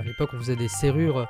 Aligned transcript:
À 0.00 0.02
l'époque, 0.02 0.30
on 0.32 0.38
faisait 0.38 0.56
des 0.56 0.68
serrures, 0.68 1.28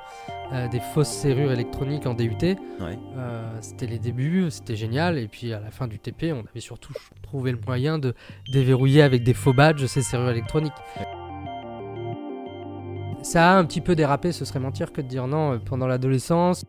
euh, 0.53 0.69
des 0.69 0.79
fausses 0.79 1.09
serrures 1.09 1.51
électroniques 1.51 2.05
en 2.05 2.13
DUT. 2.13 2.37
Ouais. 2.39 2.97
Euh, 3.17 3.57
c'était 3.59 3.85
les 3.85 3.99
débuts, 3.99 4.49
c'était 4.49 4.77
génial. 4.77 5.17
Et 5.17 5.27
puis 5.27 5.51
à 5.51 5.59
la 5.59 5.71
fin 5.71 5.87
du 5.87 5.99
TP, 5.99 6.31
on 6.31 6.45
avait 6.49 6.61
surtout 6.61 6.93
trouvé 7.21 7.51
le 7.51 7.59
moyen 7.65 7.99
de 7.99 8.13
déverrouiller 8.53 9.01
avec 9.01 9.23
des 9.23 9.33
faux 9.33 9.51
badges 9.51 9.85
ces 9.87 10.01
serrures 10.01 10.29
électroniques. 10.29 10.71
Ça 13.23 13.51
a 13.51 13.57
un 13.57 13.65
petit 13.65 13.81
peu 13.81 13.93
dérapé, 13.93 14.31
ce 14.31 14.45
serait 14.45 14.61
mentir 14.61 14.93
que 14.93 15.01
de 15.01 15.07
dire 15.07 15.27
non 15.27 15.53
euh, 15.53 15.57
pendant 15.57 15.87
l'adolescence. 15.87 16.63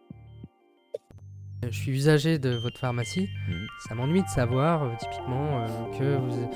Je 1.62 1.71
suis 1.71 1.93
usager 1.93 2.41
de 2.41 2.50
votre 2.50 2.80
pharmacie. 2.80 3.29
Mhm. 3.48 3.66
Ça 3.87 3.95
m'ennuie 3.95 4.25
de 4.25 4.29
savoir, 4.29 4.96
typiquement, 4.98 5.64
que 5.96 6.16
vous, 6.16 6.50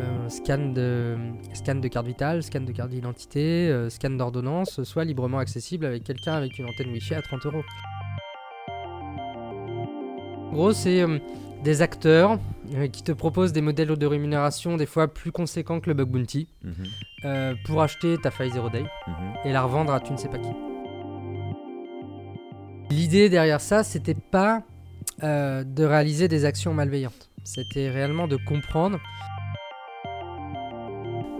euh, 0.00 0.28
scan, 0.28 0.72
de, 0.72 1.16
scan 1.54 1.76
de 1.76 1.88
carte 1.88 2.06
vitale, 2.06 2.42
scan 2.42 2.60
de 2.60 2.72
carte 2.72 2.90
d'identité, 2.90 3.68
euh, 3.68 3.90
scan 3.90 4.10
d'ordonnance 4.10 4.82
soit 4.84 5.04
librement 5.04 5.38
accessible 5.38 5.84
avec 5.86 6.04
quelqu'un 6.04 6.32
avec 6.34 6.58
une 6.58 6.66
antenne 6.66 6.90
Wi-Fi 6.92 7.14
à 7.14 7.22
30 7.22 7.46
euros. 7.46 7.62
En 10.48 10.52
gros, 10.52 10.72
c'est 10.72 11.02
euh, 11.02 11.18
des 11.62 11.82
acteurs 11.82 12.38
qui 12.92 13.02
te 13.02 13.12
proposent 13.12 13.52
des 13.52 13.60
modèles 13.60 13.96
de 13.96 14.06
rémunération 14.06 14.76
des 14.76 14.86
fois 14.86 15.08
plus 15.08 15.32
conséquents 15.32 15.80
que 15.80 15.90
le 15.90 15.94
bug 15.94 16.08
bounty 16.08 16.48
Mhm. 16.64 17.56
pour 17.64 17.82
acheter 17.82 18.16
ta 18.18 18.30
faille 18.30 18.50
zero 18.50 18.70
day 18.70 18.82
Mhm. 19.06 19.14
et 19.44 19.52
la 19.52 19.62
revendre 19.62 19.92
à 19.92 20.00
tu 20.00 20.12
ne 20.12 20.16
sais 20.16 20.28
pas 20.28 20.38
qui. 20.38 20.48
L'idée 22.90 23.28
derrière 23.28 23.60
ça, 23.60 23.82
c'était 23.84 24.14
pas 24.14 24.62
de 25.22 25.84
réaliser 25.84 26.28
des 26.28 26.44
actions 26.46 26.72
malveillantes. 26.72 27.28
C'était 27.44 27.90
réellement 27.90 28.26
de 28.28 28.36
comprendre 28.36 28.98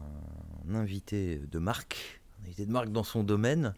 un 0.68 0.74
invité 0.74 1.40
de 1.50 1.58
marque, 1.58 2.19
un 2.40 2.46
invité 2.46 2.66
de 2.66 2.72
marque 2.72 2.90
dans 2.90 3.04
son 3.04 3.22
domaine, 3.22 3.74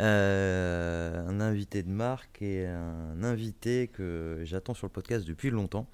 euh, 0.00 1.26
un 1.28 1.40
invité 1.40 1.82
de 1.82 1.90
marque 1.90 2.42
et 2.42 2.66
un 2.66 3.22
invité 3.22 3.88
que 3.88 4.40
j'attends 4.44 4.74
sur 4.74 4.86
le 4.86 4.92
podcast 4.92 5.26
depuis 5.26 5.50
longtemps 5.50 5.86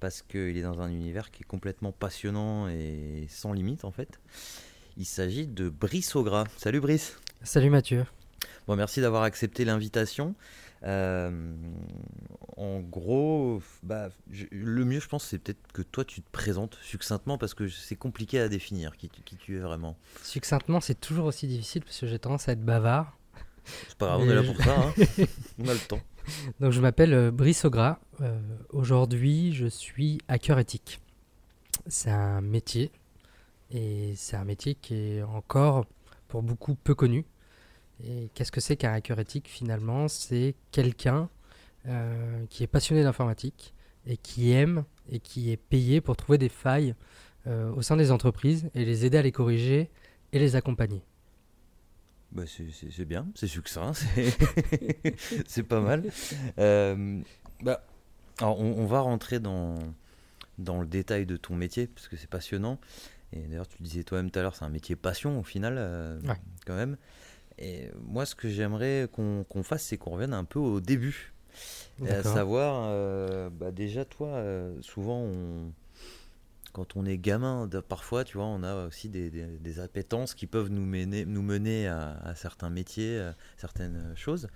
parce 0.00 0.22
qu'il 0.22 0.56
est 0.56 0.62
dans 0.62 0.80
un 0.80 0.90
univers 0.90 1.30
qui 1.30 1.42
est 1.42 1.46
complètement 1.46 1.92
passionnant 1.92 2.68
et 2.68 3.26
sans 3.28 3.52
limite 3.52 3.84
en 3.84 3.92
fait. 3.92 4.20
Il 4.96 5.06
s'agit 5.06 5.46
de 5.46 5.68
Brice 5.68 6.16
Augras. 6.16 6.46
Salut 6.56 6.80
Brice. 6.80 7.18
Salut 7.42 7.70
Mathieu. 7.70 8.04
Bon, 8.66 8.76
merci 8.76 9.00
d'avoir 9.00 9.22
accepté 9.22 9.64
l'invitation. 9.64 10.34
Euh, 10.84 11.54
en 12.56 12.80
gros, 12.80 13.62
bah, 13.82 14.08
je- 14.30 14.46
le 14.50 14.84
mieux, 14.84 15.00
je 15.00 15.08
pense, 15.08 15.24
c'est 15.24 15.38
peut-être 15.38 15.72
que 15.72 15.82
toi, 15.82 16.04
tu 16.04 16.20
te 16.22 16.30
présentes 16.30 16.76
succinctement 16.82 17.38
parce 17.38 17.54
que 17.54 17.68
c'est 17.68 17.96
compliqué 17.96 18.40
à 18.40 18.48
définir 18.48 18.96
qui, 18.96 19.08
tu- 19.08 19.22
qui 19.22 19.36
tu 19.36 19.56
es 19.56 19.60
vraiment. 19.60 19.96
Succinctement, 20.22 20.80
c'est 20.80 21.00
toujours 21.00 21.26
aussi 21.26 21.46
difficile 21.46 21.82
parce 21.84 21.98
que 22.00 22.06
j'ai 22.06 22.18
tendance 22.18 22.48
à 22.48 22.52
être 22.52 22.64
bavard. 22.64 23.16
C'est 23.88 23.96
pas 23.96 24.06
grave, 24.06 24.20
on 24.22 24.28
est 24.28 24.34
là 24.34 24.42
je- 24.42 24.50
pour 24.52 24.60
ça. 24.64 24.76
hein. 24.80 24.92
on 25.58 25.68
a 25.68 25.72
le 25.74 25.78
temps. 25.80 26.00
Donc 26.60 26.72
je 26.72 26.80
m'appelle 26.80 27.14
euh, 27.14 27.30
Brice 27.30 27.64
Augras. 27.64 27.98
Euh, 28.20 28.40
Aujourd'hui, 28.70 29.52
je 29.54 29.66
suis 29.66 30.18
hacker 30.28 30.58
éthique. 30.58 31.00
C'est 31.86 32.10
un 32.10 32.40
métier 32.40 32.90
et 33.70 34.14
c'est 34.16 34.36
un 34.36 34.44
métier 34.44 34.74
qui 34.74 34.94
est 34.94 35.22
encore 35.22 35.86
pour 36.28 36.42
beaucoup 36.42 36.74
peu 36.74 36.94
connu. 36.94 37.24
Et 38.04 38.30
qu'est-ce 38.34 38.52
que 38.52 38.60
c'est 38.60 38.76
qu'un 38.76 38.92
hacker 38.92 39.18
éthique 39.20 39.48
finalement? 39.48 40.08
C'est 40.08 40.54
quelqu'un 40.72 41.28
euh, 41.86 42.44
qui 42.50 42.62
est 42.64 42.68
passionné 42.68 43.02
d'informatique 43.02 43.74
et 44.06 44.16
qui 44.16 44.52
aime 44.52 44.84
et 45.10 45.20
qui 45.20 45.50
est 45.52 45.56
payé 45.56 46.00
pour 46.00 46.16
trouver 46.16 46.38
des 46.38 46.48
failles 46.48 46.94
euh, 47.46 47.70
au 47.72 47.82
sein 47.82 47.96
des 47.96 48.10
entreprises 48.10 48.70
et 48.74 48.84
les 48.84 49.04
aider 49.04 49.18
à 49.18 49.22
les 49.22 49.32
corriger 49.32 49.90
et 50.32 50.38
les 50.38 50.56
accompagner. 50.56 51.02
Bah, 52.32 52.44
c'est- 52.46 53.04
bien, 53.04 53.26
c'est 53.34 53.46
succinct, 53.46 53.92
c'est 53.94 54.34
c'est 55.46 55.62
pas 55.62 55.80
mal. 55.80 56.04
Euh, 56.58 57.20
bah, 57.62 57.84
alors 58.38 58.58
on, 58.58 58.72
on 58.78 58.86
va 58.86 59.00
rentrer 59.00 59.38
dans, 59.38 59.74
dans 60.58 60.80
le 60.80 60.86
détail 60.86 61.26
de 61.26 61.36
ton 61.36 61.54
métier 61.56 61.86
parce 61.88 62.08
que 62.08 62.16
c'est 62.16 62.30
passionnant. 62.30 62.78
Et 63.34 63.40
d'ailleurs, 63.40 63.68
tu 63.68 63.76
le 63.80 63.84
disais 63.84 64.02
toi-même 64.04 64.30
tout 64.30 64.38
à 64.38 64.42
l'heure, 64.42 64.54
c'est 64.56 64.64
un 64.64 64.68
métier 64.70 64.96
passion 64.96 65.38
au 65.38 65.42
final, 65.42 65.76
euh, 65.78 66.20
Ouais. 66.22 66.36
quand 66.66 66.74
même. 66.74 66.96
Et 67.58 67.90
moi, 68.06 68.26
ce 68.26 68.34
que 68.34 68.48
j'aimerais 68.48 69.08
qu'on 69.12 69.62
fasse, 69.62 69.84
c'est 69.84 69.96
qu'on 69.98 70.10
revienne 70.12 70.34
un 70.34 70.44
peu 70.44 70.58
au 70.58 70.80
début. 70.80 71.32
Et 72.04 72.10
à 72.12 72.24
savoir, 72.24 72.86
euh, 72.90 73.50
bah, 73.50 73.72
déjà, 73.72 74.04
toi, 74.04 74.28
euh, 74.28 74.76
souvent, 74.82 75.20
on- 75.20 75.72
quand 76.72 76.96
on 76.96 77.04
est 77.04 77.18
gamin, 77.18 77.68
parfois, 77.86 78.24
tu 78.24 78.38
vois, 78.38 78.46
on 78.46 78.62
a 78.62 78.86
aussi 78.86 79.10
des, 79.10 79.28
des- 79.30 79.44
des 79.58 79.78
appétences 79.80 80.34
qui 80.34 80.46
peuvent 80.46 80.70
nous 80.70 80.86
mener, 80.86 81.26
nous 81.26 81.42
mener 81.42 81.86
à, 81.86 82.12
à 82.24 82.34
certains 82.34 82.70
métiers, 82.70 83.18
à 83.20 83.34
certaines 83.58 84.14
choses. 84.16 84.48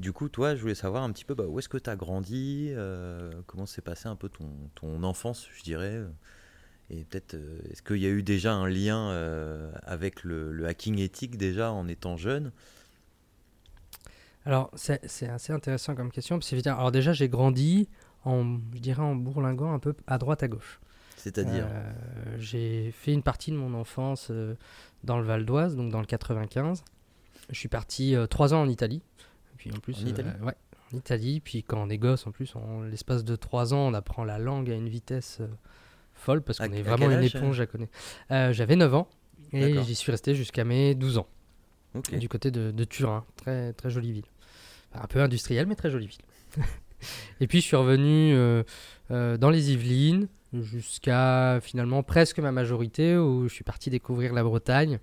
Du 0.00 0.12
coup, 0.12 0.28
toi, 0.28 0.56
je 0.56 0.60
voulais 0.62 0.74
savoir 0.74 1.04
un 1.04 1.12
petit 1.12 1.24
peu 1.24 1.34
bah, 1.34 1.44
où 1.46 1.58
est-ce 1.60 1.68
que 1.68 1.78
tu 1.78 1.88
as 1.90 1.94
grandi, 1.96 2.70
euh, 2.72 3.30
comment 3.46 3.66
s'est 3.66 3.82
passé 3.82 4.08
un 4.08 4.16
peu 4.16 4.28
ton, 4.28 4.48
ton 4.74 5.04
enfance, 5.04 5.48
je 5.54 5.62
dirais. 5.62 6.02
Et 6.90 7.04
peut-être, 7.04 7.34
euh, 7.34 7.58
est-ce 7.70 7.82
qu'il 7.82 7.98
y 7.98 8.06
a 8.06 8.10
eu 8.10 8.22
déjà 8.22 8.52
un 8.52 8.68
lien 8.68 9.10
euh, 9.10 9.70
avec 9.84 10.24
le, 10.24 10.52
le 10.52 10.66
hacking 10.66 10.98
éthique 10.98 11.36
déjà 11.36 11.70
en 11.72 11.86
étant 11.88 12.16
jeune? 12.16 12.50
Alors, 14.46 14.70
c'est 14.74 15.28
assez 15.28 15.52
intéressant 15.52 15.94
comme 15.94 16.10
question. 16.10 16.38
Parce 16.38 16.48
que, 16.50 16.54
évidemment- 16.54 16.78
alors 16.78 16.92
déjà, 16.92 17.12
j'ai 17.12 17.28
grandi 17.28 17.88
en, 18.24 18.58
je 18.74 18.78
dirais, 18.80 19.02
en 19.02 19.14
bourlinguant 19.14 19.72
un 19.72 19.78
peu 19.78 19.94
à 20.06 20.18
droite 20.18 20.42
à 20.42 20.48
gauche. 20.48 20.80
C'est-à-dire? 21.16 21.66
Euh, 21.70 21.92
j'ai 22.38 22.90
fait 22.92 23.12
une 23.12 23.22
partie 23.22 23.50
de 23.50 23.56
mon 23.56 23.74
enfance 23.74 24.28
euh, 24.30 24.54
dans 25.04 25.18
le 25.18 25.24
Val 25.24 25.44
d'Oise, 25.44 25.76
donc 25.76 25.92
dans 25.92 26.00
le 26.00 26.06
95. 26.06 26.82
Je 27.50 27.58
suis 27.58 27.68
parti 27.68 28.14
euh, 28.16 28.26
trois 28.26 28.54
ans 28.54 28.62
en 28.62 28.68
Italie. 28.68 29.02
Et 29.54 29.56
puis 29.58 29.70
en 29.72 29.78
plus, 29.78 30.02
En 30.02 30.06
Italie? 30.06 30.28
ouais, 30.42 30.54
en 30.92 30.96
Italie. 30.96 31.40
Puis 31.40 31.62
quand 31.62 31.78
on 31.82 31.90
est 31.90 31.98
gosse, 31.98 32.26
en 32.26 32.30
plus, 32.32 32.56
en 32.56 32.80
l'espace 32.82 33.24
de 33.24 33.36
trois 33.36 33.74
ans, 33.74 33.88
on 33.88 33.94
apprend 33.94 34.24
la 34.24 34.38
langue 34.38 34.70
à 34.70 34.74
une 34.74 34.88
vitesse 34.88 35.40
folle 36.20 36.42
parce 36.42 36.60
À- 36.60 36.68
qu'on 36.68 36.74
à 36.74 36.76
est 36.76 36.82
vraiment 36.82 37.06
une 37.10 37.18
âge, 37.18 37.34
éponge, 37.34 37.58
la 37.58 37.66
connais. 37.66 37.88
Euh, 38.30 38.52
J'avais 38.52 38.76
9 38.76 38.94
ans 38.94 39.08
et 39.52 39.82
j'y 39.82 39.94
suis 39.94 40.12
resté 40.12 40.34
jusqu'à 40.34 40.64
mes 40.64 40.94
12 40.94 41.18
ans 41.18 41.26
du 42.12 42.28
côté 42.28 42.50
de, 42.50 42.70
de 42.70 42.84
Turin. 42.84 43.24
Très, 43.36 43.72
très 43.72 43.90
jolie 43.90 44.12
ville. 44.12 44.26
Enfin, 44.92 45.04
un 45.04 45.06
peu 45.08 45.20
industrielle, 45.20 45.66
mais 45.66 45.74
très 45.74 45.90
jolie 45.90 46.06
ville. 46.06 46.22
et 47.40 47.46
puis 47.46 47.60
je 47.60 47.66
suis 47.66 47.76
revenu 47.76 48.32
euh, 48.34 48.62
euh, 49.10 49.36
dans 49.36 49.50
les 49.50 49.72
Yvelines 49.72 50.28
jusqu'à 50.52 51.60
finalement 51.62 52.02
presque 52.02 52.38
ma 52.40 52.50
majorité 52.52 53.16
où 53.16 53.48
je 53.48 53.54
suis 53.54 53.64
parti 53.64 53.88
découvrir 53.90 54.32
la 54.32 54.42
Bretagne 54.42 54.98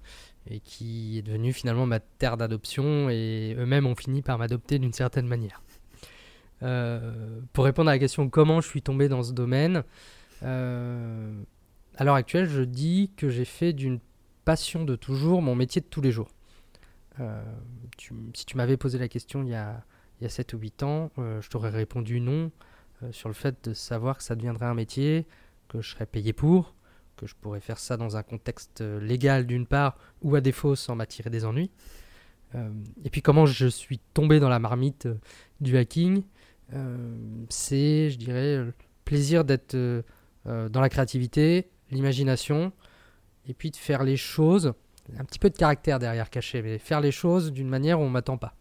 et 0.49 0.59
qui 0.59 1.17
est 1.17 1.21
devenue 1.21 1.51
finalement 1.53 1.85
ma 1.85 1.99
terre 1.99 2.37
d'adoption 2.37 3.09
et 3.09 3.55
eux-mêmes 3.57 3.85
ont 3.85 3.95
fini 3.95 4.21
par 4.21 4.37
m'adopter 4.37 4.79
d'une 4.79 4.93
certaine 4.93 5.27
manière. 5.27 5.61
Euh, 6.63 7.39
pour 7.53 7.65
répondre 7.65 7.89
à 7.89 7.93
la 7.93 7.99
question 7.99 8.29
comment 8.29 8.61
je 8.61 8.67
suis 8.67 8.81
tombé 8.81 9.09
dans 9.09 9.23
ce 9.23 9.31
domaine, 9.31 9.77
euh, 9.77 9.81
à 10.41 12.03
l'heure 12.03 12.15
actuelle, 12.15 12.47
je 12.47 12.61
dis 12.61 13.11
que 13.17 13.29
j'ai 13.29 13.45
fait 13.45 13.73
d'une 13.73 13.99
passion 14.45 14.85
de 14.85 14.95
toujours, 14.95 15.41
mon 15.41 15.55
métier 15.55 15.81
de 15.81 15.87
tous 15.87 16.01
les 16.01 16.11
jours. 16.11 16.29
Euh, 17.19 17.43
si 18.33 18.45
tu 18.45 18.57
m'avais 18.57 18.77
posé 18.77 18.99
la 18.99 19.07
question 19.07 19.41
il 19.43 19.49
y 19.49 19.55
a, 19.55 19.83
il 20.19 20.23
y 20.23 20.27
a 20.27 20.29
7 20.29 20.53
ou 20.53 20.59
8 20.59 20.83
ans, 20.83 21.11
euh, 21.17 21.41
je 21.41 21.49
t'aurais 21.49 21.71
répondu 21.71 22.21
non 22.21 22.51
euh, 23.03 23.11
sur 23.11 23.27
le 23.27 23.33
fait 23.33 23.55
de 23.63 23.73
savoir 23.73 24.17
que 24.17 24.23
ça 24.23 24.35
deviendrait 24.35 24.67
un 24.67 24.75
métier, 24.75 25.27
que 25.67 25.81
je 25.81 25.89
serais 25.89 26.05
payé 26.05 26.33
pour, 26.33 26.75
que 27.17 27.25
je 27.25 27.35
pourrais 27.35 27.59
faire 27.59 27.79
ça 27.79 27.97
dans 27.97 28.15
un 28.15 28.23
contexte 28.23 28.81
euh, 28.81 28.99
légal 28.99 29.45
d'une 29.47 29.65
part, 29.65 29.97
ou 30.21 30.35
à 30.35 30.41
défaut 30.41 30.75
sans 30.75 30.95
m'attirer 30.95 31.29
des 31.29 31.43
ennuis. 31.43 31.71
Euh, 32.55 32.69
et 33.03 33.09
puis 33.09 33.21
comment 33.21 33.45
je 33.45 33.67
suis 33.67 33.99
tombé 34.13 34.39
dans 34.39 34.49
la 34.49 34.59
marmite 34.59 35.07
euh, 35.07 35.15
du 35.59 35.77
hacking, 35.77 36.23
euh, 36.73 37.17
c'est, 37.49 38.09
je 38.09 38.17
dirais, 38.17 38.57
le 38.57 38.73
plaisir 39.05 39.43
d'être 39.43 39.75
euh, 40.47 40.65
euh, 40.65 40.69
dans 40.69 40.81
la 40.81 40.89
créativité, 40.89 41.69
l'imagination, 41.91 42.71
et 43.47 43.53
puis 43.53 43.71
de 43.71 43.75
faire 43.77 44.03
les 44.03 44.17
choses, 44.17 44.73
un 45.17 45.23
petit 45.23 45.39
peu 45.39 45.49
de 45.49 45.57
caractère 45.57 45.99
derrière 45.99 46.29
caché, 46.29 46.61
mais 46.61 46.77
faire 46.77 47.01
les 47.01 47.11
choses 47.11 47.51
d'une 47.51 47.69
manière 47.69 47.99
où 47.99 48.03
on 48.03 48.09
m'attend 48.09 48.37
pas. 48.37 48.55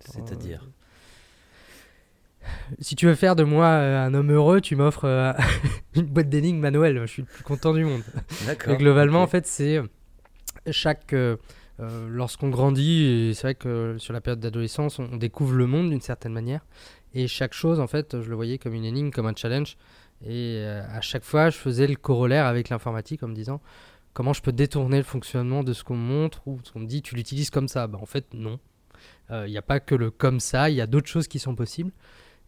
C'est-à-dire 0.00 0.68
Si 2.80 2.94
tu 2.96 3.06
veux 3.06 3.14
faire 3.14 3.36
de 3.36 3.44
moi 3.44 3.66
euh, 3.66 4.04
un 4.06 4.12
homme 4.14 4.30
heureux, 4.32 4.60
tu 4.60 4.76
m'offres 4.76 5.04
euh, 5.06 5.32
une 5.94 6.06
boîte 6.06 6.28
d'énigmes 6.28 6.64
à 6.64 6.70
Noël. 6.70 6.98
Je 7.02 7.06
suis 7.06 7.22
le 7.22 7.28
plus 7.28 7.42
content 7.44 7.72
du 7.72 7.84
monde. 7.84 8.02
D'accord. 8.46 8.72
Mais 8.72 8.76
globalement, 8.78 9.22
en 9.22 9.26
fait, 9.26 9.46
c'est 9.46 9.78
euh, 9.78 9.86
chaque. 10.70 11.12
euh, 11.12 11.36
euh, 11.80 12.08
Lorsqu'on 12.10 12.50
grandit, 12.50 13.32
c'est 13.34 13.42
vrai 13.42 13.54
que 13.54 13.96
sur 13.98 14.12
la 14.12 14.20
période 14.20 14.40
d'adolescence, 14.40 14.98
on, 14.98 15.08
on 15.12 15.16
découvre 15.16 15.54
le 15.54 15.66
monde 15.66 15.90
d'une 15.90 16.00
certaine 16.00 16.32
manière. 16.32 16.64
Et 17.14 17.26
chaque 17.28 17.54
chose, 17.54 17.80
en 17.80 17.86
fait, 17.86 18.20
je 18.20 18.28
le 18.28 18.34
voyais 18.36 18.58
comme 18.58 18.74
une 18.74 18.84
énigme, 18.84 19.10
comme 19.10 19.26
un 19.26 19.34
challenge. 19.34 19.76
Et 20.22 20.58
euh, 20.58 20.82
à 20.88 21.00
chaque 21.00 21.24
fois, 21.24 21.50
je 21.50 21.56
faisais 21.56 21.86
le 21.86 21.96
corollaire 21.96 22.46
avec 22.46 22.68
l'informatique 22.68 23.22
en 23.22 23.28
me 23.28 23.34
disant 23.34 23.60
comment 24.14 24.32
je 24.32 24.42
peux 24.42 24.52
détourner 24.52 24.96
le 24.98 25.02
fonctionnement 25.02 25.62
de 25.62 25.72
ce 25.72 25.84
qu'on 25.84 25.96
me 25.96 26.06
montre 26.06 26.46
ou 26.46 26.60
ce 26.62 26.72
qu'on 26.72 26.80
me 26.80 26.86
dit, 26.86 27.02
tu 27.02 27.14
l'utilises 27.14 27.50
comme 27.50 27.68
ça? 27.68 27.86
Bah, 27.86 27.98
en 28.00 28.06
fait, 28.06 28.32
non. 28.32 28.58
Euh, 29.30 29.46
il 29.46 29.50
n'y 29.50 29.58
a 29.58 29.62
pas 29.62 29.80
que 29.80 29.94
le 29.94 30.10
comme 30.10 30.40
ça, 30.40 30.70
il 30.70 30.76
y 30.76 30.80
a 30.80 30.86
d'autres 30.86 31.08
choses 31.08 31.28
qui 31.28 31.38
sont 31.38 31.54
possibles. 31.54 31.92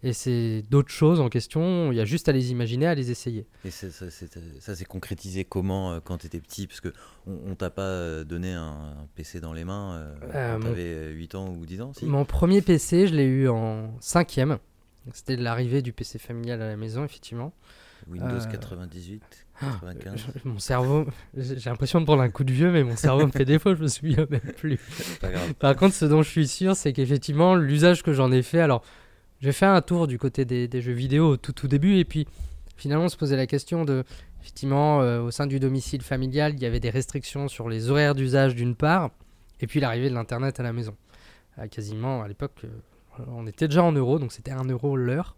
Et 0.02 0.12
c'est 0.12 0.62
d'autres 0.70 0.92
choses 0.92 1.20
en 1.20 1.30
question, 1.30 1.90
il 1.90 1.96
y 1.96 2.00
a 2.00 2.04
juste 2.04 2.28
à 2.28 2.32
les 2.32 2.50
imaginer, 2.50 2.86
à 2.86 2.94
les 2.94 3.10
essayer. 3.10 3.46
Et 3.64 3.70
ça, 3.70 3.90
s'est 3.90 4.84
concrétisé 4.84 5.44
comment 5.44 5.92
euh, 5.92 6.00
quand 6.04 6.18
tu 6.18 6.26
étais 6.26 6.38
petit? 6.38 6.66
Parce 6.66 6.82
qu'on 6.82 6.92
on, 7.26 7.52
on 7.52 7.54
t'a 7.54 7.70
pas 7.70 8.22
donné 8.22 8.52
un, 8.52 8.94
PC 9.14 9.40
dans 9.40 9.54
les 9.54 9.64
mains 9.64 10.12
quand 10.20 10.60
tu 10.60 10.66
avais 10.66 11.10
8 11.12 11.34
ans 11.34 11.48
ou 11.48 11.64
10 11.64 11.80
ans 11.80 11.92
si? 11.94 12.04
Mon 12.04 12.24
premier 12.24 12.60
PC, 12.60 13.08
je 13.08 13.14
l'ai 13.14 13.24
eu 13.24 13.48
en 13.48 13.96
5e. 14.00 14.58
C'était 15.12 15.36
l'arrivée 15.36 15.82
du 15.82 15.92
PC 15.92 16.18
familial 16.18 16.60
à 16.62 16.68
la 16.68 16.76
maison, 16.76 17.04
effectivement. 17.04 17.52
Windows 18.08 18.26
euh, 18.28 18.44
98, 18.50 19.22
Ah, 19.62 19.78
95 19.82 20.26
Je- 20.44 20.48
mon 20.48 20.58
cerveau, 20.58 21.06
j'ai 21.36 21.70
l'impression 21.70 22.00
de 22.00 22.04
prendre 22.04 22.22
un 22.22 22.28
coup 22.28 22.44
de 22.44 22.52
vieux, 22.52 22.70
mais 22.70 22.84
mon 22.84 22.94
cerveau 22.96 23.26
me 23.26 23.32
fait 23.32 23.44
défaut, 23.46 23.74
je 23.74 23.82
me 23.82 23.88
souviens 23.88 24.26
même 24.30 24.52
plus. 24.56 24.78
C'est 24.90 25.18
pas 25.18 25.30
grave. 25.30 25.54
Par 25.54 25.74
contre, 25.76 25.94
ce 25.94 26.04
dont 26.04 26.22
je 26.22 26.28
suis 26.30 26.46
sûr, 26.46 26.76
c'est 26.76 26.92
qu'effectivement, 26.92 27.54
l'usage 27.54 28.02
que 28.02 28.12
j'en 28.12 28.30
ai 28.32 28.42
fait, 28.42 28.60
alors, 28.60 28.84
j'ai 29.40 29.52
fait 29.52 29.66
un 29.66 29.80
tour 29.80 30.06
du 30.06 30.18
côté 30.18 30.44
des, 30.44 30.68
des 30.68 30.80
jeux 30.82 30.92
vidéo 30.92 31.30
au 31.30 31.36
tout 31.36 31.52
tout 31.52 31.68
début, 31.68 31.96
et 31.96 32.04
puis 32.04 32.26
finalement, 32.76 33.04
on 33.06 33.08
se 33.08 33.16
posait 33.16 33.36
la 33.36 33.46
question 33.46 33.84
de, 33.84 34.04
effectivement, 34.42 35.00
euh, 35.00 35.22
au 35.22 35.30
sein 35.30 35.46
du 35.46 35.58
domicile 35.58 36.02
familial, 36.02 36.52
il 36.54 36.60
y 36.60 36.66
avait 36.66 36.80
des 36.80 36.90
restrictions 36.90 37.48
sur 37.48 37.68
les 37.68 37.88
horaires 37.90 38.14
d'usage 38.14 38.54
d'une 38.54 38.74
part, 38.76 39.10
et 39.60 39.66
puis 39.66 39.80
l'arrivée 39.80 40.10
de 40.10 40.14
l'Internet 40.14 40.60
à 40.60 40.62
la 40.62 40.72
maison. 40.74 40.94
Euh, 41.58 41.66
quasiment, 41.66 42.22
à 42.22 42.28
l'époque, 42.28 42.60
euh, 42.64 42.68
on 43.28 43.46
était 43.46 43.68
déjà 43.68 43.82
en 43.84 43.92
euros, 43.92 44.18
donc 44.18 44.32
c'était 44.32 44.50
1 44.52 44.64
euro 44.64 44.96
l'heure, 44.96 45.36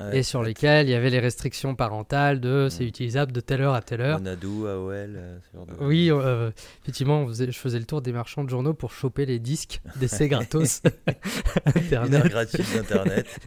Ouais, 0.00 0.18
et 0.18 0.22
sur 0.24 0.42
lesquels 0.42 0.88
il 0.88 0.90
y 0.90 0.94
avait 0.94 1.08
les 1.10 1.20
restrictions 1.20 1.76
parentales 1.76 2.40
de 2.40 2.66
c'est 2.68 2.82
Mm. 2.82 2.88
utilisable 2.88 3.30
de 3.32 3.38
telle 3.40 3.60
heure 3.62 3.74
à 3.74 3.80
telle 3.80 4.00
heure. 4.00 4.18
Monadou, 4.18 4.66
AOL, 4.66 4.90
euh, 5.16 5.38
de... 5.54 5.84
Oui, 5.84 6.10
euh, 6.10 6.50
effectivement, 6.82 7.24
faisait- 7.28 7.52
je 7.52 7.56
faisais 7.58 7.78
le 7.78 7.84
tour 7.84 8.02
des 8.02 8.10
marchands 8.10 8.42
de 8.42 8.50
journaux 8.50 8.74
pour 8.74 8.90
choper 8.90 9.24
les 9.24 9.38
disques 9.38 9.80
d'essais 10.00 10.28
gratos 10.28 10.82
Internet. 11.66 12.32
d'internet. 12.74 13.26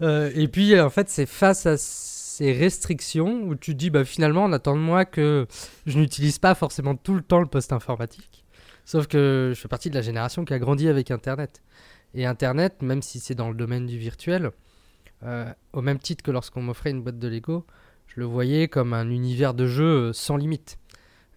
Euh, 0.00 0.30
et 0.34 0.48
puis, 0.48 0.78
en 0.80 0.90
fait, 0.90 1.08
c'est 1.08 1.26
face 1.26 1.66
à 1.66 1.76
ces 1.76 2.52
restrictions 2.52 3.42
où 3.42 3.54
tu 3.54 3.72
te 3.72 3.76
dis, 3.78 3.90
bah, 3.90 4.04
finalement, 4.04 4.44
on 4.44 4.52
attend 4.52 4.74
de 4.74 4.80
moi 4.80 5.04
que 5.04 5.46
je 5.86 5.98
n'utilise 5.98 6.38
pas 6.38 6.54
forcément 6.54 6.94
tout 6.96 7.14
le 7.14 7.20
temps 7.22 7.40
le 7.40 7.46
poste 7.46 7.72
informatique. 7.72 8.44
Sauf 8.84 9.06
que 9.06 9.52
je 9.54 9.60
fais 9.60 9.68
partie 9.68 9.90
de 9.90 9.94
la 9.94 10.02
génération 10.02 10.44
qui 10.44 10.54
a 10.54 10.58
grandi 10.58 10.88
avec 10.88 11.10
Internet. 11.10 11.62
Et 12.14 12.26
Internet, 12.26 12.82
même 12.82 13.02
si 13.02 13.20
c'est 13.20 13.34
dans 13.34 13.48
le 13.48 13.54
domaine 13.54 13.86
du 13.86 13.98
virtuel, 13.98 14.50
euh, 15.24 15.46
au 15.72 15.80
même 15.82 15.98
titre 15.98 16.22
que 16.22 16.30
lorsqu'on 16.30 16.62
m'offrait 16.62 16.90
une 16.90 17.02
boîte 17.02 17.18
de 17.18 17.28
Lego, 17.28 17.64
je 18.06 18.20
le 18.20 18.26
voyais 18.26 18.68
comme 18.68 18.92
un 18.92 19.08
univers 19.10 19.54
de 19.54 19.66
jeu 19.66 19.84
euh, 20.08 20.12
sans 20.12 20.36
limite. 20.36 20.78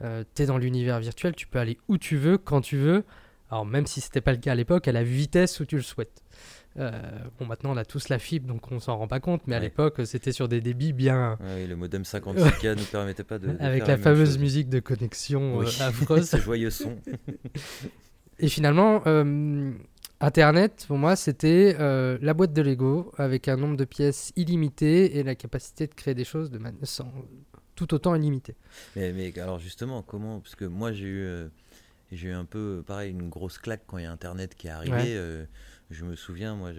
Euh, 0.04 0.24
T'es 0.33 0.45
dans 0.48 0.57
l'univers 0.57 1.00
virtuel, 1.00 1.33
tu 1.36 1.48
peux 1.48 1.60
aller 1.60 1.77
où 1.88 1.98
tu 1.98 2.18
veux, 2.18 2.38
quand 2.38 2.62
tu 2.62 2.75
veux. 2.77 3.04
Alors 3.50 3.66
même 3.66 3.86
si 3.86 4.01
c'était 4.01 4.22
pas 4.22 4.31
le 4.33 4.39
cas 4.39 4.51
à 4.51 4.56
l'époque, 4.56 4.88
à 4.88 4.92
la 4.92 5.04
vitesse 5.04 5.60
où 5.60 5.66
tu 5.66 5.75
le 5.77 5.81
souhaites. 5.81 6.24
Euh, 6.77 6.92
bon, 7.39 7.45
maintenant 7.45 7.72
on 7.72 7.77
a 7.77 7.86
tous 7.86 8.10
la 8.10 8.19
fibre, 8.19 8.48
donc 8.48 8.69
on 8.69 8.81
s'en 8.81 8.98
rend 8.98 9.07
pas 9.07 9.22
compte, 9.22 9.44
mais 9.48 9.56
à 9.56 9.60
l'époque 9.60 10.01
c'était 10.04 10.33
sur 10.33 10.50
des 10.50 10.60
débits 10.60 10.92
bien. 10.92 11.38
Ouais, 11.39 11.62
oui, 11.62 11.68
le 11.68 11.77
modem 11.77 12.01
56K 12.01 12.75
nous 12.77 12.83
permettait 12.92 13.24
pas 13.24 13.39
de. 13.39 13.48
de 13.48 13.57
avec 13.62 13.86
faire 13.86 13.95
la 13.95 14.04
fameuse 14.04 14.30
chose. 14.31 14.39
musique 14.39 14.68
de 14.68 14.81
connexion 14.81 15.60
Oui. 15.60 15.68
euh, 15.80 15.83
affreuse. 15.88 16.27
Ce 16.30 16.36
joyeux 16.38 16.72
son. 16.72 16.98
Et 18.39 18.50
finalement, 18.50 19.01
Internet, 20.22 20.86
pour 20.88 20.98
moi, 20.98 21.16
c'était 21.16 21.76
euh, 21.80 22.18
la 22.22 22.34
boîte 22.34 22.54
de 22.54 22.62
Lego 22.62 23.12
avec 23.18 23.48
un 23.48 23.58
nombre 23.58 23.76
de 23.78 23.86
pièces 23.86 24.32
illimité 24.36 25.18
et 25.18 25.24
la 25.24 25.36
capacité 25.36 25.88
de 25.88 25.94
créer 25.94 26.14
des 26.16 26.24
choses 26.24 26.50
de 26.52 26.58
man- 26.58 26.78
sans, 26.84 27.12
tout 27.76 27.94
autant 27.94 28.16
illimité. 28.16 28.56
Mais, 28.96 29.12
mais 29.14 29.38
alors 29.40 29.60
justement, 29.60 30.02
comment 30.02 30.40
Parce 30.40 30.56
que 30.56 30.66
moi 30.66 30.92
j'ai 30.94 31.06
eu, 31.06 31.24
euh, 31.24 31.50
j'ai 32.12 32.30
eu 32.30 32.34
un 32.34 32.46
peu 32.46 32.84
pareil 32.86 33.12
une 33.12 33.30
grosse 33.30 33.58
claque 33.58 33.84
quand 33.88 33.98
il 33.98 34.04
y 34.04 34.08
a 34.08 34.12
Internet 34.12 34.56
qui 34.56 34.68
est 34.68 34.72
arrivé. 34.72 34.94
Ouais. 34.94 35.06
euh, 35.18 35.46
je 35.92 36.06
me 36.06 36.16
souviens, 36.16 36.56
moi 36.56 36.72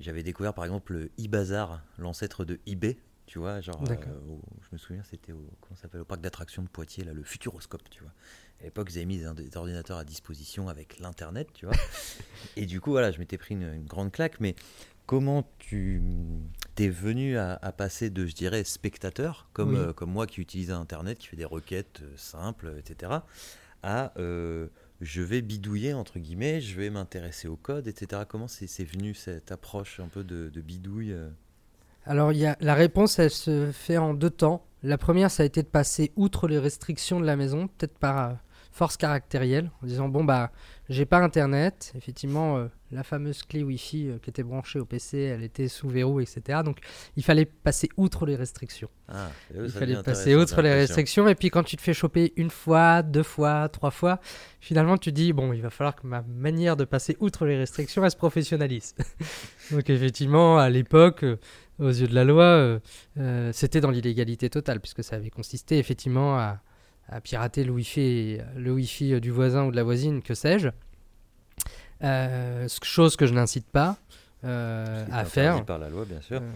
j'avais 0.00 0.22
découvert 0.22 0.54
par 0.54 0.64
exemple 0.64 0.94
le 0.94 1.10
e-bazar, 1.20 1.82
l'ancêtre 1.98 2.44
de 2.44 2.60
eBay. 2.66 2.98
Tu 3.26 3.38
vois, 3.40 3.60
genre, 3.60 3.82
au- 4.28 4.40
je 4.62 4.68
me 4.72 4.78
souviens, 4.78 5.02
c'était 5.04 5.32
au, 5.32 5.42
comment 5.60 5.76
ça 5.76 5.82
s'appelle, 5.82 6.02
au 6.02 6.04
parc 6.04 6.20
d'attractions 6.20 6.62
de 6.62 6.68
Poitiers, 6.68 7.04
là, 7.04 7.12
le 7.12 7.24
Futuroscope, 7.24 7.88
tu 7.90 8.02
vois. 8.02 8.12
À 8.60 8.64
l'époque, 8.64 8.88
ils 8.90 8.96
avaient 8.98 9.06
mis 9.06 9.18
des, 9.18 9.56
ordinateurs 9.56 9.98
à 9.98 10.04
disposition 10.04 10.68
avec 10.68 10.98
l'Internet, 10.98 11.48
tu 11.54 11.66
vois. 11.66 11.74
Et 12.56 12.66
du 12.66 12.80
coup, 12.80 12.90
voilà, 12.90 13.12
je 13.12 13.18
m'étais 13.18 13.38
pris 13.38 13.54
une, 13.54 13.72
une 13.74 13.86
grande 13.86 14.10
claque. 14.12 14.40
Mais 14.40 14.54
comment 15.06 15.48
tu 15.58 16.02
t'es 16.74 16.88
venu 16.88 17.36
à, 17.38 17.58
à 17.62 17.72
passer 17.72 18.10
de, 18.10 18.26
je 18.26 18.34
dirais, 18.34 18.64
spectateur, 18.64 19.48
comme, 19.52 19.70
Oui. 19.70 19.76
euh, 19.76 19.92
comme 19.92 20.10
moi 20.10 20.26
qui 20.26 20.40
utilise 20.40 20.70
Internet, 20.70 21.18
qui 21.18 21.28
fait 21.28 21.36
des 21.36 21.44
requêtes 21.44 22.00
euh, 22.02 22.12
simples, 22.16 22.74
etc., 22.78 23.12
à 23.82 24.12
euh, 24.18 24.68
je 25.00 25.22
vais 25.22 25.42
bidouiller, 25.42 25.92
entre 25.92 26.18
guillemets, 26.18 26.60
je 26.60 26.76
vais 26.76 26.90
m'intéresser 26.90 27.46
au 27.48 27.56
code, 27.56 27.86
etc. 27.86 28.22
Comment 28.26 28.48
c'est 28.48 28.84
venu 28.84 29.14
cette 29.14 29.52
approche 29.52 30.00
un 30.00 30.08
peu 30.08 30.24
de, 30.24 30.48
de 30.48 30.60
bidouille 30.62 31.14
Alors, 32.04 32.32
y 32.32 32.46
a, 32.46 32.56
la 32.60 32.74
réponse, 32.74 33.18
elle 33.18 33.30
se 33.30 33.70
fait 33.72 33.98
en 33.98 34.14
deux 34.14 34.30
temps. 34.30 34.64
La 34.82 34.96
première, 34.98 35.30
ça 35.30 35.42
a 35.42 35.46
été 35.46 35.62
de 35.62 35.68
passer 35.68 36.12
outre 36.16 36.48
les 36.48 36.58
restrictions 36.58 37.20
de 37.20 37.26
la 37.26 37.36
maison, 37.36 37.68
peut-être 37.68 37.98
par 37.98 38.38
force 38.76 38.98
caractérielle, 38.98 39.70
en 39.82 39.86
disant 39.86 40.08
bon 40.10 40.22
bah 40.22 40.52
j'ai 40.90 41.06
pas 41.06 41.18
internet. 41.18 41.94
Effectivement, 41.96 42.58
euh, 42.58 42.66
la 42.90 43.02
fameuse 43.02 43.42
clé 43.42 43.62
Wi-Fi 43.62 44.08
euh, 44.08 44.18
qui 44.18 44.28
était 44.28 44.42
branchée 44.42 44.78
au 44.78 44.84
PC, 44.84 45.18
elle 45.18 45.42
était 45.42 45.66
sous 45.68 45.88
verrou, 45.88 46.20
etc. 46.20 46.60
Donc 46.62 46.80
il 47.16 47.24
fallait 47.24 47.46
passer 47.46 47.88
outre 47.96 48.26
les 48.26 48.36
restrictions. 48.36 48.90
Ah, 49.08 49.30
Il 49.54 49.70
fallait 49.70 50.02
passer 50.02 50.34
outre 50.36 50.60
les 50.60 50.74
restrictions. 50.74 51.26
Et 51.26 51.34
puis 51.34 51.48
quand 51.48 51.62
tu 51.62 51.78
te 51.78 51.82
fais 51.82 51.94
choper 51.94 52.34
une 52.36 52.50
fois, 52.50 53.02
deux 53.02 53.22
fois, 53.22 53.70
trois 53.70 53.90
fois, 53.90 54.20
finalement 54.60 54.98
tu 54.98 55.10
dis 55.10 55.32
bon, 55.32 55.54
il 55.54 55.62
va 55.62 55.70
falloir 55.70 55.96
que 55.96 56.06
ma 56.06 56.20
manière 56.22 56.76
de 56.76 56.84
passer 56.84 57.16
outre 57.18 57.46
les 57.46 57.56
restrictions 57.56 58.04
elle 58.04 58.10
se 58.10 58.16
professionnalise. 58.16 58.94
Donc 59.70 59.88
effectivement, 59.88 60.58
à 60.58 60.68
l'époque, 60.68 61.22
euh, 61.22 61.38
aux 61.78 61.88
yeux 61.88 62.08
de 62.08 62.14
la 62.14 62.24
loi, 62.24 62.80
c'était 63.52 63.80
dans 63.80 63.90
l'illégalité 63.90 64.48
totale 64.48 64.80
puisque 64.80 65.04
ça 65.04 65.16
avait 65.16 65.28
consisté 65.28 65.78
effectivement 65.78 66.38
à, 66.38 66.60
à 67.08 67.20
pirater 67.20 67.64
le 67.64 67.70
Wi-Fi, 67.72 68.38
le 68.56 68.72
Wi-Fi 68.72 69.14
euh, 69.14 69.20
du 69.20 69.30
voisin 69.30 69.64
ou 69.66 69.70
de 69.70 69.76
la 69.76 69.84
voisine, 69.84 70.22
que 70.22 70.34
sais-je. 70.34 70.68
Euh, 72.02 72.68
chose 72.82 73.16
que 73.16 73.26
je 73.26 73.32
n'incite 73.34 73.66
pas 73.66 73.96
euh, 74.44 75.06
à 75.10 75.24
faire. 75.24 75.64
par 75.64 75.78
la 75.78 75.88
loi, 75.88 76.04
bien 76.04 76.20
sûr. 76.20 76.40
Euh, 76.42 76.50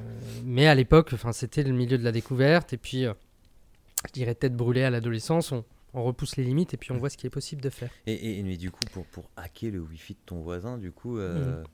mais 0.44 0.66
à 0.66 0.74
l'époque, 0.74 1.10
c'était 1.32 1.62
le 1.62 1.72
milieu 1.72 1.96
de 1.98 2.04
la 2.04 2.12
découverte. 2.12 2.72
Et 2.72 2.76
puis, 2.76 3.04
je 3.04 4.12
dirais 4.12 4.34
tête 4.34 4.54
brûlée 4.54 4.82
à 4.82 4.90
l'adolescence, 4.90 5.52
on, 5.52 5.64
on 5.94 6.04
repousse 6.04 6.36
les 6.36 6.44
limites 6.44 6.74
et 6.74 6.76
puis 6.76 6.92
on 6.92 6.98
voit 6.98 7.10
ce 7.10 7.16
qui 7.16 7.26
est 7.26 7.30
possible 7.30 7.62
de 7.62 7.70
faire. 7.70 7.90
Et, 8.06 8.38
et- 8.38 8.42
mais 8.42 8.56
du 8.56 8.70
coup, 8.70 8.84
pour, 8.92 9.06
pour 9.06 9.30
hacker 9.36 9.70
le 9.72 9.80
Wi-Fi 9.80 10.14
de 10.14 10.18
ton 10.26 10.40
voisin, 10.40 10.76
du 10.78 10.92
coup, 10.92 11.16
Mhm. 11.18 11.64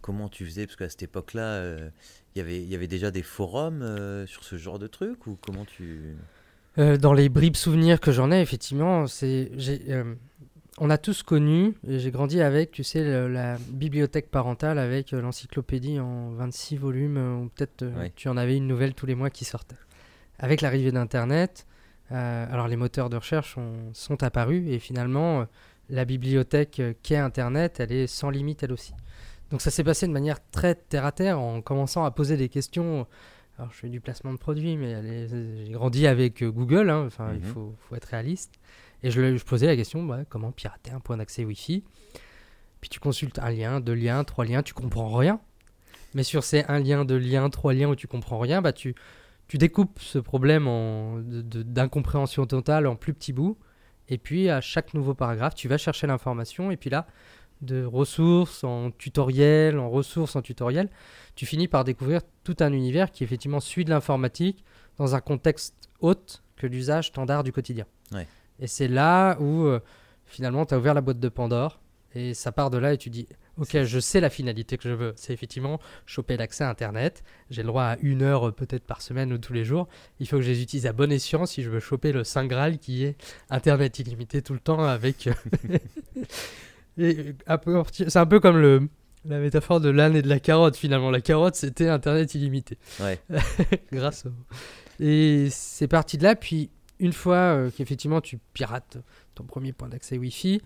comment 0.00 0.28
tu 0.28 0.44
faisais? 0.46 0.66
Parce 0.66 0.76
qu'à 0.76 0.88
cette 0.88 1.02
époque-là, 1.02 1.62
il 2.36 2.38
y 2.38 2.40
avait- 2.40 2.62
il 2.62 2.68
y 2.68 2.74
avait 2.76 2.86
déjà 2.88 3.10
des 3.10 3.22
forums 3.22 4.24
sur 4.26 4.44
ce 4.44 4.56
genre 4.56 4.78
de 4.78 4.86
truc 4.86 5.26
Ou 5.26 5.36
comment 5.40 5.64
tu. 5.64 6.14
Euh, 6.80 6.96
dans 6.96 7.12
les 7.12 7.28
bribes 7.28 7.56
souvenirs 7.56 8.00
que 8.00 8.10
j'en 8.12 8.32
ai, 8.32 8.40
effectivement, 8.40 9.06
c'est, 9.06 9.50
euh, 9.88 10.14
on 10.78 10.88
a 10.88 10.96
tous 10.98 11.22
connu, 11.22 11.74
j'ai 11.86 12.10
grandi 12.10 12.40
avec, 12.40 12.70
tu 12.70 12.82
sais, 12.84 13.04
le- 13.04 13.28
la 13.28 13.58
bibliothèque 13.68 14.30
parentale 14.30 14.78
avec 14.78 15.12
euh, 15.12 15.20
l'encyclopédie 15.20 16.00
en 16.00 16.30
26 16.30 16.76
volumes, 16.78 17.18
ou 17.44 17.48
peut-être 17.54 17.84
tu 18.16 18.28
en 18.28 18.36
avais 18.36 18.56
une 18.56 18.66
nouvelle 18.66 18.94
tous 18.94 19.04
les 19.06 19.14
mois 19.14 19.30
qui 19.30 19.44
sortait. 19.44 19.76
Avec 20.38 20.62
l'arrivée 20.62 20.90
d'Internet, 20.92 21.66
alors 22.10 22.66
les 22.66 22.76
moteurs 22.76 23.08
de 23.10 23.16
recherche 23.16 23.56
sont 23.92 24.22
apparus 24.24 24.64
et 24.68 24.78
finalement 24.80 25.46
la 25.90 26.04
bibliothèque 26.04 26.82
qu'est 27.04 27.16
Internet, 27.18 27.78
elle 27.78 27.92
est 27.92 28.06
sans 28.08 28.30
limite 28.30 28.62
elle 28.64 28.72
aussi. 28.72 28.94
Donc 29.50 29.60
ça 29.60 29.70
s'est 29.70 29.84
passé 29.84 30.08
de 30.08 30.12
manière 30.12 30.38
très 30.50 30.74
terre 30.74 31.04
à 31.04 31.12
terre 31.12 31.38
en 31.38 31.60
commençant 31.60 32.04
à 32.04 32.10
poser 32.10 32.36
des 32.36 32.48
questions. 32.48 33.06
Alors 33.60 33.72
je 33.72 33.76
fais 33.76 33.90
du 33.90 34.00
placement 34.00 34.32
de 34.32 34.38
produits, 34.38 34.78
mais 34.78 35.28
j'ai 35.28 35.72
grandi 35.72 36.06
avec 36.06 36.42
Google, 36.42 36.88
hein, 36.88 37.04
enfin 37.06 37.34
il 37.34 37.40
mhm. 37.40 37.44
faut, 37.44 37.74
faut, 37.78 37.94
être 37.94 38.06
réaliste. 38.06 38.54
Et 39.02 39.10
je, 39.10 39.36
je 39.36 39.44
posais 39.44 39.66
la 39.66 39.76
question, 39.76 40.02
bah, 40.02 40.20
comment 40.26 40.50
pirater 40.50 40.92
un 40.92 41.00
point 41.00 41.18
d'accès 41.18 41.44
Wi-Fi? 41.44 41.84
Puis 42.80 42.88
tu 42.88 43.00
consultes 43.00 43.38
un 43.38 43.50
lien, 43.50 43.80
deux 43.80 43.92
liens, 43.92 44.24
trois 44.24 44.46
liens, 44.46 44.62
tu 44.62 44.72
comprends 44.72 45.14
rien. 45.14 45.40
Mais 46.14 46.22
sur 46.22 46.42
ces 46.42 46.64
un 46.68 46.78
lien, 46.78 47.04
deux 47.04 47.18
liens, 47.18 47.50
trois 47.50 47.74
liens 47.74 47.90
où 47.90 47.96
tu 47.96 48.06
comprends 48.06 48.38
rien, 48.38 48.62
bah 48.62 48.72
tu, 48.72 48.94
tu 49.46 49.58
découpes 49.58 50.00
ce 50.00 50.18
problème 50.18 50.64
d'incompréhension 51.26 52.46
totale 52.46 52.86
en 52.86 52.96
plus 52.96 53.12
petits 53.12 53.34
bouts. 53.34 53.58
Et 54.08 54.16
puis 54.16 54.48
à 54.48 54.62
chaque 54.62 54.94
nouveau 54.94 55.12
paragraphe, 55.12 55.54
tu 55.54 55.68
vas 55.68 55.76
chercher 55.76 56.06
l'information. 56.06 56.70
Et 56.70 56.78
puis 56.78 56.88
là, 56.88 57.06
de 57.62 57.84
ressources 57.84 58.64
en 58.64 58.90
tutoriel, 58.90 59.78
en 59.78 59.90
ressources 59.90 60.36
en 60.36 60.42
tutoriel, 60.42 60.88
tu 61.34 61.46
finis 61.46 61.68
par 61.68 61.84
découvrir 61.84 62.22
tout 62.44 62.56
un 62.60 62.72
univers 62.72 63.10
qui 63.10 63.24
effectivement 63.24 63.60
suit 63.60 63.84
de 63.84 63.90
l'informatique 63.90 64.64
dans 64.98 65.14
un 65.14 65.20
contexte 65.20 65.74
autre 66.00 66.42
que 66.56 66.66
l'usage 66.66 67.08
standard 67.08 67.44
du 67.44 67.52
quotidien. 67.52 67.86
Et 68.58 68.66
c'est 68.66 68.88
là 68.88 69.38
où 69.40 69.64
euh, 69.64 69.80
finalement 70.26 70.66
tu 70.66 70.74
as 70.74 70.78
ouvert 70.78 70.94
la 70.94 71.00
boîte 71.00 71.20
de 71.20 71.28
Pandore 71.28 71.80
et 72.14 72.34
ça 72.34 72.52
part 72.52 72.70
de 72.70 72.78
là 72.78 72.92
et 72.92 72.98
tu 72.98 73.08
dis 73.10 73.26
Ok, 73.56 73.82
je 73.82 74.00
sais 74.00 74.20
la 74.20 74.30
finalité 74.30 74.78
que 74.78 74.88
je 74.88 74.94
veux. 74.94 75.12
C'est 75.16 75.34
effectivement 75.34 75.80
choper 76.06 76.38
l'accès 76.38 76.64
à 76.64 76.70
Internet. 76.70 77.22
J'ai 77.50 77.62
le 77.62 77.68
droit 77.68 77.82
à 77.82 77.96
une 78.00 78.22
heure 78.22 78.48
euh, 78.48 78.52
peut-être 78.52 78.84
par 78.84 79.02
semaine 79.02 79.32
ou 79.34 79.38
tous 79.38 79.52
les 79.52 79.64
jours. 79.64 79.86
Il 80.18 80.26
faut 80.26 80.36
que 80.36 80.42
je 80.42 80.50
les 80.50 80.62
utilise 80.62 80.86
à 80.86 80.92
bon 80.92 81.12
escient 81.12 81.44
si 81.44 81.62
je 81.62 81.68
veux 81.68 81.80
choper 81.80 82.12
le 82.12 82.24
Saint 82.24 82.46
Graal 82.46 82.78
qui 82.78 83.04
est 83.04 83.16
Internet 83.50 83.98
illimité 83.98 84.40
tout 84.40 84.54
le 84.54 84.60
temps 84.60 84.82
avec. 84.82 85.28
C'est 87.00 88.16
un 88.16 88.26
peu 88.26 88.40
comme 88.40 88.58
le, 88.58 88.88
la 89.24 89.38
métaphore 89.38 89.80
de 89.80 89.90
l'âne 89.90 90.16
et 90.16 90.22
de 90.22 90.28
la 90.28 90.40
carotte 90.40 90.76
finalement. 90.76 91.10
La 91.10 91.20
carotte 91.20 91.54
c'était 91.54 91.88
Internet 91.88 92.34
illimité. 92.34 92.78
Ouais. 93.00 93.20
Grâce 93.92 94.26
au. 94.26 94.30
Et 95.02 95.48
c'est 95.50 95.88
parti 95.88 96.18
de 96.18 96.24
là. 96.24 96.34
Puis 96.34 96.70
une 96.98 97.12
fois 97.12 97.36
euh, 97.36 97.70
qu'effectivement 97.74 98.20
tu 98.20 98.38
pirates 98.52 98.98
ton 99.34 99.44
premier 99.44 99.72
point 99.72 99.88
d'accès 99.88 100.18
Wi-Fi, 100.18 100.62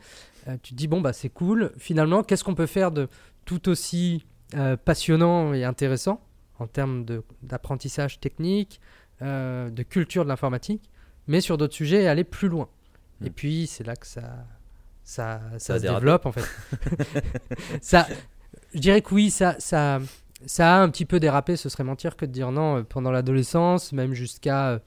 euh, 0.48 0.56
tu 0.62 0.72
te 0.72 0.78
dis 0.78 0.88
bon 0.88 1.00
bah 1.00 1.12
c'est 1.12 1.28
cool. 1.28 1.72
Finalement, 1.78 2.22
qu'est-ce 2.22 2.44
qu'on 2.44 2.54
peut 2.54 2.66
faire 2.66 2.90
de 2.90 3.08
tout 3.44 3.68
aussi 3.68 4.24
euh, 4.54 4.76
passionnant 4.76 5.52
et 5.52 5.64
intéressant 5.64 6.20
en 6.58 6.66
termes 6.66 7.04
d'apprentissage 7.42 8.20
technique, 8.20 8.80
de 9.20 9.82
culture 9.82 10.22
de 10.24 10.28
l'informatique, 10.28 10.88
mais 11.26 11.40
sur 11.40 11.56
d'autres 11.58 11.74
sujets 11.74 12.04
et 12.04 12.08
aller 12.08 12.22
plus 12.22 12.48
loin? 12.48 12.68
Et 13.24 13.30
hmm. 13.30 13.32
puis 13.32 13.66
c'est 13.66 13.84
là 13.84 13.96
que 13.96 14.06
ça 14.06 14.46
ça, 15.04 15.40
ça, 15.58 15.78
se 15.78 15.82
développe 15.82 16.26
en 16.26 16.32
fait. 16.32 16.44
ça, 17.80 18.08
je 18.74 18.80
dirais 18.80 19.02
que 19.02 19.14
oui, 19.14 19.30
ça, 19.30 19.56
ça, 19.58 20.00
ça 20.46 20.76
a 20.76 20.78
un 20.80 20.88
petit 20.88 21.04
peu 21.04 21.20
dérapé. 21.20 21.56
Ce 21.56 21.68
serait 21.68 21.84
mentir 21.84 22.16
que 22.16 22.24
de 22.24 22.30
dire 22.30 22.50
non 22.50 22.84
pendant 22.84 23.10
l'adolescence, 23.10 23.92
même 23.92 24.14
jusqu'à 24.14 24.80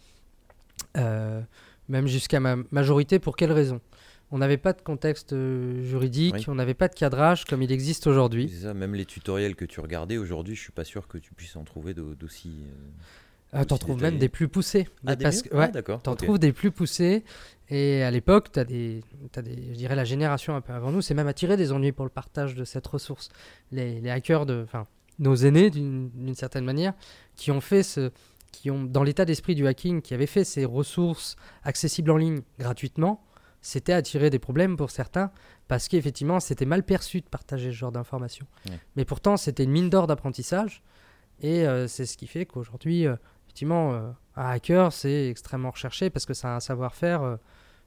euh, 0.97 1.41
même 1.87 2.07
jusqu'à 2.07 2.39
ma 2.39 2.57
majorité. 2.71 3.19
Pour 3.19 3.35
quelle 3.35 3.51
raison? 3.51 3.79
On 4.29 4.39
n'avait 4.39 4.57
pas 4.57 4.73
de 4.73 4.81
contexte 4.81 5.31
euh, 5.31 5.81
juridique, 5.85 6.47
on 6.49 6.55
n'avait 6.55 6.73
pas 6.73 6.89
de 6.89 6.95
cadrage 6.95 7.45
comme 7.45 7.61
il 7.61 7.71
existe 7.71 8.07
aujourd'hui. 8.07 8.49
C'est 8.49 8.65
ça, 8.65 8.73
même 8.73 8.93
les 8.93 9.05
tutoriels 9.05 9.55
que 9.55 9.63
tu 9.63 9.79
regardais 9.79 10.17
aujourd'hui, 10.17 10.53
je 10.53 10.61
suis 10.61 10.73
pas 10.73 10.83
sûr 10.83 11.07
que 11.07 11.17
tu 11.17 11.33
puisses 11.33 11.55
en 11.55 11.63
trouver 11.63 11.93
d'aussi. 11.93 12.65
Euh, 12.65 12.73
ah, 13.53 13.65
t'en 13.65 13.77
trouves 13.77 14.01
même 14.01 14.17
des 14.17 14.29
plus 14.29 14.47
poussés. 14.47 14.87
Ah, 15.05 15.15
des 15.15 15.23
parce 15.23 15.41
ouais, 15.43 15.49
ah, 15.53 15.67
d'accord. 15.67 16.01
T'en 16.01 16.15
trouves 16.15 16.39
des 16.39 16.51
plus 16.51 16.71
poussés. 16.71 17.23
Et 17.69 18.03
à 18.03 18.11
l'époque, 18.11 18.51
tu 18.51 18.59
as 18.59 18.63
des, 18.63 19.03
as 19.35 19.41
des, 19.41 19.55
je 19.71 19.77
dirais 19.77 19.95
la 19.95 20.05
génération 20.05 20.55
un 20.55 20.61
peu 20.61 20.73
avant 20.73 20.91
nous, 20.91 21.01
c'est 21.01 21.13
même 21.13 21.27
attiré 21.27 21.57
des 21.57 21.71
ennuis 21.71 21.91
pour 21.91 22.05
le 22.05 22.11
partage 22.11 22.55
de 22.55 22.63
cette 22.63 22.87
ressource. 22.87 23.29
Les, 23.71 23.99
les 23.99 24.09
hackers 24.09 24.45
de, 24.45 24.63
enfin, 24.63 24.85
nos 25.19 25.35
aînés 25.35 25.69
d'une 25.69 26.35
certaine 26.35 26.63
manière, 26.63 26.93
qui 27.35 27.51
ont 27.51 27.61
fait 27.61 27.83
ce, 27.83 28.11
qui 28.51 28.71
ont, 28.71 28.83
dans 28.83 29.03
l'état 29.03 29.25
d'esprit 29.25 29.55
du 29.55 29.67
hacking, 29.67 30.01
qui 30.01 30.13
avaient 30.13 30.27
fait 30.27 30.43
ces 30.43 30.65
ressources 30.65 31.35
accessibles 31.63 32.11
en 32.11 32.17
ligne 32.17 32.41
gratuitement, 32.59 33.23
c'était 33.61 33.93
attirer 33.93 34.29
des 34.29 34.39
problèmes 34.39 34.77
pour 34.77 34.91
certains 34.91 35.31
parce 35.67 35.87
qu'effectivement, 35.87 36.39
c'était 36.39 36.65
mal 36.65 36.83
perçu 36.83 37.21
de 37.21 37.27
partager 37.27 37.71
ce 37.71 37.75
genre 37.75 37.91
d'informations. 37.91 38.47
Mais 38.95 39.03
pourtant, 39.03 39.35
c'était 39.35 39.63
une 39.63 39.71
mine 39.71 39.89
d'or 39.89 40.07
d'apprentissage 40.07 40.83
et 41.41 41.67
euh, 41.67 41.87
c'est 41.87 42.05
ce 42.05 42.17
qui 42.17 42.27
fait 42.27 42.45
qu'aujourd'hui, 42.45 43.05
euh, 43.05 43.15
effectivement, 43.57 43.93
euh, 43.93 44.11
un 44.35 44.49
hacker, 44.49 44.93
c'est 44.93 45.29
extrêmement 45.29 45.71
recherché 45.71 46.09
parce 46.09 46.25
que 46.25 46.33
ça 46.33 46.53
a 46.53 46.55
un 46.55 46.59
savoir-faire 46.59 47.39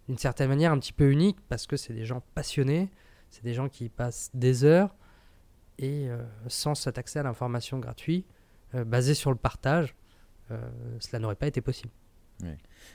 d'une 0.09 0.19
certaine 0.19 0.49
manière 0.49 0.73
un 0.73 0.79
petit 0.79 0.93
peu 0.93 1.11
unique 1.11 1.39
parce 1.49 1.67
que 1.67 1.77
c'est 1.77 1.93
des 1.93 2.05
gens 2.05 2.23
passionnés, 2.35 2.91
c'est 3.31 3.45
des 3.45 3.55
gens 3.55 3.69
qui 3.69 3.89
passent 3.89 4.31
des 4.35 4.65
heures 4.65 4.95
et 5.79 6.09
sans 6.49 6.75
cet 6.75 6.99
accès 6.99 7.21
à 7.21 7.23
l'information 7.23 7.79
gratuite, 7.79 8.27
basé 8.75 9.15
sur 9.15 9.31
le 9.31 9.37
partage, 9.37 9.95
euh, 10.51 10.59
cela 10.99 11.19
n'aurait 11.21 11.37
pas 11.37 11.47
été 11.47 11.61
possible. 11.61 11.93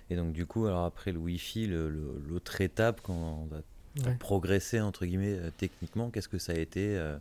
Et 0.10 0.16
donc 0.16 0.34
du 0.34 0.46
coup, 0.48 0.66
alors 0.66 0.86
après 0.86 1.12
le 1.12 1.20
Wi-Fi, 1.20 1.68
l'autre 1.68 2.62
étape 2.62 3.02
quand 3.02 3.14
on 3.14 3.46
va 3.46 3.62
progresser 4.20 4.82
entre 4.82 5.06
guillemets 5.06 5.38
euh, 5.38 5.52
techniquement, 5.56 6.10
qu'est-ce 6.10 6.28
que 6.28 6.40
ça 6.40 6.54
a 6.54 6.56
été 6.56 6.98
euh, 6.98 7.18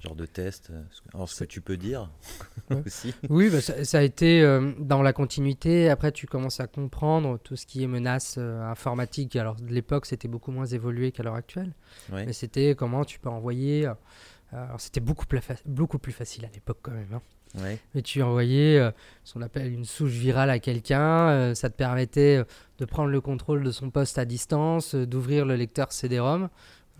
genre 0.00 0.14
de 0.14 0.26
test 0.26 0.70
Alors 1.12 1.28
ce 1.28 1.44
que 1.44 1.48
tu 1.48 1.60
peux 1.60 1.76
dire 1.76 2.10
aussi. 2.86 3.14
Oui, 3.28 3.50
bah, 3.50 3.60
ça, 3.60 3.98
a 3.98 4.02
été 4.02 4.42
dans 4.78 5.02
la 5.02 5.12
continuité. 5.12 5.90
Après, 5.90 6.12
tu 6.12 6.26
commences 6.26 6.60
à 6.60 6.66
comprendre 6.66 7.38
tout 7.38 7.56
ce 7.56 7.66
qui 7.66 7.82
est 7.82 7.86
menace 7.86 8.38
informatique. 8.38 9.36
Alors 9.36 9.56
de 9.56 9.72
l'époque, 9.72 10.06
c'était 10.06 10.28
beaucoup 10.28 10.52
moins 10.52 10.66
évolué 10.66 11.12
qu'à 11.12 11.22
l'heure 11.22 11.34
actuelle. 11.34 11.72
Mais 12.12 12.32
c'était 12.32 12.74
comment 12.74 13.04
tu 13.04 13.18
peux 13.18 13.28
envoyer. 13.28 13.90
alors 14.52 14.80
c'était 14.80 15.00
beaucoup, 15.00 15.26
plus 15.26 15.40
beaucoup 15.66 15.98
plus 15.98 16.12
facile 16.12 16.44
à 16.44 16.50
l'époque 16.54 16.78
quand 16.82 16.92
même. 16.92 17.12
Hein. 17.12 17.22
Mais 17.94 18.02
tu 18.02 18.22
envoyais 18.22 18.78
euh, 18.78 18.90
ce 19.24 19.34
qu'on 19.34 19.42
appelle 19.42 19.72
une 19.72 19.84
souche 19.84 20.12
virale 20.12 20.50
à 20.50 20.58
quelqu'un. 20.58 21.28
Euh, 21.28 21.54
ça 21.54 21.70
te 21.70 21.76
permettait 21.76 22.38
euh, 22.38 22.44
de 22.78 22.84
prendre 22.84 23.10
le 23.10 23.20
contrôle 23.20 23.62
de 23.62 23.70
son 23.70 23.90
poste 23.90 24.18
à 24.18 24.24
distance, 24.24 24.94
d'ouvrir 24.94 25.44
le 25.44 25.56
lecteur 25.56 25.92
CD-ROM. 25.92 26.48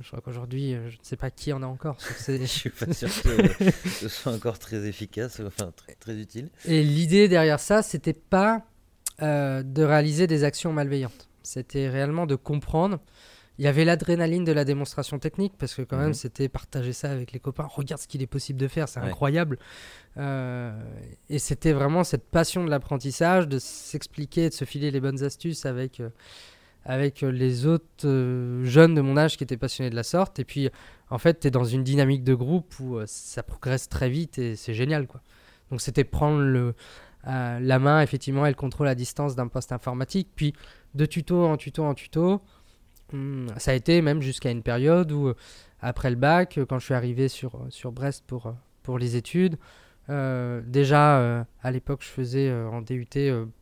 Je 0.00 0.06
crois 0.06 0.20
qu'aujourd'hui, 0.20 0.74
je 0.88 0.96
ne 0.96 1.02
sais 1.02 1.16
pas 1.16 1.30
qui 1.30 1.52
en 1.52 1.62
a 1.62 1.66
encore. 1.66 1.98
je 2.26 2.32
ne 2.32 2.46
suis 2.46 2.70
pas 2.70 2.92
sûr 2.92 3.08
que 3.08 3.70
ce 3.88 4.08
soit 4.08 4.32
encore 4.32 4.58
très 4.58 4.86
efficace, 4.86 5.40
enfin 5.44 5.72
très, 5.74 5.94
très 5.94 6.14
utile. 6.14 6.50
Et 6.64 6.82
l'idée 6.82 7.28
derrière 7.28 7.60
ça, 7.60 7.82
c'était 7.82 8.12
pas 8.12 8.64
de 9.20 9.82
réaliser 9.82 10.28
des 10.28 10.44
actions 10.44 10.72
malveillantes. 10.72 11.28
C'était 11.42 11.88
réellement 11.88 12.26
de 12.26 12.36
comprendre 12.36 13.00
il 13.58 13.64
y 13.64 13.68
avait 13.68 13.84
l'adrénaline 13.84 14.44
de 14.44 14.52
la 14.52 14.64
démonstration 14.64 15.18
technique 15.18 15.54
parce 15.58 15.74
que 15.74 15.82
quand 15.82 15.96
même 15.96 16.08
mhm. 16.08 16.14
c'était 16.14 16.48
partager 16.48 16.92
ça 16.92 17.10
avec 17.10 17.32
les 17.32 17.40
copains. 17.40 17.66
Regarde 17.68 18.00
ce 18.00 18.06
qu'il 18.06 18.22
est 18.22 18.28
possible 18.28 18.58
de 18.58 18.68
faire, 18.68 18.88
c'est 18.88 19.00
incroyable. 19.00 19.58
Euh, 20.16 20.72
et 21.28 21.40
c'était 21.40 21.72
vraiment 21.72 22.04
cette 22.04 22.24
passion 22.30 22.64
de 22.64 22.70
l'apprentissage, 22.70 23.48
de 23.48 23.58
s'expliquer, 23.58 24.48
de 24.48 24.54
se 24.54 24.64
filer 24.64 24.92
les 24.92 25.00
bonnes 25.00 25.24
astuces 25.24 25.66
avec, 25.66 25.98
euh, 25.98 26.10
avec 26.84 27.20
les 27.20 27.66
autres 27.66 27.84
euh, 28.06 28.64
jeunes 28.64 28.94
de 28.94 29.00
mon 29.00 29.16
âge 29.16 29.36
qui 29.36 29.44
étaient 29.44 29.56
passionnés 29.56 29.90
de 29.90 29.96
la 29.96 30.02
sorte. 30.02 30.38
Et 30.38 30.44
puis 30.44 30.70
en 31.10 31.18
fait, 31.18 31.40
tu 31.40 31.48
es 31.48 31.50
dans 31.50 31.64
une 31.64 31.84
dynamique 31.84 32.24
de 32.24 32.34
groupe 32.34 32.78
où 32.80 32.98
ça 33.06 33.42
progresse 33.42 33.88
très 33.88 34.08
vite 34.08 34.38
et 34.38 34.56
c'est 34.56 34.74
génial. 34.74 35.06
quoi. 35.06 35.20
Donc 35.70 35.80
c'était 35.80 36.04
prendre 36.04 36.40
le, 36.40 36.74
la 37.24 37.78
main 37.78 38.00
effectivement 38.00 38.46
et 38.46 38.50
le 38.50 38.54
contrôle 38.54 38.88
à 38.88 38.94
distance 38.94 39.34
d'un 39.34 39.48
poste 39.48 39.72
informatique. 39.72 40.28
Puis 40.34 40.54
de 40.94 41.06
tuto 41.06 41.46
en 41.46 41.56
tuto 41.56 41.84
en 41.84 41.94
tuto. 41.94 42.42
Hmm, 43.12 43.46
ça 43.56 43.70
a 43.70 43.74
été 43.74 44.02
même 44.02 44.20
jusqu'à 44.20 44.50
une 44.50 44.62
période 44.62 45.10
où, 45.12 45.28
euh, 45.28 45.36
après 45.80 46.10
le 46.10 46.16
bac, 46.16 46.58
euh, 46.58 46.66
quand 46.66 46.78
je 46.78 46.84
suis 46.84 46.94
arrivé 46.94 47.28
sur, 47.28 47.54
euh, 47.54 47.70
sur 47.70 47.90
Brest 47.90 48.24
pour, 48.26 48.54
pour 48.82 48.98
les 48.98 49.16
études, 49.16 49.56
déjà 50.08 51.46
à 51.62 51.70
l'époque, 51.70 52.02
je 52.02 52.08
faisais 52.08 52.52
en 52.52 52.82
DUT 52.82 53.06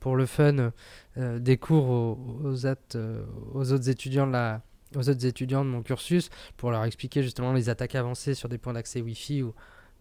pour 0.01 0.17
le 0.17 0.27
fun 0.27 0.73
des 1.17 1.57
cours 1.57 1.89
aux, 1.89 2.19
aux, 2.45 2.67
autres 2.67 3.89
étudiants 3.89 4.27
de 4.27 4.33
la, 4.33 4.63
aux 4.95 5.09
autres 5.09 5.27
étudiants 5.27 5.65
de 5.65 5.71
mon 5.71 5.83
cursus 5.83 6.31
pour 6.57 6.71
leur 6.71 6.85
expliquer 6.85 7.23
justement 7.23 7.53
les 7.53 7.69
attaques 7.69 7.95
avancées 7.95 8.35
sur 8.35 8.49
des 8.49 8.59
points 8.59 8.75
d'accès 8.75 9.01
Wi-Fi 9.01 9.43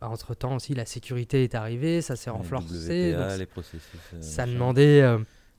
bah, 0.02 0.10
entre 0.10 0.34
temps 0.36 0.56
aussi 0.56 0.76
la 0.76 0.86
sécurité 0.86 1.44
est 1.44 1.56
arrivée, 1.56 2.02
ça 2.02 2.16
s'est 2.16 2.30
renforcé. 2.30 3.16
les 3.38 3.46
processus, 3.46 4.00
ça 4.20 4.46
demandait 4.46 5.02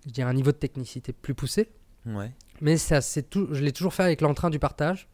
je 0.06 0.12
dirais, 0.12 0.30
un 0.30 0.34
niveau 0.34 0.52
de 0.52 0.56
technicité 0.56 1.12
plus 1.12 1.34
poussé. 1.34 1.68
Ouais. 2.06 2.32
Mais 2.60 2.76
ça, 2.76 3.00
tout, 3.22 3.48
je 3.52 3.62
l'ai 3.62 3.72
toujours 3.72 3.92
fait 3.92 4.04
avec 4.04 4.20
l'entrain 4.20 4.50
du 4.50 4.58
partage 4.58 5.08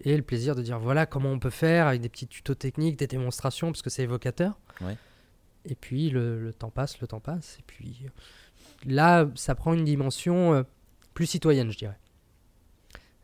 et 0.00 0.16
le 0.16 0.22
plaisir 0.22 0.54
de 0.54 0.62
dire 0.62 0.78
voilà 0.78 1.06
comment 1.06 1.30
on 1.30 1.38
peut 1.38 1.50
faire 1.50 1.86
avec 1.86 2.00
des 2.00 2.08
petits 2.08 2.26
tutos 2.26 2.54
techniques, 2.54 2.96
des 2.96 3.06
démonstrations, 3.06 3.68
parce 3.68 3.82
que 3.82 3.90
c'est 3.90 4.02
évocateur. 4.02 4.58
Et 5.64 5.74
puis 5.74 6.10
le, 6.10 6.52
temps 6.52 6.70
passe, 6.70 7.00
le 7.00 7.06
temps 7.06 7.20
passe. 7.20 7.56
Et 7.58 7.64
puis 7.66 8.06
là, 8.86 9.28
ça 9.34 9.54
prend 9.54 9.74
une 9.74 9.84
dimension 9.84 10.54
euh, 10.54 10.62
plus 11.14 11.26
citoyenne, 11.26 11.70
je 11.70 11.78
dirais. 11.78 11.98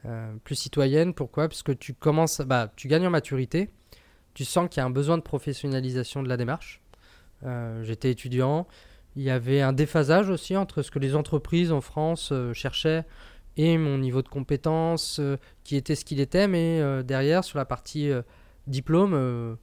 Euh, 0.04 0.35
plus 0.43 0.57
citoyenne, 0.57 1.14
pourquoi? 1.14 1.49
Parce 1.49 1.62
que 1.62 1.73
tu 1.73 1.95
commences, 1.95 2.40
bah, 2.40 2.73
tu 2.76 2.88
gagnes 2.88 3.07
en 3.07 3.11
maturité, 3.11 3.71
tu 4.35 4.45
sens 4.45 4.69
qu'il 4.69 4.81
y 4.81 4.83
a 4.83 4.85
un 4.85 4.90
besoin 4.90 5.16
de 5.16 5.23
professionnalisation 5.23 6.23
de 6.23 6.28
la 6.28 6.37
démarche. 6.37 6.83
Euh, 7.45 7.83
j'étais 7.85 8.11
étudiant, 8.11 8.66
Il 9.16 9.23
y 9.23 9.31
avait 9.31 9.61
un 9.61 9.73
déphasage 9.73 10.28
aussi 10.28 10.57
entre 10.57 10.83
ce 10.83 10.90
que 10.90 10.99
les 10.99 11.14
entreprises 11.14 11.73
en 11.73 11.81
France 11.81 12.33
cherchaient 12.52 13.04
et 13.56 13.78
mon 13.78 13.99
niveau 13.99 14.23
de 14.23 14.28
compétence 14.28 15.18
euh, 15.20 15.37
qui 15.64 15.76
était 15.76 15.94
ce 15.94 16.04
qu'il 16.04 16.20
était, 16.20 16.49
mais 16.49 16.80
euh, 16.80 17.02
derrière, 17.02 17.44
sur 17.44 17.58
la 17.58 17.64
partie 17.64 18.11
euh, 18.11 18.23
diplôme, 18.66 19.12
euh, 19.14 19.54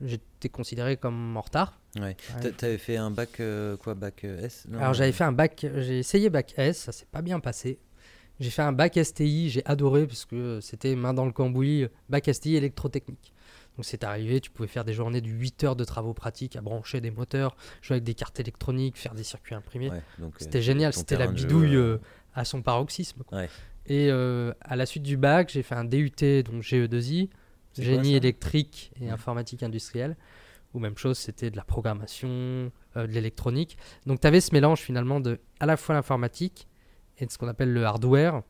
j'étais 0.00 0.48
considéré 0.48 0.96
comme 0.96 1.36
en 1.36 1.40
retard. 1.40 1.78
Ouais. 1.96 2.02
Ouais, 2.02 2.16
T'a- 2.40 2.52
T'avais 2.52 2.78
fait 2.78 2.96
un 2.96 3.10
bac 3.10 3.40
euh, 3.40 3.76
quoi, 3.76 3.94
bac 3.94 4.24
euh, 4.24 4.44
S 4.46 4.66
Non, 4.68 4.78
Alors 4.78 4.94
j'avais 4.94 5.12
fait 5.12 5.24
un 5.24 5.32
bac, 5.32 5.66
j'ai 5.76 5.98
essayé 5.98 6.30
bac 6.30 6.54
S, 6.56 6.78
ça 6.78 6.92
s'est 6.92 7.06
pas 7.10 7.22
bien 7.22 7.40
passé. 7.40 7.78
J'ai 8.38 8.50
fait 8.50 8.62
un 8.62 8.72
bac 8.72 8.96
STI, 9.02 9.50
j'ai 9.50 9.62
adoré 9.66 10.06
parce 10.06 10.24
que 10.24 10.60
c'était 10.62 10.94
main 10.94 11.12
dans 11.12 11.26
le 11.26 11.32
cambouis, 11.32 11.86
bac 12.08 12.30
STI 12.32 12.56
électrotechnique. 12.56 13.34
Donc 13.76 13.84
c'est 13.84 14.02
arrivé, 14.02 14.40
tu 14.40 14.50
pouvais 14.50 14.68
faire 14.68 14.84
des 14.84 14.94
journées 14.94 15.20
de 15.20 15.28
8 15.28 15.64
heures 15.64 15.76
de 15.76 15.84
travaux 15.84 16.14
pratiques 16.14 16.56
à 16.56 16.60
brancher 16.62 17.00
des 17.02 17.10
moteurs, 17.10 17.54
jouer 17.82 17.96
avec 17.96 18.04
des 18.04 18.14
cartes 18.14 18.40
électroniques, 18.40 18.96
faire 18.96 19.14
des 19.14 19.24
circuits 19.24 19.54
imprimés. 19.54 19.90
Ouais, 19.90 20.02
euh, 20.22 20.28
C'était 20.38 20.62
génial, 20.62 20.92
c'était 20.94 21.16
la 21.18 21.26
jeu, 21.26 21.32
bidouille 21.32 21.76
euh, 21.76 21.94
euh, 21.94 21.98
à 22.34 22.44
son 22.44 22.62
paroxysme. 22.62 23.22
quoi. 23.24 23.38
Ouais. 23.38 23.48
Et 23.86 24.08
euh, 24.10 24.52
à 24.60 24.76
la 24.76 24.86
suite 24.86 25.02
du 25.02 25.16
bac, 25.16 25.50
j'ai 25.52 25.62
fait 25.62 25.74
un 25.74 25.84
DUT, 25.84 26.10
donc 26.44 26.62
GE2I, 26.62 27.28
C'est 27.72 27.82
quoi, 27.82 27.84
génie 27.84 28.14
électrique 28.14 28.92
et 29.00 29.06
Ouais. 29.06 29.10
informatique 29.10 29.62
industrielle. 29.62 30.16
Ou 30.74 30.78
même 30.78 30.96
chose, 30.96 31.18
c'était 31.18 31.50
de 31.50 31.56
la 31.56 31.64
programmation, 31.64 32.28
euh, 32.96 33.06
de 33.06 33.12
l'électronique. 33.12 33.76
Donc 34.06 34.20
tu 34.20 34.26
avais 34.26 34.40
ce 34.40 34.52
mélange 34.54 34.80
finalement 34.80 35.18
de 35.20 35.40
à 35.58 35.66
la 35.66 35.76
fois 35.76 35.94
l'informatique 35.96 36.68
et 37.18 37.26
de 37.26 37.30
ce 37.32 37.38
qu'on 37.38 37.48
appelle 37.48 37.72
le 37.72 37.84
hardware, 37.84 38.42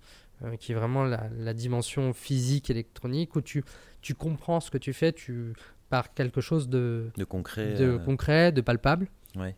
euh, 0.45 0.57
qui 0.57 0.73
est 0.73 0.75
vraiment 0.75 1.05
la, 1.05 1.29
la 1.39 1.55
dimension 1.55 2.13
physique 2.13 2.69
électronique, 2.69 3.35
où 3.37 3.41
tu, 3.41 3.65
tu 4.03 4.15
comprends 4.15 4.61
ce 4.61 4.71
que 4.71 4.79
tu 4.79 4.93
fais 4.93 5.13
tu, 5.13 5.55
par 5.89 6.13
quelque 6.13 6.41
chose 6.43 6.69
de, 6.69 7.11
de 7.17 7.25
concret. 7.25 7.75
de 7.75 7.97
concret, 7.97 8.53
de 8.53 8.61
palpable. 8.61 9.09
Ouais. 9.37 9.57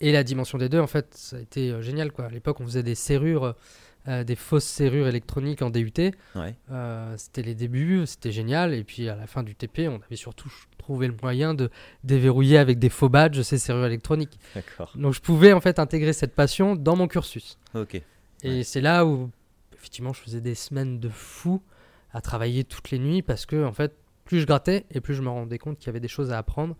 Et 0.00 0.12
la 0.12 0.24
dimension 0.24 0.56
des 0.58 0.68
deux, 0.68 0.80
en 0.80 0.86
fait, 0.86 1.14
ça 1.14 1.36
a 1.36 1.40
été 1.40 1.70
euh, 1.70 1.82
génial. 1.82 2.12
Quoi. 2.12 2.26
À 2.26 2.30
l'époque, 2.30 2.60
on 2.60 2.64
faisait 2.64 2.82
des 2.82 2.94
serrures, 2.94 3.54
euh, 4.08 4.24
des 4.24 4.36
fausses 4.36 4.64
serrures 4.64 5.06
électroniques 5.08 5.60
en 5.62 5.68
DUT. 5.70 5.92
Ouais. 6.34 6.54
Euh, 6.70 7.14
c'était 7.18 7.42
les 7.42 7.54
débuts, 7.54 8.06
c'était 8.06 8.32
génial. 8.32 8.72
Et 8.72 8.82
puis 8.84 9.08
à 9.08 9.16
la 9.16 9.26
fin 9.26 9.42
du 9.42 9.54
TP, 9.54 9.88
on 9.88 9.96
avait 9.96 10.16
surtout 10.16 10.50
trouvé 10.78 11.06
le 11.06 11.14
moyen 11.22 11.52
de 11.54 11.68
déverrouiller 12.02 12.56
avec 12.58 12.78
des 12.78 12.88
faux 12.88 13.08
badges 13.10 13.42
ces 13.42 13.58
serrures 13.58 13.84
électroniques. 13.86 14.38
D'accord. 14.54 14.92
Donc 14.96 15.12
je 15.12 15.20
pouvais 15.20 15.52
en 15.52 15.60
fait 15.60 15.78
intégrer 15.78 16.12
cette 16.14 16.34
passion 16.34 16.76
dans 16.76 16.96
mon 16.96 17.06
cursus. 17.06 17.58
Ok. 17.74 17.96
Et 17.96 18.04
Ouais. 18.42 18.62
c'est 18.64 18.80
là 18.80 19.04
où 19.04 19.30
effectivement 19.74 20.14
je 20.14 20.20
faisais 20.20 20.40
des 20.40 20.54
semaines 20.54 20.98
de 20.98 21.10
fou 21.10 21.62
à 22.12 22.22
travailler 22.22 22.64
toutes 22.64 22.90
les 22.90 22.98
nuits 22.98 23.20
parce 23.22 23.44
que 23.44 23.62
en 23.64 23.72
fait 23.72 23.94
plus 24.24 24.40
je 24.40 24.46
grattais 24.46 24.86
et 24.90 25.00
plus 25.02 25.14
je 25.14 25.20
me 25.22 25.28
rendais 25.28 25.58
compte 25.58 25.78
qu'il 25.78 25.86
y 25.88 25.90
avait 25.90 26.00
des 26.00 26.08
choses 26.08 26.32
à 26.32 26.38
apprendre 26.38 26.74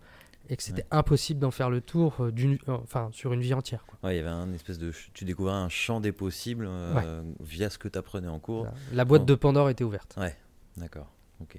et 0.51 0.57
que 0.57 0.61
c'était 0.63 0.85
impossible 0.91 1.39
d'en 1.39 1.49
faire 1.49 1.69
le 1.71 1.81
tour 1.81 2.17
euh, 2.19 2.31
d'une, 2.31 2.59
euh, 2.67 2.77
enfin 2.83 3.09
sur 3.13 3.33
une 3.33 3.41
vie 3.41 3.53
entière. 3.55 3.85
quoi. 3.87 3.97
Ouais, 4.03 4.15
il 4.15 4.17
y 4.17 4.21
avait 4.21 4.29
un 4.29 4.51
espèce 4.53 4.77
de. 4.77 4.91
Tu 5.13 5.25
découvrais 5.25 5.53
un 5.53 5.69
champ 5.69 5.99
des 6.01 6.11
possibles 6.11 6.65
euh, 6.69 7.23
via 7.39 7.69
ce 7.71 7.77
que 7.79 7.87
tu 7.87 7.97
apprenais 7.97 8.27
en 8.27 8.37
cours. 8.39 8.67
La 8.93 9.05
boîte 9.05 9.25
de 9.25 9.33
Pandore 9.35 9.69
était 9.69 9.83
ouverte. 9.83 10.15
D'accord. 10.77 11.09
Ok. 11.41 11.57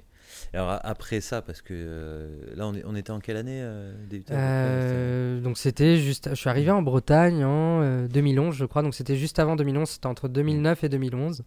Alors 0.54 0.78
après 0.84 1.20
ça, 1.20 1.42
parce 1.42 1.60
que 1.60 1.74
euh, 1.76 2.54
là, 2.54 2.66
on, 2.68 2.74
est- 2.74 2.84
on 2.86 2.94
était 2.94 3.10
en 3.10 3.18
quelle 3.18 3.36
année 3.36 3.58
euh, 3.60 5.40
donc 5.40 5.58
c'était 5.58 5.96
juste, 5.98 6.30
je 6.30 6.34
suis 6.36 6.48
arrivé 6.48 6.70
en 6.70 6.82
Bretagne 6.82 7.44
en 7.44 7.82
euh, 7.82 8.06
2011, 8.08 8.54
je 8.54 8.64
crois. 8.64 8.82
Donc 8.82 8.94
c'était 8.94 9.16
juste 9.16 9.38
avant 9.40 9.56
2011, 9.56 9.88
c'était 9.88 10.06
entre 10.06 10.28
2009 10.28 10.84
et 10.84 10.88
2011. 10.88 11.42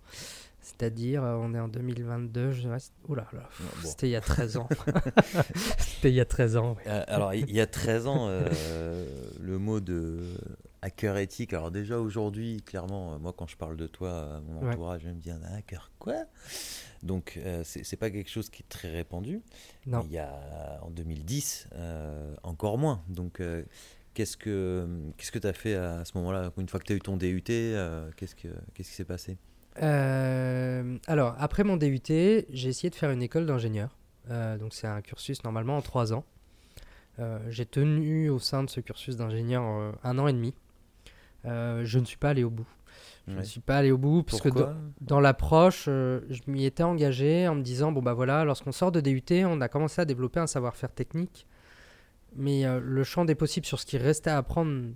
C'est-à-dire, 0.65 1.23
euh, 1.23 1.35
on 1.39 1.53
est 1.53 1.59
en 1.59 1.67
2022, 1.67 2.51
je 2.51 2.67
reste. 2.67 2.91
Oula, 3.07 3.27
là, 3.33 3.41
Ouais, 3.59 3.65
bon. 3.83 3.87
c'était 3.87 4.07
il 4.07 4.11
y 4.11 4.15
a 4.15 4.21
13 4.21 4.57
ans. 4.57 4.67
c'était 5.77 6.09
il 6.09 6.15
y 6.15 6.19
a 6.19 6.25
13 6.25 6.57
ans. 6.57 6.73
ouais. 6.73 6.83
Euh, 6.87 7.03
alors, 7.07 7.35
il 7.35 7.51
y 7.51 7.61
a 7.61 7.67
13 7.67 8.07
ans, 8.07 8.25
euh, 8.29 9.05
le 9.39 9.59
mot 9.59 9.79
de 9.79 10.23
hacker 10.81 11.17
éthique. 11.17 11.53
Alors, 11.53 11.69
déjà 11.69 11.99
aujourd'hui, 11.99 12.63
clairement, 12.65 13.19
moi, 13.19 13.31
quand 13.37 13.45
je 13.47 13.57
parle 13.57 13.77
de 13.77 13.85
toi, 13.85 14.37
à 14.37 14.39
mon 14.41 14.61
Ouais. 14.63 14.69
entourage, 14.73 15.01
je 15.03 15.09
me 15.09 15.13
dis 15.13 15.29
un 15.29 15.41
hacker 15.55 15.91
quoi? 15.99 16.15
Donc, 17.03 17.37
euh, 17.37 17.61
c'est 17.63 17.95
pas 17.97 18.09
quelque 18.09 18.31
chose 18.31 18.49
qui 18.49 18.63
est 18.63 18.69
très 18.69 18.89
répandu. 18.89 19.41
Non. 19.85 20.01
Il 20.07 20.13
y 20.13 20.17
a 20.17 20.79
en 20.81 20.89
2010, 20.89 21.67
euh, 21.75 22.33
encore 22.41 22.79
moins. 22.79 23.03
Donc, 23.07 23.39
qu'est-ce 24.15 24.35
que 24.35 24.87
qu'est-ce 25.17 25.31
que 25.31 25.37
tu 25.37 25.45
as 25.47 25.53
fait 25.53 25.75
à 25.75 26.03
ce 26.05 26.13
moment-là? 26.17 26.51
Une 26.57 26.67
fois 26.67 26.79
que 26.79 26.85
tu 26.85 26.93
as 26.93 26.95
eu 26.95 27.01
ton 27.01 27.17
DUT, 27.17 27.41
qu'est-ce 27.43 28.33
que 28.35 28.47
qu'est-ce 28.73 28.89
qui 28.89 28.95
s'est 28.95 29.05
passé? 29.05 29.37
Euh, 29.81 30.97
alors, 31.07 31.35
après 31.37 31.63
mon 31.63 31.77
DUT, 31.77 32.01
j'ai 32.07 32.69
essayé 32.69 32.89
de 32.89 32.95
faire 32.95 33.11
une 33.11 33.21
école 33.21 33.45
d'ingénieur. 33.45 33.89
Euh, 34.29 34.57
donc, 34.57 34.73
c'est 34.73 34.87
un 34.87 35.01
cursus 35.01 35.43
normalement 35.43 35.77
en 35.77 35.81
3 35.81 36.13
ans. 36.13 36.25
Euh, 37.19 37.39
j'ai 37.49 37.65
tenu 37.65 38.29
au 38.29 38.39
sein 38.39 38.63
de 38.63 38.69
ce 38.69 38.79
cursus 38.79 39.15
d'ingénieur 39.15 39.63
un 40.03 40.19
an 40.19 40.27
et 40.27 40.33
demi. 40.33 40.53
Je 41.43 41.99
ne 41.99 42.05
suis 42.05 42.17
pas 42.17 42.29
allé 42.29 42.43
au 42.43 42.49
bout. 42.49 42.67
Je 43.27 43.37
ne 43.37 43.43
suis 43.43 43.59
pas 43.59 43.77
allé 43.77 43.91
au 43.91 43.97
bout 43.97 44.21
parce 44.21 44.39
que 44.41 44.49
dans, 45.01 45.19
l'approche, 45.19 45.85
je 45.85 46.39
m'y 46.47 46.65
étais 46.65 46.83
engagé 46.83 47.47
en 47.47 47.55
me 47.55 47.61
disant 47.61 47.91
bon 47.91 48.01
bah 48.01 48.13
voilà, 48.13 48.43
lorsqu'on 48.45 48.71
sort 48.71 48.91
de 48.91 49.01
DUT, 49.01 49.23
on 49.45 49.61
a 49.61 49.67
commencé 49.67 49.99
à 49.99 50.05
développer 50.05 50.39
un 50.39 50.47
savoir-faire 50.47 50.91
technique, 50.91 51.47
mais 52.35 52.65
le 52.79 53.03
champ 53.03 53.25
des 53.25 53.33
possibles 53.33 53.65
sur 53.65 53.79
ce 53.79 53.85
qui 53.85 53.97
restait 53.97 54.29
à 54.29 54.37
apprendre 54.37 54.89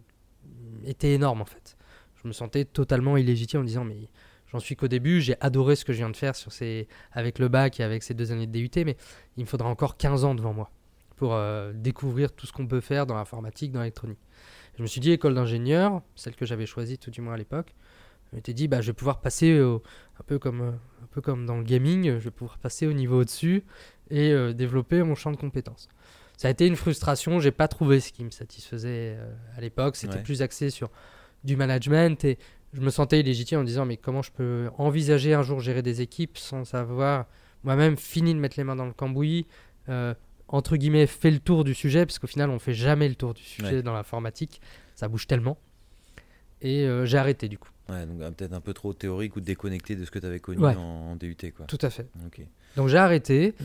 était 0.85 1.13
énorme 1.13 1.41
en 1.41 1.45
fait. 1.45 1.75
Je 2.21 2.27
me 2.27 2.33
sentais 2.33 2.65
totalement 2.65 3.17
illégitime 3.17 3.61
en 3.61 3.63
me 3.63 3.67
disant 3.67 3.83
mais 3.85 4.09
j'en 4.51 4.59
suis 4.59 4.75
qu'au 4.75 4.87
début, 4.87 5.21
j'ai 5.21 5.35
adoré 5.41 5.75
ce 5.75 5.85
que 5.85 5.93
je 5.93 5.97
viens 5.99 6.09
de 6.09 6.15
faire 6.17 6.35
sur 6.35 6.51
ces 6.51 6.87
avec 7.11 7.39
le 7.39 7.47
bac 7.47 7.79
et 7.79 7.83
avec 7.83 8.03
ces 8.03 8.13
deux 8.13 8.31
années 8.31 8.47
de 8.47 8.51
DUT, 8.51 8.83
mais 8.85 8.97
il 9.37 9.43
me 9.43 9.47
faudra 9.47 9.69
encore 9.69 9.97
15 9.97 10.25
ans 10.25 10.35
devant 10.35 10.53
moi 10.53 10.69
pour 11.15 11.33
euh, 11.33 11.73
découvrir 11.73 12.31
tout 12.33 12.47
ce 12.47 12.53
qu'on 12.53 12.65
peut 12.67 12.79
faire 12.81 13.05
dans 13.05 13.15
l'informatique, 13.15 13.71
dans 13.71 13.79
l'électronique. 13.81 14.19
Je 14.77 14.81
me 14.81 14.87
suis 14.87 15.01
dit 15.01 15.11
école 15.11 15.33
d'ingénieur, 15.35 16.01
celle 16.15 16.35
que 16.35 16.45
j'avais 16.45 16.65
choisie 16.65 16.97
tout 16.97 17.11
du 17.11 17.19
moins 17.21 17.33
à 17.33 17.37
l'époque. 17.37 17.75
Je 18.31 18.35
m'étais 18.37 18.53
dit 18.53 18.67
bah 18.67 18.79
je 18.81 18.87
vais 18.87 18.93
pouvoir 18.93 19.19
passer 19.21 19.59
au, 19.59 19.81
un 20.19 20.23
peu 20.23 20.39
comme 20.39 20.61
euh, 20.61 20.71
un 21.03 21.07
peu 21.11 21.19
comme 21.19 21.45
dans 21.45 21.57
le 21.57 21.63
gaming, 21.63 22.05
je 22.19 22.23
vais 22.25 22.31
pouvoir 22.31 22.57
passer 22.59 22.85
au 22.87 22.93
niveau 22.93 23.19
au-dessus 23.21 23.63
et 24.09 24.31
euh, 24.31 24.53
développer 24.53 25.03
mon 25.03 25.15
champ 25.15 25.31
de 25.31 25.37
compétences. 25.37 25.89
Ça 26.37 26.47
a 26.47 26.51
été 26.51 26.65
une 26.67 26.77
frustration, 26.77 27.39
j'ai 27.41 27.51
pas 27.51 27.67
trouvé 27.67 27.99
ce 27.99 28.13
qui 28.13 28.23
me 28.23 28.29
satisfaisait 28.29 29.17
euh, 29.17 29.33
à 29.57 29.61
l'époque, 29.61 29.97
c'était 29.97 30.15
Ouais. 30.17 30.23
plus 30.23 30.41
axé 30.41 30.69
sur 30.69 30.89
du 31.43 31.57
management 31.57 32.23
et 32.23 32.37
je 32.73 32.81
me 32.81 32.89
sentais 32.89 33.19
illégitime 33.19 33.59
en 33.59 33.61
me 33.61 33.67
disant 33.67 33.85
mais 33.85 33.97
comment 33.97 34.21
je 34.21 34.31
peux 34.31 34.69
envisager 34.77 35.33
un 35.33 35.41
jour 35.43 35.59
gérer 35.59 35.81
des 35.81 36.01
équipes 36.01 36.37
sans 36.37 36.73
avoir 36.75 37.25
moi-même 37.63 37.97
fini 37.97 38.33
de 38.33 38.39
mettre 38.39 38.57
les 38.57 38.63
mains 38.63 38.75
dans 38.75 38.85
le 38.85 38.93
cambouis, 38.93 39.47
euh, 39.89 40.13
entre 40.47 40.77
guillemets 40.77 41.07
fait 41.07 41.31
le 41.31 41.39
tour 41.39 41.63
du 41.63 41.73
sujet 41.73 42.05
parce 42.05 42.19
qu'au 42.19 42.27
final 42.27 42.49
on 42.49 42.59
fait 42.59 42.73
jamais 42.73 43.09
le 43.09 43.15
tour 43.15 43.33
du 43.33 43.41
sujet 43.43 43.77
Ouais. 43.77 43.81
dans 43.83 43.93
l'informatique, 43.93 44.61
ça 44.95 45.07
bouge 45.07 45.27
tellement. 45.27 45.57
Et 46.61 46.83
euh, 46.85 47.05
j'ai 47.05 47.17
arrêté 47.17 47.47
du 47.47 47.57
coup. 47.57 47.69
Ouais, 47.89 48.05
donc 48.05 48.21
euh, 48.21 48.31
peut-être 48.31 48.53
un 48.53 48.59
peu 48.61 48.73
trop 48.73 48.93
théorique 48.93 49.35
ou 49.35 49.41
déconnecté 49.41 49.95
de 49.95 50.05
ce 50.05 50.11
que 50.11 50.19
tu 50.19 50.25
avais 50.25 50.39
connu 50.39 50.59
Ouais. 50.61 50.75
en, 50.75 51.11
en 51.11 51.15
DUT, 51.15 51.35
quoi. 51.55 51.65
Tout 51.67 51.77
à 51.81 51.89
fait. 51.89 52.07
Ok. 52.25 52.41
Donc 52.75 52.87
j'ai 52.89 52.97
arrêté. 52.97 53.55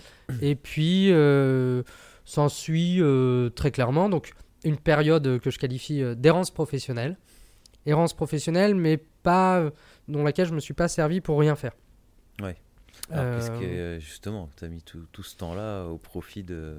et 0.40 0.54
puis, 0.54 1.08
euh, 1.12 1.82
s'ensuit 2.24 3.00
très 3.54 3.70
clairement 3.70 4.08
donc, 4.08 4.32
une 4.64 4.78
période 4.78 5.38
que 5.40 5.50
je 5.50 5.58
qualifie 5.58 6.02
d'errance 6.16 6.50
professionnelle. 6.50 7.16
Errance 7.86 8.14
professionnelle, 8.14 8.74
mais 8.74 8.96
pas 9.22 9.58
euh, 9.60 9.70
dans 10.08 10.22
laquelle 10.22 10.46
je 10.46 10.54
me 10.54 10.60
suis 10.60 10.74
pas 10.74 10.88
servi 10.88 11.20
pour 11.20 11.38
rien 11.38 11.54
faire. 11.56 11.72
Ouais. 12.42 12.56
Alors, 13.10 13.36
qu'est-ce 13.36 13.50
Euh, 13.50 13.58
que, 13.60 13.64
euh, 13.64 14.00
justement, 14.00 14.48
tu 14.56 14.64
as 14.64 14.68
mis 14.68 14.80
tout, 14.82 15.04
tout 15.12 15.22
ce 15.22 15.36
temps-là 15.36 15.84
au 15.86 15.98
profit 15.98 16.42
de, 16.42 16.76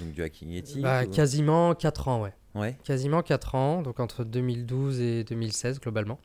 donc, 0.00 0.12
du 0.12 0.22
hacking 0.22 0.50
éthique 0.52 0.82
bah, 0.82 1.04
ou- 1.04 1.10
quasiment 1.10 1.74
4 1.74 2.08
ans, 2.08 2.22
ouais. 2.22 2.32
Ouais. 2.54 2.76
Quasiment 2.84 3.22
4 3.22 3.54
ans, 3.54 3.82
donc 3.82 4.00
entre 4.00 4.24
2012 4.24 5.00
et 5.00 5.24
2016 5.24 5.78
globalement. 5.80 6.18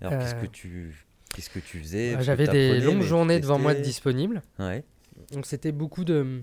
Alors, 0.00 0.18
qu'est-ce 0.20 0.34
Euh, 0.36 0.40
que 0.42 0.46
tu. 0.46 1.04
Qu'est-ce 1.34 1.50
que 1.50 1.58
tu 1.58 1.80
faisais 1.80 2.14
Euh, 2.14 2.18
que 2.18 2.22
J'avais 2.22 2.46
des 2.46 2.80
longues 2.80 3.02
journées 3.02 3.40
devant 3.40 3.58
moi 3.58 3.74
de 3.74 3.80
disponibles. 3.80 4.40
Ouais. 4.60 4.84
Donc 5.32 5.46
c'était 5.46 5.72
beaucoup 5.72 6.04
de, 6.04 6.42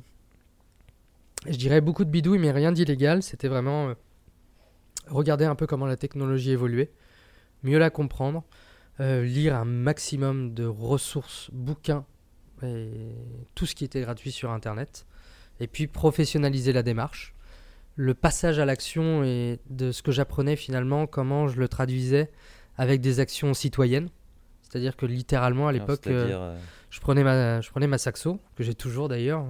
je 1.47 1.55
dirais 1.57 1.81
beaucoup 1.81 2.03
de 2.05 2.09
bidouilles, 2.09 2.39
mais 2.39 2.51
rien 2.51 2.71
d'illégal. 2.73 3.23
C'était 3.23 3.47
vraiment 3.47 3.89
euh, 3.89 3.93
regarder 5.11 5.45
un 5.45 5.55
peu 5.55 5.67
comment 5.67 5.85
la 5.85 5.97
technologie 5.97 6.51
évoluait, 6.51 6.91
mieux 7.63 7.77
la 7.77 7.89
comprendre, 7.89 8.43
euh, 8.99 9.23
lire 9.23 9.55
un 9.55 9.65
maximum 9.65 10.53
de 10.53 10.65
ressources, 10.65 11.49
bouquins 11.53 12.05
et 12.63 13.15
tout 13.55 13.65
ce 13.65 13.73
qui 13.75 13.83
était 13.83 14.01
gratuit 14.01 14.31
sur 14.31 14.51
Internet, 14.51 15.05
et 15.59 15.67
puis 15.67 15.87
professionnaliser 15.87 16.73
la 16.73 16.83
démarche. 16.83 17.33
Le 17.95 18.13
passage 18.13 18.59
à 18.59 18.65
l'action 18.65 19.23
et 19.23 19.59
de 19.69 19.91
ce 19.91 20.01
que 20.01 20.11
j'apprenais 20.11 20.55
finalement, 20.55 21.07
comment 21.07 21.47
je 21.47 21.59
le 21.59 21.67
traduisais 21.67 22.31
avec 22.77 23.01
des 23.01 23.19
actions 23.19 23.53
citoyennes. 23.53 24.09
C'est-à-dire 24.61 24.95
que 24.95 25.05
littéralement 25.05 25.67
à 25.67 25.71
Alors, 25.71 25.81
l'époque, 25.81 26.07
euh, 26.07 26.29
euh, 26.31 26.59
je 26.89 26.99
prenais 27.01 27.23
ma, 27.23 27.59
je 27.59 27.69
prenais 27.69 27.87
ma 27.87 27.97
saxo, 27.97 28.39
que 28.55 28.63
j'ai 28.63 28.75
toujours 28.75 29.09
d'ailleurs. 29.09 29.45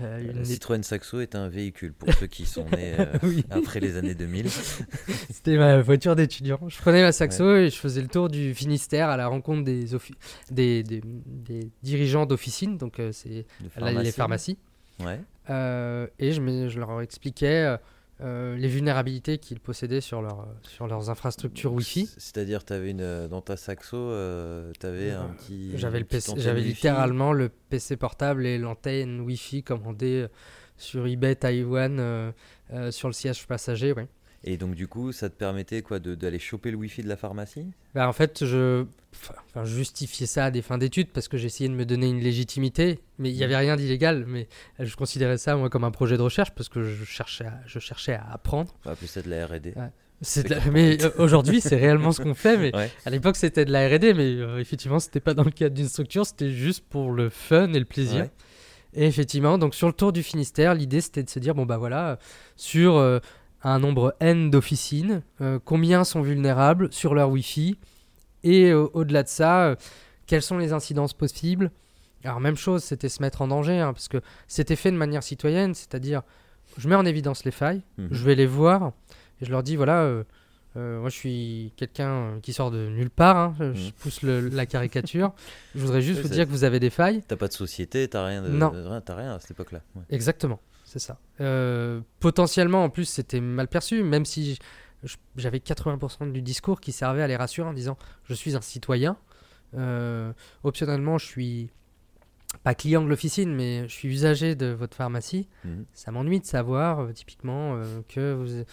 Euh, 0.00 0.18
euh, 0.20 0.32
la 0.32 0.44
Citroën 0.44 0.82
Saxo 0.82 1.20
est 1.20 1.34
un 1.34 1.48
véhicule 1.48 1.92
pour 1.92 2.12
ceux 2.14 2.26
qui 2.26 2.46
sont 2.46 2.64
nés 2.76 2.94
euh, 2.98 3.06
Oui. 3.22 3.44
après 3.50 3.80
les 3.80 3.96
années 3.96 4.14
2000. 4.14 4.48
C'était 5.30 5.56
ma 5.56 5.80
voiture 5.80 6.14
d'étudiant. 6.16 6.60
Je 6.68 6.78
prenais 6.78 7.02
ma 7.02 7.12
saxo 7.12 7.56
et 7.56 7.70
je 7.70 7.76
faisais 7.76 8.00
le 8.00 8.08
tour 8.08 8.28
du 8.28 8.54
Finistère 8.54 9.08
à 9.08 9.16
la 9.16 9.26
rencontre 9.26 9.64
des, 9.64 9.94
offi- 9.94 10.14
des, 10.50 10.82
des, 10.82 11.00
des 11.04 11.70
dirigeants 11.82 12.26
d'officines, 12.26 12.78
donc 12.78 13.00
euh, 13.00 13.10
c'est 13.12 13.28
les 13.60 13.68
pharmacie. 13.70 14.12
pharmacies. 14.12 14.58
Ouais. 15.00 15.20
Et 16.18 16.32
je, 16.32 16.40
me- 16.40 16.68
je 16.68 16.78
leur 16.78 17.00
expliquais 17.00 17.76
euh, 18.20 18.28
euh, 18.28 18.56
les 18.56 18.68
vulnérabilités 18.68 19.38
qu'ils 19.38 19.60
possédaient 19.60 20.00
sur, 20.00 20.22
leur, 20.22 20.46
sur 20.62 20.86
leurs 20.86 21.10
infrastructures 21.10 21.72
Wi-Fi. 21.72 22.10
C'est-à-dire, 22.18 22.60
avais 22.70 22.90
une, 22.90 23.00
euh, 23.00 23.28
dans 23.28 23.40
ta 23.40 23.56
saxo, 23.56 24.12
tu 24.78 24.86
avais 24.86 25.10
un 25.12 25.28
petit. 25.28 25.72
J'avais 25.76 25.98
le 26.00 26.04
PC, 26.04 26.34
littéralement 26.54 27.32
le 27.32 27.48
PC 27.48 27.96
portable 27.96 28.46
et 28.46 28.58
l'antenne 28.58 29.20
Wi-Fi 29.20 29.62
commandée 29.62 30.22
euh, 30.22 30.28
sur 30.78 31.06
eBay 31.06 31.34
Taïwan 31.34 31.98
euh, 31.98 32.32
euh, 32.72 32.90
sur 32.90 33.08
le 33.08 33.14
siège 33.14 33.46
passager. 33.46 33.92
Ouais. 33.92 34.08
Et 34.44 34.56
donc, 34.56 34.74
du 34.76 34.86
coup, 34.86 35.10
ça 35.12 35.28
te 35.28 35.34
permettait 35.34 35.82
quoi 35.82 35.98
d'aller 35.98 36.38
choper 36.38 36.70
le 36.70 36.76
Wi-Fi 36.76 37.02
de 37.02 37.08
la 37.08 37.16
pharmacie? 37.16 37.66
Bah, 37.94 38.08
en 38.08 38.12
fait, 38.12 38.44
je 38.44 38.84
enfin, 39.12 39.64
justifiais 39.64 40.26
ça 40.26 40.44
à 40.46 40.50
des 40.52 40.62
fins 40.62 40.78
d'études 40.78 41.08
parce 41.08 41.26
que 41.26 41.36
j'essayais 41.36 41.68
de 41.68 41.74
me 41.74 41.84
donner 41.84 42.08
une 42.08 42.20
légitimité, 42.20 43.00
mais 43.18 43.30
il 43.30 43.36
n'y 43.36 43.42
avait 43.42 43.56
rien 43.56 43.76
d'illégal. 43.76 44.24
Mais 44.28 44.46
je 44.78 44.94
considérais 44.94 45.38
ça 45.38 45.56
moi 45.56 45.68
comme 45.70 45.82
un 45.84 45.90
projet 45.90 46.16
de 46.16 46.22
recherche 46.22 46.52
parce 46.52 46.68
que 46.68 46.84
je 46.84 47.04
cherchais 47.04 47.46
à, 47.46 47.60
je 47.66 47.80
cherchais 47.80 48.14
à 48.14 48.26
apprendre. 48.32 48.72
De 48.84 49.30
la 49.30 49.46
RD. 49.46 49.66
Ouais. 49.76 49.90
C'est 50.20 50.44
de 50.44 50.50
la- 50.50 50.60
clair. 50.60 50.72
Mais 50.72 51.02
euh, 51.02 51.10
aujourd'hui, 51.18 51.60
c'est 51.60 51.76
réellement 51.76 52.12
ce 52.12 52.20
qu'on 52.20 52.34
fait. 52.34 52.56
Mais 52.58 52.74
Ouais. 52.76 52.90
à 53.06 53.10
l'époque, 53.10 53.36
c'était 53.36 53.64
de 53.64 53.72
la 53.72 53.88
R&D, 53.88 54.14
mais 54.14 54.22
euh, 54.36 54.58
effectivement, 54.60 55.00
c'était 55.00 55.20
pas 55.20 55.34
dans 55.34 55.44
le 55.44 55.50
cadre 55.50 55.74
d'une 55.74 55.88
structure, 55.88 56.24
c'était 56.26 56.50
juste 56.50 56.84
pour 56.88 57.10
le 57.10 57.28
fun 57.28 57.72
et 57.72 57.78
le 57.78 57.84
plaisir. 57.84 58.22
Ouais. 58.22 58.30
Et 58.94 59.04
effectivement, 59.06 59.58
donc 59.58 59.74
sur 59.74 59.86
le 59.86 59.92
tour 59.92 60.12
du 60.12 60.22
Finistère, 60.22 60.74
l'idée 60.74 61.02
c'était 61.02 61.22
de 61.22 61.28
se 61.28 61.38
dire 61.38 61.54
bon 61.54 61.66
bah 61.66 61.76
voilà, 61.76 62.18
sur 62.56 62.96
euh, 62.96 63.18
un 63.62 63.78
nombre 63.78 64.14
n 64.20 64.50
d'officines, 64.50 65.22
euh, 65.40 65.58
combien 65.64 66.04
sont 66.04 66.22
vulnérables 66.22 66.92
sur 66.92 67.14
leur 67.14 67.30
Wi-Fi 67.30 67.78
et 68.44 68.70
euh, 68.70 68.86
au-delà 68.94 69.22
de 69.24 69.28
ça, 69.28 69.64
euh, 69.66 69.76
quelles 70.26 70.42
sont 70.42 70.58
les 70.58 70.72
incidences 70.72 71.12
possibles. 71.14 71.70
Alors 72.24 72.40
même 72.40 72.56
chose, 72.56 72.82
c'était 72.84 73.08
se 73.08 73.22
mettre 73.22 73.42
en 73.42 73.48
danger 73.48 73.78
hein, 73.78 73.92
parce 73.92 74.08
que 74.08 74.18
c'était 74.46 74.76
fait 74.76 74.90
de 74.92 74.96
manière 74.96 75.22
citoyenne, 75.22 75.74
c'est-à-dire 75.74 76.22
je 76.76 76.88
mets 76.88 76.94
en 76.96 77.04
évidence 77.06 77.44
les 77.44 77.50
failles, 77.50 77.82
Mhm. 77.96 78.08
je 78.12 78.24
vais 78.24 78.34
les 78.34 78.46
voir 78.46 78.92
et 79.40 79.44
je 79.44 79.50
leur 79.50 79.62
dis 79.62 79.76
voilà. 79.76 80.22
moi, 80.76 81.08
je 81.08 81.14
suis 81.16 81.72
quelqu'un 81.76 82.38
qui 82.40 82.52
sort 82.52 82.70
de 82.70 82.88
nulle 82.88 83.10
part. 83.10 83.36
hein, 83.36 83.54
je- 83.58 83.86
Mhm. 83.86 83.92
pousse 83.98 84.22
le- 84.22 84.48
la 84.48 84.64
caricature. 84.64 85.32
Je 85.74 85.80
voudrais 85.80 86.02
juste 86.02 86.18
Oui, 86.22 86.28
vous 86.28 86.34
dire 86.34 86.46
que 86.46 86.50
vous 86.52 86.62
avez 86.62 86.78
des 86.78 86.90
failles. 86.90 87.24
T'as 87.26 87.34
pas 87.34 87.48
de 87.48 87.52
société, 87.52 88.06
t'as 88.06 88.24
rien, 88.24 88.42
de, 88.42 88.48
Non. 88.48 88.70
de- 88.70 89.12
rien, 89.12 89.34
à 89.34 89.40
cette 89.40 89.50
époque-là. 89.50 89.80
Ouais. 89.96 90.02
Exactement, 90.10 90.60
c'est 90.88 90.98
ça. 90.98 91.18
Euh, 91.42 92.00
potentiellement, 92.18 92.82
en 92.82 92.88
plus, 92.88 93.04
c'était 93.04 93.42
mal 93.42 93.68
perçu, 93.68 94.02
même 94.02 94.24
si 94.24 94.58
j'avais 95.36 95.58
80% 95.58 96.32
du 96.32 96.40
discours 96.40 96.80
qui 96.80 96.92
servait 96.92 97.22
à 97.22 97.26
les 97.26 97.36
rassurer 97.36 97.68
en 97.68 97.74
disant 97.74 97.98
je 98.24 98.32
suis 98.32 98.56
un 98.56 98.62
citoyen. 98.62 99.18
Euh, 99.76 100.32
optionnellement, 100.64 101.18
je 101.18 101.26
suis 101.26 101.70
pas 102.62 102.74
client 102.74 103.02
de 103.02 103.08
l'officine, 103.08 103.54
mais 103.54 103.86
je 103.86 103.92
suis 103.92 104.08
usager 104.08 104.54
de 104.54 104.68
votre 104.68 104.96
pharmacie. 104.96 105.46
Mhm. 105.64 105.84
Ça 105.92 106.10
m'ennuie 106.10 106.40
de 106.40 106.46
savoir, 106.46 107.00
euh, 107.00 107.12
typiquement, 107.12 107.78
que 108.08 108.32
vous. 108.32 108.64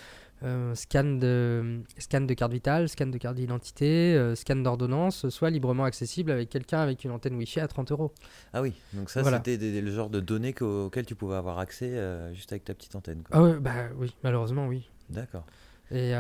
Euh, 0.44 0.76
scan, 0.76 1.04
de, 1.20 1.82
scan 1.98 2.22
de 2.22 2.34
carte 2.34 2.52
vitale, 2.52 2.90
scan 2.90 3.08
de 3.08 3.18
carte 3.18 3.36
d'identité, 3.36 4.16
euh, 4.16 4.36
scan 4.36 4.58
d'ordonnance 4.58 5.30
soit 5.30 5.50
librement 5.50 5.86
accessible 5.86 6.32
avec 6.32 6.50
quelqu'un 6.50 6.80
avec 6.80 7.04
une 7.04 7.12
antenne 7.12 7.36
Wi-Fi 7.36 7.62
à 7.62 7.68
30 7.68 7.92
euros. 7.92 8.12
Ah 8.54 8.62
oui, 8.62 8.74
donc 8.94 9.10
ça, 9.10 9.22
Voilà. 9.22 9.42
c'était 9.46 9.58
le 9.82 9.92
genre 9.92 10.10
de 10.10 10.20
données 10.20 10.54
auxquelles 10.62 11.06
tu 11.06 11.16
pouvais 11.16 11.36
avoir 11.36 11.60
accès 11.60 11.90
euh, 11.98 12.34
juste 12.34 12.52
avec 12.52 12.66
ta 12.66 12.74
petite 12.74 12.96
antenne. 12.96 13.24
quoi. 13.24 13.38
Ah 13.38 13.44
ouais, 13.44 13.60
bah 13.60 13.90
oui, 13.98 14.14
malheureusement, 14.24 14.68
oui. 14.68 14.90
D'accord. 15.10 15.46
Et, 15.92 16.14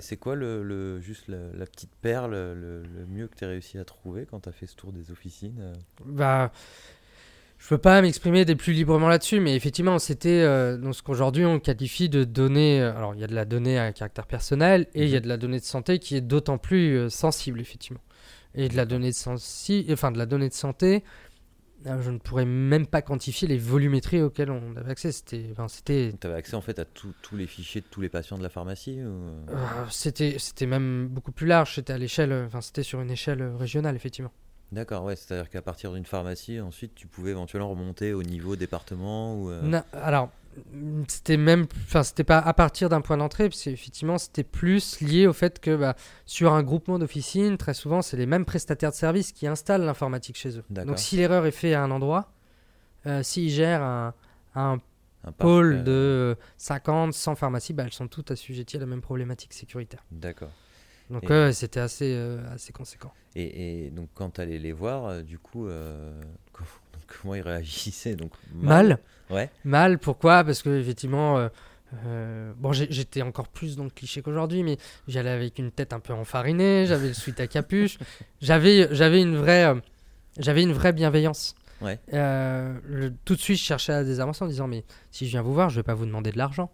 C'est 0.00 0.18
quoi 0.18 0.34
le, 0.36 0.62
le- 0.62 1.00
juste 1.00 1.28
la, 1.28 1.38
la 1.54 1.64
petite 1.64 1.90
perle, 2.02 2.32
le, 2.32 2.82
le 2.82 3.06
mieux 3.06 3.28
que 3.28 3.34
tu 3.34 3.44
as 3.44 3.48
réussi 3.48 3.78
à 3.78 3.84
trouver 3.86 4.26
quand 4.26 4.40
tu 4.40 4.48
as 4.50 4.52
fait 4.52 4.66
ce 4.66 4.76
tour 4.76 4.92
des 4.92 5.10
officines 5.10 5.72
Bah, 6.04 6.52
je 7.58 7.68
peux 7.68 7.78
pas 7.78 8.02
m'exprimer 8.02 8.44
des 8.44 8.54
plus 8.54 8.72
librement 8.72 9.08
là-dessus, 9.08 9.40
mais 9.40 9.56
effectivement, 9.56 9.98
c'était 9.98 10.42
euh, 10.42 10.76
donc 10.76 10.94
ce 10.94 11.02
qu'aujourd'hui 11.02 11.44
on 11.44 11.58
qualifie 11.58 12.08
de 12.08 12.24
données. 12.24 12.80
euh, 12.80 12.96
Alors, 12.96 13.14
il 13.14 13.20
y 13.20 13.24
a 13.24 13.26
de 13.26 13.34
la 13.34 13.44
donnée 13.44 13.78
à 13.78 13.92
caractère 13.92 14.26
personnel 14.26 14.86
et 14.94 15.04
il 15.04 15.10
y 15.10 15.16
a 15.16 15.20
de 15.20 15.28
la 15.28 15.36
donnée 15.36 15.58
de 15.58 15.64
santé 15.64 15.98
qui 15.98 16.16
est 16.16 16.20
d'autant 16.20 16.58
plus 16.58 16.96
euh, 16.96 17.08
sensible, 17.08 17.60
effectivement. 17.60 18.02
Et 18.54 18.68
de 18.68 18.76
la 18.76 18.84
donnée 18.84 19.10
de, 19.10 19.14
sensi... 19.14 19.86
enfin, 19.90 20.12
de 20.12 20.18
la 20.18 20.26
donnée 20.26 20.48
de 20.48 20.54
santé, 20.54 21.02
euh, 21.86 22.00
je 22.02 22.10
ne 22.10 22.18
pourrais 22.18 22.44
même 22.44 22.86
pas 22.86 23.02
quantifier 23.02 23.48
les 23.48 23.58
volumétries 23.58 24.22
auxquelles 24.22 24.50
on 24.50 24.76
avait 24.76 24.90
accès. 24.90 25.12
C'était, 25.12 25.46
enfin, 25.52 25.68
c'était, 25.68 26.12
Tu 26.20 26.26
avais 26.26 26.36
accès 26.36 26.56
en 26.56 26.60
fait 26.60 26.78
à 26.78 26.84
tous 26.84 27.12
tous 27.22 27.36
les 27.36 27.46
fichiers 27.46 27.80
de 27.80 27.86
tous 27.90 28.00
les 28.00 28.08
patients 28.08 28.38
de 28.38 28.42
la 28.42 28.48
pharmacie 28.48 29.00
ou... 29.02 29.32
c'était, 29.90 30.36
c'était 30.38 30.66
même 30.66 31.08
beaucoup 31.08 31.32
plus 31.32 31.46
large. 31.46 31.74
C'était 31.74 31.94
à 31.94 31.98
l'échelle, 31.98 32.32
enfin, 32.46 32.60
c'était 32.60 32.82
sur 32.82 33.00
une 33.00 33.10
échelle 33.10 33.42
régionale, 33.58 33.96
effectivement. 33.96 34.32
D'accord, 34.72 35.04
ouais, 35.04 35.16
c'est-à-dire 35.16 35.48
qu'à 35.48 35.62
partir 35.62 35.92
d'une 35.92 36.04
pharmacie, 36.06 36.60
ensuite 36.60 36.94
tu 36.94 37.06
pouvais 37.06 37.30
éventuellement 37.30 37.68
remonter 37.68 38.12
au 38.12 38.22
niveau 38.22 38.56
département 38.56 39.34
ou. 39.34 39.50
euh, 39.50 39.80
alors, 39.92 40.30
c'était 41.08 41.36
même, 41.36 41.66
enfin, 41.84 42.02
c'était 42.02 42.24
pas 42.24 42.38
à 42.38 42.52
partir 42.54 42.88
d'un 42.88 43.00
point 43.00 43.16
d'entrée, 43.16 43.48
parce 43.48 43.62
qu'effectivement, 43.62 44.18
c'était 44.18 44.42
plus 44.42 45.00
lié 45.00 45.26
au 45.26 45.32
fait 45.32 45.60
que 45.60 45.76
bah, 45.76 45.94
sur 46.24 46.52
un 46.52 46.62
groupement 46.62 46.98
d'officines, 46.98 47.56
très 47.58 47.74
souvent, 47.74 48.02
c'est 48.02 48.16
les 48.16 48.26
mêmes 48.26 48.44
prestataires 48.44 48.90
de 48.90 48.96
services 48.96 49.32
qui 49.32 49.46
installent 49.46 49.84
l'informatique 49.84 50.36
chez 50.36 50.58
eux. 50.58 50.64
Donc, 50.70 50.98
si 50.98 51.16
l'erreur 51.16 51.46
est 51.46 51.50
faite 51.52 51.74
à 51.74 51.82
un 51.82 51.90
endroit, 51.90 52.32
euh, 53.06 53.22
s'ils 53.22 53.50
gèrent 53.50 53.82
un, 53.82 54.14
un 54.54 54.80
un 55.26 55.32
parc, 55.32 55.40
pôle 55.40 55.74
euh, 55.74 55.82
de 55.82 55.92
euh, 55.92 56.34
50, 56.56 57.12
100 57.12 57.34
pharmacies, 57.34 57.72
bah, 57.72 57.82
elles 57.84 57.92
sont 57.92 58.08
toutes 58.08 58.30
assujetties 58.30 58.76
à 58.76 58.80
la 58.80 58.86
même 58.86 59.00
problématique 59.00 59.52
sécuritaire. 59.52 60.04
D'accord. 60.10 60.50
Donc, 61.10 61.24
Et- 61.24 61.28
ouais, 61.28 61.52
c'était 61.52 61.80
assez, 61.80 62.12
euh, 62.14 62.38
assez 62.52 62.72
conséquent. 62.72 63.12
Et, 63.34 63.86
et 63.86 63.90
donc 63.90 64.08
quand 64.14 64.30
tu 64.30 64.40
allais 64.40 64.58
les 64.58 64.72
voir, 64.72 65.06
euh, 65.06 65.22
du 65.22 65.38
coup, 65.38 65.66
euh, 65.68 66.20
comment, 67.22 67.34
ils 67.34 67.42
réagissaient 67.42 68.16
donc 68.16 68.32
Mal. 68.54 68.98
Ouais. 69.30 69.50
Mal, 69.64 69.98
pourquoi? 69.98 70.42
Parce 70.44 70.62
que 70.62 70.70
effectivement, 70.80 71.48
bon, 72.58 72.72
j'étais 72.72 73.22
encore 73.22 73.48
plus 73.48 73.76
dans 73.76 73.84
le 73.84 73.90
cliché 73.90 74.22
qu'aujourd'hui, 74.22 74.62
mais 74.62 74.78
j'allais 75.08 75.30
avec 75.30 75.58
une 75.58 75.70
tête 75.70 75.92
un 75.92 76.00
peu 76.00 76.12
enfarinée, 76.12 76.86
j'avais 76.86 77.08
le 77.08 77.14
sweat 77.14 77.40
à 77.40 77.46
capuche, 77.46 77.98
j'avais, 78.40 78.88
j'avais 78.94 79.20
une 79.22 79.36
vraie, 79.36 79.74
j'avais 80.38 80.62
une 80.62 80.72
vraie 80.72 80.92
bienveillance. 80.92 81.54
Ouais. 81.82 81.98
Le- 82.12 83.12
tout 83.24 83.34
de 83.34 83.40
suite, 83.40 83.58
je 83.58 83.64
cherchais 83.64 83.92
à 83.92 84.02
désamorcer 84.04 84.44
en 84.44 84.48
disant, 84.48 84.66
mais 84.66 84.84
si 85.10 85.26
je 85.26 85.30
viens 85.32 85.42
vous 85.42 85.52
voir, 85.54 85.68
je 85.70 85.76
vais 85.76 85.82
pas 85.84 85.94
vous 85.94 86.06
demander 86.06 86.32
de 86.32 86.38
l'argent. 86.38 86.70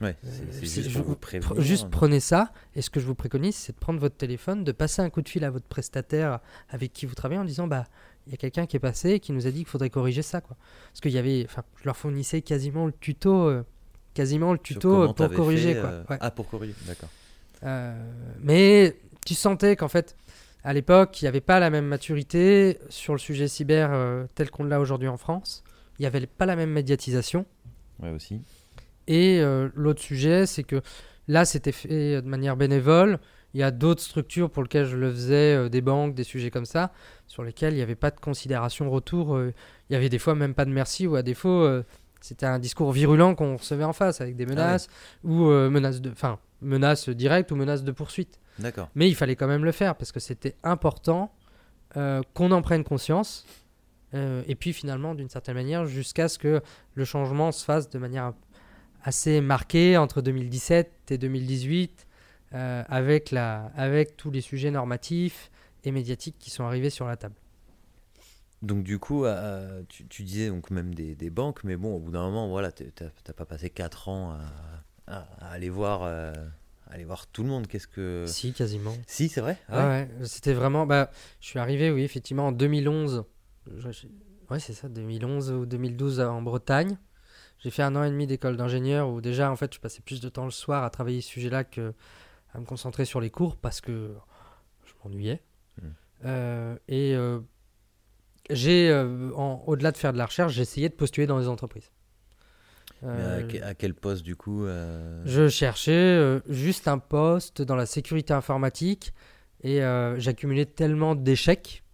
Ouais. 0.00 0.16
Euh, 0.24 0.28
C'est 0.52 0.66
c'est 0.66 0.82
juste 0.82 0.90
je 0.90 0.98
vous 1.00 1.16
prévenir. 1.16 1.60
juste 1.60 1.88
prenez 1.90 2.20
ça, 2.20 2.52
et 2.76 2.82
ce 2.82 2.90
que 2.90 3.00
je 3.00 3.06
vous 3.06 3.14
préconise, 3.16 3.56
c'est 3.56 3.72
de 3.72 3.78
prendre 3.78 3.98
votre 3.98 4.16
téléphone, 4.16 4.62
de 4.62 4.70
passer 4.72 5.02
un 5.02 5.10
coup 5.10 5.22
de 5.22 5.28
fil 5.28 5.42
à 5.44 5.50
votre 5.50 5.66
prestataire 5.66 6.38
avec 6.70 6.92
qui 6.92 7.04
vous 7.06 7.14
travaillez 7.16 7.40
en 7.40 7.44
disant, 7.44 7.66
bah, 7.66 7.84
il 8.26 8.30
y 8.30 8.34
a 8.34 8.36
quelqu'un 8.36 8.66
qui 8.66 8.76
est 8.76 8.80
passé 8.80 9.10
et 9.12 9.20
qui 9.20 9.32
nous 9.32 9.46
a 9.46 9.50
dit 9.50 9.58
qu'il 9.60 9.66
faudrait 9.68 9.90
corriger 9.90 10.22
ça, 10.22 10.40
quoi. 10.40 10.56
Parce 10.92 11.00
qu'il 11.00 11.10
y 11.12 11.18
avait, 11.18 11.44
enfin, 11.48 11.64
je 11.80 11.84
leur 11.86 11.96
fournissais 11.96 12.42
quasiment 12.42 12.86
le 12.86 12.92
tuto, 12.92 13.48
euh, 13.48 13.64
quasiment 14.14 14.52
le 14.52 14.58
tuto 14.58 15.12
pour 15.14 15.30
corriger, 15.32 15.74
fait, 15.74 15.80
quoi. 15.80 15.90
euh, 15.90 16.04
Ouais. 16.10 16.18
Ah, 16.20 16.30
pour 16.30 16.48
corriger, 16.48 16.74
d'accord. 16.86 17.08
Euh, 17.64 17.92
mais 18.40 18.96
tu 19.26 19.34
sentais 19.34 19.74
qu'en 19.74 19.88
fait, 19.88 20.14
à 20.62 20.72
l'époque, 20.74 21.20
il 21.20 21.24
n'y 21.24 21.28
avait 21.28 21.40
pas 21.40 21.58
la 21.58 21.70
même 21.70 21.86
maturité 21.86 22.78
sur 22.88 23.14
le 23.14 23.18
sujet 23.18 23.48
cyber 23.48 23.90
tel 24.36 24.50
qu'on 24.50 24.64
l'a 24.64 24.78
aujourd'hui 24.80 25.08
en 25.08 25.16
France. 25.16 25.64
Il 25.98 26.02
n'y 26.02 26.06
avait 26.06 26.26
pas 26.26 26.46
la 26.46 26.54
même 26.54 26.70
médiatisation. 26.70 27.46
Ouais, 28.00 28.10
aussi. 28.10 28.40
Et 29.08 29.40
euh, 29.40 29.70
l'autre 29.74 30.02
sujet, 30.02 30.46
c'est 30.46 30.62
que 30.62 30.80
là, 31.26 31.44
c'était 31.44 31.72
fait 31.72 32.22
de 32.22 32.28
manière 32.28 32.56
bénévole. 32.56 33.18
Il 33.54 33.60
y 33.60 33.62
a 33.62 33.70
d'autres 33.70 34.02
structures 34.02 34.50
pour 34.50 34.62
lesquelles 34.62 34.84
je 34.84 34.96
le 34.96 35.10
faisais, 35.10 35.56
euh, 35.56 35.68
des 35.70 35.80
banques, 35.80 36.14
des 36.14 36.24
sujets 36.24 36.50
comme 36.50 36.66
ça, 36.66 36.92
sur 37.26 37.42
lesquels 37.42 37.72
il 37.72 37.76
n'y 37.76 37.82
avait 37.82 37.94
pas 37.94 38.10
de 38.10 38.20
considération 38.20 38.90
retour. 38.90 39.34
euh, 39.34 39.54
il 39.88 39.94
y 39.94 39.96
avait 39.96 40.10
des 40.10 40.18
fois 40.18 40.34
même 40.34 40.54
pas 40.54 40.66
de 40.66 40.70
merci, 40.70 41.06
ou 41.06 41.16
à 41.16 41.22
défaut, 41.22 41.66
c'était 42.20 42.44
un 42.44 42.58
discours 42.58 42.92
virulent 42.92 43.34
qu'on 43.34 43.56
recevait 43.56 43.84
en 43.84 43.94
face, 43.94 44.20
avec 44.20 44.36
des 44.36 44.44
menaces, 44.44 44.88
ou 45.24 45.46
menaces 45.46 46.02
de, 46.02 46.10
enfin, 46.10 46.38
menaces 46.60 47.08
directes 47.08 47.50
ou 47.50 47.56
menaces 47.56 47.84
de 47.84 47.92
poursuite. 47.92 48.38
D'accord. 48.58 48.90
Mais 48.94 49.08
il 49.08 49.14
fallait 49.14 49.34
quand 49.34 49.46
même 49.46 49.64
le 49.64 49.72
faire, 49.72 49.94
parce 49.94 50.12
que 50.12 50.20
c'était 50.20 50.56
important 50.62 51.32
qu'on 51.94 52.50
en 52.50 52.60
prenne 52.60 52.84
conscience. 52.84 53.46
et 54.12 54.54
puis 54.54 54.74
finalement, 54.74 55.14
d'une 55.14 55.30
certaine 55.30 55.54
manière, 55.54 55.86
jusqu'à 55.86 56.28
ce 56.28 56.38
que 56.38 56.60
le 56.94 57.04
changement 57.06 57.50
se 57.50 57.64
fasse 57.64 57.88
de 57.88 57.98
manière 57.98 58.34
assez 59.02 59.40
marquée 59.40 59.96
entre 59.96 60.20
2017 60.22 61.10
et 61.10 61.18
2018, 61.18 62.06
euh, 62.54 62.82
avec, 62.88 63.30
la, 63.30 63.66
avec 63.76 64.16
tous 64.16 64.30
les 64.30 64.40
sujets 64.40 64.70
normatifs 64.70 65.50
et 65.84 65.90
médiatiques 65.92 66.36
qui 66.38 66.50
sont 66.50 66.64
arrivés 66.64 66.90
sur 66.90 67.06
la 67.06 67.16
table. 67.16 67.34
Donc 68.62 68.82
du 68.82 68.98
coup, 68.98 69.24
euh, 69.24 69.82
tu, 69.88 70.06
tu 70.08 70.24
disais 70.24 70.48
donc 70.48 70.70
même 70.70 70.92
des, 70.94 71.14
des 71.14 71.30
banques, 71.30 71.62
mais 71.62 71.76
bon, 71.76 71.94
au 71.94 72.00
bout 72.00 72.10
d'un 72.10 72.22
moment, 72.22 72.48
voilà, 72.48 72.72
t'as 72.72 73.32
pas 73.32 73.44
passé 73.44 73.70
4 73.70 74.08
ans 74.08 74.32
à, 74.32 74.40
à- 75.06 75.28
à 75.40 75.50
aller 75.52 75.70
voir, 75.70 76.02
euh, 76.02 76.32
aller 76.90 77.04
voir 77.04 77.28
tout 77.28 77.44
le 77.44 77.48
monde. 77.50 77.68
Qu'est-ce 77.68 77.86
que 77.86 78.24
Si, 78.26 78.52
quasiment. 78.52 78.94
Si, 79.06 79.28
c'est 79.28 79.40
vrai? 79.40 79.56
Ah 79.68 79.86
ouais, 79.88 80.08
c'était 80.24 80.54
vraiment. 80.54 80.86
Bah, 80.86 81.10
je 81.40 81.46
suis 81.46 81.60
arrivé, 81.60 81.92
oui, 81.92 82.02
effectivement, 82.02 82.48
en 82.48 82.52
2011. 82.52 83.24
Je- 83.76 83.90
je- 83.92 84.06
Ouais, 84.50 84.58
c'est 84.58 84.72
ça, 84.72 84.88
2011 84.88 85.52
ou 85.52 85.66
2012 85.66 86.20
en 86.20 86.40
Bretagne. 86.42 86.96
J'ai 87.60 87.70
fait 87.70 87.82
un 87.82 87.96
an 87.96 88.04
et 88.04 88.10
demi 88.10 88.26
d'école 88.26 88.56
d'ingénieur 88.56 89.08
où 89.08 89.20
déjà, 89.20 89.50
en 89.50 89.56
fait, 89.56 89.74
je 89.74 89.80
passais 89.80 90.00
plus 90.00 90.20
de 90.20 90.28
temps 90.28 90.44
le 90.44 90.50
soir 90.52 90.84
à 90.84 90.90
travailler 90.90 91.20
ce 91.20 91.28
sujet-là 91.28 91.64
que 91.64 91.92
à 92.54 92.58
me 92.60 92.64
concentrer 92.64 93.04
sur 93.04 93.20
les 93.20 93.30
cours 93.30 93.56
parce 93.56 93.80
que 93.80 94.14
je 94.86 94.92
m'ennuyais. 95.04 95.42
Mm. 95.82 95.86
Euh, 96.24 96.76
et 96.88 97.14
euh, 97.14 97.40
j'ai, 98.50 98.88
euh, 98.90 99.30
au-delà 99.66 99.92
de 99.92 99.96
faire 99.96 100.12
de 100.12 100.18
la 100.18 100.26
recherche, 100.26 100.52
j'ai 100.54 100.62
essayé 100.62 100.88
de 100.88 100.94
postuler 100.94 101.26
dans 101.26 101.38
les 101.38 101.48
entreprises. 101.48 101.90
Mais 103.02 103.22
à, 103.24 103.42
que- 103.44 103.62
à 103.62 103.74
quel 103.74 103.94
poste 103.94 104.24
du 104.24 104.34
coup 104.34 104.66
Je 105.24 105.48
cherchais 105.48 106.40
juste 106.48 106.88
un 106.88 106.98
poste 106.98 107.62
dans 107.62 107.76
la 107.76 107.86
sécurité 107.86 108.32
informatique 108.34 109.12
et 109.62 109.80
j'accumulais 110.16 110.66
tellement 110.66 111.14
d'échecs 111.14 111.84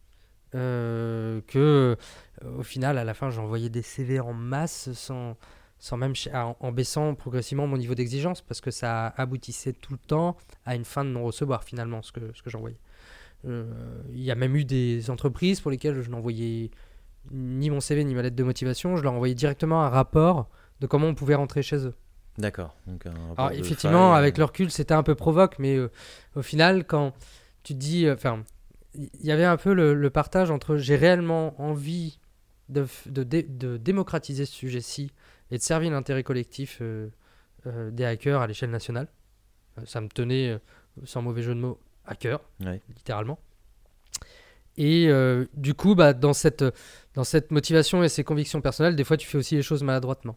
que 0.54 1.48
euh, 1.56 1.96
au 2.58 2.62
final, 2.62 2.98
à 2.98 3.04
la 3.04 3.14
fin, 3.14 3.30
j'envoyais 3.30 3.68
des 3.68 3.82
CV 3.82 4.20
en 4.20 4.32
masse 4.32 4.92
sans, 4.92 5.36
sans 5.78 5.96
même 5.96 6.14
en, 6.32 6.56
en 6.58 6.72
baissant 6.72 7.14
progressivement 7.14 7.66
mon 7.66 7.76
niveau 7.76 7.94
d'exigence 7.94 8.40
parce 8.40 8.60
que 8.60 8.70
ça 8.70 9.08
aboutissait 9.16 9.72
tout 9.72 9.92
le 9.92 9.98
temps 9.98 10.36
à 10.64 10.74
une 10.74 10.84
fin 10.84 11.04
de 11.04 11.10
non-recevoir 11.10 11.64
finalement 11.64 12.02
ce 12.02 12.12
que, 12.12 12.32
ce 12.34 12.42
que 12.42 12.50
j'envoyais. 12.50 12.78
Euh, 13.46 13.64
Il 14.12 14.22
y 14.22 14.30
a 14.30 14.34
même 14.34 14.56
eu 14.56 14.64
des 14.64 15.10
entreprises 15.10 15.60
pour 15.60 15.70
lesquelles 15.70 16.00
je 16.00 16.10
n'envoyais 16.10 16.70
ni 17.30 17.70
mon 17.70 17.80
CV 17.80 18.04
ni 18.04 18.14
ma 18.14 18.22
lettre 18.22 18.36
de 18.36 18.44
motivation, 18.44 18.96
je 18.96 19.02
leur 19.02 19.12
envoyais 19.12 19.34
directement 19.34 19.82
un 19.82 19.88
rapport 19.88 20.48
de 20.80 20.86
comment 20.86 21.06
on 21.06 21.14
pouvait 21.14 21.34
rentrer 21.34 21.62
chez 21.62 21.86
eux. 21.86 21.94
D'accord. 22.38 22.74
Alors 23.36 23.52
effectivement, 23.52 24.10
faille, 24.10 24.18
avec 24.18 24.36
euh, 24.36 24.38
le 24.38 24.44
recul, 24.46 24.70
c'était 24.70 24.94
un 24.94 25.02
peu 25.02 25.14
provoque, 25.14 25.58
mais 25.58 25.76
euh, 25.76 25.90
au 26.34 26.42
final, 26.42 26.84
quand 26.84 27.12
tu 27.62 27.74
te 27.74 27.78
dis, 27.78 28.06
euh, 28.06 28.14
enfin, 28.14 28.42
il 28.94 29.26
y 29.26 29.32
avait 29.32 29.44
un 29.44 29.56
peu 29.56 29.72
le, 29.74 29.94
le 29.94 30.10
partage 30.10 30.50
entre 30.50 30.76
j'ai 30.76 30.96
réellement 30.96 31.60
envie 31.60 32.18
de, 32.68 32.86
de, 33.06 33.22
dé- 33.22 33.42
de 33.42 33.76
démocratiser 33.76 34.46
ce 34.46 34.52
sujet-ci 34.52 35.10
et 35.50 35.58
de 35.58 35.62
servir 35.62 35.90
l'intérêt 35.90 36.22
collectif 36.22 36.78
euh, 36.80 37.08
euh, 37.66 37.90
des 37.90 38.04
hackers 38.04 38.40
à 38.40 38.46
l'échelle 38.46 38.70
nationale. 38.70 39.08
Euh, 39.78 39.82
ça 39.86 40.00
me 40.00 40.08
tenait, 40.08 40.58
sans 41.04 41.22
mauvais 41.22 41.42
jeu 41.42 41.54
de 41.54 41.60
mots, 41.60 41.78
à 42.06 42.14
cœur, 42.14 42.40
Ouais. 42.64 42.80
littéralement. 42.96 43.38
Et 44.76 45.06
euh, 45.08 45.46
du 45.54 45.74
coup, 45.74 45.94
bah, 45.94 46.12
dans, 46.14 46.32
cette, 46.32 46.64
dans 47.14 47.24
cette 47.24 47.50
motivation 47.52 48.02
et 48.02 48.08
ces 48.08 48.24
convictions 48.24 48.60
personnelles, 48.60 48.96
des 48.96 49.04
fois, 49.04 49.16
tu 49.16 49.26
fais 49.28 49.38
aussi 49.38 49.54
les 49.54 49.62
choses 49.62 49.82
maladroitement. 49.82 50.36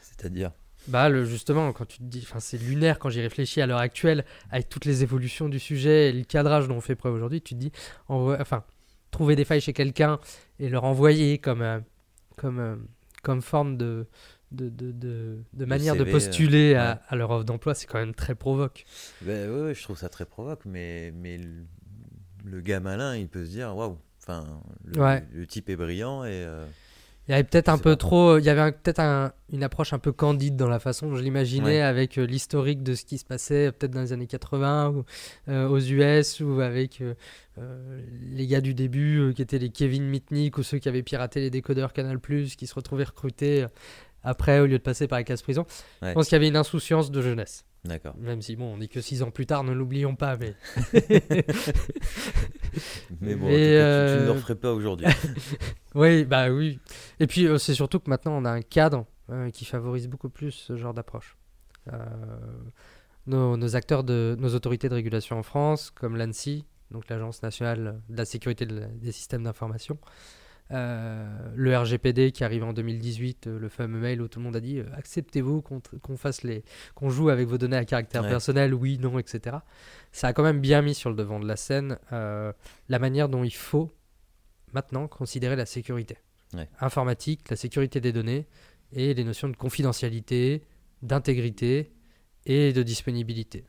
C'est-à-dire? 0.00 0.50
Bah, 0.88 1.08
le, 1.08 1.24
justement, 1.24 1.72
quand 1.72 1.84
tu 1.86 1.98
te 1.98 2.02
dis, 2.04 2.20
enfin, 2.22 2.40
c'est 2.40 2.58
lunaire 2.58 2.98
quand 2.98 3.10
j'y 3.10 3.20
réfléchis 3.20 3.60
à 3.60 3.66
l'heure 3.66 3.78
actuelle, 3.78 4.24
avec 4.50 4.68
toutes 4.68 4.84
les 4.86 5.02
évolutions 5.02 5.48
du 5.48 5.58
sujet 5.58 6.08
et 6.08 6.12
le 6.12 6.24
cadrage 6.24 6.66
dont 6.68 6.76
on 6.76 6.80
fait 6.80 6.94
preuve 6.96 7.14
aujourd'hui, 7.14 7.42
tu 7.42 7.54
te 7.54 7.60
dis, 7.60 7.72
enfin, 8.08 8.64
trouver 9.10 9.36
des 9.36 9.44
failles 9.44 9.60
chez 9.60 9.72
quelqu'un 9.72 10.18
et 10.58 10.68
leur 10.68 10.84
envoyer 10.84 11.38
comme, 11.38 11.62
euh, 11.62 11.78
comme, 12.36 12.58
euh, 12.58 12.76
comme 13.22 13.42
forme 13.42 13.76
de, 13.76 14.06
de, 14.50 14.68
de, 14.70 14.92
de, 14.92 15.38
de 15.52 15.64
manière 15.66 15.94
de 15.94 16.00
CV, 16.00 16.10
euh, 16.10 16.12
postuler 16.12 16.74
à, 16.74 16.92
ouais. 16.94 17.00
à 17.08 17.16
leur 17.16 17.30
offre 17.30 17.44
d'emploi, 17.44 17.74
c'est 17.74 17.86
quand 17.86 17.98
même 17.98 18.14
très 18.14 18.34
provoque. 18.34 18.84
Ben 19.22 19.50
ouais, 19.50 19.74
je 19.74 19.82
trouve 19.82 19.98
ça 19.98 20.08
très 20.08 20.24
provoque, 20.24 20.64
mais, 20.64 21.12
mais 21.14 21.36
le, 21.36 21.64
le 22.44 22.60
gars 22.62 22.80
malin, 22.80 23.14
il 23.16 23.28
peut 23.28 23.44
se 23.44 23.50
dire 23.50 23.76
waouh. 23.76 23.98
Enfin, 24.22 24.46
le, 24.84 25.00
Ouais. 25.00 25.24
le 25.32 25.46
type 25.46 25.68
est 25.68 25.76
brillant 25.76 26.24
et. 26.24 26.46
Il 27.28 27.32
y 27.32 27.34
avait 27.34 27.44
peut-être 27.44 27.68
un 27.68 27.76
peu 27.76 27.94
trop, 27.96 28.38
il 28.38 28.44
y 28.44 28.48
avait 28.48 28.72
peut-être 28.72 29.00
un- 29.00 29.32
une 29.52 29.62
approche 29.62 29.92
un 29.92 29.98
peu 29.98 30.12
candide 30.12 30.56
dans 30.56 30.68
la 30.68 30.78
façon 30.78 31.08
dont 31.08 31.16
je 31.16 31.22
l'imaginais 31.22 31.64
Ouais. 31.64 31.80
avec 31.82 32.16
euh, 32.18 32.24
l'historique 32.24 32.82
de 32.82 32.94
ce 32.94 33.04
qui 33.04 33.18
se 33.18 33.24
passait 33.26 33.70
peut-être 33.72 33.90
dans 33.92 34.00
les 34.00 34.12
années 34.14 34.26
80 34.26 34.88
ou, 34.90 35.04
euh, 35.48 35.68
aux 35.68 35.78
US 35.78 36.40
ou 36.40 36.60
avec 36.60 37.02
euh, 37.02 37.14
les 38.30 38.46
gars 38.46 38.60
du 38.62 38.72
début 38.74 39.32
qui 39.36 39.42
étaient 39.42 39.58
les 39.58 39.68
Kevin 39.70 40.04
Mitnick 40.08 40.56
ou 40.58 40.62
ceux 40.62 40.78
qui 40.78 40.88
avaient 40.88 41.02
piraté 41.02 41.40
les 41.40 41.50
décodeurs 41.50 41.92
Canal+, 41.92 42.18
qui 42.20 42.66
se 42.66 42.74
retrouvaient 42.74 43.04
recrutés 43.04 43.66
après 44.22 44.60
au 44.60 44.66
lieu 44.66 44.78
de 44.78 44.82
passer 44.82 45.06
par 45.06 45.18
la 45.18 45.24
case 45.24 45.42
prison. 45.42 45.66
Ouais. 46.02 46.08
Je 46.10 46.14
pense 46.14 46.26
qu'il 46.28 46.34
y 46.34 46.36
avait 46.36 46.48
une 46.48 46.56
insouciance 46.56 47.10
de 47.10 47.20
jeunesse. 47.20 47.64
D'accord. 47.88 48.14
Même 48.18 48.42
si 48.42 48.54
bon, 48.54 48.74
on 48.74 48.76
n'est 48.78 48.88
que 48.88 49.00
six 49.00 49.22
ans 49.22 49.30
plus 49.30 49.46
tard, 49.46 49.64
ne 49.64 49.72
l'oublions 49.72 50.14
pas, 50.14 50.36
mais 50.36 50.54
Mais 53.20 53.34
bon, 53.34 53.46
en 53.46 53.48
Mais, 53.48 53.54
tout 53.54 53.58
cas, 53.58 53.58
tu- 53.58 53.58
tu, 53.58 53.58
euh, 53.80 54.20
ne 54.20 54.24
le 54.26 54.30
referais 54.32 54.54
pas 54.54 54.72
aujourd'hui. 54.72 55.06
Oui, 55.94 56.24
bah 56.26 56.50
oui. 56.50 56.78
Et 57.18 57.26
puis 57.26 57.46
euh, 57.46 57.56
c'est 57.58 57.74
surtout 57.74 57.98
que 57.98 58.10
maintenant 58.10 58.32
on 58.36 58.44
a 58.44 58.50
un 58.50 58.60
cadre 58.60 59.06
euh, 59.30 59.50
qui 59.50 59.64
favorise 59.64 60.06
beaucoup 60.06 60.28
plus 60.28 60.50
ce 60.52 60.76
genre 60.76 60.92
d'approche. 60.92 61.36
Euh, 61.92 61.96
nos, 63.26 63.56
nos 63.56 63.74
acteurs 63.74 64.04
de 64.04 64.36
nos 64.38 64.54
autorités 64.54 64.88
de 64.90 64.94
régulation 64.94 65.38
en 65.38 65.42
France, 65.42 65.90
comme 65.90 66.16
l'ANSI, 66.16 66.66
donc 66.90 67.08
l'Agence 67.08 67.42
nationale 67.42 68.00
de 68.10 68.16
la 68.18 68.26
sécurité 68.26 68.66
de 68.66 68.80
la- 68.80 68.86
des 68.86 69.12
systèmes 69.12 69.42
d'information, 69.44 69.98
euh, 70.70 71.26
le 71.54 71.76
RGPD 71.78 72.30
qui 72.32 72.44
arrive 72.44 72.62
en 72.64 72.72
2018, 72.72 73.46
euh, 73.46 73.58
le 73.58 73.68
fameux 73.68 73.98
mail 74.00 74.20
où 74.20 74.28
tout 74.28 74.38
le 74.38 74.44
monde 74.44 74.56
a 74.56 74.60
dit 74.60 74.78
euh, 74.78 74.84
acceptez-vous 74.96 75.62
qu'on 75.62 76.16
fasse 76.16 76.42
les 76.42 76.62
qu'on 76.94 77.08
joue 77.08 77.30
avec 77.30 77.48
vos 77.48 77.56
données 77.58 77.76
à 77.78 77.84
caractère 77.84 78.22
Ouais. 78.22 78.28
personnel, 78.28 78.74
oui, 78.74 78.98
non, 78.98 79.18
etc. 79.18 79.56
Ça 80.12 80.28
a 80.28 80.32
quand 80.32 80.42
même 80.42 80.60
bien 80.60 80.82
mis 80.82 80.94
sur 80.94 81.08
le 81.10 81.16
devant 81.16 81.40
de 81.40 81.46
la 81.48 81.56
scène 81.56 81.98
la 82.10 82.98
manière 82.98 83.28
dont 83.28 83.44
il 83.44 83.54
faut 83.54 83.90
maintenant 84.74 85.08
considérer 85.08 85.56
la 85.56 85.66
sécurité 85.66 86.18
Ouais. 86.54 86.68
informatique, 86.80 87.48
la 87.50 87.56
sécurité 87.56 88.00
des 88.00 88.12
données 88.12 88.46
et 88.92 89.12
les 89.14 89.24
notions 89.24 89.48
de 89.48 89.56
confidentialité, 89.56 90.62
d'intégrité 91.02 91.92
et 92.46 92.72
de 92.72 92.82
disponibilité. 92.82 93.64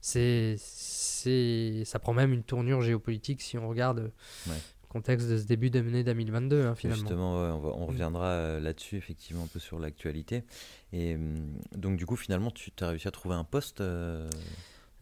C'est, 0.00 0.56
c'est, 0.58 1.82
ça 1.84 1.98
prend 1.98 2.12
même 2.14 2.32
une 2.32 2.42
tournure 2.44 2.82
géopolitique 2.82 3.40
si 3.40 3.58
on 3.58 3.68
regarde 3.68 4.12
Ouais. 4.48 4.54
Contexte 4.88 5.28
de 5.28 5.36
ce 5.38 5.44
début 5.44 5.70
d'année 5.70 6.02
2022 6.04 6.66
hein, 6.66 6.74
finalement. 6.74 7.00
Justement, 7.00 7.42
ouais, 7.42 7.50
on, 7.50 7.58
va- 7.60 7.74
on 7.76 7.86
reviendra 7.86 8.26
euh, 8.26 8.60
là-dessus, 8.60 8.96
effectivement, 8.96 9.44
un 9.44 9.46
peu 9.46 9.58
sur 9.58 9.78
l'actualité. 9.78 10.44
Et 10.92 11.14
hum, 11.14 11.34
donc, 11.76 11.96
du 11.96 12.06
coup, 12.06 12.16
finalement, 12.16 12.50
tu 12.50 12.70
as 12.80 12.88
réussi 12.88 13.06
à 13.08 13.10
trouver 13.10 13.34
un 13.34 13.44
poste 13.44 13.80
euh, 13.80 14.28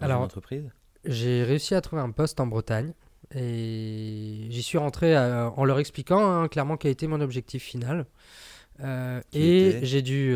dans 0.00 0.04
Alors, 0.06 0.18
une 0.18 0.24
entreprise? 0.24 0.70
J'ai 1.04 1.44
réussi 1.44 1.74
à 1.74 1.80
trouver 1.80 2.02
un 2.02 2.10
poste 2.10 2.40
en 2.40 2.46
Bretagne 2.46 2.92
et 3.34 4.46
j'y 4.50 4.62
suis 4.62 4.78
rentré 4.78 5.16
euh, 5.16 5.48
en 5.50 5.64
leur 5.64 5.78
expliquant 5.78 6.24
hein, 6.28 6.48
clairement 6.48 6.76
quel 6.76 6.90
était 6.90 7.06
mon 7.06 7.20
objectif 7.20 7.62
final. 7.62 8.06
Euh, 8.80 9.20
et 9.32 9.78
j'ai 9.82 10.02
dû 10.02 10.34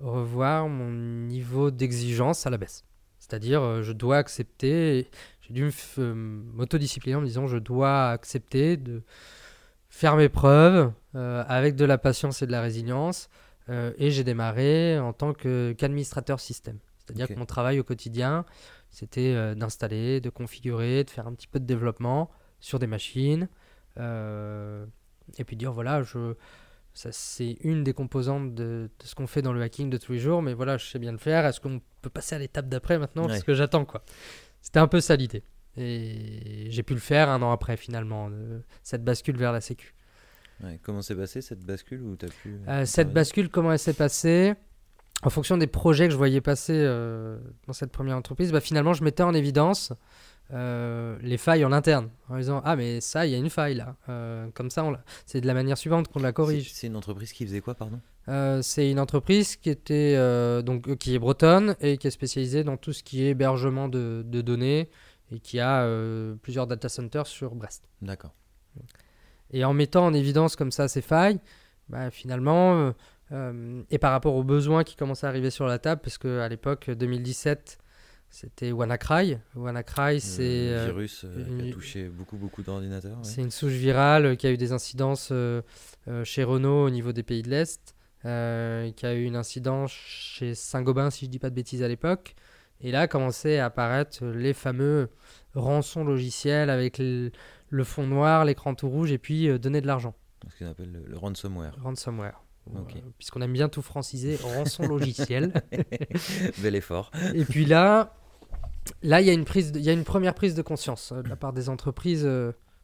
revoir 0.00 0.68
mon 0.68 0.90
niveau 0.90 1.70
d'exigence 1.70 2.46
à 2.46 2.50
la 2.50 2.58
baisse. 2.58 2.84
C'est-à-dire, 3.18 3.82
je 3.82 3.92
dois 3.92 4.18
accepter, 4.18 5.08
j'ai 5.46 5.54
dû 5.54 5.70
euh, 5.98 6.14
m'autodiscipliner 6.14 7.16
en 7.16 7.20
me 7.20 7.26
disant, 7.26 7.46
je 7.46 7.58
dois 7.58 8.10
accepter 8.10 8.76
de 8.76 9.02
faire 9.88 10.16
mes 10.16 10.28
preuves 10.28 10.92
euh, 11.14 11.44
avec 11.48 11.76
de 11.76 11.84
la 11.84 11.98
patience 11.98 12.42
et 12.42 12.46
de 12.46 12.52
la 12.52 12.60
résilience. 12.60 13.28
Euh, 13.68 13.92
et 13.98 14.10
j'ai 14.10 14.24
démarré 14.24 14.98
en 14.98 15.12
tant 15.12 15.32
qu'administrateur 15.32 16.40
système. 16.40 16.78
C'est-à-dire 16.98 17.28
que 17.28 17.34
mon 17.34 17.46
travail 17.46 17.78
au 17.80 17.84
quotidien, 17.84 18.44
c'était 18.90 19.34
euh, 19.34 19.54
d'installer, 19.54 20.20
de 20.20 20.30
configurer, 20.30 21.04
de 21.04 21.10
faire 21.10 21.26
un 21.26 21.34
petit 21.34 21.46
peu 21.46 21.60
de 21.60 21.64
développement 21.64 22.30
sur 22.60 22.78
des 22.78 22.86
machines. 22.86 23.48
et 23.96 25.44
puis 25.44 25.56
dire, 25.56 25.72
voilà, 25.72 26.02
je, 26.02 26.34
ça, 26.94 27.10
c'est 27.12 27.56
une 27.60 27.84
des 27.84 27.92
composantes 27.92 28.54
de, 28.54 28.88
de 28.98 29.06
ce 29.06 29.14
qu'on 29.14 29.26
fait 29.26 29.42
dans 29.42 29.52
le 29.52 29.60
hacking 29.60 29.90
de 29.90 29.98
tous 29.98 30.12
les 30.12 30.18
jours, 30.18 30.42
mais 30.42 30.54
voilà, 30.54 30.78
je 30.78 30.86
sais 30.86 30.98
bien 30.98 31.12
le 31.12 31.18
faire. 31.18 31.44
Est-ce 31.44 31.60
qu'on 31.60 31.80
peut 32.00 32.10
passer 32.10 32.34
à 32.34 32.38
l'étape 32.38 32.68
d'après 32.68 32.98
maintenant? 32.98 33.28
Ouais. 33.28 33.38
Ce 33.38 33.44
que 33.44 33.54
j'attends, 33.54 33.84
quoi. 33.84 34.02
C'était 34.66 34.80
un 34.80 34.88
peu 34.88 35.00
ça 35.00 35.14
l'idée. 35.14 35.44
Et 35.76 36.66
j'ai 36.70 36.82
pu 36.82 36.92
le 36.94 36.98
faire 36.98 37.28
un 37.28 37.40
an 37.40 37.52
après, 37.52 37.76
finalement, 37.76 38.28
de- 38.30 38.62
cette 38.82 39.04
bascule 39.04 39.36
vers 39.36 39.52
la 39.52 39.60
sécu. 39.60 39.94
Ouais, 40.60 40.80
Comment 40.82 41.02
s'est 41.02 41.14
passée 41.14 41.40
cette 41.40 41.60
bascule 41.64 42.02
où 42.02 42.14
as 42.14 42.26
pu, 42.42 42.56
Euh, 42.66 42.84
cette 42.84 43.12
bascule, 43.12 43.48
comment 43.48 43.70
elle 43.72 43.78
s'est 43.78 43.92
passée? 43.92 44.54
En 45.22 45.30
fonction 45.30 45.56
des 45.56 45.68
projets 45.68 46.06
que 46.06 46.12
je 46.12 46.16
voyais 46.16 46.40
passer 46.40 46.72
euh, 46.74 47.38
dans 47.68 47.72
cette 47.74 47.92
première 47.92 48.16
entreprise, 48.16 48.50
bah, 48.50 48.60
finalement, 48.60 48.92
je 48.92 49.04
mettais 49.04 49.22
en 49.22 49.34
évidence 49.34 49.92
euh, 50.52 51.16
les 51.22 51.38
failles 51.38 51.64
en 51.64 51.70
interne, 51.70 52.10
en 52.28 52.36
disant 52.36 52.60
Ah, 52.64 52.74
mais 52.74 53.00
ça, 53.00 53.24
il 53.24 53.30
y 53.32 53.34
a 53.36 53.38
une 53.38 53.50
faille 53.50 53.74
là. 53.76 53.94
Euh, 54.08 54.48
comme 54.52 54.70
ça, 54.70 54.82
on 54.84 54.96
c'est 55.26 55.40
de 55.40 55.46
la 55.46 55.54
manière 55.54 55.78
suivante 55.78 56.08
qu'on 56.08 56.18
la 56.20 56.32
corrige. 56.32 56.72
C'est 56.72 56.88
une 56.88 56.96
entreprise 56.96 57.32
qui 57.32 57.46
faisait 57.46 57.60
quoi, 57.60 57.74
pardon? 57.76 58.00
Euh, 58.28 58.60
c'est 58.62 58.90
une 58.90 58.98
entreprise 58.98 59.56
qui, 59.56 59.70
était, 59.70 60.14
euh, 60.16 60.62
donc, 60.62 60.88
euh, 60.88 60.96
qui 60.96 61.14
est 61.14 61.18
bretonne 61.18 61.76
et 61.80 61.96
qui 61.96 62.08
est 62.08 62.10
spécialisée 62.10 62.64
dans 62.64 62.76
tout 62.76 62.92
ce 62.92 63.02
qui 63.02 63.22
est 63.22 63.30
hébergement 63.30 63.88
de, 63.88 64.24
de 64.26 64.40
données 64.40 64.90
et 65.30 65.38
qui 65.38 65.60
a 65.60 65.82
euh, 65.82 66.34
plusieurs 66.42 66.66
data 66.66 66.88
centers 66.88 67.26
sur 67.26 67.54
Brest. 67.54 67.88
D'accord. 68.02 68.34
Et 69.52 69.64
en 69.64 69.74
mettant 69.74 70.06
en 70.06 70.12
évidence 70.12 70.56
comme 70.56 70.72
ça 70.72 70.88
ces 70.88 71.02
failles, 71.02 71.38
bah, 71.88 72.10
finalement, 72.10 72.92
et 73.90 73.98
par 73.98 74.10
rapport 74.10 74.34
aux 74.34 74.42
besoins 74.42 74.82
qui 74.82 74.96
commençaient 74.96 75.26
à 75.26 75.30
arriver 75.30 75.50
sur 75.50 75.66
la 75.66 75.78
table, 75.78 76.00
parce 76.02 76.18
qu'à 76.18 76.48
l'époque 76.48 76.90
2017, 76.90 77.78
c'était 78.30 78.72
WannaCry. 78.72 79.38
WannaCry, 79.54 80.20
c'est 80.20 80.68
euh, 80.70 80.86
virus 80.86 81.24
euh, 81.24 81.60
qui 81.60 81.70
a 81.70 81.72
touché 81.72 82.08
beaucoup, 82.08 82.36
beaucoup 82.36 82.62
d'ordinateurs. 82.62 83.16
ouais. 83.16 83.24
c'est 83.24 83.40
une 83.40 83.50
souche 83.50 83.72
virale 83.72 84.36
qui 84.36 84.46
a 84.46 84.50
eu 84.50 84.56
des 84.56 84.72
incidences 84.72 85.30
euh, 85.32 85.62
euh, 86.08 86.24
chez 86.24 86.44
Renault 86.44 86.84
au 86.84 86.90
niveau 86.90 87.12
des 87.12 87.22
pays 87.22 87.42
de 87.42 87.48
l'Est, 87.48 87.94
euh, 88.24 88.90
qui 88.92 89.06
a 89.06 89.14
eu 89.14 89.24
une 89.24 89.36
incidence 89.36 89.92
chez 89.92 90.54
Saint-Gobain, 90.54 91.10
si 91.10 91.26
je 91.26 91.30
dis 91.30 91.38
pas 91.38 91.50
de 91.50 91.54
bêtises 91.54 91.82
à 91.82 91.88
l'époque. 91.88 92.34
Et 92.80 92.90
là, 92.92 93.08
commençaient 93.08 93.58
à 93.58 93.66
apparaître 93.66 94.24
les 94.26 94.52
fameux 94.52 95.08
rançons 95.54 96.04
logiciels 96.04 96.68
avec 96.70 96.98
le, 96.98 97.30
le 97.70 97.84
fond 97.84 98.06
noir, 98.06 98.44
l'écran 98.44 98.74
tout 98.74 98.88
rouge, 98.88 99.12
et 99.12 99.18
puis 99.18 99.48
euh, 99.48 99.58
donner 99.58 99.80
de 99.80 99.86
l'argent. 99.86 100.14
Ce 100.52 100.58
qu'on 100.64 100.70
appelle 100.70 100.92
le, 100.92 101.04
le 101.06 101.16
ransomware. 101.16 101.74
Ransomware. 101.82 102.42
Ok. 102.74 102.96
Euh, 102.96 103.00
Puisqu'on 103.18 103.40
aime 103.42 103.52
bien 103.52 103.68
tout 103.68 103.80
franciser, 103.82 104.36
rançon 104.36 104.86
logiciel. 104.86 105.52
Bel 106.62 106.74
effort. 106.74 107.10
Et 107.34 107.44
puis 107.44 107.64
là, 107.64 108.14
là, 109.02 109.20
il 109.20 109.26
y 109.26 109.30
a 109.30 109.32
une 109.32 109.44
prise, 109.44 109.72
de- 109.72 109.78
y 109.80 109.88
a 109.88 109.92
une 109.92 110.04
première 110.04 110.34
prise 110.34 110.54
de 110.54 110.62
conscience 110.62 111.12
euh, 111.12 111.22
de 111.22 111.28
la 111.28 111.36
part 111.36 111.52
des 111.52 111.68
entreprises 111.68 112.24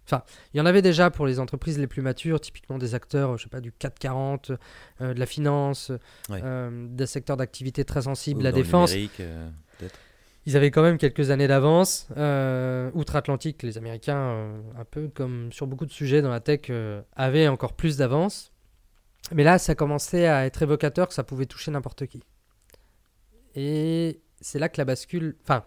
Enfin, 0.04 0.22
il 0.52 0.58
y 0.58 0.60
en 0.60 0.66
avait 0.66 0.82
déjà 0.82 1.10
pour 1.10 1.26
les 1.26 1.38
entreprises 1.38 1.78
les 1.78 1.86
plus 1.86 2.02
matures, 2.02 2.40
typiquement 2.40 2.76
des 2.78 2.94
acteurs, 2.94 3.38
je 3.38 3.44
sais 3.44 3.48
pas, 3.48 3.60
du 3.60 3.70
440, 3.72 4.50
euh, 5.00 5.14
de 5.14 5.18
la 5.20 5.26
finance, 5.26 5.92
Ouais. 6.28 6.40
euh, 6.42 6.86
des 6.90 7.06
secteurs 7.06 7.36
d'activité 7.36 7.84
très 7.84 8.02
sensibles, 8.02 8.40
Ou 8.40 8.44
la 8.44 8.52
défense. 8.52 8.92
euh. 9.20 9.48
Ils 10.44 10.56
avaient 10.56 10.72
quand 10.72 10.82
même 10.82 10.98
quelques 10.98 11.30
années 11.30 11.46
d'avance. 11.46 12.08
Euh, 12.16 12.90
Outre-Atlantique, 12.94 13.62
les 13.62 13.78
Américains, 13.78 14.16
euh, 14.18 14.60
un 14.76 14.84
peu 14.84 15.06
comme 15.06 15.52
sur 15.52 15.68
beaucoup 15.68 15.86
de 15.86 15.92
sujets 15.92 16.20
dans 16.20 16.30
la 16.30 16.40
tech, 16.40 16.62
euh, 16.70 17.00
avaient 17.14 17.46
encore 17.46 17.74
plus 17.74 17.96
d'avance. 17.96 18.52
Mais 19.32 19.44
là, 19.44 19.58
ça 19.58 19.76
commençait 19.76 20.26
à 20.26 20.44
être 20.46 20.60
évocateur 20.62 21.06
que 21.06 21.14
ça 21.14 21.22
pouvait 21.22 21.46
toucher 21.46 21.70
n'importe 21.70 22.06
qui. 22.06 22.20
Et 23.54 24.20
c'est 24.40 24.58
là 24.58 24.68
que 24.68 24.78
la 24.78 24.84
bascule, 24.84 25.36
enfin, 25.44 25.64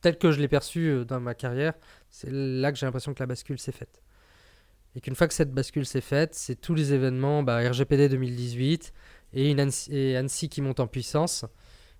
tel 0.00 0.18
que 0.18 0.32
je 0.32 0.40
l'ai 0.40 0.48
perçu 0.48 0.88
euh, 0.88 1.04
dans 1.04 1.20
ma 1.20 1.34
carrière, 1.34 1.74
c'est 2.08 2.30
là 2.30 2.72
que 2.72 2.78
j'ai 2.78 2.86
l'impression 2.86 3.14
que 3.14 3.20
la 3.20 3.26
bascule 3.26 3.58
s'est 3.58 3.72
faite. 3.72 4.02
Et 4.96 5.00
qu'une 5.00 5.14
fois 5.14 5.28
que 5.28 5.34
cette 5.34 5.52
bascule 5.52 5.86
s'est 5.86 6.00
faite, 6.00 6.34
c'est 6.34 6.56
tous 6.56 6.74
les 6.74 6.92
événements, 6.92 7.42
bah, 7.42 7.58
RGPD 7.68 8.08
2018 8.08 8.92
et, 9.34 9.54
ANSI 10.18 10.48
qui 10.48 10.62
monte 10.62 10.80
en 10.80 10.88
puissance, 10.88 11.44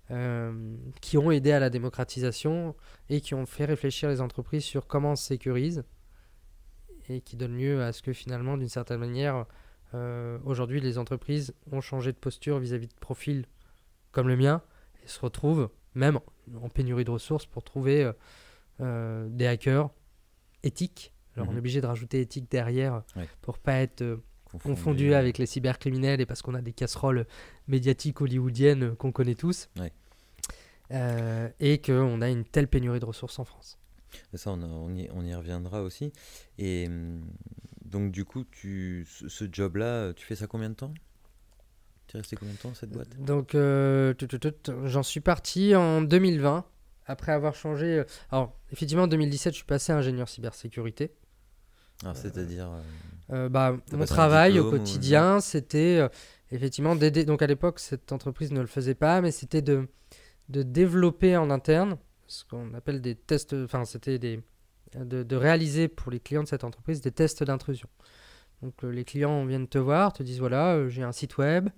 euh, 0.09 0.75
qui 0.99 1.17
ont 1.17 1.31
aidé 1.31 1.53
à 1.53 1.59
la 1.59 1.69
démocratisation 1.69 2.75
et 3.09 3.21
qui 3.21 3.33
ont 3.33 3.45
fait 3.45 3.63
réfléchir 3.65 4.09
les 4.09 4.19
entreprises 4.19 4.65
sur 4.65 4.87
comment 4.87 5.11
on 5.11 5.15
se 5.15 5.25
sécurise 5.25 5.83
et 7.07 7.21
qui 7.21 7.37
donnent 7.37 7.57
lieu 7.57 7.81
à 7.81 7.93
ce 7.93 8.01
que 8.01 8.11
finalement, 8.11 8.57
d'une 8.57 8.69
certaine 8.69 8.99
manière, 8.99 9.45
euh, 9.93 10.37
aujourd'hui, 10.43 10.81
les 10.81 10.97
entreprises 10.97 11.53
ont 11.71 11.81
changé 11.81 12.11
de 12.11 12.17
posture 12.17 12.59
vis-à-vis 12.59 12.87
de 12.87 12.93
profils 12.99 13.45
comme 14.11 14.27
le 14.27 14.35
mien 14.35 14.61
et 15.03 15.07
se 15.07 15.19
retrouvent 15.19 15.69
même 15.95 16.19
en 16.61 16.69
pénurie 16.69 17.03
de 17.05 17.11
ressources 17.11 17.45
pour 17.45 17.63
trouver 17.63 18.03
euh, 18.03 18.13
euh, 18.81 19.27
des 19.29 19.47
hackers 19.47 19.89
éthiques. 20.63 21.13
Alors 21.35 21.47
on 21.47 21.51
Mhm. 21.51 21.57
est 21.57 21.59
obligé 21.59 21.81
de 21.81 21.85
rajouter 21.87 22.21
éthique 22.21 22.49
derrière 22.51 23.03
Ouais. 23.15 23.27
pour 23.41 23.57
pas 23.59 23.75
être 23.75 24.01
euh, 24.01 24.17
confondu 24.63 25.13
avec 25.13 25.37
les 25.37 25.45
cybercriminels 25.45 26.19
et 26.21 26.25
parce 26.25 26.41
qu'on 26.41 26.55
a 26.55 26.61
des 26.61 26.73
casseroles 26.73 27.25
médiatiques 27.67 28.19
hollywoodiennes 28.21 28.83
euh, 28.83 28.95
qu'on 28.95 29.11
connaît 29.11 29.35
tous. 29.35 29.69
Ouais. 29.79 29.91
Euh, 30.91 31.49
et 31.61 31.79
qu'on 31.79 32.21
a 32.21 32.29
une 32.29 32.43
telle 32.43 32.67
pénurie 32.67 32.99
de 32.99 33.05
ressources 33.05 33.39
en 33.39 33.45
France. 33.45 33.77
Ça, 34.33 34.51
on, 34.51 34.61
a- 34.61 34.65
on 34.65 34.93
y, 34.93 35.09
on 35.13 35.23
y 35.23 35.33
reviendra 35.33 35.83
aussi. 35.83 36.11
Et 36.57 36.87
hum, 36.87 37.21
donc, 37.85 38.11
du 38.11 38.25
coup, 38.25 38.43
tu, 38.43 39.05
ce, 39.09 39.29
ce 39.29 39.45
job-là, 39.49 40.13
tu 40.13 40.25
fais 40.25 40.35
ça 40.35 40.47
combien 40.47 40.69
de 40.69 40.75
temps? 40.75 40.93
Tu 42.11 42.17
es 42.17 42.19
resté 42.19 42.35
combien 42.35 42.53
de 42.53 42.59
temps, 42.59 42.73
cette 42.73 42.89
boîte? 42.91 43.07
Donc, 43.23 43.55
euh, 43.55 44.13
j'en 44.83 45.01
suis 45.03 45.21
parti 45.21 45.73
en 45.77 46.01
2020, 46.01 46.65
après 47.05 47.31
avoir 47.31 47.55
changé. 47.55 47.99
euh, 47.99 48.03
Alors, 48.31 48.53
effectivement, 48.73 49.03
en 49.03 49.07
2017, 49.07 49.53
je 49.53 49.57
suis 49.59 49.65
passé 49.65 49.93
ingénieur 49.93 50.27
cybersécurité. 50.27 51.13
Alors, 52.03 52.17
c'est-à-dire. 52.17 52.69
euh, 53.31 53.47
bah, 53.47 53.77
mon 53.93 54.03
travail 54.05 54.59
au 54.59 54.67
ou- 54.67 54.71
quotidien, 54.71 55.39
c'était 55.39 56.05
effectivement 56.51 56.97
d'aider. 56.97 57.23
Donc, 57.23 57.41
à 57.41 57.47
l'époque, 57.47 57.79
cette 57.79 58.11
entreprise 58.11 58.51
ne 58.51 58.59
le 58.59 58.67
faisait 58.67 58.95
pas, 58.95 59.21
mais 59.21 59.31
c'était 59.31 59.61
de, 59.61 59.87
de 60.49 60.63
développer 60.63 61.37
en 61.37 61.49
interne 61.49 61.97
ce 62.27 62.43
qu'on 62.43 62.73
appelle 62.73 62.99
des 62.99 63.15
tests. 63.15 63.53
Enfin, 63.53 63.85
c'était 63.85 64.19
des. 64.19 64.41
De, 64.99 65.23
de 65.23 65.35
réaliser 65.37 65.87
pour 65.87 66.11
les 66.11 66.19
clients 66.19 66.43
de 66.43 66.49
cette 66.49 66.65
entreprise 66.65 66.99
des 66.99 67.11
tests 67.13 67.41
d'intrusion. 67.45 67.87
Donc, 68.61 68.73
les 68.83 69.05
clients 69.05 69.45
viennent 69.45 69.69
te 69.69 69.77
voir, 69.77 70.11
te 70.11 70.21
disent 70.21 70.39
voilà, 70.39 70.89
j'ai 70.89 71.01
un 71.01 71.13
site 71.13 71.37
web, 71.37 71.69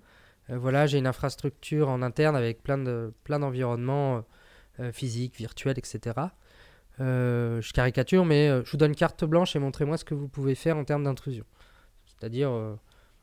voilà, 0.48 0.86
j'ai 0.86 0.98
une 0.98 1.06
infrastructure 1.06 1.88
en 1.88 2.02
interne 2.02 2.36
avec 2.36 2.62
plein 2.62 2.78
de 2.78 3.12
plein 3.24 3.38
d'environnements 3.38 4.16
euh, 4.16 4.20
euh, 4.80 4.92
physiques, 4.92 5.36
virtuels, 5.36 5.78
etc. 5.78 6.20
Euh, 7.00 7.60
je 7.60 7.72
caricature, 7.72 8.24
mais 8.24 8.48
euh, 8.48 8.62
je 8.64 8.70
vous 8.70 8.76
donne 8.76 8.94
carte 8.94 9.24
blanche 9.24 9.56
et 9.56 9.58
montrez-moi 9.58 9.96
ce 9.96 10.04
que 10.04 10.14
vous 10.14 10.28
pouvez 10.28 10.54
faire 10.54 10.76
en 10.76 10.84
termes 10.84 11.04
d'intrusion. 11.04 11.44
C'est-à-dire 12.06 12.50
euh, 12.50 12.76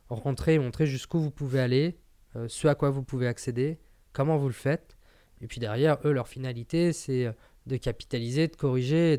rentrer, 0.10 0.60
montrer 0.60 0.86
jusqu'où 0.86 1.20
vous 1.20 1.32
pouvez 1.32 1.60
aller, 1.60 1.98
euh, 2.36 2.48
ce 2.48 2.68
à 2.68 2.76
quoi 2.76 2.90
vous 2.90 3.04
pouvez 3.04 3.28
accéder, 3.28 3.80
comment 4.14 4.38
vous 4.38 4.48
le 4.48 4.54
faites. 4.54 4.98
Et 5.42 5.48
puis 5.48 5.60
derrière, 5.60 5.98
eux, 6.06 6.12
leur 6.12 6.28
finalité, 6.28 6.94
c'est 6.94 7.26
euh, 7.26 7.34
de 7.68 7.78
capitaliser, 7.78 8.48
de 8.48 8.56
corriger 8.56 9.14
et 9.14 9.18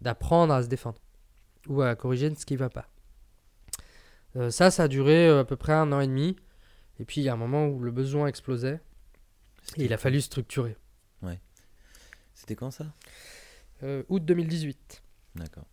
d'apprendre 0.00 0.52
à 0.52 0.62
se 0.62 0.68
défendre. 0.68 1.00
Ou 1.68 1.82
à 1.82 1.94
corriger 1.96 2.32
ce 2.34 2.46
qui 2.46 2.54
ne 2.54 2.58
va 2.58 2.70
pas. 2.70 2.88
Euh, 4.36 4.50
ça, 4.50 4.70
ça 4.70 4.84
a 4.84 4.88
duré 4.88 5.28
euh, 5.28 5.40
à 5.40 5.44
peu 5.44 5.56
près 5.56 5.72
un 5.72 5.90
an 5.92 6.00
et 6.00 6.06
demi. 6.06 6.36
Et 7.00 7.04
puis 7.04 7.20
il 7.20 7.24
y 7.24 7.28
a 7.28 7.32
un 7.32 7.38
moment 7.38 7.66
où 7.66 7.80
le 7.80 7.90
besoin 7.90 8.26
explosait 8.26 8.80
et 9.76 9.84
il 9.84 9.92
a 9.92 9.98
fallu 9.98 10.20
structurer. 10.20 10.76
C'était 12.34 12.54
quand 12.54 12.70
ça? 12.70 12.84
Euh, 13.82 14.02
août 14.10 14.22
2018. 14.22 15.02
D'accord. 15.36 15.64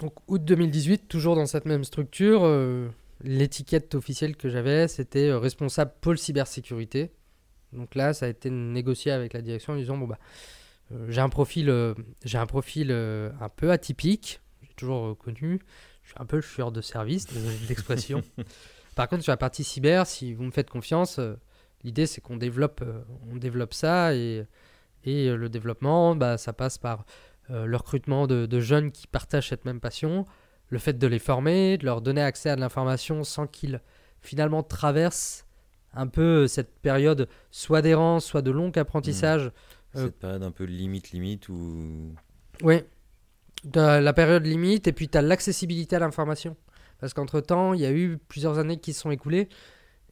Donc 0.00 0.12
août 0.28 0.44
2018, 0.44 1.08
toujours 1.08 1.36
dans 1.36 1.46
cette 1.46 1.66
même 1.66 1.84
structure, 1.84 2.42
euh, 2.44 2.88
l'étiquette 3.22 3.94
officielle 3.94 4.36
que 4.36 4.48
j'avais, 4.48 4.88
c'était 4.88 5.28
euh, 5.28 5.38
responsable 5.38 5.92
pôle 6.00 6.18
cybersécurité. 6.18 7.12
Donc 7.72 7.94
là, 7.94 8.12
ça 8.14 8.26
a 8.26 8.28
été 8.28 8.50
négocié 8.50 9.12
avec 9.12 9.32
la 9.32 9.42
direction 9.42 9.72
en 9.72 9.76
disant 9.76 9.96
bon 9.96 10.06
bah 10.06 10.18
euh, 10.92 11.06
j'ai 11.08 11.20
un 11.20 11.28
profil, 11.28 11.72
j'ai 12.24 12.38
un 12.38 12.46
profil 12.46 12.90
un 12.92 13.48
peu 13.48 13.70
atypique, 13.70 14.40
j'ai 14.62 14.74
toujours 14.74 15.08
reconnu, 15.08 15.60
je 16.02 16.10
suis 16.10 16.18
un 16.20 16.26
peu 16.26 16.36
le 16.36 16.42
chueur 16.42 16.72
de 16.72 16.80
service, 16.80 17.28
l'expression. 17.68 18.22
Par 18.94 19.08
contre, 19.08 19.22
sur 19.22 19.32
la 19.32 19.36
partie 19.36 19.64
cyber, 19.64 20.06
si 20.06 20.34
vous 20.34 20.44
me 20.44 20.50
faites 20.50 20.70
confiance, 20.70 21.18
euh, 21.18 21.34
l'idée 21.82 22.06
c'est 22.06 22.20
qu'on 22.20 22.36
développe, 22.36 22.80
euh, 22.82 23.02
on 23.30 23.36
développe 23.36 23.74
ça 23.74 24.14
et, 24.14 24.46
et 25.04 25.28
euh, 25.28 25.36
le 25.36 25.48
développement, 25.48 26.14
bah, 26.14 26.38
ça 26.38 26.52
passe 26.52 26.78
par 26.78 27.04
le 27.50 27.76
recrutement 27.76 28.26
de, 28.26 28.46
de 28.46 28.60
jeunes 28.60 28.90
qui 28.90 29.06
partagent 29.06 29.50
cette 29.50 29.66
même 29.66 29.78
passion, 29.78 30.24
le 30.70 30.78
fait 30.78 30.94
de 30.94 31.06
les 31.06 31.18
former, 31.18 31.76
de 31.76 31.84
leur 31.84 32.00
donner 32.00 32.22
accès 32.22 32.48
à 32.48 32.56
de 32.56 32.60
l'information 32.62 33.22
sans 33.22 33.46
qu'ils 33.46 33.82
finalement 34.22 34.62
traversent 34.62 35.44
un 35.92 36.06
peu 36.06 36.46
cette 36.46 36.74
période 36.80 37.28
soit 37.50 37.82
d'errance, 37.82 38.24
soit 38.24 38.42
de 38.42 38.50
long 38.50 38.70
apprentissage. 38.70 39.52
Euh, 39.96 40.06
Cette 40.06 40.18
période 40.18 40.42
un 40.42 40.50
peu 40.50 40.64
limite, 40.64 41.12
limite 41.12 41.48
où. 41.48 42.14
Oui, 42.62 42.82
la 43.74 44.12
période 44.12 44.44
limite 44.44 44.88
et 44.88 44.92
puis 44.92 45.08
tu 45.08 45.18
as 45.18 45.22
l'accessibilité 45.22 45.96
à 45.96 46.00
l'information. 46.00 46.56
Parce 47.04 47.12
qu'entre-temps, 47.12 47.74
il 47.74 47.82
y 47.82 47.84
a 47.84 47.92
eu 47.92 48.16
plusieurs 48.16 48.58
années 48.58 48.78
qui 48.78 48.94
se 48.94 49.02
sont 49.02 49.10
écoulées 49.10 49.50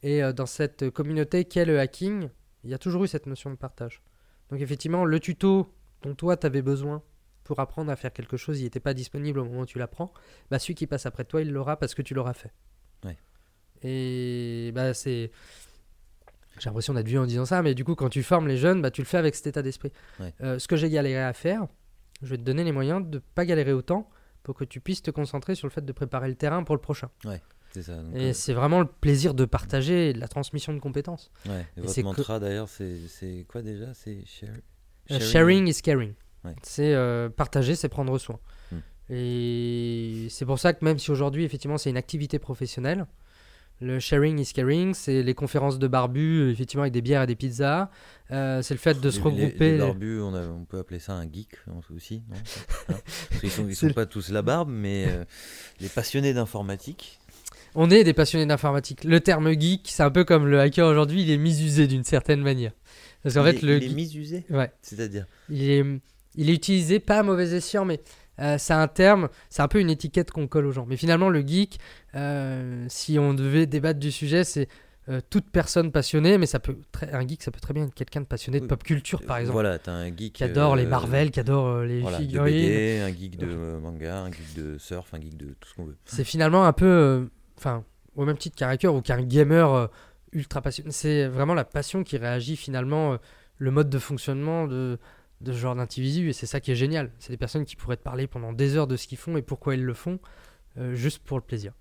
et 0.03 0.23
euh, 0.23 0.31
dans 0.31 0.45
cette 0.45 0.91
communauté 0.91 1.43
qu'est 1.43 1.65
le 1.65 1.79
hacking, 1.79 2.29
il 2.63 2.69
y 2.69 2.73
a 2.75 2.77
toujours 2.77 3.03
eu 3.03 3.07
cette 3.07 3.25
notion 3.25 3.49
de 3.49 3.55
partage. 3.55 4.03
Donc 4.51 4.61
effectivement, 4.61 5.03
le 5.03 5.19
tuto 5.19 5.73
dont 6.03 6.13
toi 6.13 6.37
tu 6.37 6.45
avais 6.45 6.61
besoin 6.61 7.01
pour 7.45 7.59
apprendre 7.59 7.91
à 7.91 7.95
faire 7.95 8.13
quelque 8.13 8.37
chose, 8.37 8.59
il 8.59 8.65
n'était 8.65 8.79
pas 8.79 8.93
disponible 8.93 9.39
au 9.39 9.45
moment 9.45 9.61
où 9.61 9.65
tu 9.65 9.79
l'apprends, 9.79 10.13
bah 10.51 10.59
celui 10.59 10.75
qui 10.75 10.85
passe 10.85 11.07
après 11.07 11.25
toi, 11.25 11.41
il 11.41 11.51
l'aura 11.51 11.77
parce 11.77 11.95
que 11.95 12.03
tu 12.03 12.13
l'auras 12.13 12.33
fait. 12.33 12.53
Ouais. 13.03 13.17
Et 13.81 14.71
bah 14.75 14.93
c'est... 14.93 15.31
J'ai 16.59 16.69
l'impression 16.69 16.93
d'être 16.93 17.07
vieux 17.07 17.21
en 17.21 17.25
disant 17.25 17.45
ça, 17.45 17.63
mais 17.63 17.73
du 17.73 17.83
coup, 17.83 17.95
quand 17.95 18.09
tu 18.09 18.21
formes 18.21 18.47
les 18.47 18.57
jeunes, 18.57 18.83
bah, 18.83 18.91
tu 18.91 19.01
le 19.01 19.07
fais 19.07 19.17
avec 19.17 19.33
cet 19.33 19.47
état 19.47 19.63
d'esprit. 19.63 19.91
Ouais. 20.19 20.31
Euh, 20.41 20.59
ce 20.59 20.67
que 20.67 20.75
j'ai 20.75 20.91
galéré 20.91 21.23
à 21.23 21.33
faire, 21.33 21.65
je 22.21 22.27
vais 22.27 22.37
te 22.37 22.43
donner 22.43 22.63
les 22.63 22.71
moyens 22.71 23.03
de 23.03 23.15
ne 23.15 23.19
pas 23.33 23.47
galérer 23.47 23.73
autant 23.73 24.07
pour 24.43 24.55
que 24.55 24.63
tu 24.65 24.79
puisses 24.81 25.01
te 25.01 25.11
concentrer 25.11 25.55
sur 25.55 25.67
le 25.67 25.71
fait 25.71 25.83
de 25.85 25.91
préparer 25.93 26.27
le 26.27 26.35
terrain 26.35 26.63
pour 26.63 26.75
le 26.75 26.81
prochain. 26.81 27.09
Ça. 27.81 27.95
donc, 28.03 28.15
Et 28.15 28.29
euh, 28.29 28.33
c'est 28.33 28.53
vraiment 28.53 28.81
le 28.81 28.85
plaisir 28.85 29.33
de 29.33 29.45
partager 29.45 30.13
la 30.13 30.27
transmission 30.27 30.73
de 30.73 30.79
compétences. 30.79 31.31
ouais. 31.47 31.65
Et 31.75 31.79
et 31.79 31.81
votre 31.81 31.95
que- 31.95 32.01
mantra 32.03 32.39
d'ailleurs, 32.39 32.69
c'est 32.69 33.45
quoi 33.47 33.61
déjà? 33.63 33.93
C'est 33.95 34.23
share- 34.27 34.49
Euh, 35.11 35.19
Sharing 35.19 35.67
is 35.67 35.81
caring. 35.81 36.13
Ouais. 36.45 36.53
C'est 36.61 36.93
euh, 36.93 37.29
partager, 37.29 37.75
c'est 37.75 37.89
prendre 37.89 38.17
soin. 38.19 38.39
Hmm. 38.71 38.77
Et 39.09 40.27
c'est 40.29 40.45
pour 40.45 40.59
ça 40.59 40.73
que 40.73 40.83
même 40.85 40.99
si 40.99 41.09
aujourd'hui, 41.11 41.43
effectivement, 41.45 41.77
c'est 41.77 41.89
une 41.89 41.97
activité 41.97 42.37
professionnelle, 42.39 43.05
le 43.83 43.99
sharing 43.99 44.39
is 44.39 44.53
caring, 44.53 44.93
c'est 44.93 45.21
les 45.23 45.33
conférences 45.33 45.77
de 45.79 45.87
barbus, 45.87 46.49
effectivement, 46.51 46.83
avec 46.83 46.93
des 46.93 47.01
bières 47.01 47.23
et 47.23 47.27
des 47.27 47.35
pizzas. 47.35 47.89
Euh, 48.31 48.61
c'est 48.61 48.73
le 48.73 48.79
fait 48.79 48.99
de 48.99 49.09
se 49.11 49.17
Les- 49.17 49.23
les- 49.23 49.29
regrouper. 49.29 49.71
Les, 49.73 49.77
barbus, 49.77 50.19
on, 50.21 50.33
a- 50.33 50.47
on 50.47 50.65
peut 50.65 50.79
appeler 50.79 50.99
ça 50.99 51.13
un 51.13 51.23
geek 51.31 51.49
hein, 51.69 51.73
aussi, 51.95 52.23
non 52.29 52.35
Hein 52.89 52.95
Parce 53.29 53.41
qu'ils 53.41 53.51
sont, 53.51 53.67
ils 53.67 53.75
sont 53.75 53.89
pas 53.89 54.05
tous 54.05 54.29
la 54.29 54.41
barbe, 54.41 54.69
mais 54.71 55.05
euh, 55.07 55.25
les 55.79 55.89
passionnés 55.89 56.33
d'informatique. 56.33 57.19
On 57.75 57.89
est 57.89 58.03
des 58.03 58.13
passionnés 58.13 58.45
d'informatique. 58.45 59.03
Le 59.03 59.19
terme 59.19 59.51
geek, 59.59 59.87
c'est 59.91 60.03
un 60.03 60.11
peu 60.11 60.23
comme 60.23 60.47
le 60.47 60.59
hacker 60.59 60.87
aujourd'hui, 60.87 61.23
il 61.23 61.29
est 61.31 61.37
misusé 61.37 61.87
d'une 61.87 62.03
certaine 62.03 62.41
manière. 62.41 62.71
Parce 63.23 63.35
qu'en 63.35 63.45
il 63.45 63.51
fait, 63.53 63.57
est, 63.59 63.61
le 63.67 63.77
il 63.83 63.91
est 63.91 63.95
misusé, 63.95 64.45
ouais, 64.49 64.71
c'est-à-dire? 64.81 65.25
il 65.49 65.69
est, 65.69 65.83
il 66.35 66.49
est 66.49 66.53
utilisé 66.53 66.99
pas 66.99 67.19
à 67.19 67.23
mauvais 67.23 67.51
escient, 67.53 67.85
mais 67.85 68.01
euh, 68.39 68.57
c'est 68.57 68.73
un 68.73 68.87
terme, 68.87 69.29
c'est 69.49 69.61
un 69.61 69.67
peu 69.67 69.79
une 69.79 69.89
étiquette 69.89 70.31
qu'on 70.31 70.47
colle 70.47 70.65
aux 70.65 70.71
gens. 70.71 70.85
Mais 70.87 70.97
finalement, 70.97 71.29
le 71.29 71.41
geek, 71.41 71.79
euh, 72.15 72.85
si 72.89 73.19
on 73.19 73.33
devait 73.33 73.65
débattre 73.65 73.99
du 73.99 74.11
sujet, 74.11 74.43
c'est 74.43 74.67
euh, 75.09 75.19
toute 75.29 75.49
personne 75.51 75.91
passionnée, 75.91 76.37
mais 76.37 76.45
ça 76.45 76.59
peut 76.59 76.77
très- 76.93 77.11
un 77.13 77.27
geek, 77.27 77.43
ça 77.43 77.51
peut 77.51 77.59
très 77.59 77.73
bien 77.73 77.85
être 77.87 77.93
quelqu'un 77.93 78.21
de 78.21 78.25
passionné 78.25 78.59
de 78.61 78.65
pop 78.67 78.81
culture, 78.83 79.21
par 79.21 79.37
exemple, 79.37 79.53
Voilà, 79.53 79.77
t'as 79.77 79.91
un 79.91 80.15
geek. 80.15 80.33
qui 80.33 80.43
adore 80.45 80.75
les 80.77 80.85
Marvel, 80.85 81.29
qui 81.29 81.41
adore 81.41 81.81
les 81.81 81.99
voilà, 81.99 82.17
de 82.19 82.23
figurines. 82.23 82.53
BD, 82.69 82.99
un 83.01 83.09
geek 83.13 83.37
de 83.37 83.77
manga, 83.81 84.19
un 84.21 84.31
geek 84.31 84.55
de 84.55 84.77
surf, 84.77 85.13
un 85.13 85.19
geek 85.19 85.35
de 85.35 85.47
tout 85.59 85.67
ce 85.69 85.73
qu'on 85.75 85.83
veut. 85.85 85.97
C'est 86.05 86.23
finalement 86.23 86.65
un 86.65 86.71
peu, 86.73 87.27
enfin, 87.57 87.83
au 88.15 88.23
même 88.23 88.37
titre 88.37 88.55
qu'un 88.55 88.69
hacker 88.69 88.95
ou 88.95 89.01
qu'un 89.01 89.21
gamer 89.21 89.89
ultra 90.31 90.61
passionné. 90.61 90.91
C'est 90.91 91.27
vraiment 91.27 91.53
la 91.53 91.65
passion 91.65 92.03
qui 92.05 92.17
réagit 92.17 92.55
finalement 92.55 93.17
le 93.57 93.71
mode 93.71 93.89
de 93.89 93.99
fonctionnement 93.99 94.67
de, 94.67 94.97
de 95.41 95.51
ce 95.51 95.57
genre 95.57 95.75
d'individus 95.75 96.29
et 96.29 96.33
c'est 96.33 96.45
ça 96.45 96.59
qui 96.59 96.71
est 96.71 96.75
génial. 96.75 97.11
C'est 97.19 97.31
des 97.31 97.37
personnes 97.37 97.65
qui 97.65 97.75
pourraient 97.75 97.97
te 97.97 98.03
parler 98.03 98.27
pendant 98.27 98.53
des 98.53 98.75
heures 98.75 98.87
de 98.87 98.95
ce 98.95 99.07
qu'ils 99.07 99.17
font 99.17 99.37
et 99.37 99.41
pourquoi 99.41 99.75
ils 99.75 99.83
le 99.83 99.93
font, 99.93 100.19
euh, 100.77 100.95
juste 100.95 101.19
pour 101.19 101.37
le 101.37 101.43
plaisir. 101.43 101.73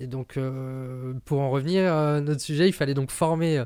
Et 0.00 0.06
donc, 0.06 0.36
euh, 0.36 1.14
pour 1.24 1.40
en 1.40 1.50
revenir 1.50 1.92
à 1.92 2.20
notre 2.20 2.40
sujet, 2.40 2.68
il 2.68 2.72
fallait 2.72 2.94
donc 2.94 3.10
former 3.10 3.64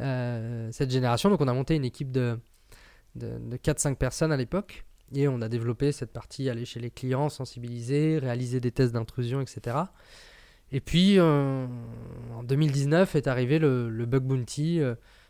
euh, 0.00 0.68
cette 0.70 0.90
génération. 0.90 1.30
Donc, 1.30 1.40
on 1.40 1.48
a 1.48 1.52
monté 1.52 1.74
une 1.74 1.84
équipe 1.84 2.12
de, 2.12 2.38
de, 3.16 3.38
de 3.38 3.56
4-5 3.56 3.96
personnes 3.96 4.30
à 4.30 4.36
l'époque 4.36 4.84
et 5.12 5.26
on 5.26 5.40
a 5.40 5.48
développé 5.48 5.90
cette 5.90 6.12
partie, 6.12 6.48
aller 6.48 6.64
chez 6.64 6.80
les 6.80 6.90
clients, 6.90 7.28
sensibiliser, 7.28 8.18
réaliser 8.18 8.60
des 8.60 8.70
tests 8.70 8.92
d'intrusion, 8.92 9.40
etc. 9.40 9.76
Et 10.70 10.80
puis, 10.80 11.20
en 11.20 11.68
2019 12.42 13.14
est 13.16 13.26
arrivé 13.26 13.58
le, 13.58 13.90
le 13.90 14.06
bug 14.06 14.24
bounty. 14.24 14.80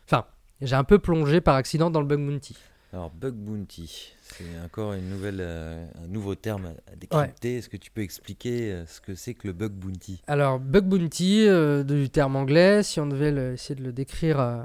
Enfin, 0.05 0.25
j'ai 0.61 0.75
un 0.75 0.83
peu 0.83 0.99
plongé 0.99 1.41
par 1.41 1.55
accident 1.55 1.89
dans 1.89 2.01
le 2.01 2.07
bug 2.07 2.19
bounty. 2.25 2.55
Alors, 2.93 3.09
bug 3.11 3.33
bounty, 3.33 4.13
c'est 4.21 4.45
encore 4.63 4.93
une 4.93 5.09
nouvelle, 5.09 5.39
euh, 5.41 5.85
un 6.03 6.07
nouveau 6.07 6.35
terme 6.35 6.73
à 6.91 6.95
décrypter. 6.95 7.57
Est-ce 7.57 7.67
que 7.67 7.75
tu 7.77 7.91
peux 7.91 8.01
expliquer 8.01 8.71
euh, 8.71 8.85
ce 8.85 9.01
que 9.01 9.15
c'est 9.15 9.33
que 9.33 9.47
le 9.47 9.53
bug 9.53 9.73
bounty? 9.73 10.21
Alors, 10.27 10.59
bug 10.59 10.85
bounty, 10.85 11.45
euh, 11.47 11.83
du 11.83 12.09
terme 12.09 12.37
anglais, 12.37 12.83
si 12.83 13.01
on 13.01 13.07
devait 13.07 13.31
le- 13.31 13.53
essayer 13.53 13.75
de 13.75 13.83
le 13.83 13.91
décrire 13.91 14.39
euh, 14.39 14.63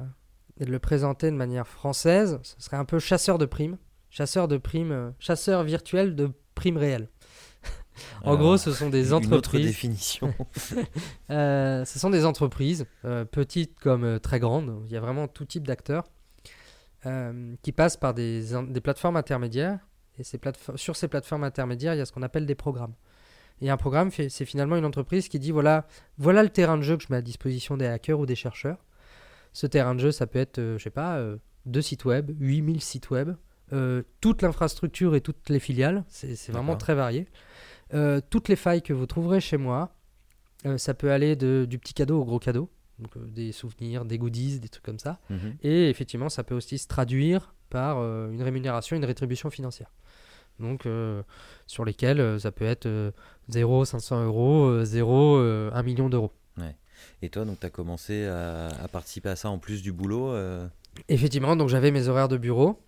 et 0.61 0.65
de 0.65 0.71
le 0.71 0.79
présenter 0.79 1.31
de 1.31 1.37
manière 1.37 1.67
française, 1.67 2.39
ce 2.43 2.55
serait 2.59 2.77
un 2.77 2.85
peu 2.85 2.99
chasseur 3.01 3.39
de 3.39 3.47
primes. 3.47 3.79
Chasseur 4.11 4.47
de 4.49 4.59
primes, 4.59 5.13
chasseur 5.19 5.63
virtuel 5.65 6.15
de 6.15 6.31
primes 6.55 6.77
réelles. 6.77 7.09
En 8.25 8.37
gros, 8.37 8.57
ce 8.57 8.73
sont 8.73 8.91
des 8.91 9.09
Une 9.09 9.15
autre 9.15 9.27
entreprises. 9.27 9.67
définition. 9.67 10.35
Euh, 11.31 11.85
ce 11.85 11.99
sont 12.01 12.11
des 12.11 12.25
entreprises, 12.25 12.87
euh, 13.05 13.25
petites 13.25 13.79
comme 13.79 14.03
euh, 14.03 14.19
très 14.19 14.41
grandes, 14.41 14.83
il 14.87 14.93
y 14.93 14.97
a 14.97 15.01
vraiment 15.01 15.29
tout 15.29 15.45
type 15.45 15.65
d'acteurs, 15.65 16.05
qui 17.63 17.73
passent 17.73 17.97
par 17.97 18.15
des, 18.15 18.43
plateformes 18.83 19.17
intermédiaires. 19.17 19.79
Et 20.19 20.25
ces 20.25 20.39
plateformes, 20.39 20.77
sur 20.77 20.97
ces 20.97 21.07
plateformes 21.07 21.45
intermédiaires, 21.45 21.95
il 21.95 21.99
y 21.99 22.01
a 22.01 22.05
ce 22.05 22.13
qu'on 22.13 22.23
appelle 22.23 22.47
des 22.47 22.57
programmes. 22.57 22.95
Et 23.63 23.71
un 23.71 23.77
programme, 23.77 24.11
c'est 24.11 24.45
finalement 24.45 24.77
une 24.77 24.85
entreprise 24.85 25.29
qui 25.29 25.39
dit 25.39 25.51
voilà, 25.51 25.87
voilà 26.19 26.43
le 26.43 26.49
terrain 26.49 26.77
de 26.77 26.83
jeu 26.83 26.97
que 26.97 27.03
je 27.03 27.09
mets 27.11 27.19
à 27.19 27.23
disposition 27.23 27.77
des 27.77 27.87
hackers 27.87 28.19
ou 28.19 28.27
des 28.27 28.35
chercheurs. 28.35 28.79
Ce 29.53 29.67
terrain 29.67 29.95
de 29.95 30.01
jeu, 30.01 30.13
ça 30.13 30.27
peut 30.27 30.39
être, 30.39 30.59
euh, 30.59 30.79
je 30.79 30.85
sais 30.85 30.91
pas, 30.91 31.17
euh, 31.17 31.37
deux 31.67 31.83
sites 31.83 32.05
web, 32.05 32.31
8000 32.39 32.81
sites 32.81 33.11
web, 33.11 33.35
euh, 33.73 34.03
toute 34.21 34.43
l'infrastructure 34.43 35.15
et 35.15 35.21
toutes 35.21 35.49
les 35.49 35.61
filiales, 35.61 36.05
c'est 36.09 36.51
vraiment 36.51 36.77
très 36.77 36.95
varié. 36.95 37.27
Euh, 37.95 38.21
toutes 38.31 38.49
les 38.49 38.57
failles 38.57 38.83
que 38.83 38.93
vous 38.93 39.07
trouverez 39.07 39.41
chez 39.41 39.57
moi, 39.57 39.95
euh, 40.67 40.79
ça 40.79 40.95
peut 40.95 41.11
aller 41.11 41.37
de, 41.37 41.67
du 41.69 41.79
petit 41.79 41.95
cadeau 41.95 42.21
au 42.21 42.25
gros 42.25 42.39
cadeau, 42.39 42.69
donc 42.99 43.17
euh, 43.17 43.27
des 43.27 43.53
souvenirs, 43.53 44.05
des 44.05 44.19
goodies, 44.19 44.61
des 44.61 44.69
trucs 44.69 44.85
comme 44.85 44.99
ça. 44.99 45.19
Mhm. 45.31 45.57
Et 45.63 45.89
effectivement, 45.91 46.29
ça 46.29 46.45
peut 46.45 46.55
aussi 46.55 46.79
se 46.79 46.87
traduire 46.87 47.55
par 47.69 47.99
une 47.99 48.43
rémunération, 48.43 48.97
une 48.97 49.05
rétribution 49.05 49.49
financière. 49.49 49.93
Donc, 50.59 50.87
sur 51.67 51.85
lesquels 51.85 52.41
ça 52.41 52.53
peut 52.53 52.65
être 52.65 52.87
euh, 52.87 53.13
0, 53.49 53.85
500 53.85 54.25
euros, 54.25 54.65
euh, 54.67 54.85
0, 54.85 55.37
euh, 55.39 55.71
1 55.73 55.83
million 55.83 56.09
d'euros. 56.09 56.33
Et 57.23 57.31
toi, 57.31 57.47
donc, 57.47 57.59
tu 57.59 57.65
as 57.65 57.71
commencé 57.71 58.27
à, 58.27 58.67
à 58.67 58.89
participer 58.89 59.31
à 59.31 59.37
ça 59.37 59.49
en 59.49 59.59
plus 59.59 59.81
du 59.81 59.91
boulot 59.91 60.35
Effectivement, 61.09 61.57
donc 61.57 61.71
j'avais 61.71 61.91
mes 61.91 62.09
horaires 62.09 62.29
de 62.29 62.37
bureau. 62.37 62.79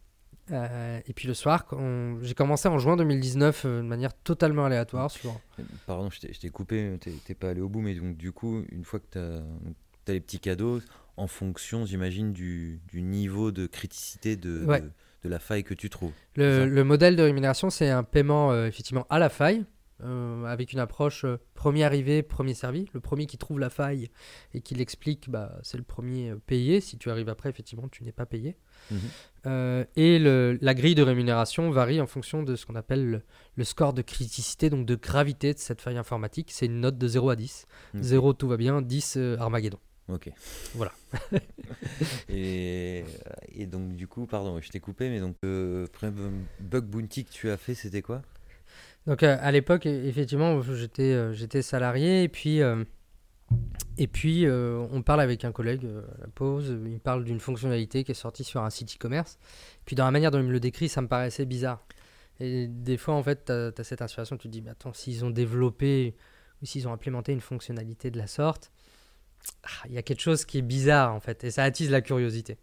Euh, 0.50 1.00
et 1.06 1.12
puis 1.12 1.28
le 1.28 1.34
soir, 1.34 1.66
on- 1.72 2.18
j'ai 2.22 2.34
commencé 2.34 2.68
en 2.68 2.78
juin 2.78 2.96
2019 2.96 3.64
euh, 3.64 3.80
de 3.82 3.86
manière 3.86 4.12
totalement 4.14 4.64
aléatoire 4.64 5.10
sur. 5.10 5.38
Pardon, 5.86 6.10
je 6.10 6.20
t'ai- 6.20 6.50
coupé, 6.50 6.98
t'es 7.24 7.34
pas 7.34 7.50
allé 7.50 7.60
au 7.60 7.68
bout, 7.68 7.80
mais 7.80 7.94
donc 7.94 8.16
du 8.16 8.32
coup, 8.32 8.64
une 8.70 8.84
fois 8.84 8.98
que 9.00 9.06
tu 9.12 9.18
as, 9.18 9.42
les 10.12 10.20
petits 10.20 10.40
cadeaux, 10.40 10.80
en 11.16 11.26
fonction, 11.28 11.84
j'imagine, 11.86 12.32
du, 12.32 12.80
du 12.88 13.02
niveau 13.02 13.52
de 13.52 13.66
criticité 13.66 14.36
de, 14.36 14.64
Ouais. 14.64 14.80
de, 14.80 14.90
de 15.24 15.28
la 15.28 15.38
faille 15.38 15.62
que 15.62 15.74
tu 15.74 15.88
trouves. 15.90 16.12
Le, 16.36 16.82
modèle 16.82 17.14
de 17.16 17.22
rémunération, 17.22 17.70
c'est 17.70 17.88
un 17.90 18.02
paiement 18.02 18.50
euh, 18.50 18.66
effectivement 18.66 19.06
à 19.10 19.18
la 19.20 19.28
faille, 19.28 19.64
euh, 20.02 20.44
avec 20.46 20.72
une 20.72 20.80
approche 20.80 21.24
euh, 21.24 21.36
premier 21.54 21.84
arrivé, 21.84 22.24
premier 22.24 22.54
servi. 22.54 22.88
Le 22.92 22.98
premier 22.98 23.26
qui 23.26 23.38
trouve 23.38 23.60
la 23.60 23.70
faille 23.70 24.10
et 24.52 24.60
qui 24.60 24.74
l'explique, 24.74 25.30
bah, 25.30 25.56
c'est 25.62 25.76
le 25.76 25.84
premier 25.84 26.30
euh, 26.30 26.36
payé. 26.44 26.80
Si 26.80 26.98
tu 26.98 27.08
arrives 27.08 27.28
après, 27.28 27.50
effectivement, 27.50 27.86
tu 27.88 28.02
n'es 28.02 28.10
pas 28.10 28.26
payé. 28.26 28.56
Mhm. 28.90 28.98
Euh, 29.46 29.84
et 29.96 30.18
le- 30.20 30.56
la 30.60 30.72
grille 30.74 30.94
de 30.94 31.02
rémunération 31.02 31.70
varie 31.70 32.00
en 32.00 32.06
fonction 32.06 32.42
de 32.44 32.54
ce 32.54 32.64
qu'on 32.64 32.76
appelle 32.76 33.10
le, 33.10 33.22
le 33.56 33.64
score 33.64 33.92
de 33.92 34.02
criticité, 34.02 34.70
donc 34.70 34.86
de 34.86 34.94
gravité 34.94 35.52
de 35.52 35.58
cette 35.58 35.80
faille 35.80 35.98
informatique. 35.98 36.50
C'est 36.52 36.66
une 36.66 36.80
note 36.80 36.96
de 36.96 37.08
0 37.08 37.30
à 37.30 37.36
10. 37.36 37.66
Ok. 37.94 38.00
0, 38.02 38.32
tout 38.34 38.46
va 38.48 38.56
bien, 38.56 38.82
10, 38.82 39.14
euh, 39.16 39.36
Armageddon. 39.38 39.78
Ok. 40.08 40.30
Voilà. 40.74 40.92
et, 42.28 43.04
et 43.54 43.66
donc, 43.66 43.94
du 43.94 44.06
coup, 44.06 44.26
pardon, 44.26 44.60
je 44.60 44.68
t'ai 44.68 44.80
coupé, 44.80 45.08
mais 45.10 45.20
donc, 45.20 45.36
le 45.42 45.86
premier 45.92 46.12
bug 46.60 46.84
bounty 46.84 47.24
que 47.24 47.30
tu 47.30 47.50
as 47.50 47.56
fait, 47.56 47.74
c'était 47.74 48.02
quoi? 48.02 48.22
Donc 49.06 49.24
euh, 49.24 49.36
à 49.40 49.50
l'époque, 49.50 49.86
effectivement, 49.86 50.60
j'étais 50.62 51.12
euh, 51.12 51.62
salarié 51.62 52.22
et 52.22 52.28
puis 52.28 52.62
euh, 52.62 52.84
et 53.98 54.06
puis 54.06 54.46
euh, 54.46 54.84
on 54.90 55.02
parle 55.02 55.20
avec 55.20 55.44
un 55.44 55.52
collègue 55.52 55.84
euh, 55.84 56.02
à 56.16 56.22
la 56.22 56.26
pause. 56.28 56.76
Il 56.86 56.98
parle 56.98 57.24
d'une 57.24 57.40
fonctionnalité 57.40 58.04
qui 58.04 58.12
est 58.12 58.16
sortie 58.16 58.44
sur 58.44 58.62
un 58.62 58.70
site 58.70 58.96
e-commerce. 58.96 59.38
Puis 59.84 59.96
dans 59.96 60.04
la 60.04 60.10
manière 60.10 60.30
dont 60.30 60.38
il 60.38 60.44
me 60.44 60.52
le 60.52 60.60
décrit, 60.60 60.88
ça 60.88 61.02
me 61.02 61.08
paraissait 61.08 61.44
bizarre. 61.44 61.84
Et 62.40 62.66
des 62.66 62.96
fois, 62.96 63.14
en 63.14 63.22
fait, 63.22 63.44
tu 63.46 63.52
as, 63.52 63.84
cette 63.84 64.02
inspiration, 64.02 64.36
tu 64.36 64.48
te 64.48 64.52
dis, 64.52 64.62
mais 64.62 64.70
attends, 64.70 64.92
s'ils 64.92 65.24
ont 65.24 65.30
développé 65.30 66.14
ou 66.62 66.66
s'ils 66.66 66.88
ont 66.88 66.92
implémenté 66.92 67.32
une 67.32 67.40
fonctionnalité 67.40 68.10
de 68.10 68.18
la 68.18 68.26
sorte, 68.26 68.72
ah, 69.64 69.86
il 69.88 69.92
y 69.92 69.98
a 69.98 70.02
quelque 70.02 70.20
chose 70.20 70.44
qui 70.44 70.58
est 70.58 70.62
bizarre 70.62 71.14
en 71.14 71.20
fait, 71.20 71.44
et 71.44 71.50
ça 71.50 71.64
attise 71.64 71.90
la 71.90 72.00
curiosité. 72.00 72.58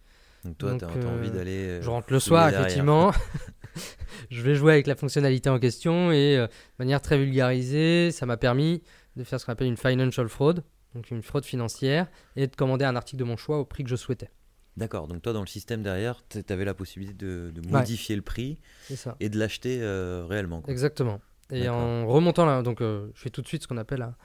Donc, 0.46 0.58
toi, 0.58 0.76
tu 0.78 0.86
as, 0.86 0.90
euh, 0.90 1.18
envie 1.18 1.30
d'aller. 1.32 1.68
euh, 1.68 1.82
Je 1.82 1.90
rentre 1.90 2.12
le 2.12 2.20
soir, 2.20 2.50
effectivement. 2.50 3.12
je 4.32 4.42
vais 4.42 4.56
jouer 4.56 4.74
avec 4.74 4.88
la 4.88 4.96
fonctionnalité 4.96 5.50
en 5.50 5.60
question 5.60 6.12
et 6.12 6.38
de 6.38 6.50
manière 6.80 7.02
très 7.02 7.18
vulgarisée, 7.18 8.12
ça 8.12 8.26
m'a 8.26 8.38
permis 8.38 8.82
de 9.16 9.24
faire 9.24 9.40
ce 9.40 9.46
qu'on 9.46 9.52
appelle 9.52 9.68
une 9.68 9.78
financial 9.78 10.28
fraud, 10.28 10.56
donc 10.96 11.12
une 11.12 11.22
fraude 11.22 11.46
financière, 11.46 12.08
et 12.36 12.48
de 12.48 12.56
commander 12.56 12.86
un 12.86 12.96
article 12.96 13.20
de 13.20 13.24
mon 13.26 13.38
choix 13.38 13.58
au 13.60 13.66
prix 13.66 13.84
que 13.84 13.90
je 13.90 13.96
souhaitais. 13.96 14.30
D'accord, 14.78 15.08
donc 15.08 15.22
toi, 15.22 15.34
dans 15.34 15.42
le 15.42 15.48
système 15.48 15.84
derrière, 15.84 16.24
tu 16.30 16.42
avais 16.54 16.64
la 16.66 16.74
possibilité 16.74 17.14
de, 17.16 17.52
de 17.54 17.68
modifier 17.70 18.16
le 18.16 18.22
prix 18.22 18.60
ça. 18.96 19.16
et 19.20 19.28
de 19.30 19.38
l'acheter 19.38 19.80
euh, 19.82 20.26
réellement. 20.28 20.62
quoi. 20.62 20.72
Exactement. 20.72 21.20
Et 21.52 21.68
en 21.68 22.08
remontant 22.08 22.46
là, 22.46 22.62
donc 22.62 22.80
euh, 22.82 23.08
je 23.16 23.22
fais 23.22 23.30
tout 23.30 23.42
de 23.42 23.48
suite 23.48 23.64
ce 23.64 23.68
qu'on 23.68 23.78
appelle 23.78 24.04
un- 24.04 24.16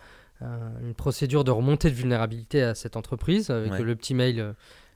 un- 0.47 0.79
une 0.83 0.95
procédure 0.95 1.43
de 1.43 1.51
remontée 1.51 1.89
de 1.91 1.95
vulnérabilité 1.95 2.63
à 2.63 2.75
cette 2.75 2.97
entreprise 2.97 3.51
avec 3.51 3.73
Ouais. 3.73 3.83
le 3.83 3.97
petit 3.97 4.15
mail 4.15 4.39
euh, 4.41 4.53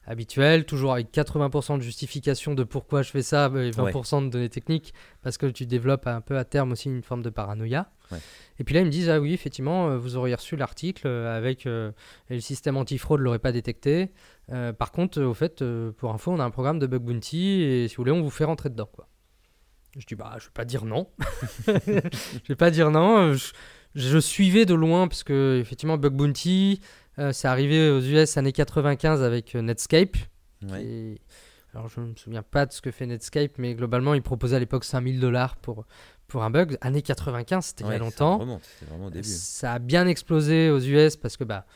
habituel, 0.08 0.64
toujours 0.64 0.94
avec 0.94 1.12
80% 1.12 1.76
de 1.76 1.82
justification 1.82 2.54
de 2.54 2.64
pourquoi 2.64 3.02
je 3.02 3.10
fais 3.10 3.22
ça 3.22 3.50
et 3.54 3.70
20% 3.70 4.24
de 4.24 4.30
données 4.30 4.48
techniques 4.48 4.94
parce 5.22 5.36
que 5.36 5.46
tu 5.46 5.66
développes 5.66 6.06
un 6.06 6.22
peu 6.22 6.38
à 6.38 6.44
terme 6.44 6.72
aussi 6.72 6.88
une 6.88 7.02
forme 7.02 7.22
de 7.22 7.30
paranoïa. 7.30 7.90
Ouais. 8.10 8.18
Et 8.58 8.64
puis 8.64 8.74
là, 8.74 8.80
ils 8.80 8.86
me 8.86 8.90
disent 8.90 9.10
Ah 9.10 9.20
oui, 9.20 9.34
effectivement, 9.34 9.90
euh, 9.90 9.98
vous 9.98 10.16
auriez 10.16 10.34
reçu 10.34 10.56
l'article 10.56 11.06
euh, 11.06 11.36
avec 11.36 11.66
euh, 11.66 11.92
et 12.30 12.34
le 12.34 12.40
système 12.40 12.78
antifraude 12.78 13.20
ne 13.20 13.24
l'aurait 13.24 13.38
pas 13.38 13.52
détecté. 13.52 14.10
Euh, 14.50 14.72
par 14.72 14.92
contre, 14.92 15.20
au 15.22 15.34
fait, 15.34 15.60
euh, 15.60 15.92
pour 15.92 16.12
info, 16.12 16.32
on 16.32 16.40
a 16.40 16.44
un 16.44 16.50
programme 16.50 16.78
de 16.78 16.86
bug 16.86 17.02
bounty 17.02 17.62
et 17.62 17.88
si 17.88 17.96
vous 17.96 18.02
voulez, 18.02 18.12
on 18.12 18.22
vous 18.22 18.30
fait 18.30 18.44
rentrer 18.44 18.70
dedans. 18.70 18.88
Quoi. 18.90 19.08
Je 19.98 20.06
dis 20.06 20.14
Bah, 20.14 20.36
je 20.38 20.46
vais 20.46 20.52
pas 20.54 20.64
dire 20.64 20.86
non. 20.86 21.10
je 21.66 22.48
vais 22.48 22.56
pas 22.56 22.70
dire 22.70 22.90
non. 22.90 23.34
Je, 23.34 23.52
je 23.94 24.18
suivais 24.18 24.64
de 24.64 24.74
loin 24.74 25.06
parce 25.06 25.22
que, 25.22 25.58
effectivement, 25.60 25.98
bug 25.98 26.14
bounty, 26.14 26.80
euh, 27.18 27.32
c'est 27.32 27.48
arrivé 27.48 27.90
aux 27.90 28.00
US 28.00 28.36
années 28.36 28.52
95 28.52 29.22
avec 29.22 29.54
euh, 29.54 29.62
Netscape. 29.62 30.16
Ouais. 30.70 30.84
Et- 30.84 31.20
alors, 31.74 31.88
je 31.88 32.00
ne 32.00 32.06
me 32.06 32.14
souviens 32.16 32.42
pas 32.42 32.64
de 32.66 32.72
ce 32.72 32.80
que 32.80 32.90
fait 32.90 33.06
Netscape, 33.06 33.52
mais 33.58 33.74
globalement, 33.74 34.14
il 34.14 34.22
proposait 34.22 34.56
à 34.56 34.58
l'époque 34.58 34.84
5000 34.84 35.20
dollars 35.20 35.56
pour, 35.56 35.84
pour 36.26 36.42
un 36.42 36.50
bug. 36.50 36.78
Année 36.80 37.02
95, 37.02 37.64
c'était 37.66 37.84
il 37.84 37.86
y 37.86 37.90
Ouais, 37.90 37.94
a 37.96 37.98
ça 37.98 38.04
longtemps. 38.04 38.38
remonte, 38.38 38.62
c'était 38.64 38.90
vraiment 38.90 39.06
au 39.06 39.10
début. 39.10 39.28
Ça 39.28 39.74
a 39.74 39.78
bien 39.78 40.06
explosé 40.06 40.70
aux 40.70 40.78
US 40.80 41.16
parce 41.16 41.36
que 41.36 41.44
bah, 41.44 41.66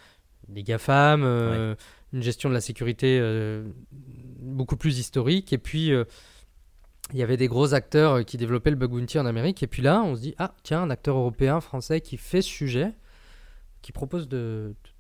les 0.49 0.63
GAFAM, 0.63 1.23
euh, 1.25 1.75
une 2.15 2.23
gestion 2.23 2.49
de 2.49 2.55
la 2.55 2.63
sécurité 2.63 3.19
euh, 3.21 3.65
beaucoup 3.93 4.77
plus 4.79 4.99
historique. 4.99 5.53
Et 5.53 5.59
puis, 5.59 5.93
euh, 5.93 6.05
il 7.13 7.19
y 7.19 7.23
avait 7.23 7.37
des 7.37 7.47
gros 7.49 7.75
acteurs 7.75 8.25
qui 8.25 8.39
développaient 8.39 8.71
le 8.71 8.77
bug 8.77 8.91
bounty 8.91 9.19
en 9.19 9.27
Amérique. 9.27 9.63
Et 9.63 9.67
puis 9.67 9.83
là, 9.83 10.03
on 10.03 10.17
se 10.17 10.23
dit, 10.23 10.35
ah, 10.39 10.55
tiens, 10.63 10.83
un 10.83 10.91
acteur 10.91 11.17
européen, 11.17 11.61
français 11.61 12.01
qui 12.01 12.17
fait 12.17 12.41
ce 12.43 12.49
sujet, 12.49 12.93
qui 13.83 13.93
propose 13.93 14.27
de, 14.27 14.75
de- 14.85 14.91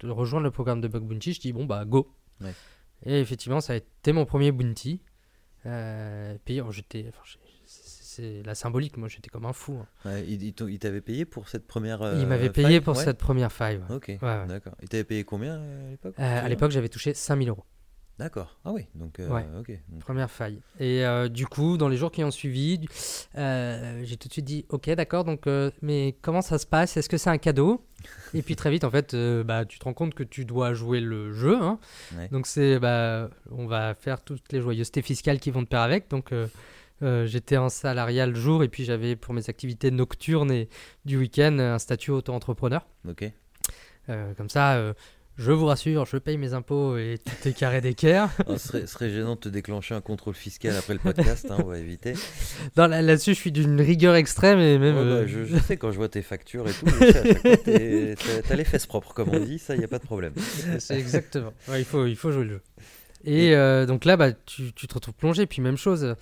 de 0.00 0.10
rejoindre 0.10 0.44
le 0.44 0.50
programme 0.50 0.80
de 0.80 0.88
bug 0.88 1.02
bounty. 1.04 1.32
Je 1.32 1.40
dis, 1.40 1.52
bon, 1.52 1.64
bah, 1.64 1.84
go. 1.84 2.12
Ouais. 2.40 2.52
Et 3.06 3.20
effectivement, 3.20 3.60
ça 3.60 3.74
a 3.74 3.76
été 3.76 4.12
mon 4.12 4.24
premier 4.24 4.52
bounty. 4.52 5.00
Euh, 5.66 6.36
oh, 6.64 6.70
j'étais. 6.72 7.06
enfin, 7.08 7.38
c'est 7.64 8.42
la 8.44 8.54
symbolique, 8.56 8.96
moi 8.96 9.08
j'étais 9.08 9.28
comme 9.30 9.44
un 9.46 9.52
fou. 9.52 9.78
hein. 9.80 9.86
Ouais, 10.08 10.24
il 10.26 10.42
il 10.42 10.52
il 10.68 10.78
t'avait 10.80 11.00
payé 11.00 11.24
pour 11.24 11.48
cette 11.48 11.66
première. 11.68 11.98
il 12.00 12.24
euh, 12.24 12.26
m'avait 12.26 12.46
faille? 12.46 12.64
payé 12.64 12.80
pour 12.80 12.96
Ouais. 12.96 13.04
cette 13.04 13.18
première 13.18 13.52
ouais. 13.88 13.94
Ok, 13.94 14.08
ouais. 14.08 14.46
d'accord. 14.48 14.74
Il 14.82 14.88
t'avait 14.88 15.04
payé 15.04 15.22
combien 15.24 15.54
euh, 15.56 15.86
à 15.86 15.90
l'époque? 15.90 16.14
Euh, 16.18 16.44
à 16.44 16.48
l'époque, 16.48 16.70
j'avais 16.72 16.88
touché 16.88 17.14
5000 17.14 17.48
euros. 17.50 17.64
D'accord. 18.18 18.58
Ah 18.64 18.72
oui, 18.72 18.86
donc. 18.96 19.20
euh, 19.20 19.28
Ouais. 19.28 19.46
Ok. 19.60 19.70
donc- 19.88 20.00
Première 20.00 20.30
faille. 20.30 20.60
Et 20.80 21.04
euh, 21.06 21.28
du 21.28 21.46
coup, 21.46 21.76
dans 21.76 21.88
les 21.88 21.96
jours 21.96 22.10
qui 22.10 22.24
ont 22.24 22.30
suivi, 22.32 22.80
euh, 23.36 24.00
j'ai 24.04 24.16
tout 24.16 24.26
de 24.26 24.32
suite 24.32 24.44
dit 24.44 24.66
Ok, 24.70 24.90
d'accord, 24.90 25.24
donc, 25.24 25.46
mais 25.82 26.16
comment 26.20 26.42
ça 26.42 26.58
se 26.58 26.66
passe? 26.66 26.96
Est-ce 26.96 27.08
que 27.08 27.16
c'est 27.16 27.30
un 27.30 27.38
cadeau? 27.38 27.84
Et 28.34 28.42
puis 28.42 28.56
très 28.56 28.70
vite, 28.70 28.82
en 28.84 28.90
fait, 28.90 29.14
bah, 29.44 29.64
tu 29.64 29.78
te 29.78 29.84
rends 29.84 29.94
compte 29.94 30.14
que 30.14 30.22
tu 30.24 30.44
dois 30.44 30.74
jouer 30.74 31.00
le 31.00 31.32
jeu. 31.32 31.56
hein. 31.60 31.78
Ouais. 32.16 32.28
Donc 32.28 32.46
c'est, 32.48 32.78
bah, 32.80 33.30
on 33.52 33.66
va 33.66 33.94
faire 33.94 34.20
toutes 34.22 34.52
les 34.52 34.60
joyeusetés 34.60 35.02
fiscales 35.02 35.38
qui 35.38 35.50
vont 35.52 35.62
de 35.62 35.68
pair 35.68 35.80
avec. 35.80 36.08
Donc 36.10 36.32
j'étais 37.24 37.56
en 37.56 37.68
salarial 37.68 38.30
le 38.30 38.36
jour 38.40 38.64
et 38.64 38.68
puis 38.68 38.84
j'avais 38.84 39.14
pour 39.14 39.32
mes 39.34 39.48
activités 39.48 39.92
nocturnes 39.92 40.50
et 40.50 40.68
du 41.04 41.16
week-end 41.18 41.56
un 41.60 41.78
statut 41.78 42.10
auto-entrepreneur. 42.10 42.84
Ok. 43.08 43.30
Comme 44.36 44.48
ça, 44.48 44.94
je 45.38 45.52
vous 45.52 45.66
rassure, 45.66 46.04
je 46.04 46.16
paye 46.18 46.36
mes 46.36 46.52
impôts 46.52 46.96
et 46.98 47.18
tout 47.24 47.48
est 47.48 47.52
carré 47.52 47.80
d'équerre. 47.80 48.28
Alors, 48.46 48.58
ce, 48.58 48.86
serait, 48.86 49.08
gênant 49.10 49.36
de 49.36 49.40
te 49.40 49.48
déclencher 49.48 49.94
un 49.94 50.00
contrôle 50.00 50.34
fiscal 50.34 50.76
après 50.76 50.94
le 50.94 50.98
podcast, 50.98 51.46
hein, 51.50 51.56
on 51.60 51.66
va 51.68 51.78
éviter. 51.78 52.14
Là- 52.76 52.88
Là-dessus, 53.02 53.34
je 53.34 53.38
suis 53.40 53.52
d'une 53.52 53.80
rigueur 53.80 54.16
extrême 54.16 54.58
et 54.58 54.78
même. 54.78 54.96
Ouais, 54.96 55.04
bah, 55.04 55.10
euh, 55.10 55.26
je, 55.28 55.44
je 55.44 55.56
sais 55.58 55.76
quand 55.76 55.92
je 55.92 55.96
vois 55.96 56.08
tes 56.08 56.22
factures 56.22 56.68
et 56.68 56.72
tout, 56.72 56.86
je 56.88 57.06
sais 57.06 57.18
à 57.18 57.22
chaque 57.24 57.38
fois, 57.40 57.56
t'es- 57.56 58.14
t'as 58.48 58.56
les 58.56 58.64
fesses 58.64 58.86
propres, 58.86 59.14
comme 59.14 59.28
on 59.30 59.40
dit, 59.40 59.58
ça, 59.58 59.74
il 59.74 59.78
n'y 59.78 59.84
a 59.84 59.88
pas 59.88 59.98
de 60.00 60.04
problème. 60.04 60.32
C'est 60.80 60.98
exactement. 60.98 61.52
Ouais, 61.68 61.80
il, 61.80 61.84
faut, 61.84 62.06
il 62.06 62.16
faut 62.16 62.32
jouer 62.32 62.44
le 62.44 62.50
jeu. 62.50 62.62
Et 63.24 63.54
euh, 63.54 63.84
donc 63.86 64.04
là, 64.04 64.16
bah, 64.16 64.32
tu, 64.32 64.72
tu 64.72 64.86
te 64.86 64.94
retrouves 64.94 65.14
plongé. 65.14 65.46
Puis 65.46 65.60
même 65.62 65.76
chose, 65.76 66.14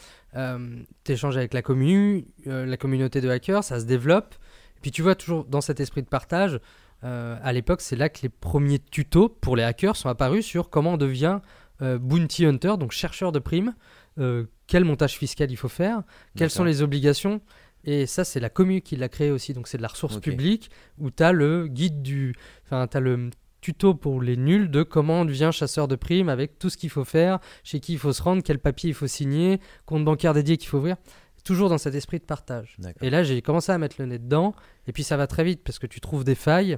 tu 1.05 1.13
échanges 1.13 1.37
avec 1.37 1.55
la 1.55 1.63
commu, 1.63 2.27
euh, 2.47 2.67
la 2.67 2.77
communauté 2.77 3.21
de 3.21 3.29
hackers, 3.29 3.65
ça 3.65 3.81
se 3.81 3.85
développe. 3.87 4.35
Et 4.77 4.81
puis 4.83 4.91
tu 4.91 5.03
vois, 5.03 5.15
toujours 5.15 5.45
dans 5.45 5.61
cet 5.63 5.81
esprit 5.81 6.03
de 6.03 6.09
partage, 6.09 6.61
euh, 7.07 7.39
à 7.43 7.53
l'époque, 7.53 7.81
c'est 7.81 7.97
là 7.97 8.09
que 8.09 8.21
les 8.23 8.29
premiers 8.29 8.79
tutos 8.79 9.29
pour 9.29 9.57
les 9.57 9.63
hackers 9.63 9.97
sont 9.97 10.09
apparus 10.09 10.45
sur 10.45 10.71
comment 10.71 10.95
on 10.95 10.97
devient 10.97 11.41
euh, 11.81 11.99
bounty 11.99 12.47
hunter, 12.47 12.75
donc 12.79 12.91
chercheur 12.91 13.33
de 13.33 13.39
primes, 13.39 13.75
euh, 14.19 14.47
quel 14.67 14.85
montage 14.85 15.17
fiscal 15.17 15.51
il 15.51 15.57
faut 15.57 15.69
faire, 15.69 16.03
quelles 16.37 16.51
sont 16.51 16.65
les 16.65 16.83
obligations. 16.83 17.41
Et 17.85 18.07
ça, 18.07 18.25
c'est 18.25 18.41
la 18.41 18.51
commu 18.51 18.81
qui 18.81 18.97
l'a 18.97 19.09
créé 19.09 19.31
aussi. 19.31 19.53
Donc, 19.53 19.69
c'est 19.69 19.77
de 19.77 19.83
la 19.83 19.89
ressource 19.89 20.19
publique 20.19 20.71
où 20.99 21.11
tu 21.13 21.23
as 21.23 21.31
le 21.31 21.69
guide 21.69 22.03
du. 22.03 22.35
Enfin, 22.65 22.89
tu 22.89 22.97
as 22.97 23.01
le 23.01 23.31
tuto 23.61 23.95
pour 23.95 24.21
les 24.21 24.37
nuls 24.37 24.71
de 24.71 24.83
comment 24.83 25.21
on 25.21 25.25
devient 25.25 25.51
chasseur 25.53 25.87
de 25.87 25.95
primes 25.95 26.29
avec 26.29 26.59
tout 26.59 26.69
ce 26.69 26.77
qu'il 26.77 26.91
faut 26.91 27.05
faire, 27.05 27.39
chez 27.63 27.79
qui 27.79 27.93
il 27.93 27.99
faut 27.99 28.13
se 28.13 28.23
rendre, 28.23 28.43
quel 28.43 28.59
papier 28.59 28.91
il 28.91 28.95
faut 28.95 29.07
signer, 29.07 29.61
compte 29.85 30.05
bancaire 30.05 30.35
dédié 30.35 30.57
qu'il 30.57 30.69
faut 30.69 30.79
ouvrir. 30.79 30.97
Toujours 31.45 31.69
dans 31.69 31.79
cet 31.79 31.95
esprit 31.95 32.19
de 32.19 32.25
partage. 32.25 32.77
Et 33.03 33.09
là, 33.09 33.23
j'ai 33.23 33.41
commencé 33.41 33.71
à 33.71 33.79
mettre 33.79 33.97
le 34.01 34.07
nez 34.07 34.19
dedans. 34.19 34.53
Et 34.89 34.93
puis, 34.93 35.05
ça 35.05 35.17
va 35.17 35.29
très 35.29 35.45
vite 35.45 35.63
parce 35.63 35.79
que 35.79 35.87
tu 35.87 36.01
trouves 36.01 36.25
des 36.25 36.35
failles. 36.35 36.77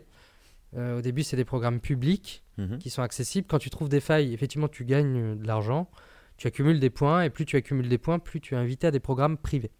Euh, 0.77 0.99
au 0.99 1.01
début, 1.03 1.23
c'est 1.23 1.37
des 1.37 1.45
programmes 1.47 1.81
publics 1.81 2.45
Mhm. 2.59 2.79
qui 2.79 2.91
sont 2.91 3.03
accessibles. 3.03 3.47
Quand 3.49 3.59
tu 3.59 3.71
trouves 3.71 3.89
des 3.89 4.01
failles, 4.01 4.35
effectivement, 4.35 4.69
tu 4.69 4.85
gagnes 4.85 5.19
euh, 5.19 5.35
de 5.35 5.47
l'argent. 5.47 5.89
Tu 6.37 6.47
accumules 6.47 6.79
des 6.81 6.91
points. 6.91 7.23
Et 7.23 7.31
plus 7.31 7.47
tu 7.47 7.57
accumules 7.57 7.89
des 7.89 7.99
points, 7.99 8.19
plus 8.19 8.41
tu 8.41 8.55
es 8.55 8.57
invité 8.59 8.87
à 8.87 8.91
des 8.91 9.01
programmes 9.01 9.37
privés 9.39 9.71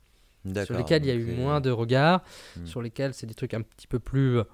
sur 0.65 0.77
lesquels 0.79 1.05
il 1.05 1.09
y 1.09 1.11
a 1.11 1.15
eu 1.15 1.27
c'est- 1.27 1.37
moins 1.37 1.61
de 1.61 1.71
regards, 1.71 2.23
Hmm. 2.57 2.65
sur 2.67 2.81
lesquels 2.83 3.13
c'est 3.15 3.27
des 3.27 3.35
trucs 3.35 3.53
un 3.55 3.61
petit 3.63 3.87
peu 3.87 3.99
plus 3.99 4.39
euh, 4.39 4.45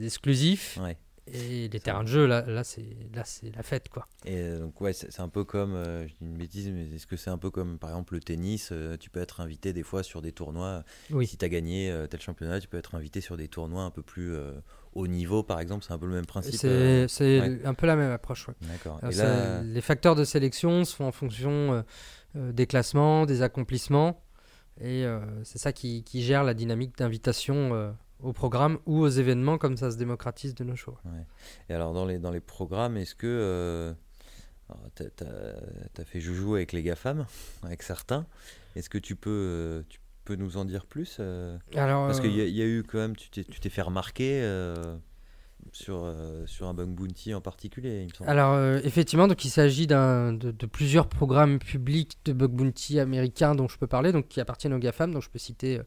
exclusifs. 0.00 0.78
Ouais. 0.82 0.96
Et 1.32 1.68
les 1.68 1.80
terrains 1.80 2.02
de 2.02 2.08
jeu, 2.08 2.26
là, 2.26 2.42
là 2.42 2.64
c'est 2.64 2.96
là 3.14 3.22
c'est 3.24 3.54
la 3.54 3.62
fête, 3.62 3.88
quoi. 3.88 4.06
Et 4.24 4.36
euh, 4.36 4.60
donc, 4.60 4.80
ouais, 4.80 4.92
c'est 4.92 5.20
un 5.20 5.28
peu 5.28 5.44
comme, 5.44 5.74
euh, 5.74 6.06
je 6.06 6.12
dis 6.14 6.18
une 6.22 6.36
bêtise, 6.36 6.70
mais 6.70 6.86
est-ce 6.94 7.06
que 7.06 7.16
c'est 7.16 7.30
un 7.30 7.38
peu 7.38 7.50
comme, 7.50 7.78
par 7.78 7.90
exemple, 7.90 8.14
le 8.14 8.20
tennis 8.20 8.70
euh, 8.72 8.96
Tu 8.96 9.10
peux 9.10 9.20
être 9.20 9.40
invité 9.40 9.72
des 9.72 9.82
fois 9.82 10.02
sur 10.02 10.22
des 10.22 10.32
tournois. 10.32 10.84
Oui. 11.10 11.26
Si 11.26 11.36
tu 11.36 11.44
as 11.44 11.48
gagné 11.48 11.90
euh, 11.90 12.06
tel 12.06 12.20
championnat, 12.20 12.60
tu 12.60 12.68
peux 12.68 12.78
être 12.78 12.94
invité 12.94 13.20
sur 13.20 13.36
des 13.36 13.48
tournois 13.48 13.82
un 13.82 13.90
peu 13.90 14.02
plus 14.02 14.36
haut 14.94 15.06
niveau, 15.06 15.42
par 15.42 15.60
exemple. 15.60 15.84
C'est 15.86 15.92
un 15.92 15.98
peu 15.98 16.06
le 16.06 16.14
même 16.14 16.26
principe. 16.26 16.54
C'est 16.56 17.40
ouais. 17.40 17.60
un 17.64 17.74
peu 17.74 17.86
la 17.86 17.96
même 17.96 18.12
approche. 18.12 18.48
ouais. 18.48 18.54
D'accord. 18.62 19.00
Là, 19.02 19.62
les 19.62 19.80
facteurs 19.80 20.14
de 20.14 20.24
sélection 20.24 20.84
se 20.84 20.94
font 20.94 21.06
en 21.06 21.12
fonction 21.12 21.84
des 22.34 22.66
classements, 22.66 23.26
des 23.26 23.42
accomplissements. 23.42 24.22
Et 24.80 25.04
c'est 25.44 25.58
ça 25.58 25.72
qui, 25.72 26.04
qui 26.04 26.22
gère 26.22 26.44
la 26.44 26.54
dynamique 26.54 26.96
d'invitation 26.98 27.94
au 28.20 28.32
programme 28.32 28.78
ou 28.86 28.98
aux 28.98 29.08
événements, 29.08 29.58
comme 29.58 29.76
ça 29.76 29.90
se 29.90 29.96
démocratise 29.96 30.54
de 30.54 30.64
nos 30.64 30.76
jours. 30.76 31.00
et 31.68 31.74
alors 31.74 31.92
dans 31.92 32.04
les, 32.04 32.18
dans 32.18 32.30
les 32.30 32.40
programmes, 32.40 32.96
est-ce 32.96 33.14
que 33.14 33.26
euh, 33.26 33.92
tu 34.96 35.04
as, 35.24 36.04
fait 36.04 36.20
joujou 36.20 36.54
avec 36.54 36.72
les 36.72 36.82
GAFAM, 36.82 37.26
avec 37.62 37.82
certains 37.82 38.26
Est-ce 38.76 38.90
que 38.90 38.98
tu 38.98 39.16
peux, 39.16 39.30
euh, 39.30 39.82
tu 39.88 40.00
peux 40.24 40.36
nous 40.36 40.56
en 40.56 40.64
dire 40.64 40.84
plus 40.84 41.16
euh, 41.20 41.56
Alors, 41.74 42.06
Parce 42.06 42.20
qu'il 42.20 42.32
y, 42.32 42.40
euh, 42.40 42.48
y 42.48 42.62
a 42.62 42.66
eu 42.66 42.82
quand 42.82 42.98
même, 42.98 43.16
tu 43.16 43.30
t'es 43.30 43.68
fait 43.70 43.82
remarquer 43.82 44.42
euh, 44.42 44.74
sur, 45.72 46.02
euh, 46.04 46.44
sur 46.46 46.66
un 46.66 46.74
bug 46.74 46.88
bounty 46.88 47.34
en 47.34 47.40
particulier, 47.40 48.02
il 48.02 48.08
me 48.08 48.12
semble. 48.12 48.28
Alors 48.28 48.78
effectivement, 48.84 49.26
donc 49.26 49.44
il 49.44 49.50
s'agit 49.50 49.86
de, 49.86 50.32
de 50.32 50.66
plusieurs 50.66 51.08
programmes 51.08 51.58
publics 51.58 52.18
de 52.24 52.32
bug 52.32 52.50
bounty 52.50 53.00
américains 53.00 53.54
dont 53.54 53.68
je 53.68 53.78
peux 53.78 53.86
parler, 53.86 54.12
donc 54.12 54.28
qui 54.28 54.40
appartiennent 54.40 54.74
aux 54.74 54.78
GAFAM, 54.78 55.12
donc 55.12 55.22
je 55.22 55.30
peux 55.30 55.38
citer 55.38 55.80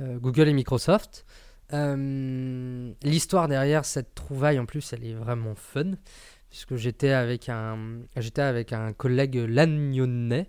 Google 0.00 0.48
et 0.48 0.52
Microsoft. 0.52 1.26
Euh, 1.72 2.92
L'histoire 3.02 3.48
derrière 3.48 3.84
cette 3.84 4.14
trouvaille 4.14 4.58
en 4.58 4.66
plus, 4.66 4.92
elle 4.92 5.04
est 5.04 5.14
vraiment 5.14 5.54
fun, 5.54 5.92
puisque 6.50 6.76
j'étais 6.76 7.10
avec 7.10 7.48
un, 7.48 8.00
j'étais 8.16 8.42
avec 8.42 8.72
un 8.72 8.92
collègue 8.92 9.36
lagnonnais, 9.36 10.48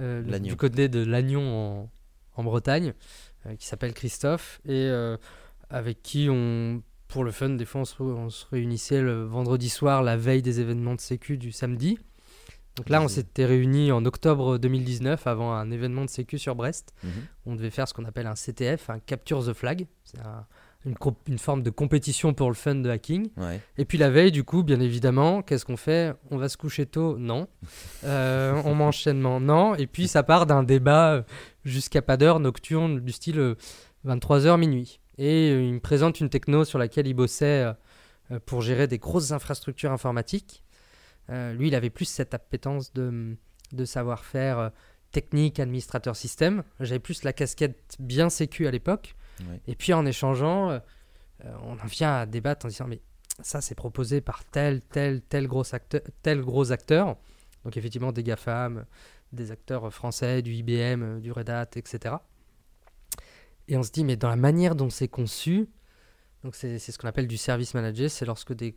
euh, 0.00 0.38
du 0.38 0.56
côté 0.56 0.88
de 0.88 1.04
Lannion 1.04 1.42
en, 1.42 1.90
en 2.36 2.44
Bretagne, 2.44 2.94
euh, 3.46 3.56
qui 3.56 3.66
s'appelle 3.66 3.92
Christophe, 3.94 4.60
et 4.64 4.90
avec 5.70 6.02
qui 6.02 6.28
on 6.30 6.82
pour 7.08 7.24
le 7.24 7.30
fun, 7.30 7.50
des 7.50 7.64
fois 7.64 7.80
on 7.80 7.84
se, 7.86 8.02
on 8.02 8.28
se 8.28 8.46
réunissait 8.50 9.00
le 9.00 9.24
vendredi 9.24 9.70
soir, 9.70 10.02
la 10.02 10.16
veille 10.16 10.42
des 10.42 10.60
événements 10.60 10.94
de 10.94 11.00
Sécu 11.00 11.38
du 11.38 11.52
samedi. 11.52 11.98
Donc 12.78 12.88
là, 12.88 13.02
on 13.02 13.08
s'était 13.08 13.44
réunis 13.44 13.92
en 13.92 14.04
octobre 14.06 14.56
2019 14.58 15.26
avant 15.26 15.52
un 15.52 15.70
événement 15.70 16.04
de 16.04 16.10
Sécu 16.10 16.38
sur 16.38 16.54
Brest. 16.54 16.94
Mhm. 17.04 17.10
On 17.46 17.54
devait 17.56 17.70
faire 17.70 17.86
ce 17.88 17.92
qu'on 17.94 18.04
appelle 18.06 18.26
un 18.26 18.34
CTF, 18.36 18.88
un 18.88 18.98
Capture 19.00 19.44
the 19.44 19.52
Flag. 19.52 19.86
C'est 20.04 20.20
un- 20.20 20.46
une, 21.26 21.38
forme 21.38 21.62
de 21.64 21.70
compétition 21.70 22.32
pour 22.34 22.48
le 22.48 22.54
fun 22.54 22.76
de 22.76 22.88
hacking. 22.88 23.28
Ouais. 23.36 23.60
Et 23.78 23.84
puis 23.84 23.98
la 23.98 24.10
veille, 24.10 24.30
du 24.30 24.44
coup, 24.44 24.62
bien 24.62 24.78
évidemment, 24.80 25.42
qu'est-ce 25.42 25.64
qu'on 25.66 25.76
fait? 25.76 26.14
On 26.30 26.38
va 26.38 26.48
se 26.48 26.56
coucher 26.56 26.86
tôt? 26.86 27.18
Non. 27.18 27.48
Euh, 28.04 28.62
on 28.64 28.74
mange 28.76 29.02
sainement? 29.02 29.40
Non. 29.40 29.74
Et 29.74 29.86
puis 29.88 30.06
ça 30.06 30.22
part 30.22 30.46
d'un 30.46 30.62
débat 30.62 31.14
euh, 31.14 31.22
jusqu'à 31.64 32.00
pas 32.00 32.16
d'heure 32.16 32.38
nocturne 32.38 33.00
du 33.00 33.10
style 33.12 33.40
euh, 33.40 33.54
23h 34.06 34.56
minuit. 34.56 35.00
Et 35.18 35.50
euh, 35.50 35.62
il 35.62 35.74
me 35.74 35.80
présente 35.80 36.20
une 36.20 36.28
techno 36.30 36.64
sur 36.64 36.78
laquelle 36.78 37.08
il 37.08 37.14
bossait 37.14 37.64
euh, 37.64 37.72
euh, 38.30 38.38
pour 38.46 38.62
gérer 38.62 38.86
des 38.86 38.98
grosses 38.98 39.32
infrastructures 39.32 39.90
informatiques. 39.90 40.62
Euh, 41.30 41.52
lui, 41.52 41.68
il 41.68 41.74
avait 41.74 41.90
plus 41.90 42.06
cette 42.06 42.34
appétence 42.34 42.92
de, 42.92 43.36
de 43.72 43.84
savoir-faire 43.84 44.58
euh, 44.58 44.68
technique, 45.12 45.60
administrateur 45.60 46.16
système. 46.16 46.62
J'avais 46.80 46.98
plus 46.98 47.22
la 47.22 47.32
casquette 47.32 47.96
bien 47.98 48.30
sécu 48.30 48.66
à 48.66 48.70
l'époque. 48.70 49.14
Ouais. 49.40 49.60
Et 49.66 49.74
puis 49.74 49.92
en 49.92 50.04
échangeant, 50.06 50.70
euh, 50.70 50.78
on 51.62 51.72
en 51.72 51.86
vient 51.86 52.14
à 52.16 52.26
débattre 52.26 52.66
en 52.66 52.68
disant 52.68 52.86
mais 52.88 53.00
ça 53.40 53.60
c'est 53.60 53.74
proposé 53.74 54.20
par 54.20 54.44
tel, 54.44 54.80
tel, 54.80 55.22
tel 55.22 55.46
gros 55.46 55.74
acteur, 55.74 56.00
tel 56.22 56.40
gros 56.40 56.72
acteur. 56.72 57.16
Donc 57.64 57.76
effectivement 57.76 58.12
des 58.12 58.22
GAFAM, 58.22 58.84
des 59.32 59.50
acteurs 59.50 59.92
français, 59.92 60.42
du 60.42 60.52
IBM, 60.54 61.20
du 61.20 61.30
Red 61.30 61.50
Hat, 61.50 61.70
etc. 61.76 62.16
Et 63.68 63.76
on 63.76 63.82
se 63.82 63.92
dit 63.92 64.04
mais 64.04 64.16
dans 64.16 64.30
la 64.30 64.36
manière 64.36 64.74
dont 64.74 64.90
c'est 64.90 65.08
conçu, 65.08 65.68
donc 66.42 66.54
c'est 66.54 66.78
ce 66.78 66.98
qu'on 66.98 67.08
appelle 67.08 67.28
du 67.28 67.36
service 67.36 67.74
manager, 67.74 68.10
c'est 68.10 68.24
lorsque 68.24 68.54
des 68.54 68.76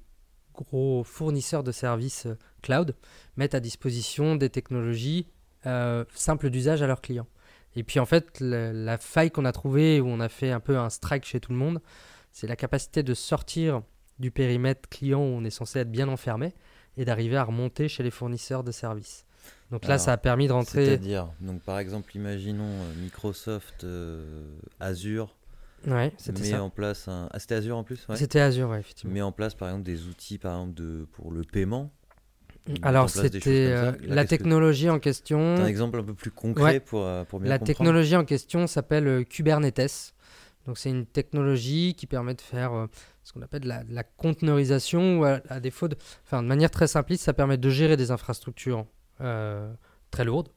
gros 0.53 1.03
fournisseurs 1.03 1.63
de 1.63 1.71
services 1.71 2.25
euh, 2.25 2.37
cloud 2.61 2.95
mettent 3.37 3.55
à 3.55 3.59
disposition 3.59 4.35
des 4.35 4.49
technologies 4.49 5.27
euh, 5.65 6.05
simples 6.13 6.49
d'usage 6.49 6.81
à 6.81 6.87
leurs 6.87 7.01
clients. 7.01 7.27
Et 7.75 7.83
puis 7.83 7.99
en 7.99 8.05
fait, 8.05 8.39
la, 8.39 8.73
la 8.73 8.97
faille 8.97 9.31
qu'on 9.31 9.45
a 9.45 9.51
trouvée, 9.51 10.01
où 10.01 10.07
on 10.07 10.19
a 10.19 10.29
fait 10.29 10.51
un 10.51 10.59
peu 10.59 10.77
un 10.77 10.89
strike 10.89 11.25
chez 11.25 11.39
tout 11.39 11.51
le 11.51 11.57
monde, 11.57 11.81
c'est 12.31 12.47
la 12.47 12.55
capacité 12.55 13.03
de 13.03 13.13
sortir 13.13 13.81
du 14.19 14.31
périmètre 14.31 14.87
client 14.89 15.19
où 15.19 15.23
on 15.23 15.43
est 15.43 15.49
censé 15.49 15.79
être 15.79 15.91
bien 15.91 16.07
enfermé 16.07 16.53
et 16.97 17.05
d'arriver 17.05 17.37
à 17.37 17.43
remonter 17.43 17.87
chez 17.87 18.03
les 18.03 18.11
fournisseurs 18.11 18.63
de 18.63 18.71
services. 18.71 19.25
Donc 19.71 19.83
là, 19.83 19.93
Alors, 19.93 20.05
ça 20.05 20.13
a 20.13 20.17
permis 20.17 20.47
de 20.47 20.53
rentrer. 20.53 20.85
C'est-à-dire, 20.85 21.29
donc 21.39 21.61
par 21.61 21.79
exemple, 21.79 22.15
imaginons 22.15 22.63
euh, 22.65 22.93
Microsoft 23.01 23.83
euh, 23.83 24.43
Azure 24.79 25.35
Ouais, 25.88 26.13
c'était 26.17 26.41
met 26.41 26.49
ça. 26.51 26.63
en 26.63 26.69
place 26.69 27.07
un. 27.07 27.27
Ah, 27.32 27.39
c'était 27.39 27.55
Azure 27.55 27.77
en 27.77 27.84
plus 27.84 28.05
ouais. 28.07 28.15
C'était 28.15 28.39
Azure, 28.39 28.69
ouais, 28.69 28.79
effectivement. 28.79 29.13
Met 29.13 29.21
en 29.21 29.32
place 29.32 29.55
par 29.55 29.69
exemple 29.69 29.84
des 29.84 30.05
outils 30.07 30.38
par 30.38 30.53
exemple 30.59 30.73
de, 30.75 31.07
pour 31.11 31.32
le 31.32 31.41
paiement. 31.43 31.91
Alors, 32.84 33.09
c'était 33.09 33.67
euh, 33.71 33.91
la 34.03 34.23
que- 34.23 34.29
technologie 34.29 34.89
en 34.89 34.99
question. 34.99 35.39
Un 35.55 35.65
exemple 35.65 35.99
un 35.99 36.03
peu 36.03 36.13
plus 36.13 36.29
concret 36.29 36.63
Ouais. 36.63 36.79
pour, 36.79 37.01
euh, 37.03 37.23
pour 37.23 37.39
bien 37.39 37.49
La 37.49 37.57
comprendre 37.57 37.77
technologie 37.77 38.15
en 38.15 38.23
question 38.25 38.67
s'appelle 38.67 39.07
euh, 39.07 39.23
Kubernetes. 39.23 40.13
Donc 40.67 40.77
c'est 40.77 40.91
une 40.91 41.07
technologie 41.07 41.95
qui 41.95 42.05
permet 42.05 42.36
de 42.36 42.41
faire 42.41 42.71
euh, 42.73 42.86
ce 43.23 43.34
qu'on 43.34 43.41
appelle 43.41 43.61
de 43.61 43.67
la, 43.67 43.84
de 43.84 43.93
la 43.95 44.03
conteneurisation 44.03 45.19
ou 45.19 45.23
à, 45.25 45.41
à 45.49 45.59
défaut 45.59 45.88
de, 45.88 45.95
enfin 46.23 46.43
de 46.43 46.47
manière 46.47 46.69
très 46.69 46.86
simpliste, 46.86 47.23
ça 47.23 47.34
permet 47.34 47.57
de 47.57 47.69
gérer 47.71 47.97
des 47.97 48.11
infrastructures 48.11 48.86
euh, 49.21 49.73
très 50.11 50.23
lourdes 50.23 50.49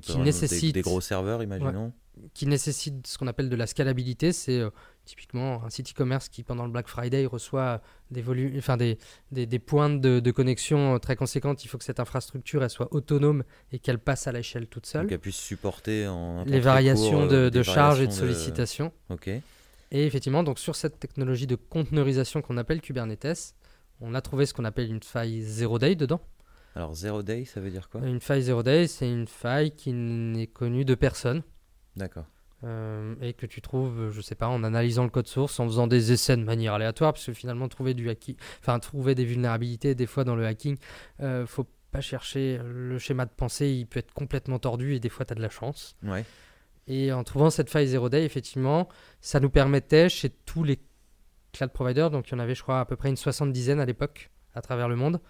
qui 0.00 0.16
des- 0.16 0.22
nécessitent 0.22 0.74
des, 0.74 0.82
gros 0.82 1.00
serveurs, 1.00 1.42
imaginons. 1.44 1.92
Qui 2.34 2.46
nécessitent 2.46 3.06
ce 3.06 3.18
qu'on 3.18 3.26
appelle 3.26 3.48
de 3.48 3.56
la 3.56 3.66
scalabilité. 3.66 4.32
C'est 4.32 4.58
euh, 4.58 4.70
typiquement 5.04 5.64
un 5.64 5.70
site 5.70 5.90
e-commerce 5.90 6.28
qui, 6.28 6.42
pendant 6.42 6.64
le 6.64 6.70
Black 6.72 6.88
Friday, 6.88 7.26
reçoit 7.26 7.80
des, 8.10 8.22
enfin, 8.58 8.76
des, 8.76 8.98
des, 9.30 9.46
des 9.46 9.58
pointes 9.58 10.00
de, 10.00 10.20
de 10.20 10.30
connexion 10.30 10.94
euh, 10.94 10.98
très 10.98 11.16
conséquentes. 11.16 11.64
Il 11.64 11.68
faut 11.68 11.78
que 11.78 11.84
cette 11.84 12.00
infrastructure 12.00 12.62
elle 12.62 12.70
soit 12.70 12.92
autonome 12.92 13.44
et 13.72 13.78
qu'elle 13.78 13.98
passe 13.98 14.26
à 14.26 14.32
l'échelle 14.32 14.66
toute 14.66 14.86
seule. 14.86 15.06
Qu'elle 15.06 15.18
puisse 15.18 15.36
supporter 15.36 16.06
en 16.06 16.44
Les 16.44 16.60
variations 16.60 17.26
de, 17.26 17.34
euh, 17.34 17.44
de 17.50 17.58
des 17.58 17.64
charges 17.64 18.00
et 18.00 18.06
de 18.06 18.12
variations 18.12 18.20
sollicitations. 18.20 18.92
Ok. 19.10 19.28
Et 19.28 20.06
effectivement, 20.06 20.42
donc 20.42 20.58
sur 20.58 20.74
cette 20.74 20.98
technologie 20.98 21.46
de 21.46 21.56
conteneurisation 21.56 22.40
qu'on 22.40 22.56
appelle 22.56 22.80
Kubernetes, 22.80 23.54
on 24.00 24.14
a 24.14 24.20
trouvé 24.20 24.46
ce 24.46 24.54
qu'on 24.54 24.64
appelle 24.64 24.90
une 24.90 25.02
faille 25.02 25.42
zero 25.42 25.78
day 25.78 25.94
dedans. 25.94 26.20
Alors 26.74 26.94
zero 26.94 27.22
day, 27.22 27.44
ça 27.44 27.60
veut 27.60 27.70
dire 27.70 27.90
quoi? 27.90 28.00
Une 28.00 28.18
faille 28.20 28.42
zero 28.42 28.62
day, 28.62 28.86
c'est 28.86 29.06
une 29.06 29.28
faille 29.28 29.72
qui 29.72 29.92
n'est 29.92 30.46
connue 30.46 30.86
de 30.86 30.94
personne. 30.94 31.42
D'accord. 31.96 32.26
Euh, 32.64 33.16
et 33.20 33.32
que 33.32 33.44
tu 33.44 33.60
trouves, 33.60 34.10
je 34.10 34.20
sais 34.20 34.36
pas, 34.36 34.46
en 34.46 34.62
analysant 34.62 35.02
le 35.02 35.10
code 35.10 35.26
source, 35.26 35.58
en 35.58 35.66
faisant 35.66 35.88
des 35.88 36.12
essais 36.12 36.36
de 36.36 36.44
manière 36.44 36.74
aléatoire, 36.74 37.12
parce 37.12 37.26
que 37.26 37.32
finalement 37.32 37.68
trouver 37.68 37.92
du 37.92 38.08
hacking, 38.08 38.36
enfin 38.60 38.78
trouver 38.78 39.16
des 39.16 39.24
vulnérabilités 39.24 39.96
des 39.96 40.06
fois 40.06 40.22
dans 40.22 40.36
le 40.36 40.46
hacking, 40.46 40.76
euh, 41.20 41.44
faut 41.44 41.66
pas 41.90 42.00
chercher 42.00 42.60
le 42.64 42.98
schéma 42.98 43.26
de 43.26 43.32
pensée, 43.36 43.70
il 43.70 43.86
peut 43.86 43.98
être 43.98 44.14
complètement 44.14 44.60
tordu 44.60 44.94
et 44.94 45.00
des 45.00 45.08
fois 45.08 45.26
tu 45.26 45.32
as 45.32 45.34
de 45.34 45.42
la 45.42 45.50
chance. 45.50 45.96
Ouais. 46.04 46.24
Et 46.86 47.12
en 47.12 47.24
trouvant 47.24 47.50
cette 47.50 47.68
faille 47.68 47.88
zero 47.88 48.08
day, 48.08 48.24
effectivement, 48.24 48.88
ça 49.20 49.40
nous 49.40 49.50
permettait 49.50 50.08
chez 50.08 50.30
tous 50.30 50.62
les 50.62 50.78
cloud 51.52 51.70
providers, 51.72 52.10
donc 52.10 52.28
il 52.28 52.32
y 52.32 52.34
en 52.34 52.38
avait 52.38 52.54
je 52.54 52.62
crois 52.62 52.80
à 52.80 52.84
peu 52.84 52.94
près 52.94 53.08
une 53.08 53.16
soixante-dizaine 53.16 53.80
à 53.80 53.86
l'époque 53.86 54.30
à 54.54 54.62
travers 54.62 54.88
le 54.88 54.96
monde, 54.96 55.20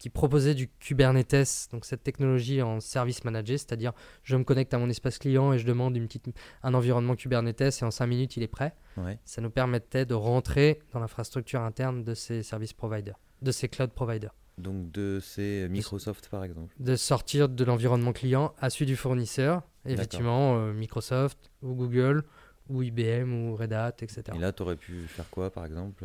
qui 0.00 0.08
proposait 0.08 0.54
du 0.54 0.68
Kubernetes, 0.80 1.68
donc 1.70 1.84
cette 1.84 2.02
technologie 2.02 2.62
en 2.62 2.80
service 2.80 3.22
managé, 3.22 3.58
c'est-à-dire 3.58 3.92
je 4.24 4.34
me 4.34 4.44
connecte 4.44 4.72
à 4.72 4.78
mon 4.78 4.88
espace 4.88 5.18
client 5.18 5.52
et 5.52 5.58
je 5.58 5.66
demande 5.66 5.94
une 5.94 6.06
petite, 6.06 6.30
un 6.62 6.72
environnement 6.74 7.14
Kubernetes 7.14 7.82
et 7.82 7.84
en 7.84 7.90
5 7.90 8.06
minutes 8.06 8.36
il 8.38 8.42
est 8.42 8.48
prêt. 8.48 8.74
Ouais. 8.96 9.18
Ça 9.26 9.42
nous 9.42 9.50
permettait 9.50 10.06
de 10.06 10.14
rentrer 10.14 10.80
dans 10.92 11.00
l'infrastructure 11.00 11.60
interne 11.60 12.02
de 12.02 12.14
ces 12.14 12.42
services 12.42 12.72
providers, 12.72 13.20
de 13.42 13.52
ces 13.52 13.68
cloud 13.68 13.90
providers. 13.90 14.34
Donc 14.56 14.90
de 14.90 15.20
ces 15.22 15.68
Microsoft 15.68 16.30
par 16.30 16.44
exemple. 16.44 16.74
De 16.80 16.96
sortir 16.96 17.50
de 17.50 17.64
l'environnement 17.64 18.14
client 18.14 18.54
à 18.58 18.70
celui 18.70 18.86
du 18.86 18.96
fournisseur, 18.96 19.62
effectivement 19.84 20.56
euh, 20.56 20.72
Microsoft 20.72 21.50
ou 21.62 21.74
Google 21.74 22.24
ou 22.70 22.82
IBM 22.82 23.32
ou 23.34 23.54
Red 23.54 23.74
Hat, 23.74 23.96
etc. 24.00 24.22
Et 24.34 24.38
là, 24.38 24.52
tu 24.52 24.62
aurais 24.62 24.76
pu 24.76 25.02
faire 25.08 25.28
quoi 25.28 25.50
par 25.50 25.66
exemple 25.66 26.04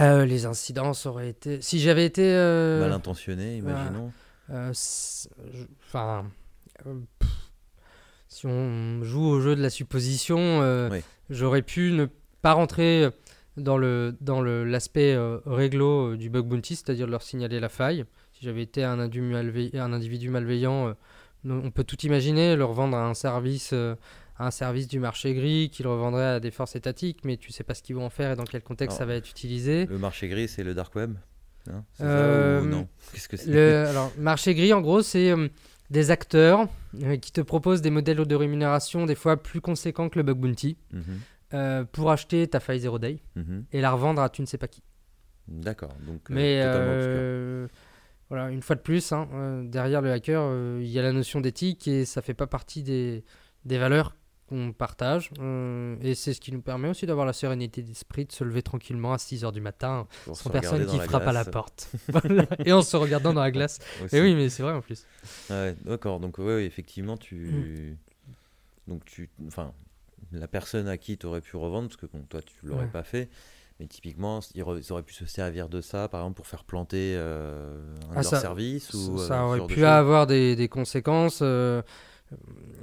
euh, 0.00 0.24
les 0.24 0.46
incidences 0.46 1.06
auraient 1.06 1.28
été. 1.28 1.60
Si 1.62 1.78
j'avais 1.80 2.04
été. 2.06 2.22
euh, 2.24 2.80
Mal 2.80 2.92
intentionné, 2.92 3.56
imaginons. 3.58 4.12
euh, 4.50 4.72
je- 4.72 5.64
Enfin. 5.88 6.26
pff, 7.18 7.30
si 8.28 8.46
on 8.46 9.02
joue 9.02 9.24
au 9.24 9.40
jeu 9.40 9.56
de 9.56 9.62
la 9.62 9.70
supposition, 9.70 10.60
Oui. 10.90 11.00
j'aurais 11.28 11.62
pu 11.62 11.90
ne 11.92 12.06
pas 12.42 12.52
rentrer 12.52 13.08
dans 13.56 13.76
le 13.76 14.16
dans 14.20 14.40
le- 14.40 14.64
l'aspect 14.64 15.16
réglo 15.46 16.16
du 16.16 16.30
bug 16.30 16.46
bounty, 16.46 16.76
c'est-à-dire 16.76 17.06
de 17.06 17.10
leur 17.12 17.22
signaler 17.22 17.60
la 17.60 17.68
faille. 17.68 18.04
Si 18.32 18.44
j'avais 18.46 18.62
été 18.62 18.84
un 18.84 18.98
individu, 18.98 19.32
malveillant, 19.32 19.84
un 19.84 19.92
individu 19.92 20.30
malveillant, 20.30 20.94
no- 21.44 21.60
on 21.62 21.70
peut 21.70 21.84
tout 21.84 22.00
imaginer, 22.06 22.56
leur 22.56 22.72
vendre 22.72 22.96
un 22.96 23.12
service, 23.14 23.74
un 24.40 24.50
service 24.50 24.88
du 24.88 24.98
marché 24.98 25.34
gris 25.34 25.68
qu'ils 25.70 25.86
revendraient 25.86 26.24
à 26.24 26.40
des 26.40 26.50
forces 26.50 26.74
étatiques, 26.74 27.24
mais 27.24 27.36
tu 27.36 27.52
sais 27.52 27.62
pas 27.62 27.74
ce 27.74 27.82
qu'ils 27.82 27.94
vont 27.94 28.06
en 28.06 28.10
faire 28.10 28.32
et 28.32 28.36
dans 28.36 28.44
quel 28.44 28.62
contexte 28.62 28.96
Alors, 28.96 28.98
ça 28.98 29.04
va 29.06 29.14
être 29.14 29.30
utilisé. 29.30 29.84
Le 29.86 29.98
marché 29.98 30.28
gris, 30.28 30.48
c'est 30.48 30.64
le 30.64 30.74
dark 30.74 30.94
web 30.96 31.14
hein 31.70 31.84
Euh, 32.00 32.62
non? 32.62 32.88
Qu'est-ce 33.12 33.28
que 33.28 33.36
c'est? 33.36 33.50
Le, 33.50 33.86
alors, 33.86 34.10
marché 34.18 34.54
gris, 34.54 34.72
en 34.72 34.80
gros, 34.80 35.02
c'est 35.02 35.30
euh, 35.30 35.48
des 35.90 36.10
acteurs 36.10 36.68
euh, 37.02 37.18
qui 37.18 37.32
te 37.32 37.42
proposent 37.42 37.82
des 37.82 37.90
modèles 37.90 38.24
de 38.24 38.34
rémunération 38.34 39.04
des 39.04 39.14
fois 39.14 39.36
plus 39.36 39.60
conséquents 39.60 40.08
que 40.08 40.18
le 40.18 40.22
bug 40.22 40.38
bounty 40.38 40.78
Mhm, 40.92 41.02
euh, 41.52 41.84
pour 41.84 42.10
acheter 42.10 42.48
ta 42.48 42.60
faille 42.60 42.80
zero 42.80 42.98
day 42.98 43.20
mhm. 43.36 43.64
et 43.72 43.82
la 43.82 43.90
revendre 43.90 44.22
à 44.22 44.30
tu 44.30 44.40
ne 44.40 44.46
sais 44.46 44.58
pas 44.58 44.68
qui. 44.68 44.82
D'accord. 45.48 45.92
Donc 46.06 46.30
Mais 46.30 46.62
euh, 46.64 47.68
voilà, 48.30 48.50
une 48.50 48.62
fois 48.62 48.76
de 48.76 48.80
plus, 48.80 49.12
hein, 49.12 49.28
derrière 49.64 50.00
le 50.00 50.12
hacker, 50.12 50.78
il 50.80 50.86
y 50.86 50.98
a 50.98 51.02
la 51.02 51.12
notion 51.12 51.40
d'éthique 51.42 51.88
et 51.88 52.06
ça 52.06 52.22
fait 52.22 52.34
pas 52.34 52.46
partie 52.46 52.82
des, 52.82 53.24
des 53.64 53.76
valeurs 53.76 54.14
qu'on 54.50 54.72
partage. 54.72 55.30
euh, 55.40 55.96
et 56.02 56.14
c'est 56.14 56.34
ce 56.34 56.40
qui 56.40 56.52
nous 56.52 56.60
permet 56.60 56.88
aussi 56.88 57.06
d'avoir 57.06 57.24
la 57.24 57.32
sérénité 57.32 57.82
d'esprit 57.82 58.26
de 58.26 58.32
se 58.32 58.44
lever 58.44 58.62
tranquillement 58.62 59.12
à 59.12 59.16
6h 59.16 59.52
du 59.52 59.60
matin 59.62 60.06
sans 60.34 60.50
personne 60.50 60.84
qui 60.86 60.98
frappe 60.98 61.26
à 61.26 61.32
la 61.32 61.44
porte. 61.46 61.88
Voilà. 62.08 62.44
et 62.66 62.72
en 62.72 62.82
se 62.82 62.96
regardant 62.96 63.32
dans 63.32 63.40
la 63.40 63.50
glace. 63.50 63.78
aussi. 64.04 64.16
Et 64.16 64.20
oui, 64.20 64.34
mais 64.34 64.48
c'est 64.50 64.62
vrai 64.62 64.72
en 64.74 64.82
plus. 64.82 65.06
Ouais, 65.48 65.74
d'accord. 65.84 66.20
Donc 66.20 66.36
ouais, 66.38 66.64
effectivement, 66.66 67.14
Mm. 67.14 67.18
tu, 67.18 67.96
donc 68.88 69.04
tu, 69.04 69.30
enfin, 69.46 69.72
la 70.32 70.48
personne 70.48 70.88
à 70.88 70.96
qui 70.98 71.16
tu 71.16 71.26
aurais 71.26 71.40
pu 71.40 71.56
revendre, 71.56 71.88
parce 71.88 71.96
que 71.96 72.06
bon, 72.06 72.22
toi 72.28 72.42
tu 72.42 72.54
l'aurais 72.64 72.84
Ouais. 72.84 72.90
pas 72.90 73.02
fait, 73.04 73.28
mais 73.78 73.86
typiquement, 73.86 74.40
ils, 74.54 74.62
auraient 74.62 75.02
pu 75.02 75.14
se 75.14 75.24
servir 75.26 75.68
de 75.68 75.80
ça, 75.80 76.08
par 76.08 76.20
exemple, 76.20 76.36
pour 76.36 76.46
faire 76.46 76.64
planter 76.64 77.14
euh, 77.16 77.80
un 78.10 78.16
Ah, 78.16 78.18
de 78.18 78.22
ça- 78.24 78.30
leurs 78.32 78.40
services 78.42 78.92
ou 78.94 79.16
ça 79.18 79.22
euh, 79.24 79.28
ça 79.28 79.44
aurait 79.46 79.60
de 79.60 79.64
pu 79.66 79.84
avoir 79.84 80.26
des, 80.26 80.56
des 80.56 80.68
conséquences. 80.68 81.38
euh, 81.42 81.80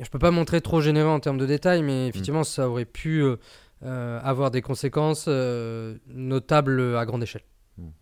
je 0.01 0.09
peux 0.09 0.19
pas 0.19 0.31
montrer 0.31 0.61
trop 0.61 0.81
généreux 0.81 1.09
en 1.09 1.19
termes 1.19 1.37
de 1.37 1.45
détails, 1.45 1.81
Mm. 1.81 1.85
mais 1.85 2.07
effectivement, 2.07 2.43
ça 2.43 2.69
aurait 2.69 2.85
pu 2.85 3.21
euh, 3.23 3.37
euh, 3.83 4.19
avoir 4.23 4.51
des 4.51 4.61
conséquences 4.61 5.25
euh, 5.27 5.97
notables 6.07 6.95
à 6.97 7.05
grande 7.05 7.23
échelle. 7.23 7.43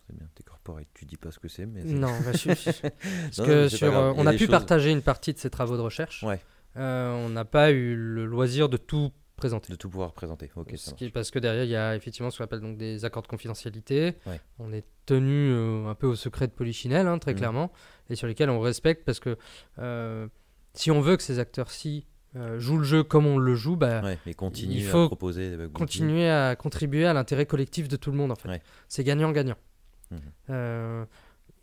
C'est 0.07 0.15
bien, 0.15 0.25
t'es 0.35 0.43
corporate, 0.43 0.87
tu 0.93 1.03
dis 1.05 1.17
pas 1.17 1.31
ce 1.31 1.39
que 1.39 1.47
c'est, 1.49 1.65
mais 1.65 1.83
Non, 1.83 2.07
bah, 2.25 2.31
je- 2.31 2.49
je- 2.53 2.71
parce 2.81 3.37
Non, 3.39 3.45
que 3.45 3.67
sur, 3.67 3.87
euh, 3.97 4.11
a 4.11 4.13
on 4.15 4.25
a 4.25 4.31
pu 4.31 4.39
choses- 4.39 4.47
partager 4.49 4.89
une 4.91 5.01
partie 5.01 5.33
de 5.33 5.37
ces 5.39 5.49
travaux 5.49 5.75
de 5.75 5.81
recherche. 5.81 6.23
Ouais. 6.23 6.39
Euh, 6.77 7.13
on 7.13 7.29
n'a 7.29 7.43
pas 7.45 7.71
eu 7.71 7.95
le 7.95 8.25
loisir 8.25 8.69
de 8.69 8.77
tout 8.77 9.11
présenter. 9.35 9.69
de 9.73 9.77
tout 9.77 9.89
pouvoir 9.89 10.13
présenter. 10.13 10.49
Ok, 10.55 10.71
Ce 10.77 10.93
qui 10.93 11.09
parce 11.09 11.29
que 11.29 11.39
derrière, 11.39 11.65
il 11.65 11.69
y 11.69 11.75
a 11.75 11.93
effectivement 11.95 12.31
ce 12.31 12.37
qu'on 12.37 12.45
appelle 12.45 12.61
donc 12.61 12.77
des 12.77 13.03
accords 13.03 13.23
de 13.23 13.27
confidentialité. 13.27 14.15
Ouais. 14.25 14.39
On 14.59 14.71
est 14.71 14.85
tenu 15.05 15.51
euh, 15.51 15.87
un 15.87 15.95
peu 15.95 16.07
au 16.07 16.15
secret 16.15 16.47
de 16.47 16.53
Polichinelle, 16.53 17.07
hein, 17.07 17.19
très 17.19 17.31
Mhm. 17.33 17.37
clairement, 17.37 17.71
et 18.09 18.15
sur 18.15 18.27
lesquels 18.27 18.49
on 18.49 18.61
respecte 18.61 19.03
parce 19.05 19.19
que 19.19 19.37
euh, 19.79 20.27
si 20.75 20.91
on 20.91 21.01
veut 21.01 21.17
que 21.17 21.23
ces 21.23 21.39
acteurs-ci 21.39 22.05
euh, 22.35 22.59
jouent 22.59 22.77
le 22.79 22.83
jeu 22.83 23.03
comme 23.03 23.25
on 23.25 23.37
le 23.37 23.55
joue, 23.55 23.75
bah, 23.75 24.01
Ouais, 24.03 24.17
mais 24.25 24.33
continue 24.33 24.75
il 24.75 24.83
faut 24.85 25.03
à 25.03 25.07
proposer 25.07 25.49
des 25.49 25.55
bugs 25.57 25.63
bounty. 25.67 25.73
continuer 25.73 26.29
à 26.29 26.55
contribuer 26.55 27.05
à 27.05 27.13
l'intérêt 27.13 27.45
collectif 27.45 27.87
de 27.87 27.95
tout 27.95 28.11
le 28.11 28.17
monde 28.17 28.31
en 28.31 28.35
fait. 28.35 28.49
Ouais. 28.49 28.61
C'est 28.89 29.03
gagnant-gagnant. 29.03 29.55
Mhm. 30.11 30.19
Euh, 30.49 31.05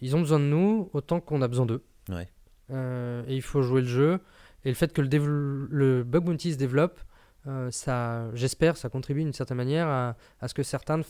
ils 0.01 0.17
ont 0.17 0.21
besoin 0.21 0.39
de 0.41 0.45
nous 0.45 0.91
autant 0.95 1.21
qu'on 1.21 1.43
a 1.43 1.49
besoin 1.49 1.67
d'eux. 1.67 1.83
Ouais. 2.09 2.29
Euh, 2.71 3.23
et 3.29 3.37
il 3.37 3.43
faut 3.43 3.63
jouer 3.63 3.83
le 3.83 3.87
jeu. 3.89 4.21
Et 4.65 4.69
le 4.69 4.75
fait 4.75 4.93
que 4.93 5.03
le, 5.03 5.67
le 5.71 6.03
bug 6.05 6.25
bounty 6.25 6.53
se 6.53 6.57
développe, 6.59 7.01
euh, 7.49 7.71
ça, 7.71 8.31
j'espère, 8.35 8.77
ça 8.77 8.89
contribue 8.89 9.23
d'une 9.25 9.33
certaine 9.33 9.57
manière 9.57 9.89
à, 9.89 10.17
à 10.41 10.49
ce 10.49 10.55
que 10.55 10.63
certains, 10.63 10.99
ne 10.99 11.03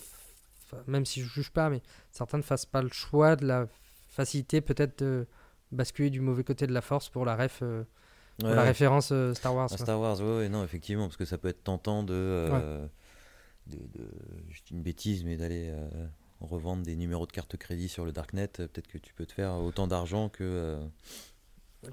même 0.87 1.05
si 1.05 1.21
je 1.23 1.29
juge 1.29 1.51
pas, 1.51 1.69
mais 1.71 1.83
certains 2.11 2.39
ne 2.39 2.43
fassent 2.43 2.65
pas 2.67 2.81
le 2.83 2.89
choix 2.89 3.37
de 3.37 3.47
la 3.47 3.67
facilité 4.09 4.61
peut-être 4.61 4.99
de 5.05 5.27
basculer 5.73 6.11
du 6.11 6.21
mauvais 6.21 6.45
côté 6.45 6.67
de 6.67 6.73
la 6.73 6.81
force 6.81 7.09
pour 7.09 7.25
la 7.25 7.35
ref, 7.37 7.61
euh, 7.63 7.83
pour 8.39 8.49
Ouais, 8.49 8.55
la 8.55 8.63
ouais. 8.63 8.69
référence 8.69 9.11
euh, 9.13 9.35
Star 9.35 9.55
Wars. 9.55 9.69
Ah. 9.73 9.77
Star 9.77 10.01
Wars, 10.01 10.21
ouais, 10.21 10.49
non, 10.49 10.63
effectivement, 10.65 11.07
parce 11.07 11.17
que 11.17 11.25
ça 11.25 11.39
peut 11.39 11.49
être 11.49 11.65
tentant 11.65 12.03
de. 12.03 12.13
euh, 12.15 12.87
de, 13.67 13.77
de- 13.77 14.09
dis 14.51 14.63
une 14.73 14.83
bêtise, 14.83 15.25
mais 15.25 15.37
d'aller 15.37 15.73
revendre 16.41 16.83
des 16.83 16.97
numéros 16.97 17.27
de 17.27 17.33
carte 17.33 17.57
crédit 17.57 17.89
sur 17.89 18.05
le 18.05 18.11
Darknet. 18.13 18.49
Peut-être 18.49 18.89
que 18.89 18.99
tu 18.99 19.15
peux 19.15 19.27
te 19.27 19.33
faire 19.33 19.55
autant 19.55 19.87
d'argent 19.87 20.29
que. 20.29 20.79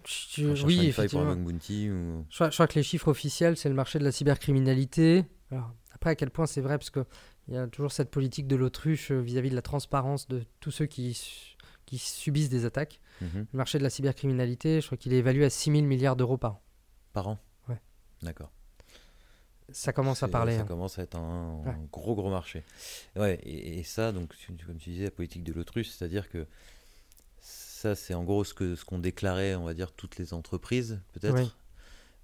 Tu- 0.04 0.46
oui, 0.66 0.86
effectivement. 0.88 1.26
bug 1.26 1.40
bounty. 1.44 1.90
Ou... 1.90 2.26
Je 2.30 2.36
crois, 2.36 2.50
je 2.50 2.56
crois 2.56 2.68
que 2.68 2.76
les 2.76 2.84
chiffres 2.84 3.08
officiels, 3.08 3.58
c'est 3.58 3.70
le 3.70 3.76
marché 3.76 3.98
de 4.00 4.04
la 4.04 4.12
cybercriminalité. 4.12 5.26
Alors, 5.52 5.72
après, 5.94 6.12
à 6.12 6.16
quel 6.16 6.30
point 6.30 6.46
c'est 6.46 6.62
vrai, 6.62 6.78
parce 6.78 6.92
qu'il 6.92 7.04
y 7.50 7.58
a 7.58 7.66
toujours 7.68 7.92
cette 7.92 8.12
politique 8.12 8.48
de 8.48 8.56
l'autruche 8.56 9.12
vis-à-vis 9.12 9.50
de 9.50 9.56
la 9.56 9.64
transparence 9.64 10.28
de 10.28 10.44
tous 10.60 10.70
ceux 10.72 10.86
qui 10.86 11.16
subissent 11.92 12.50
des 12.50 12.66
attaques. 12.66 13.00
Mhm. 13.22 13.46
Le 13.52 13.58
marché 13.58 13.78
de 13.78 13.84
la 13.84 13.90
cybercriminalité, 13.90 14.82
je 14.82 14.86
crois 14.86 14.98
qu'il 14.98 15.14
est 15.14 15.18
évalué 15.18 15.46
à 15.46 15.50
6 15.50 15.72
000 15.72 15.84
milliards 15.84 16.16
d'euros 16.16 16.38
par 16.38 16.54
an. 16.54 16.62
Par 17.14 17.28
an 17.28 17.38
Ouais. 17.68 17.80
D'accord. 18.22 18.52
Ça 19.72 19.94
commence 19.94 20.24
à 20.24 20.28
parler. 20.28 20.56
Ça 20.56 20.62
hein. 20.62 20.66
commence 20.66 20.98
à 20.98 21.04
être 21.04 21.16
un, 21.16 21.62
un 21.64 21.68
Ouais. 21.68 21.76
gros, 21.92 22.16
gros 22.16 22.30
marché. 22.32 22.64
Ouais, 23.16 23.36
et, 23.44 23.80
et 23.80 23.84
ça, 23.84 24.12
donc, 24.12 24.34
comme 24.66 24.78
tu 24.78 24.90
disais, 24.90 25.04
la 25.06 25.12
politique 25.12 25.44
de 25.44 25.54
l'autruche, 25.54 25.90
c'est-à-dire 25.90 26.28
que 26.30 26.48
ça, 27.40 27.96
c'est 27.96 28.14
en 28.14 28.24
gros 28.24 28.44
ce 28.44 28.54
que 28.54 28.76
ce 28.76 28.84
qu'ont 28.84 29.00
déclaré, 29.00 29.56
on 29.56 29.64
va 29.66 29.74
dire, 29.74 29.92
toutes 29.92 30.18
les 30.18 30.34
entreprises, 30.34 31.00
peut-être. 31.14 31.36
Oui. 31.40 31.52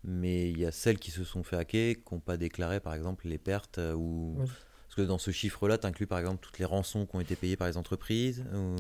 Mais 0.04 0.50
il 0.50 0.60
y 0.60 0.66
a 0.66 0.72
celles 0.72 1.00
qui 1.00 1.12
se 1.12 1.24
sont 1.24 1.44
fait 1.44 1.56
hacker, 1.58 1.96
qui 1.96 2.14
n'ont 2.14 2.20
pas 2.20 2.38
déclaré, 2.38 2.80
par 2.80 2.94
exemple, 2.94 3.28
les 3.28 3.38
pertes 3.38 3.78
euh, 3.78 3.94
ou. 3.94 4.36
Oui. 4.40 4.48
Parce 4.96 5.06
que 5.08 5.10
dans 5.10 5.18
ce 5.18 5.32
chiffre-là, 5.32 5.78
tu 5.78 5.88
inclus 5.88 6.08
par 6.08 6.20
exemple 6.20 6.40
toutes 6.42 6.58
les 6.58 6.64
rançons 6.64 7.06
qui 7.06 7.16
ont 7.18 7.20
été 7.20 7.36
payées 7.36 7.58
par 7.58 7.68
les 7.68 7.76
entreprises 7.76 8.46
ou 8.54 8.76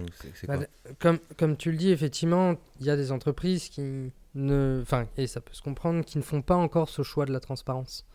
Bah, 0.47 0.57
quoi 0.57 0.65
Comme, 0.99 1.19
comme 1.35 1.57
tu 1.57 1.71
le 1.71 1.77
dis, 1.77 1.91
effectivement, 1.91 2.55
il 2.79 2.85
y 2.85 2.89
a 2.89 2.95
des 2.95 3.11
entreprises 3.11 3.67
qui 3.67 4.11
ne. 4.33 4.79
Enfin, 4.81 5.07
et 5.17 5.27
ça 5.27 5.41
peut 5.41 5.53
se 5.53 5.61
comprendre, 5.61 6.05
qui 6.05 6.17
ne 6.17 6.23
font 6.23 6.41
pas 6.41 6.55
encore 6.55 6.87
ce 6.87 7.01
choix 7.03 7.25
de 7.25 7.33
la 7.33 7.41
transparence. 7.41 8.05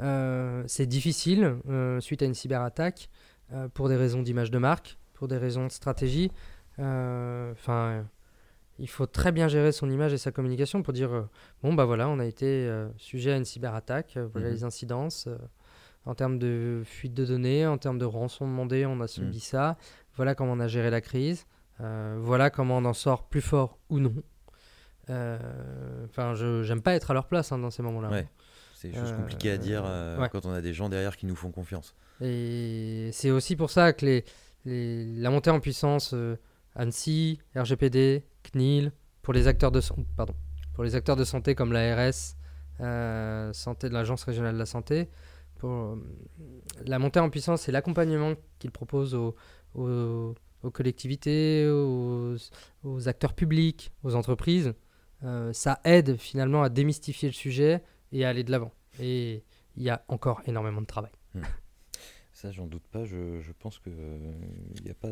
Euh, 0.00 0.62
c'est 0.66 0.84
difficile 0.86 1.56
euh, 1.70 2.00
suite 2.00 2.20
à 2.20 2.26
une 2.26 2.34
cyberattaque 2.34 3.08
euh, 3.54 3.66
pour 3.68 3.88
des 3.88 3.96
raisons 3.96 4.20
d'image 4.20 4.50
de 4.50 4.58
marque, 4.58 4.98
pour 5.14 5.26
des 5.26 5.38
raisons 5.38 5.64
de 5.66 5.72
stratégie. 5.72 6.30
Enfin, 6.78 8.04
il 8.78 8.88
faut 8.88 9.06
très 9.06 9.32
bien 9.32 9.48
gérer 9.48 9.72
son 9.72 9.90
image 9.90 10.12
et 10.12 10.18
sa 10.18 10.32
communication 10.32 10.82
pour 10.82 10.92
dire 10.92 11.28
bon, 11.62 11.72
bah 11.72 11.86
voilà, 11.86 12.08
on 12.10 12.18
a 12.18 12.26
été 12.26 12.70
sujet 12.98 13.32
à 13.32 13.36
une 13.36 13.44
cyberattaque, 13.46 14.18
voilà 14.32 14.48
Mhm. 14.48 14.54
les 14.54 14.64
incidences. 14.64 15.28
Euh, 16.08 16.10
en 16.10 16.14
termes 16.14 16.38
de 16.38 16.82
fuite 16.84 17.14
de 17.14 17.24
données, 17.24 17.66
en 17.66 17.78
termes 17.78 17.98
de 17.98 18.04
rançon 18.04 18.46
demandée, 18.46 18.86
on 18.86 19.00
a 19.00 19.06
subi 19.06 19.40
ça. 19.40 19.76
Voilà 20.14 20.34
comment 20.34 20.52
on 20.52 20.60
a 20.60 20.68
géré 20.68 20.90
la 20.90 21.00
crise. 21.00 21.46
Euh, 21.80 22.18
voilà 22.20 22.50
comment 22.50 22.78
on 22.78 22.84
en 22.84 22.94
sort 22.94 23.28
plus 23.28 23.40
fort 23.40 23.78
ou 23.88 24.00
non. 24.00 24.14
Euh, 25.10 25.38
Enfin, 26.06 26.34
je 26.34 26.62
j'aime 26.62 26.82
pas 26.82 26.94
être 26.94 27.10
à 27.10 27.14
leur 27.14 27.26
place 27.26 27.52
hein, 27.52 27.58
dans 27.58 27.70
ces 27.70 27.82
moments-là. 27.82 28.10
Ouais. 28.10 28.28
C'est 28.74 28.88
des 28.88 28.94
choses 28.94 29.12
compliquées 29.12 29.50
à 29.50 29.58
dire 29.58 29.82
ouais. 30.18 30.28
quand 30.30 30.46
on 30.46 30.52
a 30.52 30.60
des 30.60 30.72
gens 30.72 30.88
derrière 30.88 31.16
qui 31.16 31.26
nous 31.26 31.34
font 31.34 31.50
confiance. 31.50 31.94
Et 32.20 33.10
c'est 33.12 33.30
aussi 33.30 33.56
pour 33.56 33.70
ça 33.70 33.92
que 33.92 34.06
les, 34.06 34.24
les, 34.64 35.04
la 35.16 35.30
montée 35.30 35.50
en 35.50 35.58
puissance 35.58 36.14
ANSI, 36.76 37.40
RGPD, 37.56 38.24
CNIL, 38.44 38.92
pour 39.22 39.34
les 39.34 39.48
acteurs 39.48 39.72
de, 39.72 39.80
pardon, 40.16 40.34
pour 40.74 40.84
les 40.84 40.94
acteurs 40.94 41.16
de 41.16 41.24
santé 41.24 41.54
comme 41.56 41.72
l'ARS, 41.72 42.36
euh, 42.80 43.52
santé 43.52 43.88
de 43.88 43.94
l'Agence 43.94 44.22
régionale 44.22 44.54
de 44.54 44.58
la 44.58 44.66
santé, 44.66 45.08
euh, 45.66 45.96
la 46.84 46.98
montée 46.98 47.20
en 47.20 47.30
puissance 47.30 47.68
et 47.68 47.72
l'accompagnement 47.72 48.34
qu'ils 48.58 48.70
proposent 48.70 49.14
aux, 49.14 50.34
collectivités, 50.72 51.68
aux, 51.68 53.08
acteurs 53.08 53.34
publics, 53.34 53.92
aux 54.02 54.14
entreprises, 54.14 54.74
euh, 55.24 55.52
ça 55.52 55.80
aide 55.84 56.16
finalement 56.16 56.62
à 56.62 56.68
démystifier 56.68 57.28
le 57.28 57.34
sujet 57.34 57.82
et 58.12 58.24
à 58.24 58.28
aller 58.28 58.44
de 58.44 58.50
l'avant. 58.50 58.72
Et 59.00 59.42
il 59.76 59.82
y 59.82 59.90
a 59.90 60.04
encore 60.08 60.42
énormément 60.46 60.80
de 60.80 60.86
travail. 60.86 61.12
Hmm. 61.34 61.42
Ça, 62.32 62.52
j'en 62.52 62.66
doute 62.66 62.86
pas. 62.92 63.04
Je, 63.04 63.52
pense 63.58 63.78
qu'il 63.80 63.92
n'y 64.84 64.90
a 64.90 64.94
pas 64.94 65.08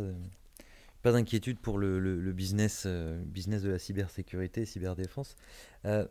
pas 1.06 1.12
d'inquiétude 1.12 1.60
pour 1.60 1.78
le, 1.78 2.32
business, 2.32 2.82
euh, 2.84 3.22
business 3.24 3.62
de 3.62 3.70
la 3.70 3.78
cybersécurité, 3.78 4.64
cyberdéfense. 4.66 5.36
Euh, 5.84 6.04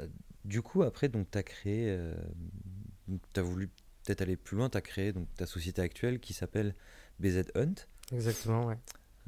euh, 0.00 0.08
du 0.44 0.60
coup, 0.60 0.82
après, 0.82 1.08
tu 1.08 1.18
as 1.34 1.42
créé, 1.44 1.96
tu 3.32 3.40
as 3.40 3.42
voulu 3.42 3.68
peut-être 4.04 4.22
aller 4.22 4.36
plus 4.36 4.56
loin, 4.56 4.68
tu 4.68 4.78
as 4.78 4.80
créé 4.80 5.12
donc, 5.12 5.26
ta 5.36 5.46
société 5.46 5.82
actuelle 5.82 6.20
qui 6.20 6.32
s'appelle 6.32 6.74
BZ 7.20 7.44
Hunt. 7.54 7.74
Exactement, 8.12 8.66
ouais. 8.66 8.78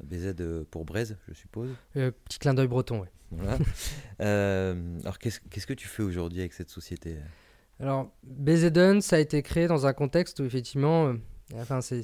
BZ 0.03 0.33
pour 0.71 0.85
Braise, 0.85 1.17
je 1.27 1.33
suppose. 1.33 1.69
petit 1.93 2.39
clin 2.39 2.53
d'œil 2.53 2.67
breton, 2.67 3.01
ouais. 3.01 3.11
Voilà. 3.31 3.57
alors, 5.03 5.19
qu'est-ce, 5.19 5.39
qu'est-ce 5.49 5.67
que 5.67 5.73
tu 5.73 5.87
fais 5.87 6.03
aujourd'hui 6.03 6.39
avec 6.39 6.53
cette 6.53 6.69
société? 6.69 7.17
Alors, 7.79 8.11
BZ 8.23 8.77
Hunt, 8.77 9.01
ça 9.01 9.15
a 9.15 9.19
été 9.19 9.41
créé 9.41 9.67
dans 9.67 9.87
un 9.87 9.93
contexte 9.93 10.39
où, 10.39 10.43
effectivement, 10.43 11.13
enfin, 11.55 11.81
c'est, 11.81 12.03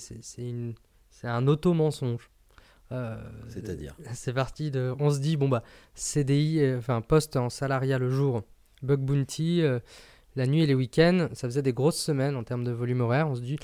un 1.23 1.47
auto-mensonge. 1.47 2.29
Euh, 2.91 3.17
C'est-à-dire? 3.49 3.95
C'est 4.13 4.33
parti 4.33 4.71
de. 4.71 4.95
On 4.99 5.11
se 5.11 5.19
dit, 5.19 5.37
bon, 5.37 5.49
bah, 5.49 5.63
CDI, 5.93 6.61
euh, 6.61 6.77
enfin, 6.77 7.01
poste 7.01 7.35
en 7.35 7.49
salariat 7.49 7.97
le 7.97 8.09
jour, 8.09 8.43
bug 8.81 9.01
bounty, 9.01 9.61
euh, 9.61 9.79
la 10.37 10.47
nuit 10.47 10.61
et 10.61 10.65
les 10.65 10.75
week-ends, 10.75 11.27
ça 11.33 11.47
faisait 11.47 11.61
des 11.61 11.73
grosses 11.73 11.99
semaines 11.99 12.35
en 12.35 12.43
termes 12.43 12.63
de 12.63 12.71
volume 12.71 13.01
horaire. 13.01 13.27
On 13.27 13.35
se 13.35 13.41
dit, 13.41 13.57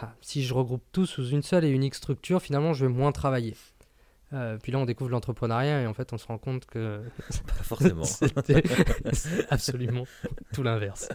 ah, 0.00 0.14
si 0.20 0.42
je 0.42 0.54
regroupe 0.54 0.84
tout 0.92 1.06
sous 1.06 1.28
une 1.28 1.42
seule 1.42 1.64
et 1.64 1.70
unique 1.70 1.94
structure, 1.94 2.40
finalement, 2.40 2.72
je 2.72 2.86
vais 2.86 2.92
moins 2.92 3.12
travailler. 3.12 3.54
puis 4.62 4.72
là, 4.72 4.78
on 4.78 4.86
découvre 4.86 5.10
l'entrepreneuriat 5.10 5.82
et 5.82 5.86
en 5.86 5.94
fait, 5.94 6.12
on 6.12 6.18
se 6.18 6.26
rend 6.26 6.38
compte 6.38 6.64
que. 6.66 7.02
Pas 7.46 7.64
forcément. 7.64 8.04
C'était 8.04 8.62
absolument 9.50 10.06
tout 10.54 10.62
l'inverse. 10.62 11.08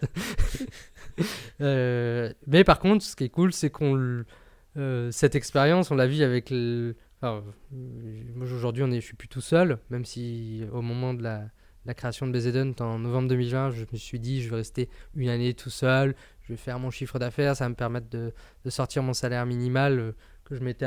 mais 1.59 2.63
par 2.65 2.79
contre, 2.79 3.03
ce 3.03 3.15
qui 3.15 3.23
est 3.23 3.29
cool, 3.29 3.53
c'est 3.53 3.69
qu'on. 3.69 4.23
cette 5.11 5.35
expérience, 5.35 5.89
on 5.89 5.95
l'a 5.95 6.07
vu 6.07 6.21
avec 6.21 6.49
le 6.49 6.95
moi 7.21 7.43
aujourd'hui, 8.43 8.83
on 8.83 8.91
est, 8.91 9.01
je 9.01 9.05
suis 9.05 9.15
plus 9.15 9.27
tout 9.27 9.41
seul, 9.41 9.79
même 9.89 10.05
si 10.05 10.63
au 10.71 10.81
moment 10.81 11.13
de 11.13 11.23
la, 11.23 11.45
la 11.87 11.93
création 11.93 12.27
de 12.27 12.37
BZN 12.37 12.73
en 12.81 12.99
novembre 12.99 13.29
2020, 13.29 13.71
je 13.71 13.85
me 13.91 13.97
suis 13.97 14.19
dit 14.19 14.43
je 14.43 14.49
vais 14.49 14.57
rester 14.57 14.89
une 15.15 15.29
année 15.29 15.53
tout 15.53 15.69
seul, 15.69 16.15
je 16.43 16.53
vais 16.53 16.57
faire 16.57 16.79
mon 16.79 16.91
chiffre 16.91 17.17
d'affaires, 17.17 17.55
ça 17.55 17.63
va 17.63 17.69
me 17.69 17.75
permettre 17.75 18.09
de, 18.09 18.33
de, 18.65 18.69
sortir 18.69 19.01
mon 19.03 19.13
salaire 19.13 19.45
minimal 19.45 19.99
euh, 19.99 20.11
que 20.43 20.55
je 20.55 20.59
m'étais 20.61 20.85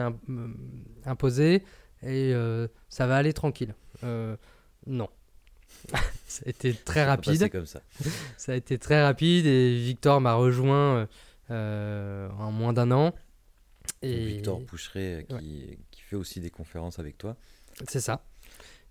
imposé 1.06 1.64
et 2.02 2.32
euh, 2.34 2.68
ça 2.90 3.06
va 3.06 3.16
aller 3.16 3.32
tranquille. 3.32 3.74
Euh, 4.04 4.36
non. 4.86 5.08
ça 6.26 6.42
a 6.44 6.50
été 6.50 6.74
très 6.74 7.04
rapide. 7.04 7.50
Comme 7.50 7.66
ça. 7.66 7.80
ça 8.36 8.52
a 8.52 8.54
été 8.54 8.78
très 8.78 9.02
rapide 9.02 9.46
et 9.46 9.76
Victor 9.76 10.20
m'a 10.20 10.34
rejoint 10.34 11.08
en 11.48 12.52
moins 12.52 12.72
d'un 12.74 12.90
an. 12.92 13.14
Et... 14.02 14.26
Victor 14.26 14.64
Poucheret 14.64 15.26
qui, 15.28 15.78
fait 16.02 16.16
aussi 16.16 16.40
des 16.40 16.50
conférences 16.50 16.98
avec 16.98 17.16
toi. 17.16 17.36
C'est 17.88 18.00
ça. 18.00 18.22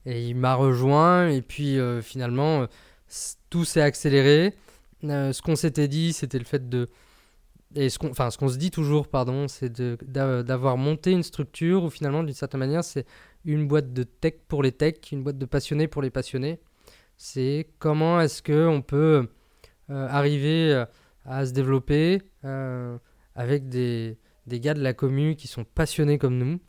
Et 0.05 0.27
il 0.27 0.35
m'a 0.35 0.55
rejoint 0.55 1.27
et 1.29 1.41
puis 1.41 1.77
euh, 1.77 2.01
finalement 2.01 2.61
euh, 2.61 2.67
tout 3.49 3.65
s'est 3.65 3.81
accéléré. 3.81 4.53
Euh, 5.03 5.33
ce 5.33 5.41
qu'on 5.41 5.55
s'était 5.55 5.87
dit, 5.87 6.13
c'était 6.13 6.39
le 6.39 6.45
fait 6.45 6.69
de 6.69 6.89
et 7.75 7.89
ce 7.89 7.99
qu'on 7.99 8.09
enfin 8.09 8.31
ce 8.31 8.37
qu'on 8.37 8.47
se 8.47 8.57
dit 8.57 8.71
toujours 8.71 9.07
pardon, 9.07 9.47
c'est 9.47 9.71
d'avoir 9.71 10.77
monté 10.77 11.11
une 11.11 11.23
structure 11.23 11.83
où 11.83 11.89
finalement 11.89 12.23
d'une 12.23 12.33
certaine 12.33 12.59
manière 12.59 12.83
c'est 12.83 13.05
une 13.45 13.67
boîte 13.67 13.93
de 13.93 14.03
tech 14.03 14.33
pour 14.47 14.63
les 14.63 14.71
techs, 14.71 15.11
une 15.11 15.23
boîte 15.23 15.37
de 15.37 15.45
passionnés 15.45 15.87
pour 15.87 16.01
les 16.01 16.09
passionnés. 16.09 16.59
C'est 17.17 17.67
comment 17.77 18.19
est-ce 18.21 18.41
que 18.41 18.67
on 18.67 18.81
peut 18.81 19.29
arriver 19.89 20.83
à 21.25 21.45
se 21.45 21.51
développer 21.51 22.23
avec 23.35 23.69
des, 23.69 24.17
des 24.47 24.59
gars 24.59 24.73
de 24.73 24.81
la 24.81 24.93
commune 24.93 25.35
qui 25.35 25.47
sont 25.47 25.63
passionnés 25.63 26.17
comme 26.17 26.37
nous, 26.37 26.59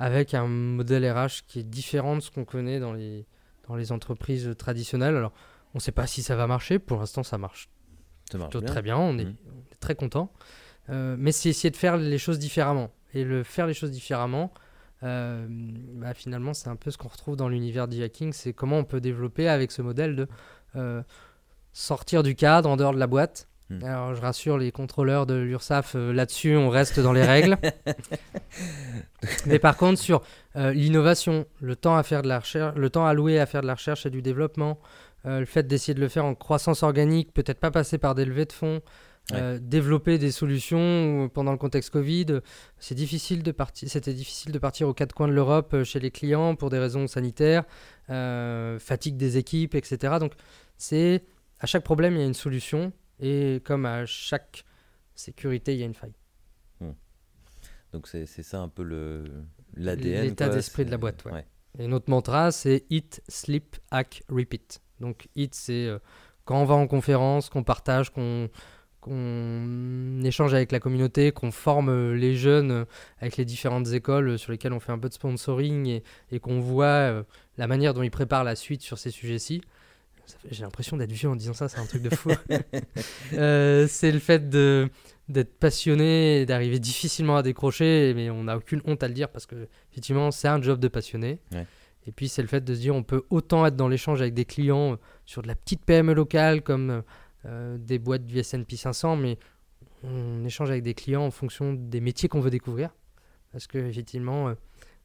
avec 0.00 0.32
un 0.32 0.46
modèle 0.46 1.08
RH 1.08 1.44
qui 1.46 1.60
est 1.60 1.62
différent 1.62 2.16
de 2.16 2.20
ce 2.20 2.30
qu'on 2.30 2.46
connaît 2.46 2.80
dans 2.80 2.94
les, 2.94 3.26
dans 3.68 3.76
les 3.76 3.92
entreprises 3.92 4.50
traditionnelles. 4.56 5.14
Alors, 5.14 5.32
on 5.74 5.78
ne 5.78 5.80
sait 5.80 5.92
pas 5.92 6.06
si 6.06 6.22
ça 6.22 6.34
va 6.36 6.46
marcher. 6.46 6.78
Pour 6.78 6.98
l'instant, 6.98 7.22
ça 7.22 7.36
marche, 7.36 7.68
ça 8.32 8.38
marche 8.38 8.56
très 8.64 8.80
bien. 8.80 8.96
On, 8.96 9.18
est, 9.18 9.26
mmh. 9.26 9.36
très 9.78 9.94
content. 9.94 10.32
Euh, 10.88 11.16
mais 11.18 11.32
c'est 11.32 11.50
essayer 11.50 11.70
de 11.70 11.76
faire 11.76 11.98
les 11.98 12.16
choses 12.16 12.38
différemment. 12.38 12.90
Et 13.12 13.24
le 13.24 13.42
faire 13.42 13.66
les 13.66 13.74
choses 13.74 13.90
différemment, 13.90 14.54
euh, 15.02 15.46
bah, 15.50 16.14
finalement, 16.14 16.54
c'est 16.54 16.68
un 16.68 16.76
peu 16.76 16.90
ce 16.90 16.96
qu'on 16.96 17.08
retrouve 17.08 17.36
dans 17.36 17.50
l'univers 17.50 17.86
du 17.86 18.02
hacking. 18.02 18.32
C'est 18.32 18.54
comment 18.54 18.78
on 18.78 18.84
peut 18.84 19.02
développer 19.02 19.48
avec 19.48 19.70
ce 19.70 19.82
modèle 19.82 20.16
de 20.16 21.04
sortir 21.72 22.22
du 22.22 22.34
cadre 22.34 22.70
en 22.70 22.76
dehors 22.76 22.94
de 22.94 22.98
la 22.98 23.06
boîte 23.06 23.49
Hmm. 23.70 23.84
Alors, 23.84 24.14
je 24.16 24.20
rassure 24.20 24.58
les 24.58 24.72
contrôleurs 24.72 25.26
de 25.26 25.34
l'URSSAF, 25.34 25.94
euh, 25.94 26.12
là-dessus, 26.12 26.56
on 26.56 26.70
reste 26.70 26.98
dans 26.98 27.12
les 27.12 27.22
règles. 27.22 27.56
Mais 29.46 29.60
par 29.60 29.76
contre, 29.76 30.00
sur 30.00 30.22
euh, 30.56 30.72
l'innovation, 30.72 31.46
le 31.60 31.76
temps 31.76 31.96
à 31.96 32.02
faire 32.02 32.22
de 32.22 32.28
la 32.28 32.40
recherche, 32.40 32.74
le 32.76 32.90
temps 32.90 33.06
alloué 33.06 33.38
à 33.38 33.46
faire 33.46 33.62
de 33.62 33.68
la 33.68 33.74
recherche 33.74 34.06
et 34.06 34.10
du 34.10 34.22
développement, 34.22 34.80
euh, 35.24 35.38
le 35.38 35.46
fait 35.46 35.68
d'essayer 35.68 35.94
de 35.94 36.00
le 36.00 36.08
faire 36.08 36.24
en 36.24 36.34
croissance 36.34 36.82
organique, 36.82 37.32
peut-être 37.32 37.60
pas 37.60 37.70
passer 37.70 37.96
par 37.96 38.16
des 38.16 38.24
levées 38.24 38.46
de 38.46 38.52
fonds, 38.52 38.82
développer 39.60 40.18
des 40.18 40.32
solutions 40.32 41.30
pendant 41.32 41.52
le 41.52 41.58
contexte 41.58 41.90
Covid, 41.90 42.40
c'est 42.80 42.96
difficile 42.96 43.44
de 43.44 43.52
partir. 43.52 43.88
C'était 43.88 44.12
difficile 44.12 44.50
de 44.50 44.58
partir 44.58 44.88
aux 44.88 44.94
quatre 44.94 45.14
coins 45.14 45.28
de 45.28 45.32
l'Europe 45.32 45.84
chez 45.84 46.00
les 46.00 46.10
clients 46.10 46.56
pour 46.56 46.68
des 46.68 46.80
raisons 46.80 47.06
sanitaires, 47.06 47.62
fatigue 48.08 49.16
des 49.16 49.36
équipes, 49.36 49.76
etc. 49.76 50.14
Donc, 50.18 50.32
c'est 50.78 51.22
à 51.60 51.66
chaque 51.66 51.84
problème, 51.84 52.14
il 52.14 52.20
y 52.20 52.22
a 52.24 52.26
une 52.26 52.34
solution. 52.34 52.92
Et 53.20 53.60
comme 53.64 53.86
à 53.86 54.06
chaque 54.06 54.64
sécurité, 55.14 55.74
il 55.74 55.80
y 55.80 55.82
a 55.82 55.86
une 55.86 55.94
faille. 55.94 56.14
Hmm. 56.80 56.92
Donc 57.92 58.08
c'est 58.08 58.26
ça 58.26 58.60
un 58.60 58.68
peu 58.68 58.82
l'ADN. 59.74 60.24
L'état 60.24 60.48
d'esprit 60.48 60.84
de 60.84 60.90
la 60.90 60.98
boîte. 60.98 61.24
Ouais. 61.26 61.46
Et 61.78 61.86
notre 61.86 62.10
mantra, 62.10 62.50
c'est 62.50 62.84
Eat, 62.90 63.22
Sleep, 63.28 63.76
Hack, 63.90 64.22
Repeat. 64.28 64.80
Donc 64.98 65.28
Eat, 65.36 65.54
c'est 65.54 65.86
euh, 65.86 65.98
quand 66.44 66.60
on 66.60 66.64
va 66.64 66.74
en 66.74 66.86
conférence, 66.86 67.48
qu'on 67.48 67.62
partage, 67.62 68.10
qu'on 68.10 68.48
échange 70.24 70.52
avec 70.52 70.72
la 70.72 70.80
communauté, 70.80 71.32
qu'on 71.32 71.52
forme 71.52 72.14
les 72.14 72.34
jeunes 72.34 72.70
euh, 72.70 72.84
avec 73.20 73.36
les 73.36 73.44
différentes 73.44 73.92
écoles 73.92 74.38
sur 74.38 74.50
lesquelles 74.50 74.72
on 74.72 74.80
fait 74.80 74.92
un 74.92 74.98
peu 74.98 75.08
de 75.08 75.14
sponsoring 75.14 75.86
et, 75.86 76.02
et 76.32 76.40
qu'on 76.40 76.60
voit 76.60 76.86
euh, 76.86 77.22
la 77.56 77.66
manière 77.66 77.94
dont 77.94 78.02
ils 78.02 78.10
préparent 78.10 78.44
la 78.44 78.56
suite 78.56 78.82
sur 78.82 78.98
ces 78.98 79.10
sujets-ci. 79.10 79.62
J'ai 80.50 80.62
l'impression 80.62 80.96
d'être 80.96 81.12
vieux 81.12 81.28
en 81.28 81.36
disant 81.36 81.52
ça, 81.52 81.68
c'est 81.68 81.78
un 81.78 81.86
truc 81.86 82.02
de 82.02 82.10
fou. 82.10 82.30
Euh, 83.32 83.86
c'est 83.88 84.10
le 84.10 84.18
fait 84.18 84.48
de 84.48 84.88
d'être 85.28 85.56
passionné 85.58 86.40
et 86.40 86.46
d'arriver 86.46 86.80
difficilement 86.80 87.36
à 87.36 87.42
décrocher, 87.42 88.12
mais 88.16 88.30
on 88.30 88.44
n'a 88.44 88.56
aucune 88.56 88.82
honte 88.84 89.02
à 89.02 89.08
le 89.08 89.14
dire 89.14 89.28
parce 89.28 89.46
que 89.46 89.68
effectivement 89.92 90.32
c'est 90.32 90.48
un 90.48 90.60
job 90.60 90.80
de 90.80 90.88
passionné. 90.88 91.38
Et 92.06 92.12
puis 92.12 92.28
c'est 92.28 92.42
le 92.42 92.48
fait 92.48 92.64
de 92.64 92.74
se 92.74 92.80
dire 92.80 92.94
on 92.94 93.04
peut 93.04 93.22
autant 93.30 93.64
être 93.64 93.76
dans 93.76 93.86
l'échange 93.86 94.20
avec 94.20 94.34
des 94.34 94.44
clients 94.44 94.94
euh, 94.94 94.96
sur 95.26 95.42
de 95.42 95.48
la 95.48 95.54
petite 95.54 95.84
PME 95.84 96.14
locale 96.14 96.62
comme 96.62 97.02
euh, 97.46 97.78
des 97.78 97.98
boîtes 97.98 98.26
du 98.26 98.38
S&P 98.38 98.76
500, 98.76 99.16
mais 99.16 99.38
on 100.02 100.44
échange 100.44 100.70
avec 100.70 100.82
des 100.82 100.94
clients 100.94 101.24
en 101.24 101.30
fonction 101.30 101.74
des 101.74 102.00
métiers 102.00 102.28
qu'on 102.28 102.40
veut 102.40 102.50
découvrir. 102.50 102.90
Parce 103.52 103.66
que 103.66 103.78
effectivement, 103.78 104.52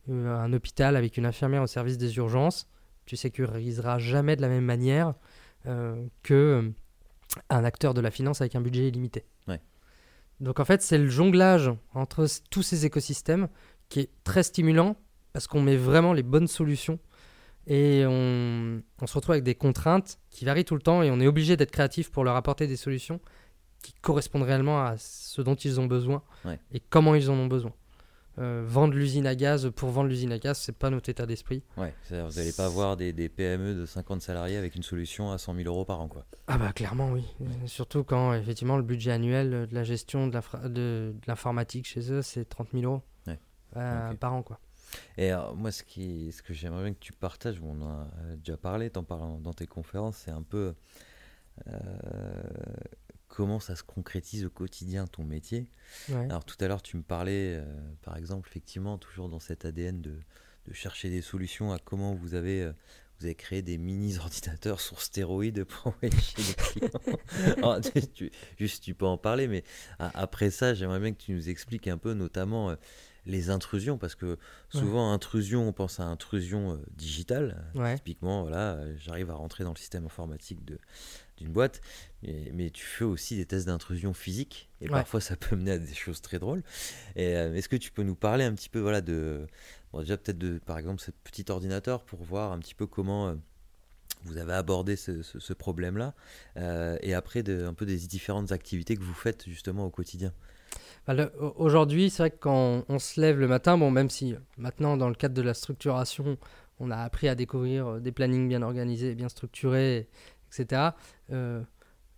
un 0.09 0.53
hôpital 0.53 0.95
avec 0.95 1.17
une 1.17 1.25
infirmière 1.25 1.63
au 1.63 1.67
service 1.67 1.97
des 1.97 2.17
urgences, 2.17 2.67
tu 3.05 3.15
sécuriseras 3.15 3.99
jamais 3.99 4.35
de 4.35 4.41
la 4.41 4.49
même 4.49 4.65
manière 4.65 5.13
euh, 5.67 6.05
que 6.23 6.33
euh, 6.33 6.69
un 7.49 7.63
acteur 7.63 7.93
de 7.93 8.01
la 8.01 8.11
finance 8.11 8.41
avec 8.41 8.55
un 8.55 8.61
budget 8.61 8.87
illimité. 8.87 9.25
Donc 10.41 10.59
en 10.59 10.65
fait, 10.65 10.81
c'est 10.81 10.97
le 10.97 11.07
jonglage 11.07 11.71
entre 11.93 12.27
tous 12.49 12.61
ces 12.61 12.85
écosystèmes 12.85 13.47
qui 13.87 14.01
est 14.01 14.09
très 14.25 14.43
stimulant 14.43 14.97
parce 15.31 15.47
qu'on 15.47 15.61
met 15.61 15.77
vraiment 15.77 16.11
les 16.11 16.23
bonnes 16.23 16.47
solutions 16.47 16.99
et 17.67 18.03
on, 18.05 18.81
se 19.05 19.13
retrouve 19.13 19.31
avec 19.31 19.43
des 19.43 19.55
contraintes 19.55 20.19
qui 20.29 20.45
varient 20.45 20.65
tout 20.65 20.75
le 20.75 20.81
temps 20.81 21.01
et 21.01 21.09
on 21.09 21.19
est 21.19 21.27
obligé 21.27 21.55
d'être 21.57 21.71
créatif 21.71 22.11
pour 22.11 22.23
leur 22.23 22.35
apporter 22.35 22.67
des 22.67 22.75
solutions 22.75 23.19
qui 23.81 23.93
correspondent 24.01 24.43
réellement 24.43 24.83
à 24.83 24.97
ce 24.97 25.41
dont 25.41 25.55
ils 25.55 25.79
ont 25.79 25.85
besoin 25.85 26.21
et 26.73 26.79
comment 26.79 27.15
ils 27.15 27.31
en 27.31 27.35
ont 27.35 27.47
besoin. 27.47 27.71
Euh, 28.37 28.63
vendre 28.67 28.93
l'usine 28.93 29.25
à 29.27 29.35
gaz 29.35 29.71
pour 29.75 29.89
vendre 29.89 30.09
l'usine 30.09 30.31
à 30.31 30.37
gaz, 30.39 30.57
c'est 30.59 30.77
pas 30.77 30.89
notre 30.89 31.09
état 31.09 31.25
d'esprit. 31.25 31.63
Ouais, 31.77 31.93
vous 32.09 32.15
n'allez 32.15 32.51
pas 32.51 32.65
avoir 32.65 32.97
des, 32.97 33.13
des 33.13 33.29
PME 33.29 33.73
de 33.75 33.85
50 33.85 34.21
salariés 34.21 34.57
avec 34.57 34.75
une 34.75 34.83
solution 34.83 35.31
à 35.31 35.37
100 35.37 35.55
000 35.55 35.67
euros 35.67 35.85
par 35.85 36.01
an, 36.01 36.07
quoi. 36.07 36.25
Ah 36.47 36.57
bah 36.57 36.73
clairement 36.73 37.11
oui. 37.11 37.23
Surtout 37.65 38.03
quand 38.03 38.33
effectivement 38.33 38.77
le 38.77 38.83
budget 38.83 39.11
annuel 39.11 39.67
de 39.69 39.73
la 39.75 39.83
gestion 39.83 40.27
de 40.27 41.13
l'informatique 41.27 41.87
chez 41.87 42.11
eux, 42.11 42.21
c'est 42.21 42.45
30 42.47 42.69
000 42.73 42.83
euros 42.83 43.01
Ouais. 43.27 43.39
euh, 43.77 44.13
par 44.15 44.33
an 44.33 44.43
quoi. 44.43 44.59
Et 45.17 45.31
alors, 45.31 45.55
moi, 45.55 45.71
ce, 45.71 45.83
qui, 45.83 46.31
ce 46.31 46.41
que 46.41 46.53
j'aimerais 46.53 46.83
bien 46.83 46.93
que 46.93 46.99
tu 46.99 47.11
partages, 47.11 47.59
on 47.61 47.81
en 47.81 47.89
a 48.03 48.07
déjà 48.37 48.55
parlé, 48.55 48.89
t'en 48.89 49.03
parles 49.03 49.41
dans 49.41 49.51
tes 49.53 49.65
conférences, 49.67 50.17
c'est 50.17 50.31
un 50.31 50.43
peu 50.43 50.73
euh, 51.67 51.73
comment 53.35 53.59
ça 53.59 53.75
se 53.75 53.83
concrétise 53.83 54.45
au 54.45 54.49
quotidien 54.49 55.07
ton 55.07 55.23
métier. 55.23 55.69
Ouais. 56.09 56.23
Alors 56.25 56.45
tout 56.45 56.55
à 56.61 56.67
l'heure, 56.69 56.81
tu 56.81 56.95
me 56.95 57.03
parlais, 57.03 57.55
euh, 57.57 57.65
par 58.01 58.15
exemple, 58.15 58.47
effectivement, 58.49 58.97
toujours 58.97 59.27
dans 59.27 59.41
cet 59.41 59.65
ADN 59.65 60.01
de, 60.01 60.17
de 60.67 60.73
chercher 60.73 61.09
des 61.09 61.21
solutions 61.21 61.73
à 61.73 61.79
comment 61.79 62.13
vous 62.15 62.33
avez, 62.33 62.61
euh, 62.63 62.71
vous 63.19 63.25
avez 63.25 63.35
créé 63.35 63.61
des 63.61 63.77
mini 63.77 64.17
ordinateurs 64.17 64.79
sur 64.79 65.01
stéroïdes 65.01 65.65
pour 65.65 65.87
envoyer 65.87 66.15
chez 66.21 66.41
les 66.43 66.53
clients. 66.53 67.19
Alors, 67.57 67.81
tu- 67.81 68.07
tu- 68.07 68.31
juste, 68.57 68.83
tu 68.83 68.93
peux 68.93 69.05
en 69.05 69.17
parler, 69.17 69.47
mais 69.49 69.63
a- 69.99 70.17
après 70.17 70.49
ça, 70.49 70.73
j'aimerais 70.73 70.99
bien 71.01 71.11
que 71.11 71.21
tu 71.21 71.33
nous 71.33 71.49
expliques 71.49 71.87
un 71.89 71.97
peu, 71.97 72.13
notamment 72.13 72.69
euh, 72.69 72.75
les 73.25 73.49
intrusions, 73.49 73.97
parce 73.97 74.15
que 74.15 74.37
souvent, 74.69 75.11
intrusion, 75.11 75.67
on 75.67 75.73
pense 75.73 75.99
à 75.99 76.03
intrusion 76.03 76.73
euh, 76.73 76.77
digitale. 76.95 77.63
Ouais. 77.73 77.95
Typiquement, 77.95 78.41
voilà, 78.43 78.73
euh, 78.75 78.95
j'arrive 78.99 79.29
à 79.31 79.33
rentrer 79.33 79.63
dans 79.63 79.71
le 79.73 79.77
système 79.77 80.05
informatique 80.05 80.63
de 80.65 80.77
d'une 81.37 81.49
boîte, 81.51 81.81
mais, 82.23 82.49
mais 82.53 82.69
tu 82.69 82.85
fais 82.85 83.03
aussi 83.03 83.35
des 83.35 83.45
tests 83.45 83.65
d'intrusion 83.65 84.13
physique, 84.13 84.69
et 84.79 84.85
Ouais. 84.85 84.91
parfois 84.91 85.19
ça 85.19 85.35
peut 85.35 85.55
mener 85.57 85.71
à 85.71 85.77
des 85.77 85.93
choses 85.93 86.21
très 86.21 86.39
drôles. 86.39 86.63
Euh, 87.17 87.53
est-ce 87.53 87.67
que 87.67 87.75
tu 87.75 87.91
peux 87.91 88.03
nous 88.03 88.15
parler 88.15 88.45
un 88.45 88.53
petit 88.53 88.69
peu, 88.69 88.79
voilà, 88.79 89.01
de, 89.01 89.45
bon, 89.91 89.99
déjà 89.99 90.15
peut-être 90.17 90.37
de, 90.37 90.59
par 90.59 90.77
exemple, 90.77 91.01
ce 91.01 91.11
petit 91.25 91.45
ordinateur 91.49 92.03
pour 92.05 92.23
voir 92.23 92.53
un 92.53 92.59
petit 92.59 92.73
peu 92.75 92.87
comment 92.87 93.27
euh, 93.29 93.35
vous 94.23 94.37
avez 94.37 94.53
abordé 94.53 94.95
ce, 94.95 95.21
ce- 95.23 95.39
ce 95.39 95.53
problème-là, 95.53 96.13
euh, 96.57 96.97
et 97.01 97.13
après 97.13 97.43
de, 97.43 97.65
un 97.65 97.73
peu 97.73 97.85
des 97.85 97.97
différentes 98.07 98.51
activités 98.53 98.95
que 98.95 99.03
vous 99.03 99.13
faites 99.13 99.45
justement 99.49 99.85
au 99.85 99.89
quotidien? 99.89 100.31
Bah, 101.07 101.29
Aujourd'hui, 101.57 102.09
c'est 102.09 102.23
vrai 102.23 102.31
que 102.31 102.39
quand 102.39 102.83
on, 102.89 102.99
se 102.99 103.21
lève 103.21 103.39
le 103.39 103.47
matin, 103.47 103.77
bon, 103.77 103.91
même 103.91 104.09
si 104.09 104.33
euh, 104.33 104.37
maintenant, 104.57 104.97
dans 104.97 105.09
le 105.09 105.15
cadre 105.15 105.35
de 105.35 105.41
la 105.41 105.53
structuration, 105.53 106.37
on 106.79 106.89
a 106.89 106.97
appris 106.97 107.27
à 107.27 107.35
découvrir 107.35 107.87
euh, 107.87 107.99
des 107.99 108.11
plannings 108.11 108.47
bien 108.47 108.63
organisés, 108.63 109.13
bien 109.13 109.29
structurés, 109.29 110.09
etc. 110.47 110.89
euh, 111.31 111.61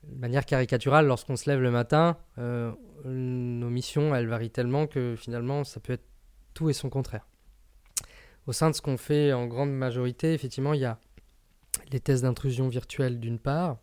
de 0.03 0.19
manière 0.19 0.45
caricaturale, 0.45 1.05
lorsqu'on 1.05 1.35
se 1.35 1.49
lève 1.49 1.59
le 1.59 1.71
matin, 1.71 2.17
nos 2.37 3.69
missions, 3.69 4.15
elles 4.15 4.27
varient 4.27 4.51
tellement 4.51 4.87
que 4.87 5.15
finalement, 5.17 5.65
ça 5.65 5.81
peut 5.81 5.93
être 5.93 6.05
tout 6.53 6.69
et 6.69 6.73
son 6.73 6.89
contraire. 6.89 7.27
Au 8.45 8.53
sein 8.53 8.69
de 8.69 8.75
ce 8.75 8.81
qu'on 8.81 8.95
fait 8.95 9.33
en 9.33 9.47
grande 9.47 9.71
majorité, 9.71 10.33
effectivement, 10.33 10.73
il 10.73 10.79
y 10.79 10.85
a 10.85 10.97
les 11.91 11.99
tests 11.99 12.23
d'intrusion 12.23 12.69
virtuelle 12.69 13.19
d'une 13.19 13.39
part 13.39 13.79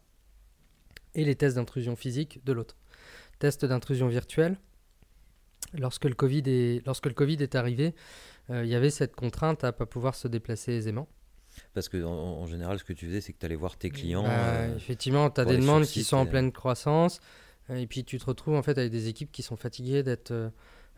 et 1.14 1.24
les 1.24 1.34
tests 1.34 1.57
d'intrusion 1.57 1.94
physique 1.94 2.42
de 2.44 2.52
l'autre. 2.52 2.76
Tests 3.38 3.66
d'intrusion 3.66 4.09
virtuelle, 4.09 4.57
lorsque 5.73 6.05
le 6.05 6.15
Covid 6.15 6.43
est, 6.47 6.87
lorsque 6.87 7.07
le 7.07 7.15
COVID 7.15 7.37
est 7.43 7.55
arrivé, 7.55 7.95
euh, 8.51 8.65
il 8.65 8.71
y 8.71 8.75
avait 8.75 8.91
cette 8.91 9.17
contrainte 9.17 9.65
à 9.65 9.69
ne 9.69 9.73
pas 9.73 9.87
pouvoir 9.87 10.15
se 10.15 10.29
déplacer 10.29 10.73
aisément. 10.73 11.09
Parce 11.73 11.89
que 11.89 12.03
en, 12.05 12.11
en 12.11 12.47
général, 12.47 12.79
ce 12.79 12.85
que 12.85 12.93
tu 12.93 13.07
faisais, 13.07 13.21
c'est 13.21 13.33
que 13.33 13.39
tu 13.39 13.47
allais 13.47 13.55
voir 13.55 13.77
tes 13.77 13.91
clients. 13.91 14.25
Bah, 14.25 14.31
euh, 14.31 14.77
effectivement, 14.77 15.31
tu 15.31 15.41
as 15.41 15.45
des 15.45 15.57
demandes 15.57 15.85
qui 15.85 16.03
sont 16.05 16.17
en 16.17 16.25
et- 16.27 16.29
pleine 16.29 16.53
croissance, 16.53 17.21
euh, 17.71 17.77
et 17.77 17.87
puis 17.87 18.05
tu 18.05 18.19
te 18.19 18.25
retrouves 18.27 18.55
en 18.57 18.62
fait 18.62 18.77
avec 18.77 18.91
des 18.91 19.09
équipes 19.09 19.31
qui 19.33 19.43
sont 19.43 19.57
fatiguées 19.57 20.03
d'être 20.03 20.33
euh, 20.33 20.51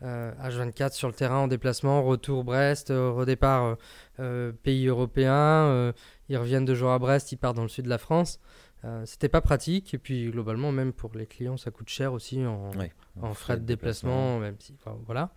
euh, 0.03 0.33
H24 0.43 0.93
sur 0.93 1.09
le 1.09 1.14
terrain 1.14 1.39
en 1.41 1.49
déplacement, 1.49 2.03
retour 2.03 2.43
Brest, 2.45 2.91
euh, 2.91 3.11
redépart 3.11 3.64
euh, 3.64 3.75
euh, 4.21 4.53
pays 4.62 4.87
européen, 4.87 5.33
euh, 5.35 5.93
ils 6.29 6.37
reviennent 6.39 6.64
deux 6.64 6.75
jours 6.75 6.91
à 6.91 6.99
Brest, 6.99 7.33
ils 7.33 7.37
partent 7.39 7.57
dans 7.57 7.62
le 7.62 7.69
sud 7.69 7.85
de 7.85 7.91
la 7.91 7.99
France. 7.99 8.41
Euh, 8.85 9.05
C'était 9.07 9.29
pas 9.29 9.41
pratique, 9.41 9.95
et 9.95 9.99
puis 9.99 10.31
globalement, 10.31 10.70
même 10.72 10.93
pour 10.93 11.12
les 11.14 11.27
clients, 11.27 11.57
ça 11.57 11.70
coûte 11.70 11.89
cher 11.89 12.12
aussi 12.12 12.45
en, 12.45 12.70
Ouais, 12.77 12.93
en 13.20 13.35
frais 13.35 13.57
de 13.57 13.64
déplacement, 13.64 14.39
même 14.39 14.57
si, 14.59 14.74
enfin, 14.79 14.97
voilà. 15.07 15.35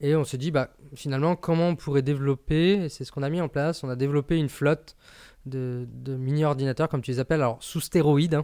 Et 0.00 0.16
on 0.16 0.24
s'est 0.24 0.38
dit, 0.38 0.50
bah, 0.50 0.70
finalement, 0.94 1.36
comment 1.36 1.68
on 1.68 1.76
pourrait 1.76 2.00
développer, 2.02 2.88
c'est 2.88 3.04
ce 3.04 3.12
qu'on 3.12 3.22
a 3.22 3.28
mis 3.28 3.40
en 3.40 3.48
place, 3.48 3.84
on 3.84 3.88
a 3.90 3.96
développé 3.96 4.38
une 4.38 4.48
flotte 4.48 4.96
de, 5.44 5.86
de 5.92 6.16
mini-ordinateurs, 6.16 6.88
comme 6.88 7.02
tu 7.02 7.10
les 7.10 7.18
appelles, 7.18 7.42
alors 7.42 7.62
sous 7.62 7.80
stéroïdes. 7.80 8.34
hein. 8.34 8.42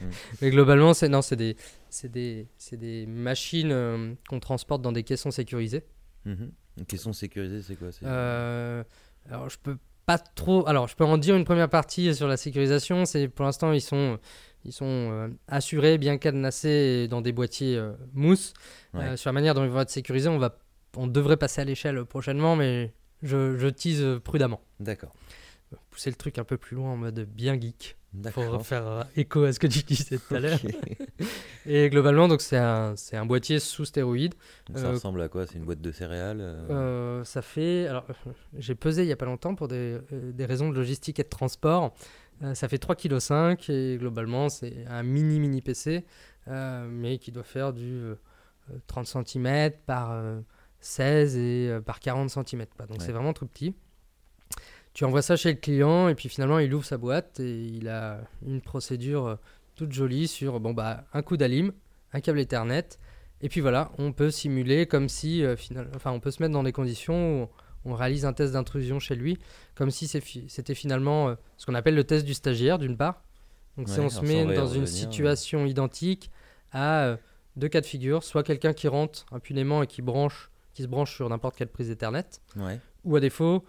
Mm. 0.00 0.04
Mais 0.42 0.50
globalement, 0.50 0.92
c'est 0.94 1.08
non, 1.08 1.22
c'est 1.22 1.36
des, 1.36 1.56
c'est 1.88 2.10
des, 2.10 2.48
des 2.72 3.06
machines 3.06 3.70
euh, 3.70 4.14
qu'on 4.28 4.40
transporte 4.40 4.82
dans 4.82 4.92
des 4.92 5.04
caissons 5.04 5.30
sécurisés. 5.30 5.84
Mhm. 6.24 6.50
Une 6.78 6.86
question 6.86 7.12
sécurisée, 7.12 7.62
c'est 7.62 7.76
quoi 7.76 7.88
Euh, 8.02 8.82
alors, 9.30 9.50
je 9.50 9.58
peux 9.62 9.76
pas 10.06 10.18
trop. 10.18 10.66
Alors, 10.68 10.88
je 10.88 10.96
peux 10.96 11.04
en 11.04 11.18
dire 11.18 11.36
une 11.36 11.44
première 11.44 11.68
partie 11.68 12.14
sur 12.14 12.28
la 12.28 12.36
sécurisation. 12.36 13.04
C'est 13.04 13.28
pour 13.28 13.44
l'instant, 13.44 13.72
ils 13.72 13.80
sont, 13.80 14.18
ils 14.64 14.72
sont 14.72 14.86
euh, 14.86 15.28
assurés, 15.48 15.98
bien 15.98 16.18
cadenassés 16.18 17.08
dans 17.08 17.20
des 17.20 17.32
boîtiers 17.32 17.76
euh, 17.76 17.92
mousse. 18.12 18.54
Ouais. 18.94 19.04
Euh, 19.04 19.16
sur 19.16 19.28
la 19.28 19.32
manière 19.32 19.54
dont 19.54 19.64
ils 19.64 19.70
vont 19.70 19.80
être 19.80 19.90
sécurisés, 19.90 20.28
on 20.28 20.38
va, 20.38 20.58
on 20.96 21.06
devrait 21.06 21.36
passer 21.36 21.60
à 21.60 21.64
l'échelle 21.64 22.04
prochainement, 22.04 22.56
mais 22.56 22.92
je, 23.22 23.56
je 23.56 23.68
tease 23.68 24.20
prudemment. 24.24 24.60
D'accord. 24.80 25.12
Pousser 25.90 26.10
le 26.10 26.16
truc 26.16 26.38
un 26.38 26.44
peu 26.44 26.56
plus 26.56 26.76
loin 26.76 26.90
en 26.92 26.96
mode 26.96 27.20
bien 27.20 27.58
geek 27.60 27.96
pour 28.34 28.66
faire 28.66 28.86
euh, 28.86 29.02
écho 29.16 29.44
à 29.44 29.52
ce 29.52 29.58
que 29.58 29.66
tu 29.66 29.82
disais 29.86 30.18
tout 30.18 30.34
à 30.34 30.40
l'heure. 30.40 30.58
Et 31.66 31.88
globalement, 31.90 32.28
donc 32.28 32.40
c'est 32.42 32.56
un, 32.58 32.94
c'est 32.96 33.16
un 33.16 33.24
boîtier 33.24 33.58
sous 33.58 33.84
stéroïdes. 33.84 34.34
Donc 34.68 34.78
ça 34.78 34.86
Euh, 34.86 34.90
ressemble 34.92 35.22
à 35.22 35.28
quoi? 35.28 35.46
C'est 35.46 35.56
une 35.58 35.64
boîte 35.64 35.80
de 35.80 35.92
céréales 35.92 36.40
euh, 36.40 36.66
Euh, 36.70 37.24
ça 37.24 37.40
fait. 37.42 37.86
Alors, 37.86 38.06
j'ai 38.58 38.74
pesé 38.74 39.02
il 39.02 39.06
n'y 39.06 39.12
a 39.12 39.16
pas 39.16 39.24
longtemps 39.26 39.54
pour 39.54 39.68
des, 39.68 39.98
des 40.10 40.44
raisons 40.44 40.68
de 40.70 40.74
logistique 40.74 41.18
et 41.20 41.22
de 41.24 41.28
transport. 41.28 41.94
Ça 42.54 42.66
fait 42.68 42.82
3,5 42.82 43.56
kg 43.56 43.70
et 43.70 43.96
globalement, 43.98 44.48
c'est 44.48 44.84
un 44.88 45.04
mini 45.04 45.38
mini 45.38 45.62
PC, 45.62 46.04
mais 46.48 47.18
qui 47.18 47.30
doit 47.30 47.44
faire 47.44 47.72
du 47.72 47.84
euh, 48.00 48.14
30 48.88 49.06
cm 49.06 49.70
par 49.86 50.10
euh, 50.10 50.40
16 50.80 51.36
et 51.36 51.78
par 51.86 52.00
40 52.00 52.30
cm. 52.30 52.64
Donc, 52.80 52.90
Ouais. 52.90 52.96
c'est 52.98 53.12
vraiment 53.12 53.32
tout 53.32 53.46
petit. 53.46 53.74
Tu 54.94 55.04
envoies 55.04 55.22
ça 55.22 55.36
chez 55.36 55.52
le 55.52 55.58
client 55.58 56.08
et 56.08 56.14
puis 56.14 56.28
finalement, 56.28 56.58
il 56.58 56.72
ouvre 56.74 56.84
sa 56.84 56.98
boîte 56.98 57.40
et 57.40 57.64
il 57.64 57.88
a 57.88 58.20
une 58.46 58.60
procédure 58.60 59.26
euh, 59.26 59.36
toute 59.74 59.92
jolie 59.92 60.28
sur 60.28 60.60
bon, 60.60 60.72
bah, 60.74 61.04
un 61.14 61.22
coup 61.22 61.36
d'alim, 61.36 61.72
un 62.12 62.20
câble 62.20 62.40
Ethernet. 62.40 62.84
Et 63.40 63.48
puis 63.48 63.60
voilà, 63.60 63.90
on 63.98 64.12
peut 64.12 64.30
simuler 64.30 64.86
comme 64.86 65.08
si, 65.08 65.44
euh, 65.44 65.56
final- 65.56 65.88
enfin, 65.96 66.12
on 66.12 66.20
peut 66.20 66.30
se 66.30 66.42
mettre 66.42 66.52
dans 66.52 66.62
des 66.62 66.72
conditions 66.72 67.44
où 67.44 67.48
on 67.84 67.94
réalise 67.94 68.24
un 68.26 68.32
test 68.32 68.52
d'intrusion 68.52 69.00
chez 69.00 69.16
lui, 69.16 69.38
comme 69.74 69.90
si 69.90 70.06
c'était 70.06 70.74
finalement 70.74 71.30
euh, 71.30 71.34
ce 71.56 71.66
qu'on 71.66 71.74
appelle 71.74 71.94
le 71.96 72.04
test 72.04 72.24
du 72.26 72.34
stagiaire, 72.34 72.78
d'une 72.78 72.96
part. 72.96 73.24
Donc 73.78 73.88
si 73.88 73.98
on 73.98 74.10
se 74.10 74.20
met 74.20 74.44
dans 74.54 74.66
une 74.68 74.86
situation 74.86 75.64
identique 75.64 76.30
à 76.70 77.04
euh, 77.06 77.16
deux 77.56 77.68
cas 77.68 77.80
de 77.80 77.86
figure, 77.86 78.22
soit 78.22 78.42
quelqu'un 78.42 78.74
qui 78.74 78.86
rentre 78.88 79.24
impunément 79.32 79.82
et 79.82 79.86
qui 79.86 80.02
branche, 80.02 80.50
qui 80.74 80.82
se 80.82 80.86
branche 80.88 81.14
sur 81.16 81.28
n'importe 81.30 81.56
quelle 81.56 81.68
prise 81.68 81.90
Ethernet, 81.90 82.26
Ouais. 82.56 82.78
ou 83.04 83.16
à 83.16 83.20
défaut 83.20 83.64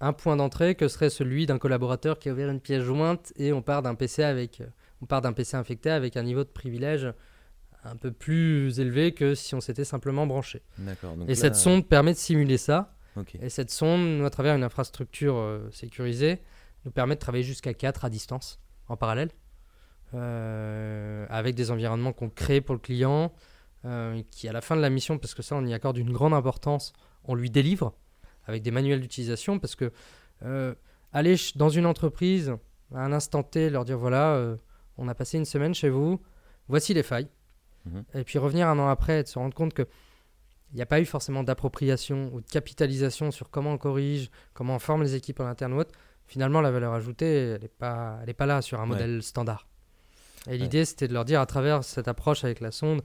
un 0.00 0.12
point 0.12 0.36
d'entrée 0.36 0.74
que 0.74 0.88
serait 0.88 1.10
celui 1.10 1.46
d'un 1.46 1.58
collaborateur 1.58 2.18
qui 2.18 2.28
a 2.28 2.32
ouvert 2.32 2.50
une 2.50 2.60
pièce 2.60 2.82
jointe 2.82 3.32
et 3.36 3.52
on 3.52 3.62
part 3.62 3.82
d'un 3.82 3.94
PC 3.94 4.22
avec, 4.22 4.62
on 5.02 5.06
part 5.06 5.22
d'un 5.22 5.32
PC 5.32 5.56
infecté 5.56 5.90
avec 5.90 6.16
un 6.16 6.22
niveau 6.22 6.44
de 6.44 6.48
privilège 6.48 7.12
un 7.84 7.96
peu 7.96 8.10
plus 8.12 8.80
élevé 8.80 9.12
que 9.12 9.34
si 9.34 9.54
on 9.54 9.60
s'était 9.60 9.84
simplement 9.84 10.26
branché. 10.26 10.62
Et 11.26 11.28
là, 11.28 11.34
cette 11.34 11.56
sonde 11.56 11.86
permet 11.86 12.12
de 12.12 12.18
simuler 12.18 12.58
ça. 12.58 12.94
Et 13.40 13.48
cette 13.48 13.70
sonde, 13.70 14.24
à 14.24 14.30
travers 14.30 14.54
une 14.54 14.62
infrastructure 14.62 15.36
euh, 15.36 15.68
sécurisée, 15.72 16.40
nous 16.84 16.92
permet 16.92 17.16
de 17.16 17.20
travailler 17.20 17.42
jusqu'à 17.42 17.74
4 17.74 18.04
à 18.04 18.10
distance, 18.10 18.60
en 18.86 18.96
parallèle, 18.96 19.30
euh, 20.14 21.26
avec 21.28 21.56
des 21.56 21.72
environnements 21.72 22.12
qu'on 22.12 22.30
crée 22.30 22.60
pour 22.60 22.76
le 22.76 22.80
client, 22.80 23.32
euh, 23.84 24.22
qui 24.30 24.48
à 24.48 24.52
la 24.52 24.60
fin 24.60 24.76
de 24.76 24.80
la 24.80 24.90
mission, 24.90 25.18
parce 25.18 25.34
que 25.34 25.42
ça 25.42 25.56
on 25.56 25.66
y 25.66 25.74
accorde 25.74 25.98
une 25.98 26.12
grande 26.12 26.32
importance, 26.32 26.92
on 27.24 27.34
lui 27.34 27.50
délivre 27.50 27.94
avec 28.48 28.62
des 28.62 28.70
manuels 28.72 29.00
d'utilisation, 29.00 29.58
parce 29.60 29.76
que 29.76 29.92
euh, 30.44 30.74
aller 31.12 31.36
dans 31.54 31.68
une 31.68 31.86
entreprise, 31.86 32.54
à 32.94 33.04
un 33.04 33.12
instant 33.12 33.42
T, 33.44 33.70
leur 33.70 33.84
dire 33.84 33.98
voilà, 33.98 34.34
euh, 34.34 34.56
on 34.96 35.06
a 35.06 35.14
passé 35.14 35.38
une 35.38 35.44
semaine 35.44 35.74
chez 35.74 35.88
vous, 35.90 36.20
voici 36.68 36.94
les 36.94 37.02
failles, 37.04 37.28
Mhm. 37.86 38.04
et 38.14 38.24
puis 38.24 38.38
revenir 38.38 38.66
un 38.68 38.78
an 38.80 38.88
après 38.88 39.20
et 39.20 39.22
de 39.22 39.28
se 39.28 39.38
rendre 39.38 39.54
compte 39.54 39.72
que 39.72 39.86
il 40.72 40.76
n'y 40.76 40.82
a 40.82 40.86
pas 40.86 41.00
eu 41.00 41.06
forcément 41.06 41.42
d'appropriation 41.44 42.30
ou 42.34 42.40
de 42.42 42.46
capitalisation 42.46 43.30
sur 43.30 43.48
comment 43.48 43.72
on 43.72 43.78
corrige, 43.78 44.30
comment 44.52 44.74
on 44.74 44.78
forme 44.78 45.02
les 45.02 45.14
équipes 45.14 45.40
en 45.40 45.46
interne 45.46 45.72
ou 45.72 45.78
autre. 45.78 45.92
Finalement, 46.26 46.60
la 46.60 46.70
valeur 46.70 46.92
ajoutée, 46.92 47.52
elle 47.54 47.62
n'est 47.62 47.68
pas, 47.68 48.18
elle 48.22 48.28
est 48.28 48.34
pas 48.34 48.44
là 48.44 48.60
sur 48.60 48.78
un 48.78 48.82
Ouais. 48.82 48.88
modèle 48.88 49.22
standard. 49.22 49.66
Et 50.50 50.58
l'idée, 50.58 50.84
c'était 50.84 51.08
de 51.08 51.14
leur 51.14 51.24
dire 51.24 51.40
à 51.40 51.46
travers 51.46 51.84
cette 51.84 52.06
approche 52.08 52.44
avec 52.44 52.60
la 52.60 52.70
sonde, 52.70 53.00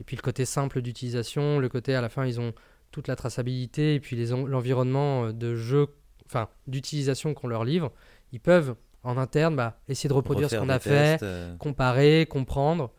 et 0.00 0.04
puis 0.04 0.16
le 0.16 0.22
côté 0.22 0.46
simple 0.46 0.80
d'utilisation, 0.80 1.58
le 1.58 1.68
côté 1.68 1.94
à 1.94 2.00
la 2.00 2.08
fin, 2.08 2.24
ils 2.24 2.40
ont 2.40 2.54
toute 2.94 3.08
la 3.08 3.16
traçabilité, 3.16 3.96
et 3.96 4.00
puis 4.00 4.16
l'environnement 4.24 5.26
euh, 5.26 5.32
de 5.32 5.56
jeu, 5.56 5.88
enfin 6.26 6.48
d'utilisation 6.68 7.34
qu'on 7.34 7.48
leur 7.48 7.64
livre, 7.64 7.92
ils 8.30 8.38
peuvent 8.38 8.76
en 9.02 9.18
interne 9.18 9.56
bah, 9.56 9.80
essayer 9.88 10.08
de 10.08 10.14
reproduire 10.14 10.48
ce 10.48 10.56
qu'on 10.56 10.68
a 10.68 10.78
fait, 10.78 11.18
euh, 11.22 11.56
comparer, 11.56 12.24
comprendre, 12.30 12.92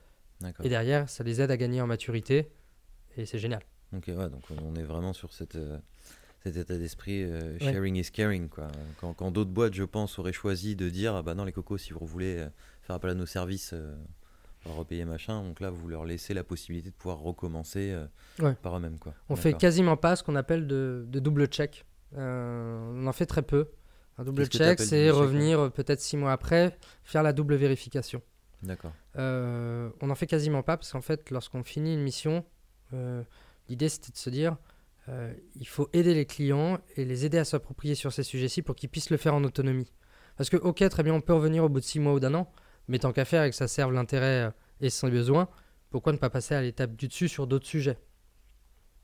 et 0.61 0.67
derrière, 0.67 1.07
ça 1.09 1.23
les 1.23 1.39
aide 1.39 1.49
à 1.49 1.55
gagner 1.55 1.79
en 1.79 1.87
maturité, 1.87 2.51
et 3.15 3.25
c'est 3.25 3.39
génial. 3.39 3.61
Ok, 3.95 4.07
ouais, 4.07 4.29
donc 4.29 4.43
on 4.61 4.75
est 4.75 4.83
vraiment 4.83 5.13
sur 5.13 5.31
cette, 5.31 5.55
euh, 5.55 5.77
cet 6.43 6.57
état 6.57 6.77
d'esprit 6.77 7.23
euh, 7.23 7.57
sharing 7.59 7.95
is 7.95 8.11
caring. 8.11 8.49
Quoi. 8.49 8.67
Quand, 8.99 9.13
quand 9.13 9.31
d'autres 9.31 9.51
boîtes, 9.51 9.75
je 9.75 9.85
pense, 9.85 10.19
auraient 10.19 10.33
choisi 10.33 10.75
de 10.75 10.89
dire 10.89 11.15
ah 11.15 11.23
bah 11.23 11.35
non, 11.35 11.45
les 11.45 11.53
cocos, 11.53 11.77
si 11.77 11.93
vous 11.93 12.05
voulez 12.05 12.45
faire 12.81 12.97
appel 12.97 13.11
à 13.11 13.15
nos 13.15 13.25
services, 13.25 13.73
repayer 14.73 15.05
machin. 15.05 15.43
Donc 15.43 15.59
là, 15.59 15.69
vous 15.69 15.87
leur 15.87 16.05
laissez 16.05 16.33
la 16.33 16.43
possibilité 16.43 16.89
de 16.89 16.95
pouvoir 16.95 17.19
recommencer 17.19 17.95
par 18.61 18.77
eux-mêmes. 18.77 18.99
Quoi. 18.99 19.13
On 19.29 19.35
fait 19.35 19.53
quasiment 19.53 19.97
pas 19.97 20.15
ce 20.15 20.23
qu'on 20.23 20.35
appelle 20.35 20.67
de, 20.67 21.05
de, 21.07 21.19
double 21.19 21.47
check. 21.47 21.85
on 22.15 23.05
en 23.05 23.13
fait 23.13 23.25
très 23.25 23.41
peu. 23.41 23.69
Un 24.17 24.23
double 24.23 24.45
check, 24.47 24.79
c'est 24.79 25.09
revenir 25.09 25.71
peut-être 25.71 26.01
six 26.01 26.17
mois 26.17 26.31
après, 26.31 26.77
faire 27.03 27.23
la 27.23 27.33
double 27.33 27.55
vérification. 27.55 28.21
D'accord. 28.63 28.93
on 29.15 29.91
n'en 30.07 30.15
fait 30.15 30.27
quasiment 30.27 30.63
pas 30.63 30.77
parce 30.77 30.91
qu'en 30.91 31.01
fait, 31.01 31.29
lorsqu'on 31.29 31.63
finit 31.63 31.93
une 31.93 32.01
mission, 32.01 32.43
L'idée, 33.69 33.89
c'était 33.89 34.11
de 34.11 34.17
se 34.17 34.29
dire, 34.29 34.57
euh, 35.09 35.33
il 35.55 35.67
faut 35.67 35.89
aider 35.93 36.13
les 36.13 36.25
clients 36.25 36.79
et 36.95 37.05
les 37.05 37.25
aider 37.25 37.37
à 37.37 37.45
s'approprier 37.45 37.95
sur 37.95 38.13
ces 38.13 38.23
sujets-ci 38.23 38.61
pour 38.61 38.75
qu'ils 38.75 38.89
puissent 38.89 39.09
le 39.09 39.17
faire 39.17 39.33
en 39.33 39.43
autonomie. 39.43 39.91
Parce 40.37 40.49
que, 40.49 40.57
ok, 40.57 40.87
très 40.89 41.03
bien, 41.03 41.13
on 41.13 41.21
peut 41.21 41.33
revenir 41.33 41.63
au 41.63 41.69
bout 41.69 41.79
de 41.79 41.85
six 41.85 41.99
mois 41.99 42.13
ou 42.13 42.19
d'un 42.19 42.33
an, 42.35 42.51
mais 42.87 42.99
tant 42.99 43.11
qu'à 43.11 43.25
faire 43.25 43.43
et 43.43 43.49
que 43.49 43.55
ça 43.55 43.67
serve 43.67 43.93
l'intérêt 43.93 44.45
euh, 44.45 44.51
et 44.81 44.89
son 44.89 45.09
besoin, 45.09 45.47
pourquoi 45.89 46.13
ne 46.13 46.17
pas 46.17 46.29
passer 46.29 46.55
à 46.55 46.61
l'étape 46.61 46.95
du 46.95 47.07
dessus 47.07 47.27
sur 47.27 47.47
d'autres 47.47 47.67
sujets? 47.67 47.97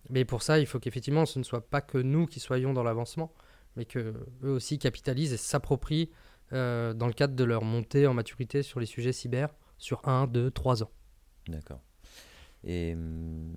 Mais 0.09 0.25
pour 0.25 0.43
ça, 0.43 0.59
il 0.59 0.65
faut 0.65 0.79
qu'effectivement, 0.79 1.25
ce 1.25 1.39
ne 1.39 1.43
soit 1.43 1.69
pas 1.69 1.81
que 1.81 1.97
nous 1.97 2.25
qui 2.25 2.39
soyons 2.39 2.73
dans 2.73 2.83
l'avancement, 2.83 3.33
mais 3.75 3.85
que 3.85 4.13
eux 4.43 4.49
aussi 4.49 4.77
capitalisent 4.77 5.33
et 5.33 5.37
s'approprient 5.37 6.09
euh, 6.53 6.93
dans 6.93 7.07
le 7.07 7.13
cadre 7.13 7.35
de 7.35 7.43
leur 7.43 7.63
montée 7.63 8.07
en 8.07 8.13
maturité 8.13 8.63
sur 8.63 8.79
les 8.79 8.85
sujets 8.85 9.13
cyber 9.13 9.49
sur 9.77 10.07
1, 10.07 10.27
2, 10.27 10.51
3 10.51 10.83
ans. 10.83 10.91
D'accord. 11.47 11.81
Et 12.63 12.93
hum, 12.93 13.55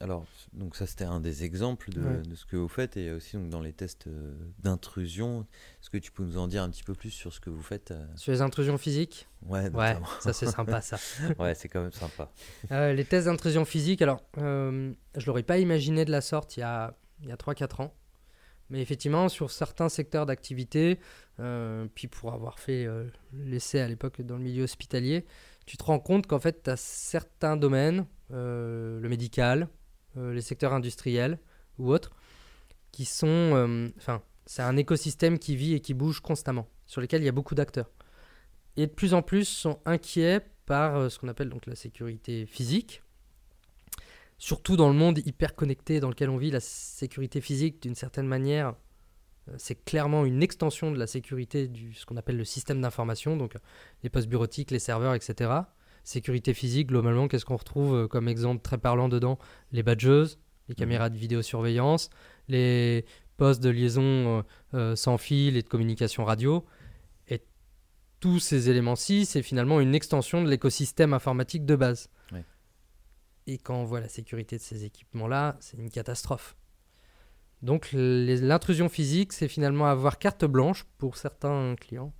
alors, 0.00 0.26
donc 0.52 0.74
ça 0.74 0.86
c'était 0.86 1.04
un 1.04 1.20
des 1.20 1.44
exemples 1.44 1.90
de, 1.90 2.22
de, 2.28 2.34
ce 2.34 2.44
que 2.44 2.56
vous 2.56 2.68
faites 2.68 2.96
et 2.96 3.12
aussi 3.12 3.36
donc 3.36 3.50
dans 3.50 3.60
les 3.60 3.72
tests 3.72 4.08
euh, 4.08 4.34
d'intrusion. 4.58 5.46
Est-ce 5.80 5.90
que 5.90 5.98
tu 5.98 6.10
peux 6.10 6.24
nous 6.24 6.38
en 6.38 6.48
dire 6.48 6.62
un 6.62 6.70
petit 6.70 6.82
peu 6.82 6.94
plus 6.94 7.10
sur 7.10 7.32
ce 7.32 7.38
que 7.38 7.50
vous 7.50 7.62
faites 7.62 7.92
euh? 7.92 8.04
Sur 8.16 8.32
les 8.32 8.42
intrusions 8.42 8.78
physiques? 8.78 9.28
Ouais, 9.46 9.70
ouais 9.70 9.96
ça 10.20 10.32
c'est 10.32 10.46
sympa 10.46 10.80
ça. 10.80 10.98
ouais, 11.38 11.54
c'est 11.54 11.68
quand 11.68 11.82
même 11.82 11.92
sympa. 11.92 12.32
Euh, 12.72 12.92
les 12.92 13.04
tests 13.04 13.26
d'intrusion 13.26 13.64
physique, 13.64 14.02
alors 14.02 14.24
je 14.36 15.26
l'aurais 15.26 15.44
pas 15.44 15.58
imaginé 15.58 16.04
de 16.04 16.10
la 16.10 16.20
sorte 16.20 16.56
il 16.56 16.60
y 16.60 16.64
a, 16.64 16.96
il 17.22 17.28
y 17.28 17.32
a 17.32 17.36
3-4 17.36 17.82
ans. 17.82 17.94
Mais 18.70 18.80
effectivement, 18.80 19.28
sur 19.28 19.50
certains 19.50 19.90
secteurs 19.90 20.24
d'activité, 20.24 20.98
puis 21.94 22.08
pour 22.08 22.32
avoir 22.32 22.58
fait 22.58 22.88
l'essai 23.34 23.80
à 23.80 23.88
l'époque 23.88 24.22
dans 24.22 24.36
le 24.36 24.42
milieu 24.42 24.62
hospitalier, 24.62 25.26
tu 25.66 25.76
te 25.76 25.84
rends 25.84 26.00
compte 26.00 26.26
qu'en 26.26 26.40
fait, 26.40 26.62
tu 26.64 26.70
as 26.70 26.76
certains 26.76 27.56
domaines, 27.56 28.06
euh, 28.32 29.00
le 29.00 29.08
médical, 29.08 29.68
euh, 30.16 30.32
les 30.32 30.40
secteurs 30.40 30.72
industriels 30.72 31.38
ou 31.78 31.90
autres, 31.92 32.12
qui 32.90 33.04
sont. 33.04 33.26
Euh, 33.28 33.88
enfin, 33.96 34.22
c'est 34.46 34.62
un 34.62 34.76
écosystème 34.76 35.38
qui 35.38 35.56
vit 35.56 35.74
et 35.74 35.80
qui 35.80 35.94
bouge 35.94 36.20
constamment, 36.20 36.68
sur 36.86 37.00
lequel 37.00 37.22
il 37.22 37.26
y 37.26 37.28
a 37.28 37.32
beaucoup 37.32 37.54
d'acteurs. 37.54 37.90
Et 38.76 38.86
de 38.86 38.92
plus 38.92 39.14
en 39.14 39.22
plus 39.22 39.44
sont 39.44 39.80
inquiets 39.84 40.40
par 40.66 41.10
ce 41.10 41.18
qu'on 41.18 41.28
appelle 41.28 41.50
donc 41.50 41.66
la 41.66 41.76
sécurité 41.76 42.46
physique. 42.46 43.02
Surtout 44.38 44.76
dans 44.76 44.88
le 44.88 44.94
monde 44.94 45.18
hyper 45.24 45.54
connecté 45.54 46.00
dans 46.00 46.08
lequel 46.08 46.28
on 46.30 46.36
vit, 46.36 46.50
la 46.50 46.60
sécurité 46.60 47.40
physique, 47.40 47.82
d'une 47.82 47.94
certaine 47.94 48.26
manière, 48.26 48.74
c'est 49.56 49.84
clairement 49.84 50.24
une 50.24 50.42
extension 50.42 50.92
de 50.92 50.98
la 50.98 51.06
sécurité 51.06 51.68
du 51.68 51.94
ce 51.94 52.06
qu'on 52.06 52.16
appelle 52.16 52.36
le 52.36 52.44
système 52.44 52.80
d'information, 52.80 53.36
donc 53.36 53.54
les 54.02 54.10
postes 54.10 54.28
bureautiques, 54.28 54.70
les 54.70 54.78
serveurs, 54.78 55.14
etc. 55.14 55.50
Sécurité 56.04 56.52
physique, 56.54 56.88
globalement, 56.88 57.28
qu'est-ce 57.28 57.44
qu'on 57.44 57.56
retrouve 57.56 57.94
euh, 57.94 58.08
comme 58.08 58.28
exemple 58.28 58.62
très 58.62 58.78
parlant 58.78 59.08
dedans? 59.08 59.38
Les 59.70 59.82
badgeuses, 59.82 60.38
les 60.68 60.74
caméras 60.74 61.10
de 61.10 61.16
vidéosurveillance, 61.16 62.10
les 62.48 63.04
postes 63.36 63.62
de 63.62 63.70
liaison 63.70 64.02
euh, 64.02 64.42
euh, 64.74 64.96
sans 64.96 65.18
fil 65.18 65.56
et 65.56 65.62
de 65.62 65.68
communication 65.68 66.24
radio. 66.24 66.64
Et 67.28 67.40
tous 68.18 68.40
ces 68.40 68.68
éléments-ci, 68.68 69.26
c'est 69.26 69.42
finalement 69.42 69.80
une 69.80 69.94
extension 69.94 70.42
de 70.42 70.48
l'écosystème 70.48 71.14
informatique 71.14 71.64
de 71.64 71.76
base. 71.76 72.08
Et 73.48 73.58
quand 73.58 73.74
on 73.74 73.84
voit 73.84 74.00
la 74.00 74.08
sécurité 74.08 74.56
de 74.56 74.62
ces 74.62 74.84
équipements-là, 74.84 75.56
c'est 75.58 75.76
une 75.76 75.90
catastrophe. 75.90 76.54
Donc 77.62 77.90
l'intrusion 77.92 78.88
physique, 78.88 79.32
c'est 79.32 79.48
finalement 79.48 79.86
avoir 79.86 80.18
carte 80.18 80.44
blanche 80.44 80.84
pour 80.98 81.16
certains 81.16 81.76
clients 81.76 82.12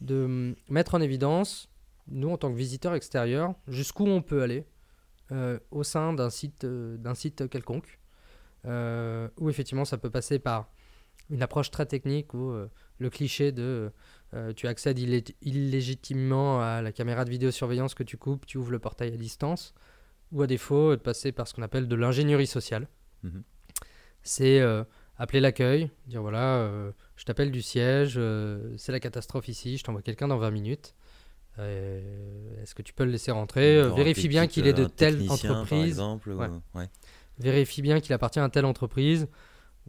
de 0.00 0.54
mettre 0.68 0.94
en 0.94 1.00
évidence, 1.00 1.68
nous 2.08 2.30
en 2.30 2.38
tant 2.38 2.50
que 2.50 2.56
visiteurs 2.56 2.94
extérieurs, 2.94 3.54
jusqu'où 3.66 4.06
on 4.06 4.22
peut 4.22 4.42
aller 4.42 4.64
euh, 5.32 5.58
au 5.70 5.82
sein 5.82 6.14
d'un 6.14 6.30
site, 6.30 6.64
euh, 6.64 7.14
site 7.14 7.48
quelconque, 7.50 7.98
euh, 8.64 9.28
où 9.36 9.50
effectivement 9.50 9.84
ça 9.84 9.98
peut 9.98 10.10
passer 10.10 10.38
par 10.38 10.70
une 11.28 11.42
approche 11.42 11.70
très 11.70 11.84
technique 11.84 12.32
où 12.32 12.54
le 12.98 13.10
cliché 13.10 13.52
de 13.52 13.92
tu 14.56 14.66
accèdes 14.66 14.98
illégitimement 14.98 16.62
à 16.62 16.80
la 16.80 16.90
caméra 16.90 17.26
de 17.26 17.30
vidéosurveillance 17.30 17.92
que 17.92 18.02
tu 18.02 18.16
coupes, 18.16 18.46
tu 18.46 18.56
ouvres 18.56 18.70
le 18.70 18.78
portail 18.78 19.12
à 19.12 19.16
distance, 19.18 19.74
ou 20.32 20.40
à 20.40 20.46
défaut 20.46 20.96
de 20.96 21.00
passer 21.02 21.30
par 21.32 21.46
ce 21.46 21.52
qu'on 21.52 21.62
appelle 21.62 21.86
de 21.86 21.94
l'ingénierie 21.94 22.46
sociale. 22.46 22.88
Mhm 23.24 23.42
c'est 24.28 24.60
euh, 24.60 24.84
appeler 25.16 25.40
l'accueil, 25.40 25.90
dire 26.06 26.20
voilà, 26.20 26.56
euh, 26.56 26.92
je 27.16 27.24
t'appelle 27.24 27.50
du 27.50 27.62
siège, 27.62 28.14
euh, 28.18 28.74
c'est 28.76 28.92
la 28.92 29.00
catastrophe 29.00 29.48
ici, 29.48 29.78
je 29.78 29.84
t'envoie 29.84 30.02
quelqu'un 30.02 30.28
dans 30.28 30.38
20 30.38 30.50
minutes. 30.50 30.94
Est-ce 31.58 32.72
que 32.76 32.82
tu 32.82 32.92
peux 32.92 33.04
le 33.04 33.10
laisser 33.10 33.32
rentrer? 33.32 33.82
Vérifie 33.90 34.28
bien 34.28 34.46
qu'il 34.46 34.68
est 34.68 34.72
de 34.72 34.84
telle 34.84 35.28
entreprise. 35.28 36.00
Vérifie 37.40 37.82
bien 37.82 37.98
qu'il 37.98 38.12
appartient 38.12 38.38
à 38.38 38.48
telle 38.48 38.64
entreprise. 38.64 39.26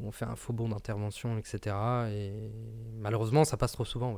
On 0.02 0.12
fait 0.12 0.26
un 0.26 0.36
faux 0.36 0.52
bon 0.52 0.70
d'intervention, 0.70 1.38
etc. 1.38 1.76
Et 2.10 2.34
malheureusement, 2.98 3.46
ça 3.46 3.56
passe 3.56 3.74
trop 3.74 3.86
souvent. 3.86 4.18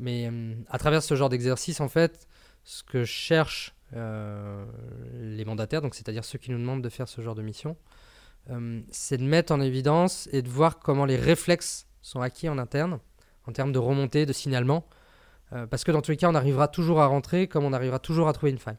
Mais 0.00 0.32
à 0.68 0.78
travers 0.78 1.04
ce 1.04 1.14
genre 1.14 1.28
d'exercice, 1.28 1.80
en 1.80 1.88
fait, 1.88 2.26
ce 2.64 2.82
que 2.82 3.04
cherchent 3.04 3.76
les 3.92 5.44
mandataires, 5.44 5.80
donc 5.80 5.94
c'est-à-dire 5.94 6.24
ceux 6.24 6.38
qui 6.38 6.50
nous 6.50 6.58
demandent 6.58 6.82
de 6.82 6.88
faire 6.88 7.06
ce 7.06 7.20
genre 7.20 7.36
de 7.36 7.42
mission, 7.42 7.76
euh, 8.50 8.80
c'est 8.90 9.16
de 9.16 9.24
mettre 9.24 9.52
en 9.52 9.60
évidence 9.60 10.28
et 10.32 10.42
de 10.42 10.48
voir 10.48 10.78
comment 10.78 11.06
les 11.06 11.16
réflexes 11.16 11.86
sont 12.02 12.20
acquis 12.20 12.48
en 12.48 12.58
interne, 12.58 12.98
en 13.46 13.52
termes 13.52 13.72
de 13.72 13.78
remontée, 13.78 14.26
de 14.26 14.32
signalement. 14.32 14.86
Euh, 15.52 15.66
parce 15.66 15.84
que 15.84 15.92
dans 15.92 16.02
tous 16.02 16.10
les 16.10 16.16
cas, 16.16 16.28
on 16.28 16.34
arrivera 16.34 16.68
toujours 16.68 17.00
à 17.00 17.06
rentrer 17.06 17.48
comme 17.48 17.64
on 17.64 17.72
arrivera 17.72 17.98
toujours 17.98 18.28
à 18.28 18.32
trouver 18.32 18.52
une 18.52 18.58
faille. 18.58 18.78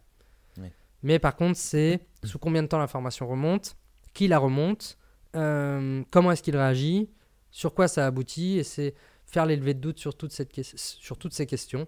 Mais 1.04 1.20
par 1.20 1.36
contre, 1.36 1.60
c'est 1.60 2.00
sous 2.24 2.40
combien 2.40 2.64
de 2.64 2.68
temps 2.68 2.80
l'information 2.80 3.28
remonte, 3.28 3.78
qui 4.16 4.28
la 4.28 4.40
remonte, 4.40 4.98
euh, 5.36 6.04
comment 6.10 6.32
est-ce 6.32 6.42
qu'il 6.42 6.58
réagit, 6.58 7.12
sur 7.52 7.76
quoi 7.76 7.88
ça 7.88 8.08
aboutit, 8.08 8.58
et 8.58 8.64
c'est 8.64 8.96
faire 9.28 9.46
l'élevé 9.46 9.76
de 9.76 9.80
doute 9.80 10.00
sur, 10.00 10.16
toute 10.16 10.32
cette 10.32 10.50
sur 10.76 11.18
toutes 11.20 11.34
ces 11.34 11.46
questions. 11.46 11.86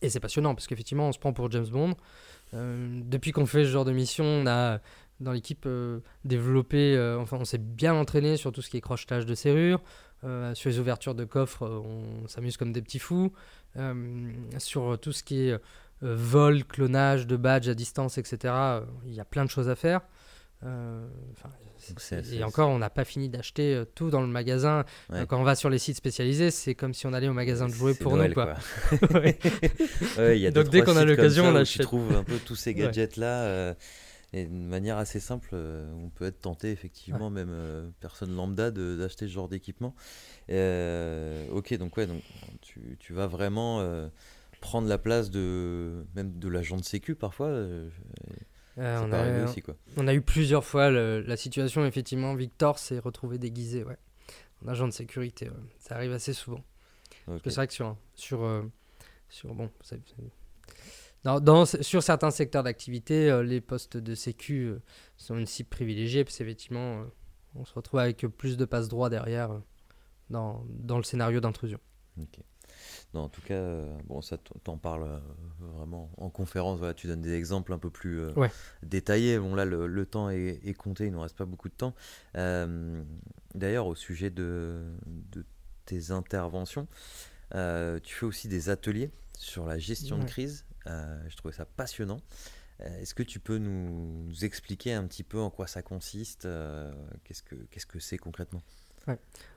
Et 0.00 0.08
c'est 0.08 0.20
passionnant, 0.20 0.54
parce 0.54 0.66
qu'effectivement, 0.66 1.08
on 1.08 1.12
se 1.12 1.18
prend 1.18 1.34
pour 1.34 1.50
James 1.50 1.66
Bond. 1.66 1.96
depuis 2.54 3.32
qu'on 3.32 3.44
fait 3.44 3.64
ce 3.64 3.70
genre 3.70 3.84
de 3.84 3.92
mission, 3.92 4.24
on 4.24 4.46
a 4.46 4.80
dans 5.20 5.32
l'équipe 5.32 5.64
euh, 5.66 6.00
développé, 6.24 6.96
euh, 6.96 7.18
enfin 7.18 7.36
on 7.40 7.44
s'est 7.44 7.58
bien 7.58 7.94
entraîné 7.94 8.36
sur 8.36 8.52
tout 8.52 8.62
ce 8.62 8.70
qui 8.70 8.76
est 8.76 8.80
crochetage 8.80 9.26
de 9.26 9.34
serrures, 9.34 9.82
euh, 10.24 10.54
sur 10.54 10.70
les 10.70 10.78
ouvertures 10.78 11.14
de 11.14 11.24
coffres 11.24 11.66
on 11.66 12.26
s'amuse 12.28 12.56
comme 12.56 12.72
des 12.72 12.82
petits 12.82 12.98
fous, 12.98 13.32
sur 14.58 14.98
tout 15.00 15.12
ce 15.12 15.22
qui 15.22 15.48
est 15.48 15.58
vol, 16.00 16.64
clonage 16.64 17.26
de 17.26 17.36
badges 17.36 17.68
à 17.68 17.74
distance, 17.74 18.18
etc. 18.18 18.54
Il 19.06 19.14
y 19.14 19.20
a 19.20 19.24
plein 19.24 19.44
de 19.44 19.50
choses 19.50 19.68
à 19.68 19.74
faire. 19.74 20.00
et 22.32 22.44
encore, 22.44 22.70
on 22.70 22.78
n'a 22.78 22.88
pas 22.88 23.04
fini 23.04 23.28
d'acheter 23.28 23.82
tout 23.94 24.10
dans 24.10 24.20
le 24.20 24.28
magasin. 24.28 24.84
Quand 25.28 25.40
on 25.40 25.44
va 25.44 25.54
sur 25.54 25.70
les 25.70 25.78
sites 25.78 25.96
spécialisés, 25.96 26.50
c'est 26.50 26.74
comme 26.74 26.94
si 26.94 27.06
on 27.06 27.12
allait 27.12 27.28
au 27.28 27.32
magasin 27.32 27.66
de 27.66 27.74
jouets 27.74 27.94
pour 27.94 28.16
nous. 28.16 28.32
Quoi. 28.32 28.54
Donc 30.52 30.68
dès 30.68 30.82
qu'on 30.82 30.96
a 30.96 31.04
l'occasion, 31.04 31.46
on 31.46 31.56
achète. 31.56 31.82
Tu 31.82 31.86
trouves 31.86 32.14
un 32.14 32.24
peu 32.24 32.38
tous 32.38 32.56
ces 32.56 32.74
gadgets-là. 32.74 33.74
Et 34.36 34.46
d'une 34.46 34.66
manière 34.66 34.98
assez 34.98 35.20
simple, 35.20 35.50
euh, 35.52 35.88
on 35.94 36.08
peut 36.08 36.24
être 36.24 36.40
tenté, 36.40 36.72
effectivement, 36.72 37.30
même 37.30 37.52
euh, 37.52 37.88
personne 38.00 38.34
lambda, 38.34 38.72
d'acheter 38.72 39.28
ce 39.28 39.32
genre 39.32 39.48
d'équipement. 39.48 39.94
Euh, 40.50 41.46
ok, 41.52 41.74
donc 41.74 41.96
ouais, 41.96 42.08
donc, 42.08 42.20
tu, 42.60 42.96
tu 42.98 43.12
vas 43.12 43.28
vraiment 43.28 43.80
prendre 44.60 44.88
la 44.88 44.98
place 44.98 45.30
de 45.30 46.04
même 46.16 46.36
de 46.36 46.48
l'agent 46.48 46.76
de 46.76 46.82
sécu 46.82 47.14
parfois. 47.14 47.46
on, 48.76 49.12
a, 49.12 49.44
aussi, 49.44 49.62
quoi. 49.62 49.76
on 49.96 50.08
a 50.08 50.14
eu 50.14 50.20
plusieurs 50.20 50.64
fois 50.64 50.90
la 50.90 51.36
situation, 51.36 51.86
effectivement, 51.86 52.34
Victor 52.34 52.80
s'est 52.80 52.98
retrouvé 52.98 53.38
déguisé 53.38 53.84
ouais, 53.84 53.98
en 54.64 54.68
agent 54.68 54.88
de 54.88 54.92
sécurité. 54.92 55.48
Ça 55.78 55.94
arrive 55.94 56.12
assez 56.12 56.32
souvent. 56.32 56.64
C'est 57.44 57.54
vrai 57.54 57.68
que 57.68 57.72
sur, 57.72 57.96
sur, 58.16 58.64
sur 59.28 59.54
bon, 59.54 59.70
sur 61.80 62.02
certains 62.02 62.30
secteurs 62.30 62.62
d'activité, 62.62 63.30
euh, 63.30 63.42
les 63.42 63.60
postes 63.60 63.96
de 63.96 64.14
sécu 64.14 64.66
euh, 64.66 64.82
sont 65.16 65.38
une 65.38 65.46
cible 65.46 65.68
privilégiée, 65.68 66.24
parce 66.24 66.36
qu'effectivement, 66.36 67.00
euh, 67.00 67.04
on 67.54 67.64
se 67.64 67.72
retrouve 67.72 68.00
avec 68.00 68.26
plus 68.26 68.56
de 68.56 68.64
passe 68.64 68.88
droit 68.88 69.08
derrière 69.08 69.60
dans, 70.28 70.64
dans, 70.68 70.98
le 70.98 71.02
scénario 71.02 71.40
d'intrusion. 71.40 71.78
en 73.14 73.28
tout 73.28 73.42
cas, 73.42 73.84
bon, 74.06 74.20
ça 74.20 74.38
t'en 74.64 74.76
parles 74.76 75.22
vraiment 75.60 76.10
en 76.16 76.30
conférence. 76.30 76.78
Voilà, 76.78 76.94
tu 76.94 77.06
donnes 77.06 77.22
des 77.22 77.34
exemples 77.34 77.72
un 77.72 77.78
peu 77.78 77.90
plus 77.90 78.22
détaillés. 78.82 79.38
Bon, 79.38 79.54
là, 79.54 79.64
le, 79.64 80.06
temps 80.06 80.30
est, 80.30 80.76
compté, 80.76 81.04
il 81.04 81.10
ne 81.10 81.16
nous 81.16 81.20
reste 81.20 81.36
pas 81.36 81.44
beaucoup 81.44 81.68
de 81.68 81.74
temps. 81.74 81.94
D'ailleurs, 83.54 83.86
au 83.86 83.94
sujet 83.94 84.30
de, 84.30 84.82
de 85.06 85.44
tes 85.84 86.10
interventions, 86.10 86.88
tu 87.52 88.14
fais 88.14 88.26
aussi 88.26 88.48
des 88.48 88.68
ateliers 88.68 89.12
sur 89.36 89.66
la 89.66 89.78
gestion 89.78 90.18
de 90.18 90.24
crise. 90.24 90.64
je 90.86 91.36
trouvais 91.36 91.54
ça 91.54 91.64
passionnant. 91.64 92.20
Euh, 92.80 93.00
est-ce 93.00 93.14
que 93.14 93.22
tu 93.22 93.38
peux 93.40 93.58
nous, 93.58 94.32
expliquer 94.42 94.92
un 94.92 95.04
petit 95.04 95.22
peu 95.22 95.38
en 95.38 95.50
quoi 95.50 95.66
ça 95.66 95.82
consiste 95.82 96.44
euh, 96.44 96.92
Qu'est-ce 97.24 97.86
que 97.86 97.98
c'est 97.98 98.18
concrètement? 98.18 98.62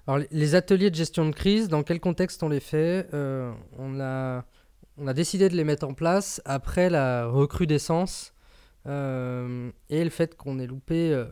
Alors 0.06 0.26
les 0.30 0.56
ateliers 0.56 0.90
de 0.90 0.96
gestion 0.96 1.26
de 1.26 1.34
crise, 1.34 1.70
dans 1.70 1.82
quel 1.82 2.02
contexte 2.02 2.44
on 2.44 2.50
les 2.50 2.60
fait? 2.60 3.08
Euh, 3.14 3.54
on, 3.78 4.00
a, 4.02 4.46
on 4.98 5.08
a 5.08 5.14
décidé 5.14 5.48
de 5.48 5.56
les 5.56 5.64
mettre 5.64 5.88
en 5.88 5.94
place 5.94 6.42
après 6.44 6.90
la 6.90 7.28
recrudescence 7.28 8.34
et 8.86 10.04
le 10.04 10.10
fait 10.10 10.36
qu'on 10.38 10.60
ait 10.60 10.68
loupé 10.68 11.26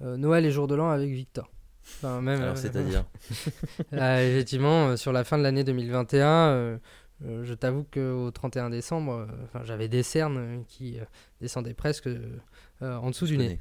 Noël 0.00 0.46
et 0.46 0.52
Jour 0.52 0.68
de 0.68 0.76
l'An 0.76 0.90
avec 0.90 1.10
Victor. 1.10 1.50
même, 2.04 2.40
Alors 2.40 2.56
c'est-à-dire? 2.56 3.04
Effectivement, 3.92 4.96
sur 4.96 5.12
la 5.12 5.24
fin 5.24 5.38
de 5.38 5.42
l'année 5.42 5.64
2021 5.64 6.26
euh, 6.26 6.78
je 7.22 7.54
t'avoue 7.54 7.84
qu'au 7.84 8.30
31 8.30 8.70
décembre, 8.70 9.26
euh, 9.28 9.64
j'avais 9.64 9.88
des 9.88 10.02
cernes 10.02 10.64
qui 10.68 10.98
euh, 10.98 11.04
descendaient 11.40 11.74
presque 11.74 12.08
en 12.80 13.10
dessous 13.10 13.26
du 13.26 13.36
nez. 13.36 13.60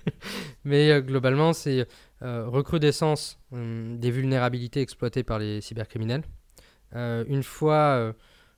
Mais 0.64 1.00
globalement, 1.00 1.54
c'est 1.54 1.88
recrudescence 2.20 3.40
des 3.50 4.10
vulnérabilités 4.10 4.82
exploitées 4.82 5.22
par 5.22 5.38
les 5.38 5.62
cybercriminels. 5.62 6.22
une 6.94 7.42
fois 7.42 8.14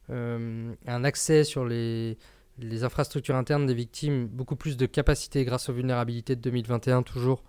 un 0.09 1.05
accès 1.05 1.45
sur 1.45 1.64
les, 1.64 2.18
les 2.59 2.82
infrastructures 2.82 3.37
internes 3.37 3.66
des 3.66 3.74
victimes, 3.74 4.26
beaucoup 4.26 4.57
plus 4.57 4.76
de 4.76 4.87
capacité 4.87 5.45
grâce 5.45 5.68
aux 5.68 5.72
vulnérabilités 5.72 6.35
de 6.35 6.41
2021 6.41 7.05
toujours 7.05 7.45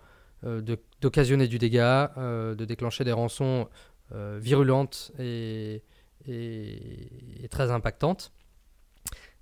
d'occasionner 1.00 1.48
du 1.48 1.58
dégât, 1.58 2.12
de 2.16 2.64
déclencher 2.64 3.02
des 3.02 3.12
rançons 3.12 3.68
virulentes 4.12 5.10
et, 5.18 5.82
est, 6.28 7.48
très 7.50 7.70
impactante. 7.70 8.32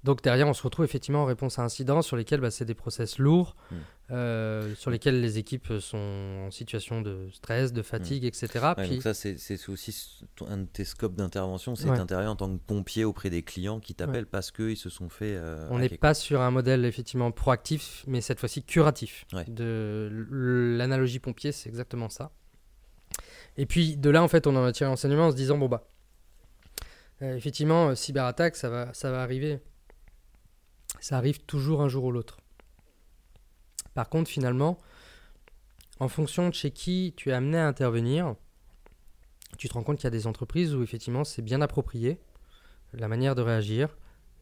Donc 0.04 0.22
derrière, 0.22 0.46
on 0.46 0.52
se 0.52 0.62
retrouve 0.62 0.84
effectivement 0.84 1.22
en 1.22 1.24
réponse 1.24 1.58
à 1.58 1.62
incidents 1.62 2.02
sur 2.02 2.16
lesquels 2.16 2.40
bah, 2.40 2.50
c'est 2.50 2.66
des 2.66 2.74
process 2.74 3.18
lourds, 3.18 3.56
mm. 3.70 3.76
euh, 4.10 4.74
sur 4.74 4.90
lesquels 4.90 5.22
les 5.22 5.38
équipes 5.38 5.72
sont 5.80 6.44
en 6.46 6.50
situation 6.50 7.00
de 7.00 7.30
stress, 7.32 7.72
de 7.72 7.80
fatigue, 7.80 8.24
mm. 8.24 8.26
etc. 8.26 8.48
Donc 8.76 9.02
ça, 9.02 9.14
c'est 9.14 9.68
aussi 9.68 10.20
un 10.46 10.58
de 10.58 10.66
tes 10.66 10.84
scopes 10.84 11.14
d'intervention, 11.14 11.74
c'est 11.74 11.88
ouais. 11.88 11.98
en 11.98 12.36
tant 12.36 12.54
que 12.54 12.60
pompier 12.66 13.04
auprès 13.06 13.30
des 13.30 13.42
clients 13.42 13.80
qui 13.80 13.94
t'appellent 13.94 14.26
parce 14.26 14.50
qu'ils 14.50 14.76
se 14.76 14.90
sont 14.90 15.08
fait... 15.08 15.36
Euh, 15.36 15.66
on 15.70 15.78
n'est 15.78 15.88
pas 15.88 16.12
sur 16.12 16.42
un 16.42 16.50
modèle 16.50 16.84
effectivement 16.84 17.30
proactif, 17.30 18.04
mais 18.06 18.20
cette 18.20 18.40
fois-ci 18.40 18.62
curatif. 18.62 19.24
De 19.48 20.10
l'analogie 20.76 21.18
pompier, 21.18 21.50
c'est 21.50 21.70
exactement 21.70 22.10
ça. 22.10 22.30
Et 23.56 23.66
puis 23.66 23.96
de 23.96 24.10
là, 24.10 24.22
en 24.22 24.28
fait, 24.28 24.46
on 24.46 24.56
en 24.56 24.64
a 24.64 24.72
tiré 24.72 24.90
enseignement 24.90 25.28
en 25.28 25.30
se 25.30 25.36
disant, 25.36 25.56
bon 25.56 25.68
bah, 25.68 25.88
effectivement, 27.20 27.88
euh, 27.88 27.94
cyberattaque, 27.94 28.56
ça 28.56 28.68
va, 28.68 28.92
ça 28.92 29.10
va 29.10 29.22
arriver. 29.22 29.60
Ça 31.00 31.16
arrive 31.16 31.40
toujours 31.44 31.82
un 31.82 31.88
jour 31.88 32.04
ou 32.04 32.12
l'autre. 32.12 32.38
Par 33.94 34.08
contre, 34.08 34.30
finalement, 34.30 34.78
en 36.00 36.08
fonction 36.08 36.48
de 36.48 36.54
chez 36.54 36.70
qui 36.70 37.14
tu 37.16 37.30
es 37.30 37.32
amené 37.32 37.58
à 37.58 37.66
intervenir, 37.66 38.34
tu 39.58 39.68
te 39.68 39.74
rends 39.74 39.84
compte 39.84 39.98
qu'il 39.98 40.04
y 40.04 40.08
a 40.08 40.10
des 40.10 40.26
entreprises 40.26 40.74
où 40.74 40.82
effectivement 40.82 41.22
c'est 41.22 41.42
bien 41.42 41.60
approprié, 41.60 42.18
la 42.92 43.06
manière 43.06 43.34
de 43.34 43.42
réagir, 43.42 43.96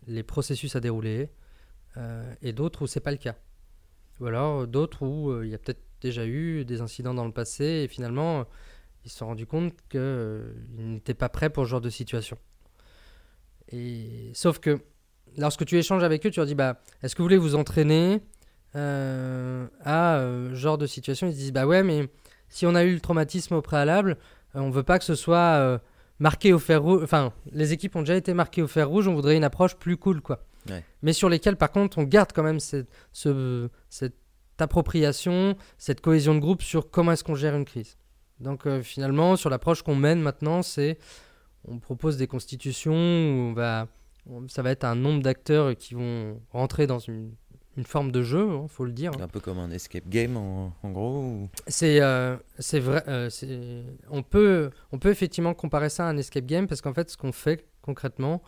les 0.06 0.22
processus 0.22 0.74
à 0.74 0.80
dérouler, 0.80 1.30
euh, 1.98 2.34
et 2.40 2.52
d'autres 2.52 2.82
où 2.82 2.86
c'est 2.86 3.00
pas 3.00 3.10
le 3.10 3.18
cas. 3.18 3.36
Ou 4.20 4.26
alors 4.26 4.66
d'autres 4.66 5.04
où 5.04 5.42
il 5.42 5.50
y 5.50 5.54
a 5.54 5.58
peut-être 5.58 5.82
déjà 6.00 6.26
eu 6.26 6.64
des 6.64 6.80
incidents 6.80 7.14
dans 7.14 7.26
le 7.26 7.32
passé 7.32 7.64
et 7.64 7.88
finalement 7.88 8.46
ils 9.04 9.10
se 9.10 9.18
sont 9.18 9.26
rendus 9.26 9.46
compte 9.46 9.74
qu'ils 9.88 10.54
n'étaient 10.76 11.14
pas 11.14 11.28
prêts 11.28 11.50
pour 11.50 11.64
ce 11.64 11.70
genre 11.70 11.80
de 11.80 11.90
situation. 11.90 12.38
Et, 13.72 14.30
sauf 14.34 14.58
que 14.58 14.80
lorsque 15.38 15.64
tu 15.64 15.78
échanges 15.78 16.04
avec 16.04 16.24
eux, 16.26 16.30
tu 16.30 16.40
leur 16.40 16.46
dis 16.46 16.54
bah, 16.54 16.80
Est-ce 17.02 17.14
que 17.14 17.22
vous 17.22 17.26
voulez 17.26 17.38
vous 17.38 17.54
entraîner 17.54 18.20
euh, 18.76 19.66
à 19.84 20.16
euh, 20.16 20.54
genre 20.54 20.78
de 20.78 20.86
situation? 20.86 21.26
Ils 21.26 21.34
disent 21.34 21.52
Bah 21.52 21.66
ouais, 21.66 21.82
mais 21.82 22.08
si 22.48 22.66
on 22.66 22.74
a 22.74 22.84
eu 22.84 22.94
le 22.94 23.00
traumatisme 23.00 23.54
au 23.54 23.62
préalable, 23.62 24.16
euh, 24.56 24.60
on 24.60 24.70
veut 24.70 24.82
pas 24.82 24.98
que 24.98 25.04
ce 25.04 25.14
soit 25.14 25.80
marqué 26.18 26.52
au 26.52 26.58
fer 26.58 26.82
rouge. 26.82 27.00
Enfin, 27.02 27.32
les 27.52 27.72
équipes 27.72 27.96
ont 27.96 28.00
déjà 28.00 28.16
été 28.16 28.34
marquées 28.34 28.62
au 28.62 28.68
fer 28.68 28.88
rouge, 28.88 29.08
on 29.08 29.14
voudrait 29.14 29.36
une 29.36 29.44
approche 29.44 29.76
plus 29.76 29.96
cool, 29.96 30.20
quoi. 30.20 30.44
Mais 31.02 31.12
sur 31.12 31.28
lesquelles, 31.28 31.56
par 31.56 31.72
contre, 31.72 31.98
on 31.98 32.04
garde 32.04 32.30
quand 32.32 32.44
même 32.44 32.60
cette, 32.60 32.88
ce, 33.12 33.68
cette 33.88 34.14
appropriation, 34.60 35.56
cette 35.76 36.00
cohésion 36.00 36.36
de 36.36 36.38
groupe 36.38 36.62
sur 36.62 36.88
comment 36.88 37.10
est-ce 37.10 37.24
qu'on 37.24 37.34
gère 37.34 37.56
une 37.56 37.64
crise. 37.64 37.96
Donc 38.38 38.68
finalement, 38.82 39.34
sur 39.34 39.50
l'approche 39.50 39.82
qu'on 39.82 39.96
mène 39.96 40.20
maintenant, 40.20 40.62
c'est 40.62 40.98
on 41.66 41.78
propose 41.78 42.16
des 42.16 42.26
constitutions 42.26 42.92
où 42.92 43.50
on 43.50 43.52
va, 43.52 43.88
ça 44.48 44.62
va 44.62 44.70
être 44.70 44.84
un 44.84 44.94
nombre 44.94 45.22
d'acteurs 45.22 45.76
qui 45.76 45.94
vont 45.94 46.40
rentrer 46.50 46.86
dans 46.86 46.98
une, 46.98 47.32
forme 47.84 48.12
de 48.12 48.22
jeu, 48.22 48.46
il 48.46 48.54
hein, 48.54 48.66
faut 48.68 48.84
le 48.84 48.92
dire. 48.92 49.12
Un 49.20 49.28
peu 49.28 49.40
comme 49.40 49.58
un 49.58 49.70
escape 49.70 50.08
game 50.08 50.36
en, 50.36 50.72
gros 50.84 51.48
C'est 51.66 52.02
euh, 52.02 52.36
vrai, 52.74 53.02
euh, 53.08 53.30
on, 54.10 54.22
peut, 54.22 54.70
on 54.92 54.98
peut 54.98 55.10
effectivement 55.10 55.54
comparer 55.54 55.88
ça 55.88 56.06
à 56.06 56.10
un 56.10 56.16
escape 56.18 56.46
game 56.46 56.66
parce 56.66 56.82
qu'en 56.82 56.92
fait 56.92 57.08
ce 57.10 57.16
qu'on 57.16 57.32
fait 57.32 57.66
concrètement, 57.80 58.42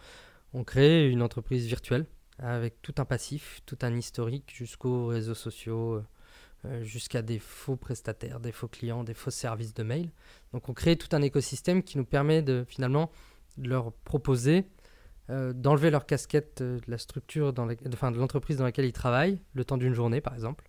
on 0.53 0.63
crée 0.65 1.09
une 1.11 1.23
entreprise 1.23 1.67
virtuelle 1.67 2.07
avec 2.39 2.83
tout 2.83 2.95
un 2.99 3.05
passif, 3.05 3.61
tout 3.67 3.79
un 3.83 3.97
historique 3.97 4.53
jusqu'aux 4.55 5.07
réseaux 5.07 5.35
sociaux, 5.35 5.95
euh, 5.95 6.05
jusqu'à 6.83 7.23
des 7.23 7.39
faux 7.39 7.77
prestataires, 7.77 8.41
des 8.41 8.53
faux 8.53 8.69
clients, 8.69 9.05
des 9.05 9.15
faux 9.15 9.31
services 9.31 9.75
de 9.75 9.83
mail. 9.83 10.11
Donc 10.53 10.69
on 10.69 10.75
crée 10.75 10.97
tout 10.97 11.15
un 11.15 11.23
écosystème 11.23 11.83
qui 11.83 11.99
nous 11.99 12.05
permet 12.05 12.43
de 12.43 12.65
finalement 12.69 13.11
de 13.59 13.69
leur 13.69 13.93
proposer 13.93 14.67
euh, 15.31 15.53
d'enlever 15.55 15.91
leur 15.91 16.05
casquette 16.05 16.61
euh, 16.61 16.79
de 16.81 16.91
la 16.91 16.99
structure, 16.99 17.53
dans 17.53 17.67
de, 17.67 17.75
de 17.75 18.19
l'entreprise 18.19 18.59
dans 18.59 18.65
laquelle 18.65 18.85
ils 18.85 18.93
travaillent, 18.93 19.41
le 19.55 19.65
temps 19.65 19.79
d'une 19.79 19.95
journée 19.95 20.21
par 20.21 20.35
exemple, 20.35 20.69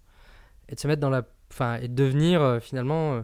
et 0.70 0.76
de 0.76 0.80
se 0.80 0.88
mettre 0.88 1.02
dans 1.02 1.10
la, 1.10 1.26
enfin, 1.52 1.76
et 1.76 1.88
devenir 1.88 2.60
finalement 2.62 3.24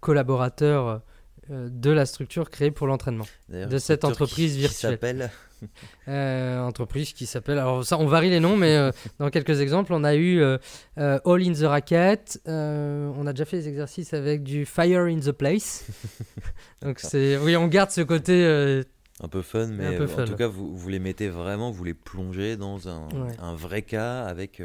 collaborateur 0.00 1.02
de 1.48 1.90
la 1.90 2.06
structure 2.06 2.50
créée 2.50 2.70
pour 2.70 2.86
l'entraînement 2.86 3.26
de 3.48 3.78
cette 3.78 4.04
entreprise 4.04 4.56
virtuelle. 4.56 5.30
Euh, 6.08 6.60
entreprise 6.60 7.12
qui 7.12 7.26
s'appelle. 7.26 7.58
Alors, 7.58 7.84
ça, 7.84 7.98
on 7.98 8.06
varie 8.06 8.30
les 8.30 8.40
noms, 8.40 8.56
mais 8.56 8.76
euh, 8.76 8.92
dans 9.18 9.28
quelques 9.28 9.60
exemples, 9.60 9.92
on 9.92 10.04
a 10.04 10.14
eu 10.14 10.40
euh, 10.40 10.56
All 10.96 11.42
in 11.42 11.52
the 11.52 11.64
Racket. 11.64 12.40
on 12.46 13.26
a 13.26 13.32
déjà 13.32 13.44
fait 13.44 13.58
des 13.58 13.68
exercices 13.68 14.14
avec 14.14 14.42
du 14.42 14.64
Fire 14.64 15.02
in 15.02 15.20
the 15.20 15.32
Place. 15.32 15.86
Donc, 16.82 17.00
c'est. 17.00 17.36
Oui, 17.36 17.56
on 17.56 17.66
garde 17.66 17.90
ce 17.90 18.00
côté. 18.00 18.82
un 19.22 19.28
peu 19.28 19.42
fun, 19.42 19.66
mais 19.66 19.98
en 19.98 20.24
tout 20.24 20.36
cas, 20.36 20.46
vous, 20.46 20.74
vous, 20.74 20.88
les 20.88 20.98
mettez 20.98 21.28
vraiment, 21.28 21.70
vous 21.70 21.84
les 21.84 21.92
plongez 21.92 22.56
dans 22.56 22.88
un, 22.88 23.06
un 23.38 23.54
vrai 23.54 23.82
cas 23.82 24.24
avec. 24.24 24.62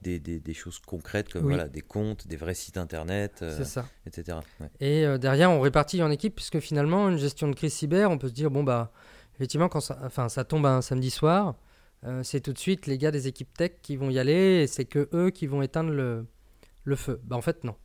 Des, 0.00 0.18
des, 0.18 0.40
des, 0.40 0.52
choses 0.52 0.80
concrètes 0.80 1.32
comme 1.32 1.44
voilà, 1.44 1.68
des 1.68 1.80
comptes, 1.80 2.26
des 2.26 2.34
vrais 2.34 2.54
sites 2.54 2.76
internet, 2.76 3.44
ça. 3.62 3.86
etc. 4.04 4.38
Et 4.80 5.06
derrière, 5.16 5.52
on 5.52 5.60
répartit 5.60 6.02
en 6.02 6.10
équipe, 6.10 6.34
puisque 6.34 6.58
finalement, 6.58 7.08
une 7.08 7.18
gestion 7.18 7.46
de 7.46 7.54
crise 7.54 7.72
cyber, 7.72 8.10
on 8.10 8.18
peut 8.18 8.26
se 8.26 8.32
dire, 8.32 8.50
bon, 8.50 8.64
bah, 8.64 8.90
effectivement, 9.34 9.68
quand 9.68 9.80
ça, 9.80 9.98
enfin, 10.04 10.28
ça 10.28 10.44
tombe 10.44 10.66
un 10.66 10.82
samedi 10.82 11.10
soir, 11.10 11.56
euh, 12.04 12.22
c'est 12.22 12.40
tout 12.40 12.52
de 12.52 12.58
suite 12.58 12.86
les 12.86 12.98
gars 12.98 13.10
des 13.10 13.28
équipes 13.28 13.52
tech 13.56 13.72
qui 13.82 13.96
vont 13.96 14.10
y 14.10 14.18
aller 14.18 14.62
et 14.62 14.66
c'est 14.66 14.84
que 14.84 15.08
eux 15.12 15.30
qui 15.30 15.46
vont 15.46 15.62
éteindre 15.62 15.90
le, 15.90 16.26
le 16.84 16.96
feu. 16.96 17.20
Bah, 17.24 17.36
en 17.36 17.40
fait, 17.40 17.64
non. 17.64 17.76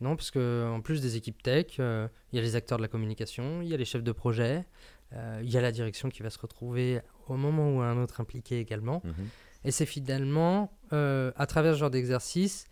Non, 0.00 0.14
parce 0.14 0.30
qu'en 0.30 0.80
plus 0.80 1.00
des 1.00 1.16
équipes 1.16 1.42
tech, 1.42 1.76
euh, 1.80 2.06
il 2.32 2.36
y 2.36 2.38
a 2.38 2.42
les 2.42 2.54
acteurs 2.54 2.78
de 2.78 2.82
la 2.82 2.88
communication, 2.88 3.62
il 3.62 3.68
y 3.68 3.74
a 3.74 3.76
les 3.76 3.84
chefs 3.84 4.04
de 4.04 4.12
projet, 4.12 4.64
euh, 5.12 5.40
il 5.42 5.50
y 5.50 5.56
a 5.56 5.60
la 5.60 5.72
direction 5.72 6.08
qui 6.08 6.22
va 6.22 6.30
se 6.30 6.38
retrouver 6.38 7.00
au 7.26 7.34
moment 7.34 7.74
où 7.74 7.80
un 7.80 8.00
autre 8.00 8.20
impliqué 8.20 8.60
également. 8.60 9.02
Mhm. 9.04 9.28
Et 9.64 9.70
c'est 9.72 9.86
finalement, 9.86 10.72
à 10.92 11.46
travers 11.48 11.74
ce 11.74 11.80
genre 11.80 11.90
d'exercice, 11.90 12.68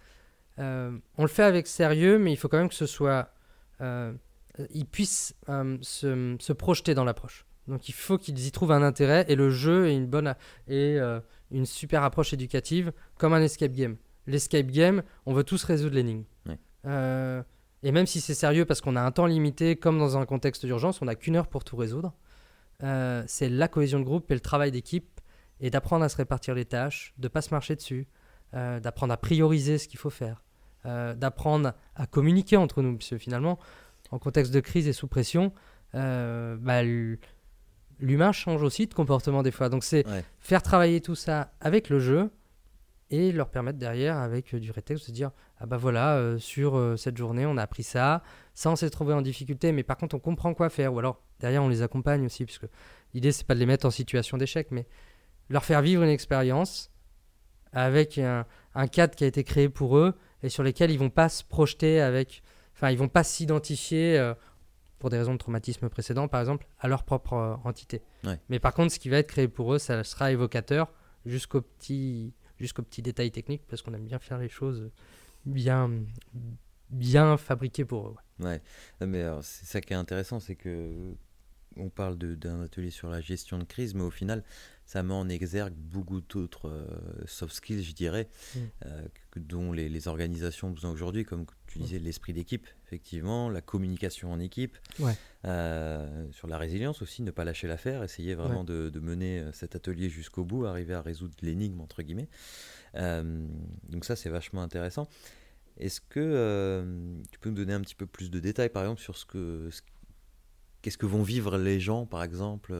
on 0.56 1.00
le 1.18 1.26
fait 1.26 1.42
avec 1.42 1.66
sérieux, 1.66 2.16
mais 2.18 2.32
il 2.32 2.36
faut 2.36 2.48
quand 2.48 2.58
même 2.58 2.68
que 2.68 2.76
ce 2.76 2.86
soit. 2.86 3.34
ils 3.80 4.86
puissent 4.86 5.34
se, 5.48 6.36
se, 6.38 6.52
projeter 6.52 6.94
dans 6.94 7.04
l'approche. 7.04 7.44
Donc 7.68 7.88
il 7.88 7.94
faut 7.94 8.18
qu'ils 8.18 8.46
y 8.46 8.50
trouvent 8.52 8.72
un 8.72 8.82
intérêt 8.82 9.24
et 9.28 9.34
le 9.34 9.50
jeu 9.50 9.88
est 9.88 9.94
une 9.94 10.06
bonne 10.06 10.34
et 10.68 10.98
euh, 10.98 11.20
une 11.50 11.66
super 11.66 12.04
approche 12.04 12.32
éducative 12.32 12.92
comme 13.18 13.32
un 13.32 13.42
escape 13.42 13.72
game. 13.72 13.96
L'escape 14.26 14.66
game, 14.66 15.02
on 15.24 15.32
veut 15.32 15.44
tous 15.44 15.62
résoudre 15.64 15.94
l'énigme. 15.94 16.24
Euh, 16.86 17.42
et 17.82 17.90
même 17.90 18.06
si 18.06 18.20
c'est 18.20 18.34
sérieux 18.34 18.64
parce 18.64 18.80
qu'on 18.80 18.96
a 18.96 19.00
un 19.00 19.10
temps 19.10 19.26
limité, 19.26 19.76
comme 19.76 19.98
dans 19.98 20.16
un 20.16 20.24
contexte 20.24 20.64
d'urgence, 20.64 21.02
on 21.02 21.06
n'a 21.06 21.16
qu'une 21.16 21.36
heure 21.36 21.48
pour 21.48 21.64
tout 21.64 21.76
résoudre. 21.76 22.12
Euh, 22.82 23.24
c'est 23.26 23.48
la 23.48 23.68
cohésion 23.68 23.98
de 23.98 24.04
groupe 24.04 24.30
et 24.30 24.34
le 24.34 24.40
travail 24.40 24.70
d'équipe 24.70 25.20
et 25.60 25.70
d'apprendre 25.70 26.04
à 26.04 26.08
se 26.08 26.16
répartir 26.16 26.54
les 26.54 26.64
tâches, 26.64 27.14
de 27.18 27.28
pas 27.28 27.42
se 27.42 27.50
marcher 27.50 27.74
dessus, 27.74 28.06
d'apprendre 28.52 29.12
à 29.12 29.16
prioriser 29.16 29.76
ce 29.76 29.88
qu'il 29.88 29.98
faut 29.98 30.10
faire, 30.10 30.42
d'apprendre 30.84 31.74
à 31.94 32.06
communiquer 32.06 32.56
entre 32.56 32.80
nous, 32.80 32.96
parce 32.96 33.10
que 33.10 33.18
finalement, 33.18 33.58
en 34.10 34.18
contexte 34.18 34.52
de 34.52 34.60
crise 34.60 34.86
et 34.86 34.92
sous 34.92 35.08
pression, 35.08 35.52
bah, 35.92 36.82
l'humain 38.00 38.32
change 38.32 38.62
aussi 38.62 38.86
de 38.86 38.94
comportement 38.94 39.42
des 39.42 39.50
fois. 39.50 39.68
Donc 39.68 39.84
c'est 39.84 40.04
faire 40.38 40.62
travailler 40.62 41.00
tout 41.00 41.14
ça 41.14 41.52
avec 41.60 41.88
le 41.88 41.98
jeu 41.98 42.30
et 43.10 43.30
leur 43.30 43.50
permettre 43.50 43.78
derrière, 43.78 44.16
avec 44.16 44.54
du 44.56 44.70
rétexte, 44.70 45.08
de 45.08 45.14
dire 45.14 45.30
Ah 45.58 45.66
bah 45.66 45.76
voilà, 45.76 46.36
sur 46.38 46.94
cette 46.98 47.16
journée, 47.16 47.46
on 47.46 47.56
a 47.56 47.62
appris 47.62 47.84
ça, 47.84 48.22
ça 48.54 48.70
on 48.70 48.76
s'est 48.76 48.90
trouvé 48.90 49.14
en 49.14 49.22
difficulté, 49.22 49.70
mais 49.72 49.84
par 49.84 49.96
contre 49.96 50.16
on 50.16 50.18
comprend 50.18 50.54
quoi 50.54 50.70
faire. 50.70 50.92
Ou 50.92 50.98
alors 50.98 51.22
derrière, 51.40 51.62
on 51.62 51.68
les 51.68 51.82
accompagne 51.82 52.26
aussi, 52.26 52.44
puisque 52.44 52.66
l'idée 53.14 53.32
c'est 53.32 53.46
pas 53.46 53.54
de 53.54 53.60
les 53.60 53.66
mettre 53.66 53.86
en 53.86 53.90
situation 53.90 54.38
d'échec, 54.38 54.68
mais 54.70 54.86
leur 55.48 55.64
faire 55.64 55.82
vivre 55.82 56.02
une 56.02 56.08
expérience 56.08 56.90
avec 57.72 58.18
un, 58.18 58.46
cadre 58.90 59.14
qui 59.14 59.24
a 59.24 59.26
été 59.26 59.44
créé 59.44 59.68
pour 59.68 59.98
eux 59.98 60.14
et 60.42 60.48
sur 60.48 60.62
lesquels 60.62 60.90
ils 60.90 60.98
vont 60.98 61.10
pas 61.10 61.28
se 61.28 61.44
projeter 61.44 62.00
avec, 62.00 62.42
enfin 62.74 62.90
ils 62.90 62.98
vont 62.98 63.08
pas 63.08 63.24
s'identifier 63.24 64.18
euh, 64.18 64.34
pour 65.06 65.10
des 65.12 65.18
raisons 65.18 65.34
de 65.34 65.38
traumatisme 65.38 65.88
précédent 65.88 66.26
par 66.26 66.40
exemple 66.40 66.66
à 66.80 66.88
leur 66.88 67.04
propre 67.04 67.34
euh, 67.34 67.54
entité. 67.62 68.02
Mais 68.48 68.58
par 68.58 68.74
contre 68.74 68.92
ce 68.92 68.98
qui 68.98 69.08
va 69.08 69.18
être 69.18 69.28
créé 69.28 69.46
pour 69.46 69.72
eux 69.72 69.78
ça 69.78 70.02
sera 70.02 70.32
évocateur 70.32 70.92
jusqu'au 71.24 71.60
petit 71.60 72.34
jusqu'au 72.58 72.82
petit 72.82 73.02
détail 73.02 73.30
technique 73.30 73.62
parce 73.68 73.82
qu'on 73.82 73.94
aime 73.94 74.04
bien 74.04 74.18
faire 74.18 74.38
les 74.38 74.48
choses 74.48 74.90
bien 75.44 75.92
bien 76.90 77.36
fabriquées 77.36 77.84
pour 77.84 78.08
eux. 78.08 78.16
Ouais, 78.40 78.60
mais 79.00 79.24
c'est 79.42 79.66
ça 79.66 79.80
qui 79.80 79.92
est 79.92 79.96
intéressant 79.96 80.40
c'est 80.40 80.56
que 80.56 81.14
on 81.76 81.88
parle 81.88 82.16
d'un 82.16 82.62
atelier 82.62 82.90
sur 82.90 83.08
la 83.08 83.20
gestion 83.20 83.58
de 83.58 83.64
crise 83.64 83.94
mais 83.94 84.02
au 84.02 84.10
final 84.10 84.42
ça 84.86 85.02
met 85.02 85.12
en 85.12 85.28
exergue 85.28 85.74
beaucoup 85.74 86.20
d'autres 86.20 86.68
euh, 86.68 86.86
soft 87.26 87.54
skills, 87.54 87.82
je 87.82 87.92
dirais, 87.92 88.28
mm. 88.54 88.58
euh, 88.86 89.02
dont 89.36 89.72
les, 89.72 90.08
organisations 90.08 90.68
ont 90.68 90.70
besoin 90.70 90.92
aujourd'hui, 90.92 91.24
comme 91.24 91.44
tu 91.66 91.80
disais, 91.80 91.98
l'esprit 91.98 92.32
d'équipe, 92.32 92.66
effectivement, 92.86 93.50
la 93.50 93.60
communication 93.60 94.32
en 94.32 94.38
équipe, 94.38 94.78
euh, 95.44 96.26
sur 96.30 96.46
la 96.46 96.56
résilience 96.56 97.02
aussi, 97.02 97.22
ne 97.22 97.32
pas 97.32 97.44
lâcher 97.44 97.66
l'affaire, 97.66 98.04
essayer 98.04 98.36
vraiment 98.36 98.62
de, 98.62 98.92
mener 99.00 99.44
cet 99.52 99.74
atelier 99.74 100.08
jusqu'au 100.08 100.44
bout, 100.44 100.64
arriver 100.64 100.94
à 100.94 101.02
résoudre 101.02 101.34
l'énigme, 101.42 101.80
entre 101.80 102.02
guillemets. 102.02 102.28
donc 102.94 104.04
ça, 104.04 104.14
c'est 104.14 104.30
vachement 104.30 104.62
intéressant. 104.62 105.08
Est-ce 105.78 106.00
que 106.00 107.20
tu 107.32 107.38
peux 107.40 107.50
nous 107.50 107.56
donner 107.56 107.74
un 107.74 107.80
petit 107.80 107.96
peu 107.96 108.06
plus 108.06 108.30
de 108.30 108.38
détails, 108.38 108.70
par 108.70 108.84
exemple, 108.84 109.00
sur 109.00 109.16
ce 109.16 109.26
que... 109.26 109.68
Qu'est-ce 110.86 110.98
que 110.98 111.06
vont 111.06 111.24
vivre 111.24 111.58
les 111.58 111.80
gens, 111.80 112.06
par 112.06 112.22
exemple 112.22 112.72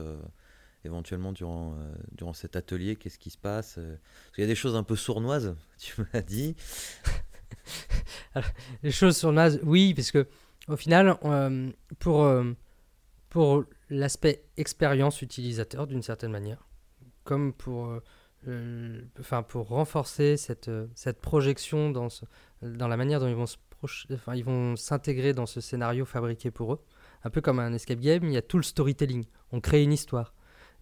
éventuellement 0.87 1.33
durant, 1.33 1.73
euh, 1.73 1.93
durant 2.13 2.31
cet 2.31 2.55
atelier 2.55 2.95
Qu'est-ce 2.95 3.19
qui 3.19 3.31
se 3.31 3.37
passe 3.37 3.75
euh, 3.77 3.97
Parce 4.23 4.35
qu'il 4.35 4.43
y 4.43 4.45
a 4.45 4.47
des 4.47 4.55
choses 4.55 4.77
un 4.77 4.83
peu 4.83 4.95
sournoises, 4.95 5.57
tu 5.77 5.93
m'as 6.01 6.21
dit. 6.21 6.55
les 8.83 8.91
choses 8.91 9.17
sournoises, 9.17 9.59
oui, 9.63 9.93
parce 9.93 10.11
que 10.11 10.25
au 10.69 10.77
final, 10.77 11.17
euh, 11.25 11.69
pour, 11.99 12.29
pour 13.27 13.65
l'aspect 13.89 14.45
expérience 14.55 15.21
utilisateur 15.21 15.85
d'une 15.85 16.01
certaine 16.01 16.31
manière, 16.31 16.65
comme 17.25 17.51
pour, 17.51 18.01
enfin, 19.19 19.43
pour 19.43 19.67
renforcer 19.67 20.37
cette, 20.37 20.71
cette 20.95 21.19
projection 21.19 21.89
dans, 21.89 22.07
dans 22.61 22.87
la 22.87 22.95
manière 22.95 23.19
dont 23.19 23.27
ils 23.27 23.35
vont 23.35 23.47
se 23.47 23.57
enfin, 24.13 24.35
ils 24.35 24.43
vont 24.43 24.75
s'intégrer 24.75 25.33
dans 25.33 25.45
ce 25.45 25.61
scénario 25.61 26.05
fabriqué 26.05 26.51
pour 26.51 26.73
eux. 26.73 26.81
Un 27.23 27.29
peu 27.29 27.41
comme 27.41 27.59
un 27.59 27.73
escape 27.73 27.99
game, 27.99 28.23
il 28.25 28.33
y 28.33 28.37
a 28.37 28.41
tout 28.41 28.57
le 28.57 28.63
storytelling. 28.63 29.25
On 29.51 29.59
crée 29.59 29.83
une 29.83 29.93
histoire. 29.93 30.33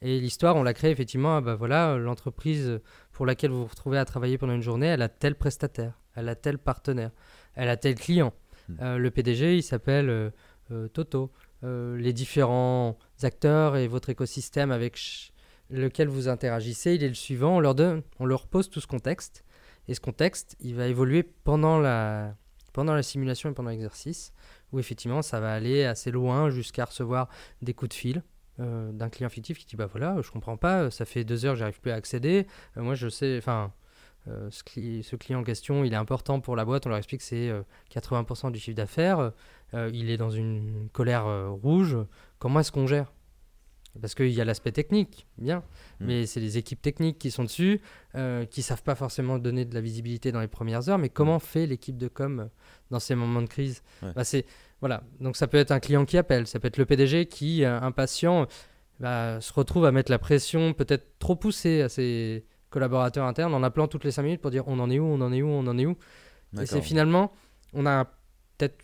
Et 0.02 0.20
l'histoire, 0.20 0.56
on 0.56 0.64
l'a 0.64 0.74
créée 0.74 0.92
effectivement, 0.92 1.38
ah 1.38 1.42
bah 1.42 1.56
voilà, 1.56 1.98
l'entreprise 1.98 2.80
pour 3.12 3.26
laquelle 3.26 3.52
vous 3.52 3.62
vous 3.62 3.68
retrouvez 3.68 3.98
à 3.98 4.06
travailler 4.06 4.38
pendant 4.38 4.54
une 4.54 4.62
journée, 4.62 4.88
elle 4.88 5.02
a 5.02 5.10
tel 5.10 5.36
prestataire, 5.36 6.00
elle 6.16 6.30
a 6.30 6.36
tel 6.36 6.58
partenaire, 6.58 7.12
elle 7.56 7.70
a 7.70 7.78
tel 7.78 7.96
client. 7.96 8.34
Hmm. 8.68 8.76
Euh, 8.82 8.98
le 8.98 9.12
PDG, 9.12 9.58
il 9.58 9.64
s'appelle 9.64 10.10
euh, 10.10 10.30
euh, 10.72 10.88
Toto. 10.90 11.32
les 11.64 12.14
différents 12.14 12.98
acteurs 13.24 13.78
et 13.78 13.88
votre 13.88 14.10
écosystème 14.10 14.72
avec 14.72 15.00
lequel 15.70 16.08
vous 16.08 16.28
interagissez, 16.28 16.96
il 16.96 17.04
est 17.04 17.08
le 17.08 17.16
suivant. 17.16 17.58
On 17.58 17.60
leur, 17.60 17.74
donne, 17.74 18.04
on 18.20 18.26
leur 18.26 18.48
pose 18.48 18.70
tout 18.70 18.82
ce 18.82 18.88
contexte. 18.88 19.44
Et 19.88 19.94
ce 19.94 20.00
contexte, 20.00 20.56
il 20.60 20.76
va 20.76 20.88
évoluer 20.88 21.24
pendant 21.24 21.80
la, 21.80 22.36
pendant 22.74 22.94
la 22.94 23.04
simulation 23.04 23.50
et 23.50 23.54
pendant 23.54 23.70
l'exercice, 23.70 24.34
où 24.76 24.80
effectivement, 24.80 25.22
ça 25.22 25.40
va 25.40 25.54
aller 25.54 25.86
assez 25.86 26.12
loin 26.12 26.50
jusqu'à 26.50 26.86
recevoir 26.86 27.30
des 27.62 27.74
coups 27.74 27.90
de 27.90 27.94
fil, 27.94 28.24
euh, 28.60 28.92
d'un 28.92 29.10
client 29.10 29.30
fictif 29.30 29.58
qui 29.58 29.66
dit 29.66 29.78
bah 29.78 29.88
voilà, 29.88 30.22
je 30.22 30.30
comprends 30.32 30.58
pas, 30.58 30.92
ça 30.92 31.06
fait 31.06 31.24
deux 31.24 31.46
heures, 31.46 31.56
j'arrive 31.56 31.80
plus 31.80 31.92
à 31.92 31.96
accéder. 31.96 32.46
Euh, 32.76 32.82
moi, 32.82 32.94
je 32.94 33.08
sais, 33.08 33.38
enfin, 33.38 33.72
euh, 34.28 34.50
ce, 34.52 35.16
client 35.16 35.40
en 35.40 35.44
question, 35.44 35.86
il 35.86 35.94
est 35.94 35.98
important 35.98 36.42
pour 36.42 36.58
la 36.58 36.66
boîte. 36.66 36.86
On 36.86 36.90
leur 36.90 36.98
explique 36.98 37.22
que 37.22 37.26
c'est 37.26 37.54
80% 37.94 38.52
du 38.52 38.60
chiffre 38.60 38.76
d'affaires. 38.76 39.32
il 39.74 40.10
est 40.10 40.18
dans 40.18 40.30
une 40.30 40.90
colère 40.92 41.26
rouge. 41.52 41.98
Comment 42.40 42.60
est-ce 42.60 42.72
qu'on 42.72 42.88
gère? 42.88 43.12
Parce 44.02 44.14
qu'il 44.14 44.30
y 44.30 44.42
a 44.42 44.46
l'aspect 44.46 44.72
technique, 44.72 45.26
bien, 45.38 45.60
mm. 46.00 46.06
mais 46.06 46.26
c'est 46.26 46.40
les 46.40 46.58
équipes 46.58 46.82
techniques 46.82 47.18
qui 47.18 47.32
sont 47.32 47.44
dessus, 47.44 47.82
euh, 48.16 48.46
qui 48.46 48.62
savent 48.62 48.84
pas 48.84 48.96
forcément 48.96 49.40
donner 49.40 49.64
de 49.64 49.74
la 49.74 49.82
visibilité 49.82 50.32
dans 50.32 50.42
les 50.42 50.48
premières 50.48 50.90
heures, 50.90 50.98
mais 50.98 51.10
comment 51.10 51.38
mm. 51.38 51.42
fait 51.42 51.66
l'équipe 51.66 51.98
de 51.98 52.08
com 52.08 52.50
dans 52.92 53.00
ces 53.00 53.16
moments 53.16 53.42
de 53.42 53.48
crise? 53.48 53.84
Bah, 54.02 54.24
c'est 54.24 54.46
voilà, 54.82 55.04
donc 55.20 55.36
ça 55.38 55.48
peut 55.48 55.58
être 55.58 55.72
un 55.72 55.80
client 55.80 56.06
qui 56.06 56.18
appelle, 56.18 56.48
ça 56.48 56.60
peut 56.60 56.68
être 56.68 56.78
le 56.78 56.86
PDG 56.86 57.28
qui, 57.28 57.64
euh, 57.64 57.80
impatient, 57.80 58.48
bah, 59.00 59.40
se 59.42 59.54
retrouve 59.54 59.86
à 59.86 59.92
mettre 59.92 60.12
la 60.12 60.20
pression 60.20 60.74
peut-être 60.74 61.18
trop 61.20 61.36
poussée 61.36 61.82
à 61.82 61.90
ses 61.90 62.46
collaborateurs 62.70 63.26
internes 63.26 63.54
en 63.54 63.64
appelant 63.64 63.88
toutes 63.88 64.04
les 64.04 64.12
5 64.12 64.24
minutes 64.24 64.42
pour 64.42 64.52
dire 64.52 64.68
on 64.68 64.80
en 64.80 64.90
est 64.90 65.00
où, 65.00 65.06
on 65.06 65.22
en 65.22 65.32
est 65.32 65.42
où, 65.42 65.48
on 65.48 65.68
en 65.68 65.78
est 65.78 65.86
où. 65.86 65.98
Et 66.62 66.66
c'est 66.66 66.82
finalement, 66.82 67.34
on 67.74 67.86
a 67.86 68.06
peut-être 68.58 68.78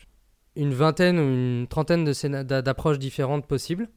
une 0.55 0.73
vingtaine 0.73 1.17
ou 1.19 1.23
une 1.23 1.67
trentaine 1.67 2.03
d'approches 2.03 2.99
différentes 2.99 3.47
possibles. 3.47 3.89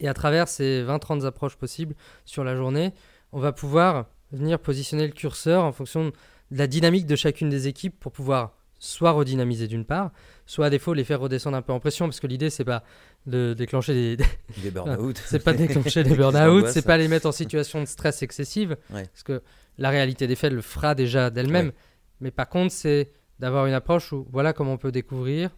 Et 0.00 0.08
à 0.08 0.14
travers 0.14 0.48
ces 0.48 0.82
20-30 0.82 1.26
approches 1.26 1.56
possibles 1.56 1.94
sur 2.24 2.42
la 2.42 2.56
journée, 2.56 2.94
on 3.32 3.38
va 3.38 3.52
pouvoir 3.52 4.06
venir 4.32 4.58
positionner 4.58 5.06
le 5.06 5.12
curseur 5.12 5.64
en 5.64 5.72
fonction 5.72 6.06
de 6.06 6.12
la 6.50 6.66
dynamique 6.66 7.06
de 7.06 7.16
chacune 7.16 7.50
des 7.50 7.68
équipes 7.68 7.98
pour 8.00 8.12
pouvoir 8.12 8.56
soit 8.80 9.12
redynamiser 9.12 9.68
d'une 9.68 9.84
part, 9.84 10.10
soit 10.46 10.66
à 10.66 10.70
défaut 10.70 10.94
les 10.94 11.04
faire 11.04 11.20
redescendre 11.20 11.56
un 11.56 11.62
peu 11.62 11.72
en 11.72 11.78
pression, 11.78 12.06
parce 12.06 12.18
que 12.18 12.26
l'idée 12.26 12.50
c'est 12.50 12.64
pas 12.64 12.82
de 13.26 13.54
déclencher 13.56 14.16
des, 14.16 14.24
des 14.62 14.70
burn-out, 14.72 15.22
c'est 15.24 15.44
pas 15.44 15.52
de 15.52 15.58
déclencher 15.58 16.02
des 16.02 16.16
burn-out, 16.16 16.66
c'est 16.66 16.84
pas 16.84 16.96
les 16.96 17.06
mettre 17.06 17.26
en 17.26 17.32
situation 17.32 17.80
de 17.80 17.84
stress 17.86 18.22
excessive, 18.22 18.76
parce 18.90 19.22
que 19.22 19.42
la 19.78 19.90
réalité 19.90 20.26
des 20.26 20.34
faits 20.34 20.52
le 20.52 20.62
fera 20.62 20.94
déjà 20.94 21.30
d'elle-même. 21.30 21.72
Mais 22.20 22.30
par 22.30 22.48
contre, 22.48 22.72
c'est 22.72 23.12
d'avoir 23.38 23.66
une 23.66 23.74
approche 23.74 24.12
où 24.12 24.26
voilà 24.30 24.52
comment 24.52 24.72
on 24.72 24.78
peut 24.78 24.92
découvrir 24.92 25.50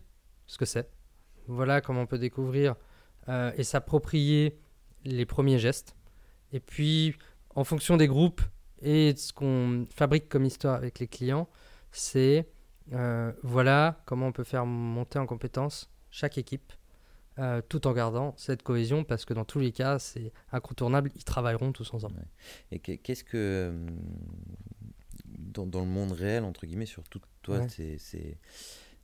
ce 0.46 0.58
que 0.58 0.64
c'est, 0.64 0.90
voilà 1.46 1.80
comment 1.80 2.02
on 2.02 2.06
peut 2.06 2.18
découvrir 2.18 2.74
euh, 3.28 3.52
et 3.56 3.64
s'approprier 3.64 4.58
les 5.04 5.26
premiers 5.26 5.58
gestes. 5.58 5.96
Et 6.52 6.60
puis, 6.60 7.14
en 7.54 7.64
fonction 7.64 7.96
des 7.96 8.08
groupes 8.08 8.42
et 8.80 9.12
de 9.12 9.18
ce 9.18 9.32
qu'on 9.32 9.86
fabrique 9.94 10.28
comme 10.28 10.44
histoire 10.44 10.74
avec 10.74 10.98
les 10.98 11.06
clients, 11.06 11.48
c'est 11.92 12.48
euh, 12.92 13.32
voilà 13.42 14.00
comment 14.06 14.26
on 14.26 14.32
peut 14.32 14.44
faire 14.44 14.66
monter 14.66 15.18
en 15.18 15.26
compétence 15.26 15.90
chaque 16.10 16.38
équipe 16.38 16.72
euh, 17.38 17.62
tout 17.66 17.86
en 17.86 17.92
gardant 17.92 18.34
cette 18.36 18.62
cohésion 18.62 19.04
parce 19.04 19.24
que 19.24 19.32
dans 19.32 19.46
tous 19.46 19.58
les 19.58 19.72
cas, 19.72 19.98
c'est 19.98 20.32
incontournable, 20.52 21.10
ils 21.16 21.24
travailleront 21.24 21.72
tous 21.72 21.94
ensemble. 21.94 22.26
Et 22.70 22.78
qu'est-ce 22.78 23.24
que, 23.24 23.74
dans, 25.24 25.66
dans, 25.66 25.80
le 25.80 25.86
monde 25.86 26.12
réel, 26.12 26.44
entre 26.44 26.66
guillemets, 26.66 26.84
surtout 26.84 27.20
toi, 27.40 27.66
c'est 27.68 27.96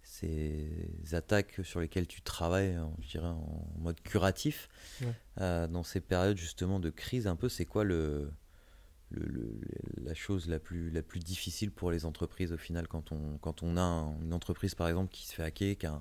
ces 0.02 1.14
attaques 1.14 1.60
sur 1.62 1.80
lesquelles 1.80 2.06
tu 2.06 2.20
travailles, 2.20 2.78
je 3.00 3.08
dirais, 3.08 3.28
en 3.28 3.64
mode 3.78 4.00
curatif, 4.02 4.68
euh, 5.40 5.66
dans 5.66 5.82
ces 5.82 6.00
périodes 6.00 6.36
justement 6.36 6.80
de 6.80 6.90
crise 6.90 7.26
un 7.26 7.36
peu, 7.36 7.48
c'est 7.48 7.64
quoi 7.64 7.84
le, 7.84 8.30
le, 9.10 9.60
la 10.02 10.14
chose 10.14 10.48
la 10.48 10.58
plus, 10.58 10.90
la 10.90 11.02
plus 11.02 11.20
difficile 11.20 11.70
pour 11.70 11.90
les 11.90 12.04
entreprises 12.04 12.52
au 12.52 12.56
final 12.56 12.88
quand 12.88 13.12
on, 13.12 13.38
quand 13.38 13.62
on 13.62 13.76
a 13.76 13.82
une 14.22 14.34
entreprise 14.34 14.74
par 14.74 14.88
exemple 14.88 15.10
qui 15.10 15.26
se 15.26 15.34
fait 15.34 15.42
hacker, 15.42 15.76
qui 15.76 15.86
a 15.86 15.92
un 15.92 16.00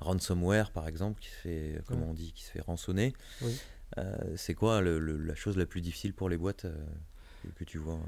ransomware 0.00 0.70
par 0.70 0.88
exemple, 0.88 1.20
qui 1.20 1.28
se 1.28 1.36
fait, 1.36 1.82
comment 1.86 2.10
on 2.10 2.14
dit, 2.14 2.32
qui 2.32 2.44
se 2.44 2.50
fait 2.50 2.60
rançonner, 2.60 3.14
euh, 3.98 4.16
c'est 4.36 4.54
quoi 4.54 4.82
la 4.82 5.34
chose 5.34 5.56
la 5.56 5.66
plus 5.66 5.80
difficile 5.80 6.12
pour 6.12 6.28
les 6.28 6.36
boîtes 6.36 6.66
euh, 6.66 6.74
que, 7.56 7.64
tu 7.64 7.78
vois 7.78 7.98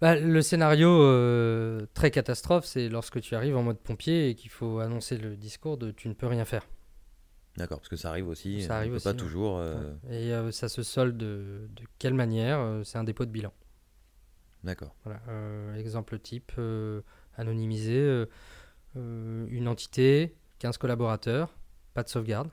bah, 0.00 0.14
le 0.14 0.42
scénario 0.42 0.88
euh, 1.02 1.86
très 1.92 2.12
catastrophe, 2.12 2.64
c'est 2.64 2.88
lorsque 2.88 3.20
tu 3.20 3.34
arrives 3.34 3.56
en 3.56 3.64
mode 3.64 3.78
pompier 3.78 4.28
et 4.28 4.34
qu'il 4.36 4.50
faut 4.50 4.78
annoncer 4.78 5.18
le 5.18 5.36
discours 5.36 5.76
de 5.76 5.90
tu 5.90 6.08
ne 6.08 6.14
peux 6.14 6.28
rien 6.28 6.44
faire. 6.44 6.68
D'accord, 7.58 7.78
parce 7.78 7.88
que 7.88 7.96
ça 7.96 8.10
arrive 8.10 8.28
aussi, 8.28 8.62
ça 8.62 8.76
arrive 8.78 9.02
pas 9.02 9.12
toujours. 9.14 9.58
Euh, 9.58 9.92
et 10.08 10.32
euh, 10.32 10.50
ça 10.52 10.68
se 10.68 10.82
solde 10.82 11.16
de, 11.16 11.68
quelle 11.98 12.14
manière 12.14 12.80
C'est 12.84 12.98
un 12.98 13.04
dépôt 13.04 13.26
de 13.26 13.30
bilan. 13.30 13.52
D'accord. 14.64 14.94
Voilà, 15.04 15.20
exemple 15.76 16.18
type, 16.18 16.52
anonymisé, 17.36 18.24
une 18.94 19.68
entité, 19.68 20.36
15 20.60 20.78
collaborateurs, 20.78 21.54
pas 21.94 22.02
de 22.02 22.08
sauvegarde. 22.08 22.48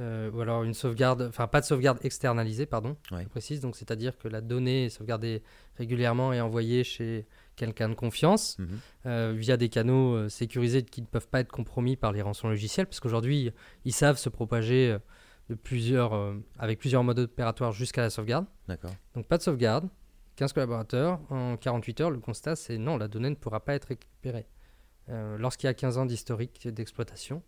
euh, 0.00 0.28
ou 0.32 0.40
alors 0.40 0.64
une 0.64 0.74
sauvegarde, 0.74 1.22
enfin 1.28 1.46
pas 1.46 1.60
de 1.60 1.66
sauvegarde 1.66 1.98
externalisée, 2.02 2.66
pardon, 2.66 2.96
Ouais. 3.12 3.22
je 3.22 3.28
précise, 3.28 3.60
donc 3.60 3.76
c'est-à-dire 3.76 4.18
que 4.18 4.26
la 4.26 4.40
donnée 4.40 4.86
est 4.86 4.90
sauvegardée 4.90 5.44
régulièrement 5.76 6.32
et 6.32 6.40
envoyée 6.40 6.82
chez 6.82 7.26
quelqu'un 7.56 7.88
de 7.88 7.94
confiance 7.94 8.58
Mhm. 8.58 8.68
euh, 9.06 9.34
via 9.36 9.56
des 9.56 9.68
canaux 9.68 10.14
euh, 10.14 10.28
sécurisés 10.28 10.82
qui 10.82 11.00
ne 11.02 11.06
peuvent 11.06 11.28
pas 11.28 11.40
être 11.40 11.52
compromis 11.52 11.96
par 11.96 12.12
les 12.12 12.22
rançons 12.22 12.48
logicielles, 12.48 12.86
parce 12.86 13.00
qu'aujourd'hui, 13.00 13.52
ils 13.84 13.92
savent 13.92 14.16
se 14.18 14.28
propager 14.28 14.92
euh, 14.92 14.98
de 15.50 15.54
plusieurs, 15.54 16.14
euh, 16.14 16.34
avec 16.58 16.78
plusieurs 16.78 17.04
modes 17.04 17.18
opératoires 17.18 17.72
jusqu'à 17.72 18.00
la 18.02 18.10
sauvegarde. 18.10 18.46
D'accord. 18.68 18.92
Donc 19.14 19.26
pas 19.26 19.36
de 19.38 19.42
sauvegarde, 19.42 19.88
15 20.36 20.52
collaborateurs, 20.52 21.20
en 21.30 21.56
48 21.56 22.00
heures, 22.00 22.10
le 22.10 22.18
constat 22.18 22.56
c'est 22.56 22.78
non, 22.78 22.96
la 22.96 23.08
donnée 23.08 23.30
ne 23.30 23.34
pourra 23.36 23.60
pas 23.64 23.74
être 23.74 23.84
récupérée. 23.86 24.46
Euh, 25.10 25.36
Lorsqu'il 25.38 25.66
y 25.66 25.70
a 25.70 25.74
15 25.74 25.98
ans 25.98 26.06
d'historique 26.06 26.66
d'exploitation, 26.68 27.42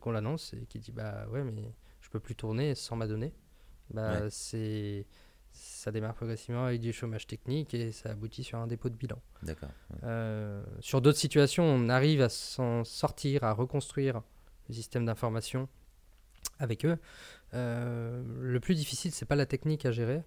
qu'on 0.00 0.10
l'annonce 0.12 0.54
et 0.54 0.64
qui 0.66 0.78
dit 0.78 0.90
bah 0.92 1.26
ouais 1.30 1.44
mais 1.44 1.74
je 2.00 2.08
peux 2.08 2.20
plus 2.20 2.34
tourner 2.34 2.74
sans 2.74 2.96
ma 2.96 3.06
donnée, 3.06 3.34
bah 3.92 4.22
Ouais. 4.22 4.28
c'est 4.30 5.04
ça 5.56 5.90
démarre 5.90 6.14
progressivement 6.14 6.66
avec 6.66 6.80
du 6.80 6.92
chômage 6.92 7.26
technique 7.26 7.74
et 7.74 7.92
ça 7.92 8.10
aboutit 8.10 8.44
sur 8.44 8.58
un 8.58 8.66
dépôt 8.66 8.88
de 8.88 8.94
bilan. 8.94 9.18
D'accord. 9.42 9.70
ouais. 9.90 9.98
Euh, 10.04 10.62
sur 10.80 11.00
d'autres 11.00 11.18
situations, 11.18 11.64
on 11.64 11.88
arrive 11.88 12.20
à 12.22 12.28
s'en 12.28 12.84
sortir, 12.84 13.44
à 13.44 13.52
reconstruire 13.52 14.22
le 14.68 14.74
système 14.74 15.04
d'information 15.06 15.68
avec 16.58 16.84
eux. 16.84 16.98
Euh, 17.54 18.22
le 18.40 18.60
plus 18.60 18.74
difficile, 18.74 19.12
c'est 19.12 19.26
pas 19.26 19.36
la 19.36 19.46
technique 19.46 19.86
à 19.86 19.92
gérer, 19.92 20.22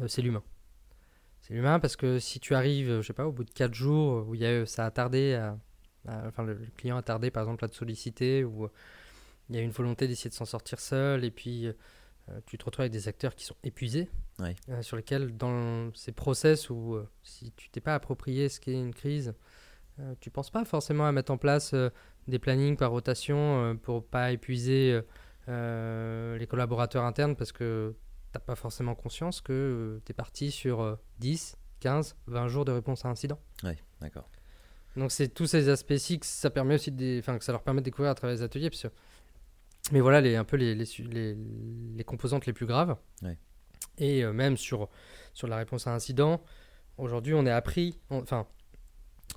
euh, 0.00 0.08
c'est 0.08 0.22
l'humain. 0.22 0.42
C'est 1.42 1.54
l'humain 1.54 1.78
parce 1.78 1.96
que 1.96 2.18
si 2.18 2.40
tu 2.40 2.54
arrives, 2.54 3.00
je 3.00 3.06
sais 3.06 3.12
pas, 3.12 3.26
au 3.26 3.32
bout 3.32 3.44
de 3.44 3.50
4 3.50 3.74
jours 3.74 4.26
où 4.28 4.34
il 4.34 4.40
y 4.40 4.46
a, 4.46 4.64
ça 4.66 4.86
a 4.86 4.90
tardé, 4.90 5.34
à, 5.34 5.58
à- 6.08 6.26
enfin 6.28 6.42
le, 6.42 6.54
le 6.54 6.66
client 6.76 6.96
a 6.96 7.02
tardé 7.02 7.30
par 7.30 7.42
exemple 7.42 7.64
à 7.64 7.68
te 7.68 7.74
solliciter 7.74 8.44
ou 8.44 8.68
il 9.50 9.56
y 9.56 9.58
a 9.58 9.62
une 9.62 9.70
volonté 9.70 10.08
d'essayer 10.08 10.30
de 10.30 10.34
s'en 10.34 10.46
sortir 10.46 10.80
seul 10.80 11.22
et 11.24 11.30
puis 11.30 11.68
tu 12.46 12.56
te 12.58 12.64
retrouves 12.64 12.82
avec 12.82 12.92
des 12.92 13.06
acteurs 13.08 13.34
qui 13.34 13.44
sont 13.44 13.56
épuisés, 13.64 14.08
euh, 14.70 14.82
sur 14.82 14.96
lesquels 14.96 15.36
dans 15.36 15.92
ces 15.94 16.12
process 16.12 16.70
où 16.70 16.94
euh, 16.94 17.08
si 17.22 17.52
tu 17.56 17.68
t'es 17.70 17.80
pas 17.80 17.94
approprié 17.94 18.48
ce 18.48 18.60
qu'est 18.60 18.72
une 18.72 18.94
crise, 18.94 19.34
euh, 20.00 20.14
tu 20.20 20.30
penses 20.30 20.50
pas 20.50 20.64
forcément 20.64 21.06
à 21.06 21.12
mettre 21.12 21.30
en 21.32 21.38
place 21.38 21.72
euh, 21.74 21.90
des 22.26 22.38
plannings 22.38 22.76
par 22.76 22.90
rotation 22.90 23.36
euh, 23.62 23.74
pour 23.74 24.04
pas 24.06 24.32
épuiser 24.32 24.92
euh, 24.92 25.02
euh, 25.48 26.38
les 26.38 26.46
collaborateurs 26.46 27.04
internes 27.04 27.36
parce 27.36 27.52
que 27.52 27.94
t'as 28.32 28.40
pas 28.40 28.56
forcément 28.56 28.94
conscience 28.94 29.40
que 29.40 30.00
tu 30.04 30.10
es 30.10 30.14
parti 30.14 30.50
sur 30.50 30.80
euh, 30.80 30.96
10, 31.18 31.56
15, 31.80 32.16
20 32.26 32.48
jours 32.48 32.64
de 32.64 32.72
réponse 32.72 33.04
à 33.04 33.08
incident. 33.08 33.38
Ouais, 33.62 33.78
d'accord. 34.00 34.28
Donc 34.96 35.12
c'est 35.12 35.28
tous 35.28 35.46
ces 35.46 35.68
aspects-ci 35.68 36.18
que 36.20 36.26
ça 36.26 36.50
permet 36.50 36.76
aussi 36.76 36.90
de, 36.90 37.18
enfin, 37.18 37.36
que 37.38 37.44
ça 37.44 37.52
leur 37.52 37.62
permet 37.62 37.80
de 37.80 37.84
découvrir 37.84 38.10
à 38.10 38.14
travers 38.14 38.34
les 38.36 38.42
ateliers. 38.42 38.70
parce 38.70 38.82
que- 38.82 38.88
Mais 39.92 40.00
voilà 40.00 40.20
les, 40.20 40.36
un 40.36 40.44
peu 40.44 40.56
les, 40.56 40.74
les, 40.74 40.84
les- 41.10 41.36
les 41.96 42.04
composantes 42.04 42.46
les 42.46 42.52
plus 42.52 42.66
graves. 42.66 42.96
Ouais. 43.22 43.38
Et 43.98 44.24
euh, 44.24 44.32
même 44.32 44.56
sur, 44.56 44.88
sur 45.34 45.46
la 45.46 45.56
réponse 45.56 45.86
à 45.86 45.94
incident, 45.94 46.42
aujourd'hui 46.96 47.34
on 47.34 47.44
est 47.46 47.50
appris, 47.50 47.98
on- 48.10 48.22
enfin 48.22 48.46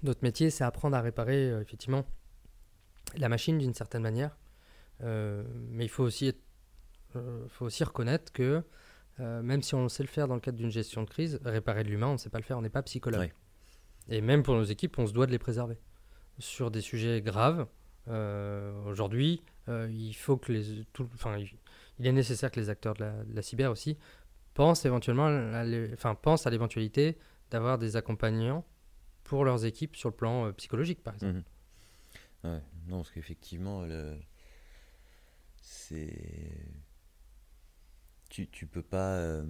notre 0.04 0.24
métier 0.24 0.50
c'est 0.50 0.64
apprendre 0.64 0.96
à 0.96 1.02
réparer 1.02 1.50
euh, 1.50 1.62
effectivement 1.62 2.06
la 3.18 3.30
machine 3.30 3.58
d'une 3.58 3.74
certaine 3.74 4.02
manière. 4.04 4.38
Euh, 5.04 5.44
mais 5.70 5.86
il 5.86 5.90
faut 5.90 6.04
aussi, 6.04 6.28
être- 6.28 6.44
faut 7.50 7.66
aussi 7.66 7.84
reconnaître 7.84 8.32
que 8.32 8.64
même 9.20 9.64
si 9.64 9.74
on 9.74 9.90
sait 9.90 10.04
le 10.04 10.10
faire 10.10 10.28
dans 10.28 10.36
le 10.36 10.40
cadre 10.42 10.58
d'une 10.60 10.70
gestion 10.70 11.02
de 11.04 11.10
crise, 11.10 11.40
réparer 11.44 11.84
de 11.84 11.90
l'humain 11.90 12.08
on 12.10 12.14
ne 12.14 12.18
sait 12.18 12.30
pas 12.30 12.38
le 12.38 12.44
faire, 12.44 12.58
on 12.58 12.62
n'est 12.62 12.70
pas 12.70 12.84
psychologue. 12.84 13.20
Ouais. 13.22 13.34
Et 14.10 14.22
même 14.22 14.44
pour 14.44 14.54
nos 14.56 14.64
équipes, 14.64 15.00
on 15.00 15.08
se 15.08 15.12
doit 15.14 15.26
de 15.26 15.32
les 15.32 15.40
préserver. 15.40 15.78
Sur 16.38 16.70
des 16.70 16.82
sujets 16.82 17.20
graves, 17.22 17.66
aujourd'hui, 18.86 19.42
euh, 19.70 19.90
il 19.92 20.14
faut 20.14 20.38
que 20.38 20.52
les, 20.52 20.86
tout- 20.94 21.10
enfin, 21.14 21.38
il, 22.00 22.06
est 22.08 22.12
nécessaire 22.12 22.52
que 22.52 22.60
les 22.60 22.70
acteurs 22.70 22.94
de 22.96 23.06
la, 23.34 23.42
cyber 23.42 23.72
aussi 23.72 23.98
pensent 24.54 24.86
éventuellement, 24.86 25.28
à 25.28 25.64
enfin, 25.94 26.16
pensent 26.16 26.48
à 26.48 26.50
l'éventualité 26.50 27.18
d'avoir 27.52 27.78
des 27.78 27.96
accompagnants 27.96 28.66
pour 29.24 29.46
leurs 29.46 29.66
équipes 29.66 29.96
sur 29.96 30.10
le 30.10 30.16
plan 30.16 30.48
euh, 30.48 30.52
psychologique, 30.54 31.04
par 31.04 31.14
exemple. 31.16 31.42
Ouais, 32.44 32.62
non, 32.88 32.98
parce 32.98 33.12
qu'effectivement, 33.12 33.86
c'est. 35.62 36.14
Tu, 38.30 38.48
tu 38.48 38.68
peux 38.68 38.84
pas. 38.84 39.16
euh, 39.18 39.44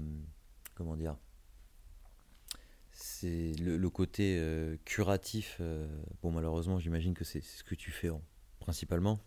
Comment 0.75 0.95
dire 0.95 1.17
C'est 2.91 3.53
le, 3.59 3.89
côté 3.89 4.39
curatif. 4.85 5.59
Bon, 6.21 6.31
malheureusement, 6.31 6.79
j'imagine 6.79 7.13
que 7.13 7.23
c'est 7.23 7.41
ce 7.41 7.63
que 7.63 7.75
tu 7.75 7.91
fais 7.91 8.09
en- 8.09 8.21
principalement, 8.59 9.19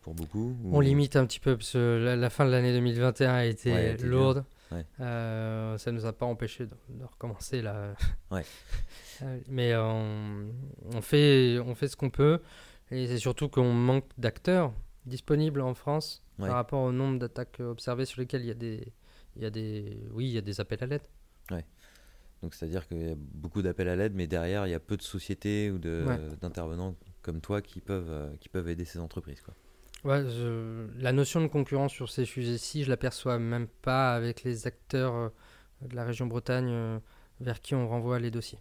pour 0.00 0.14
beaucoup. 0.14 0.56
ou- 0.62 0.76
On 0.76 0.80
limite 0.80 1.16
un 1.16 1.26
petit 1.26 1.40
peu 1.40 1.56
parce 1.56 1.72
que 1.72 2.00
la, 2.04 2.16
la 2.16 2.30
fin 2.30 2.44
de 2.46 2.50
l'année 2.50 2.72
2021 2.72 3.32
a 3.32 3.44
été 3.44 3.72
Ouais, 3.72 3.96
lourde. 3.98 4.44
Ouais. 4.72 4.84
Euh, 5.00 5.78
ça 5.78 5.92
nous 5.92 6.04
a 6.06 6.12
pas 6.12 6.26
empêché 6.26 6.66
de, 6.66 6.74
de 6.88 7.04
recommencer 7.04 7.62
là. 7.62 7.94
Ouais. 8.30 8.44
Euh, 9.22 9.38
Mais 9.48 9.72
euh, 9.72 9.82
on, 9.82 10.48
on 10.96 11.00
fait, 11.00 11.58
on 11.60 11.74
fait 11.74 11.88
ce 11.88 11.96
qu'on 11.96 12.10
peut 12.10 12.40
et 12.90 13.06
c'est 13.06 13.18
surtout 13.18 13.48
qu'on 13.48 13.72
manque 13.72 14.06
d'acteurs 14.18 14.72
disponibles 15.06 15.60
en 15.60 15.74
France 15.74 16.22
par 16.38 16.54
rapport 16.54 16.82
au 16.82 16.90
nombre 16.92 17.18
d'attaques 17.20 17.60
observées 17.60 18.04
sur 18.06 18.20
lesquelles 18.20 18.42
il 18.42 18.48
y 18.48 18.50
a 18.50 18.54
des, 18.54 18.92
il 19.36 19.42
y 19.42 19.46
a 19.46 19.50
des, 19.50 19.98
oui, 20.12 20.26
il 20.26 20.32
y 20.32 20.38
a 20.38 20.40
des 20.40 20.60
appels 20.60 20.82
à 20.82 20.86
l'aide. 20.86 21.02
Donc, 22.42 22.52
c'est-à-dire 22.54 22.86
qu'il 22.86 23.08
y 23.08 23.10
a 23.10 23.14
beaucoup 23.16 23.62
d'appels 23.62 23.88
à 23.88 23.96
l'aide, 23.96 24.12
mais 24.14 24.26
derrière, 24.26 24.66
il 24.66 24.70
y 24.70 24.74
a 24.74 24.80
peu 24.80 24.98
de 24.98 25.02
sociétés 25.02 25.70
ou 25.70 25.78
d'intervenants 25.78 26.94
comme 27.22 27.40
toi 27.40 27.62
qui 27.62 27.80
peuvent, 27.80 28.36
qui 28.38 28.50
peuvent 28.50 28.68
aider 28.68 28.84
ces 28.84 28.98
entreprises. 28.98 29.40
Quoi. 29.40 29.54
Ouais, 30.04 30.22
je- 30.28 30.86
la 31.00 31.12
notion 31.12 31.40
de 31.40 31.46
concurrence 31.46 31.92
sur 31.92 32.10
ces 32.10 32.24
sujets-ci, 32.24 32.84
je 32.84 32.90
l'aperçois 32.90 33.38
même 33.38 33.66
pas 33.82 34.14
avec 34.14 34.42
les 34.42 34.66
acteurs 34.66 35.14
euh, 35.14 35.28
de 35.82 35.96
la 35.96 36.04
région 36.04 36.26
Bretagne 36.26 36.68
euh, 36.70 36.98
vers 37.40 37.60
qui 37.60 37.74
on 37.74 37.88
renvoie 37.88 38.18
les 38.18 38.30
dossiers. 38.30 38.58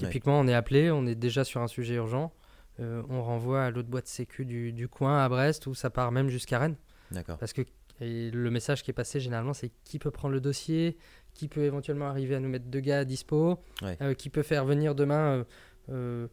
Ouais. 0.00 0.06
Typiquement, 0.06 0.40
on 0.40 0.48
est 0.48 0.54
appelé, 0.54 0.90
on 0.90 1.06
est 1.06 1.14
déjà 1.14 1.44
sur 1.44 1.60
un 1.60 1.68
sujet 1.68 1.94
urgent, 1.94 2.32
euh, 2.80 3.02
on 3.08 3.22
renvoie 3.22 3.62
à 3.64 3.70
l'autre 3.70 3.88
boîte 3.88 4.06
sécu 4.08 4.44
du, 4.44 4.72
du 4.72 4.88
coin 4.88 5.22
à 5.24 5.28
Brest 5.28 5.66
où 5.66 5.74
ça 5.74 5.90
part 5.90 6.10
même 6.10 6.28
jusqu'à 6.28 6.58
Rennes. 6.58 6.76
D'accord. 7.12 7.38
Parce 7.38 7.52
que 7.52 7.62
et 8.02 8.30
le 8.30 8.50
message 8.50 8.82
qui 8.82 8.90
est 8.90 8.94
passé 8.94 9.20
généralement, 9.20 9.52
c'est 9.52 9.70
qui 9.84 9.98
peut 9.98 10.10
prendre 10.10 10.32
le 10.32 10.40
dossier, 10.40 10.96
qui 11.34 11.48
peut 11.48 11.64
éventuellement 11.64 12.06
arriver 12.06 12.34
à 12.34 12.40
nous 12.40 12.48
mettre 12.48 12.64
deux 12.64 12.80
gars 12.80 13.00
à 13.00 13.04
dispo, 13.04 13.58
Ouais. 13.82 13.98
euh, 14.00 14.14
qui 14.14 14.30
peut 14.30 14.42
faire 14.42 14.64
venir 14.64 14.94
demain 14.94 15.44
euh, 15.90 16.26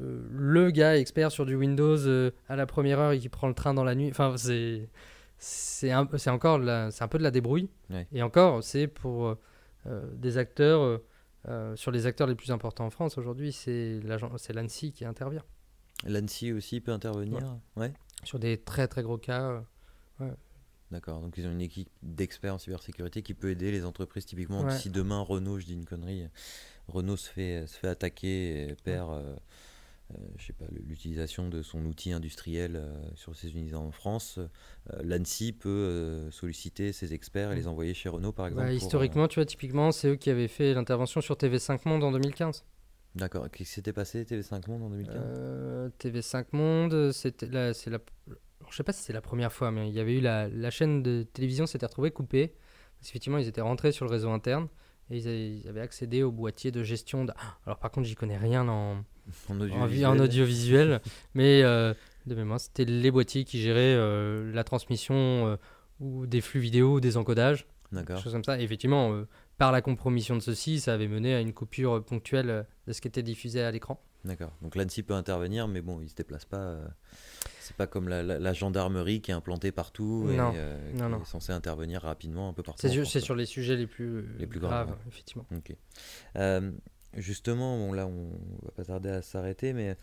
euh, 0.00 0.26
le 0.30 0.70
gars 0.70 0.96
expert 0.98 1.30
sur 1.32 1.46
du 1.46 1.54
Windows 1.56 1.96
euh, 2.06 2.30
à 2.48 2.56
la 2.56 2.66
première 2.66 2.98
heure 2.98 3.12
et 3.12 3.18
qui 3.18 3.28
prend 3.28 3.48
le 3.48 3.54
train 3.54 3.74
dans 3.74 3.84
la 3.84 3.94
nuit. 3.94 4.08
Enfin, 4.10 4.34
c'est 4.36 4.88
c'est 5.38 5.90
un, 5.90 6.06
c'est 6.18 6.30
encore 6.30 6.58
la- 6.58 6.90
c'est 6.90 7.02
un 7.02 7.08
peu 7.08 7.18
de 7.18 7.22
la 7.22 7.30
débrouille. 7.30 7.68
Ouais. 7.90 8.06
Et 8.12 8.22
encore, 8.22 8.62
c'est 8.62 8.86
pour 8.86 9.36
euh, 9.86 10.02
des 10.14 10.36
acteurs 10.38 11.00
sur 11.74 11.90
les 11.90 12.04
acteurs 12.06 12.26
les 12.26 12.34
plus 12.34 12.50
importants 12.50 12.84
en 12.84 12.90
France 12.90 13.16
aujourd'hui, 13.16 13.50
c'est 13.52 13.98
l'agent- 14.04 14.36
c'est 14.36 14.52
l'ANSI 14.52 14.92
qui 14.92 15.06
intervient 15.06 15.42
L'ANSI 16.06 16.52
aussi 16.52 16.80
peut 16.82 16.92
intervenir 16.92 17.38
Ouais. 17.76 17.92
sur 18.24 18.38
des 18.38 18.58
très 18.58 18.86
très 18.88 19.02
gros 19.02 19.16
cas. 19.16 19.62
D'accord, 20.90 21.20
donc 21.20 21.34
ils 21.38 21.46
ont 21.46 21.52
une 21.52 21.60
équipe 21.60 21.88
d'experts 22.02 22.54
en 22.54 22.58
cybersécurité 22.58 23.22
qui 23.22 23.32
peut 23.32 23.50
aider 23.50 23.70
les 23.70 23.84
entreprises. 23.84 24.26
Typiquement, 24.26 24.68
si 24.70 24.90
demain 24.90 25.20
Renault, 25.20 25.58
je 25.60 25.66
dis 25.66 25.74
une 25.74 25.84
connerie, 25.84 26.26
Renault 26.88 27.16
se 27.16 27.30
fait, 27.30 27.64
se 27.68 27.78
fait 27.78 27.86
attaquer 27.88 28.70
et 28.70 28.74
perd, 28.82 29.38
je 30.36 30.46
sais 30.46 30.52
pas, 30.52 30.64
l'utilisation 30.86 31.48
de 31.48 31.62
son 31.62 31.84
outil 31.86 32.12
industriel 32.12 32.76
euh, 32.76 32.92
sur 33.14 33.34
ses 33.36 33.52
unités 33.52 33.74
en 33.74 33.90
France, 33.90 34.38
euh, 34.38 35.02
l'ANSI 35.02 35.52
peut 35.52 35.68
euh, 35.68 36.30
solliciter 36.30 36.92
ses 36.92 37.12
experts 37.14 37.52
et 37.52 37.56
les 37.56 37.66
envoyer 37.66 37.94
chez 37.94 38.08
Renault, 38.08 38.32
par 38.32 38.46
exemple. 38.46 38.62
Bah, 38.62 38.68
pour, 38.68 38.74
euh, 38.74 38.76
historiquement, 38.76 39.28
tu 39.28 39.36
vois, 39.36 39.46
typiquement, 39.46 39.92
c'est 39.92 40.08
eux 40.08 40.16
qui 40.16 40.30
avaient 40.30 40.48
fait 40.48 40.74
l'intervention 40.74 41.20
sur 41.20 41.36
TV5 41.36 41.80
Monde 41.88 42.04
en 42.04 42.12
2015. 42.12 42.64
D'accord, 43.14 43.50
qu'est-ce 43.50 43.68
qui 43.70 43.74
s'était 43.74 43.92
passé 43.92 44.24
TV5 44.24 44.68
Monde 44.68 44.82
en 44.84 44.90
2015 44.90 45.16
Euh, 45.16 45.90
TV5 45.98 46.46
Monde, 46.52 47.12
c'était 47.12 47.46
la, 47.46 47.74
c'est 47.74 47.90
la, 47.90 47.98
je 48.70 48.76
sais 48.76 48.84
pas 48.84 48.92
si 48.92 49.02
c'est 49.02 49.12
la 49.12 49.20
première 49.20 49.52
fois, 49.52 49.70
mais 49.70 49.88
il 49.88 49.94
y 49.94 50.00
avait 50.00 50.14
eu 50.14 50.20
la, 50.20 50.48
la 50.48 50.70
chaîne 50.70 51.02
de 51.02 51.24
télévision 51.24 51.66
s'était 51.66 51.86
retrouvée 51.86 52.10
coupée. 52.12 52.54
Parce 52.98 53.08
qu'effectivement, 53.08 53.38
ils 53.38 53.48
étaient 53.48 53.60
rentrés 53.62 53.92
sur 53.92 54.04
le 54.04 54.10
réseau 54.10 54.30
interne 54.30 54.68
et 55.10 55.16
ils 55.18 55.68
avaient, 55.68 55.80
accédé 55.80 56.22
au 56.22 56.30
boîtier 56.32 56.70
de 56.70 56.82
gestion. 56.82 57.24
De... 57.24 57.32
Ah, 57.36 57.58
Alors 57.66 57.78
par 57.78 57.90
contre, 57.90 58.06
j'y 58.06 58.14
connais 58.14 58.36
rien 58.38 58.68
en, 58.68 59.04
En 59.48 59.60
en, 59.60 59.64
vi- 59.64 59.72
audiovisuel 59.72 60.06
en 60.06 60.18
audiovisuel, 60.18 61.00
mais 61.34 61.62
euh, 61.62 61.94
de 62.26 62.34
mémoire, 62.34 62.60
c'était 62.60 62.84
les 62.84 63.10
boîtiers 63.10 63.44
qui 63.44 63.60
géraient 63.60 63.94
euh, 63.96 64.50
la 64.52 64.64
transmission 64.64 65.14
euh, 65.16 65.56
ou 65.98 66.26
des 66.26 66.40
flux 66.40 66.60
vidéo 66.60 66.94
ou 66.94 67.00
des 67.00 67.16
encodages, 67.16 67.66
des 67.92 67.98
D'accord, 67.98 68.18
choses 68.22 68.32
comme 68.32 68.44
ça. 68.44 68.60
Et 68.60 68.62
effectivement, 68.62 69.24
par 69.58 69.72
la 69.72 69.82
compromission 69.82 70.36
de 70.36 70.40
ceci, 70.40 70.80
ça 70.80 70.94
avait 70.94 71.08
mené 71.08 71.34
à 71.34 71.40
une 71.40 71.52
coupure 71.52 72.02
ponctuelle 72.04 72.66
de 72.86 72.92
ce 72.92 73.00
qui 73.00 73.08
était 73.08 73.22
diffusé 73.22 73.62
à 73.62 73.70
l'écran. 73.70 74.02
D'accord. 74.24 74.52
Donc 74.62 74.74
l'ANSI 74.76 75.02
peut 75.02 75.14
intervenir, 75.14 75.68
mais 75.68 75.80
bon, 75.80 76.00
il 76.00 76.08
se 76.10 76.14
déplace 76.14 76.44
pas. 76.44 76.58
euh, 76.58 76.88
c'est 77.60 77.76
pas 77.76 77.86
comme 77.86 78.08
la, 78.08 78.22
la- 78.22 78.38
la 78.38 78.52
gendarmerie 78.52 79.20
qui 79.22 79.30
est 79.30 79.34
implantée 79.34 79.70
partout 79.72 80.24
Non, 80.26 80.52
et 80.52 80.56
euh, 80.58 80.92
non, 80.92 81.06
qui 81.06 81.10
non. 81.12 81.22
est 81.22 81.26
censée 81.26 81.52
intervenir 81.52 82.02
rapidement 82.02 82.48
un 82.48 82.52
peu 82.52 82.62
partout. 82.62 82.86
C'est 82.88 83.20
sur 83.20 83.34
les 83.36 83.46
sujets 83.46 83.76
les 83.76 83.86
plus, 83.86 84.26
Les 84.38 84.46
plus 84.46 84.58
graves, 84.60 84.86
graves, 84.88 84.98
ouais. 84.98 85.04
effectivement. 85.08 85.46
Ok. 85.56 85.74
Euh, 86.36 86.72
justement, 87.16 87.78
bon, 87.78 87.92
là, 87.92 88.06
on 88.06 88.30
va 88.64 88.70
pas 88.72 88.84
tarder 88.84 89.10
à 89.10 89.22
s'arrêter, 89.22 89.72
mais 89.72 89.96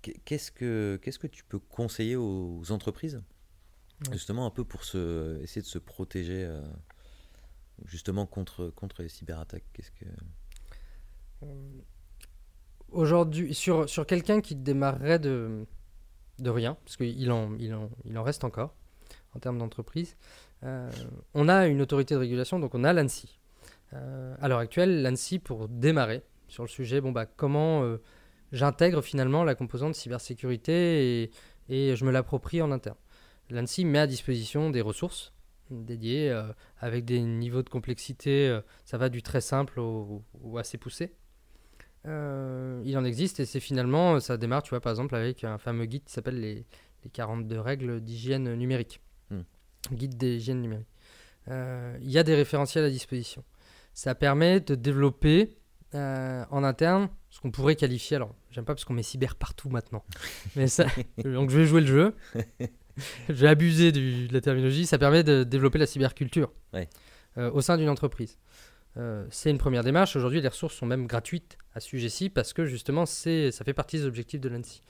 qu'est- 0.00 0.20
qu'est-ce 0.24 0.52
que, 0.52 0.98
qu'est-ce 1.02 1.18
que 1.18 1.26
tu 1.26 1.42
peux 1.44 1.58
conseiller 1.58 2.16
aux 2.16 2.62
entreprises 2.70 3.20
Justement, 4.12 4.46
un 4.46 4.50
peu 4.50 4.64
pour 4.64 4.84
se, 4.84 5.40
essayer 5.42 5.62
de 5.62 5.66
se 5.66 5.78
protéger 5.78 6.44
euh, 6.44 6.60
justement 7.84 8.26
contre, 8.26 8.68
contre 8.70 9.02
les 9.02 9.08
cyberattaques? 9.08 9.64
Qu'est-ce 9.72 9.90
que... 9.92 10.06
Aujourd'hui, 12.92 13.54
sur, 13.54 13.88
sur 13.88 14.06
quelqu'un 14.06 14.40
qui 14.40 14.54
démarrerait 14.54 15.18
de, 15.18 15.66
de 16.38 16.50
rien, 16.50 16.76
parce 16.84 16.96
qu'il 16.96 17.32
en, 17.32 17.54
il 17.58 17.74
en, 17.74 17.88
il 18.04 18.18
en 18.18 18.22
reste 18.22 18.44
encore 18.44 18.74
en 19.34 19.38
termes 19.38 19.58
d'entreprise, 19.58 20.16
euh, 20.64 20.90
on 21.34 21.48
a 21.48 21.66
une 21.66 21.80
autorité 21.80 22.14
de 22.14 22.20
régulation, 22.20 22.58
donc 22.58 22.74
on 22.74 22.84
a 22.84 22.92
l'ANSI. 22.92 23.38
Euh, 23.94 24.34
à 24.40 24.48
l'heure 24.48 24.58
actuelle, 24.58 25.02
l'ANSI, 25.02 25.38
pour 25.38 25.68
démarrer 25.68 26.22
sur 26.48 26.62
le 26.62 26.68
sujet, 26.68 27.00
bon, 27.00 27.12
bah, 27.12 27.24
comment 27.24 27.82
euh, 27.82 27.98
j'intègre 28.52 29.00
finalement 29.00 29.42
la 29.42 29.54
composante 29.54 29.94
cybersécurité 29.94 31.22
et, 31.22 31.96
je 31.96 32.04
me 32.04 32.10
l'approprie 32.10 32.60
en 32.60 32.70
interne. 32.70 32.98
L'ANSI 33.48 33.86
met 33.86 34.00
à 34.00 34.06
disposition 34.06 34.68
des 34.68 34.82
ressources 34.82 35.32
dédiées 35.70 36.38
avec 36.78 37.06
des 37.06 37.20
niveaux 37.20 37.62
de 37.62 37.70
complexité, 37.70 38.60
ça 38.84 38.98
va 38.98 39.08
du 39.08 39.22
très 39.22 39.40
simple 39.40 39.80
au 39.80 40.22
assez 40.58 40.76
poussé. 40.76 41.14
Euh, 42.06 42.82
il 42.84 42.96
en 42.98 43.04
existe 43.04 43.38
et 43.40 43.46
c'est 43.46 43.60
finalement, 43.60 44.18
ça 44.20 44.36
démarre, 44.36 44.62
tu 44.62 44.70
vois, 44.70 44.80
par 44.80 44.90
exemple, 44.90 45.14
avec 45.14 45.44
un 45.44 45.58
fameux 45.58 45.84
guide 45.86 46.04
qui 46.04 46.12
s'appelle 46.12 46.40
les, 46.40 46.66
les 47.04 47.10
42 47.10 47.60
règles 47.60 48.00
d'hygiène 48.00 48.54
numérique. 48.54 49.00
Hmm. 49.30 49.42
Guide 49.92 50.16
d'hygiène 50.16 50.60
numérique. 50.60 50.88
Euh, 51.48 51.96
Il 52.02 52.10
y 52.10 52.18
a 52.18 52.22
des 52.22 52.34
référentiels 52.34 52.84
à 52.84 52.90
disposition. 52.90 53.44
Ça 53.94 54.14
permet 54.14 54.60
de 54.60 54.74
développer 54.74 55.56
euh, 55.94 56.44
en 56.50 56.64
interne 56.64 57.08
ce 57.30 57.40
qu'on 57.40 57.50
pourrait 57.50 57.76
qualifier, 57.76 58.16
alors 58.16 58.34
j'aime 58.50 58.64
pas 58.64 58.74
parce 58.74 58.84
qu'on 58.84 58.94
met 58.94 59.02
cyber 59.02 59.36
partout 59.36 59.68
maintenant, 59.68 60.04
mais 60.56 60.66
ça, 60.66 60.86
donc 61.24 61.50
je 61.50 61.58
vais 61.58 61.66
jouer 61.66 61.80
le 61.82 61.86
jeu, 61.86 62.14
je 63.28 63.32
vais 63.34 63.48
abuser 63.48 63.92
du- 63.92 64.28
de 64.28 64.32
la 64.32 64.40
terminologie, 64.40 64.86
ça 64.86 64.98
permet 64.98 65.22
de 65.22 65.44
développer 65.44 65.78
la 65.78 65.86
cyberculture 65.86 66.50
Ouais. 66.72 66.88
euh, 67.38 67.50
au 67.52 67.60
sein 67.60 67.76
d'une 67.76 67.88
entreprise. 67.90 68.38
Euh, 68.96 69.26
c'est 69.30 69.50
une 69.50 69.58
première 69.58 69.84
démarche. 69.84 70.16
Aujourd'hui, 70.16 70.40
les 70.40 70.48
ressources 70.48 70.74
sont 70.74 70.86
même 70.86 71.06
gratuites 71.06 71.56
à 71.74 71.80
ce 71.80 71.88
sujet-ci 71.88 72.28
parce 72.28 72.52
que 72.52 72.66
justement, 72.66 73.06
ça 73.06 73.24
fait 73.24 73.74
partie 73.74 73.98
des 73.98 74.06
objectifs 74.06 74.40
de 74.40 74.48
l'ANSI. 74.48 74.82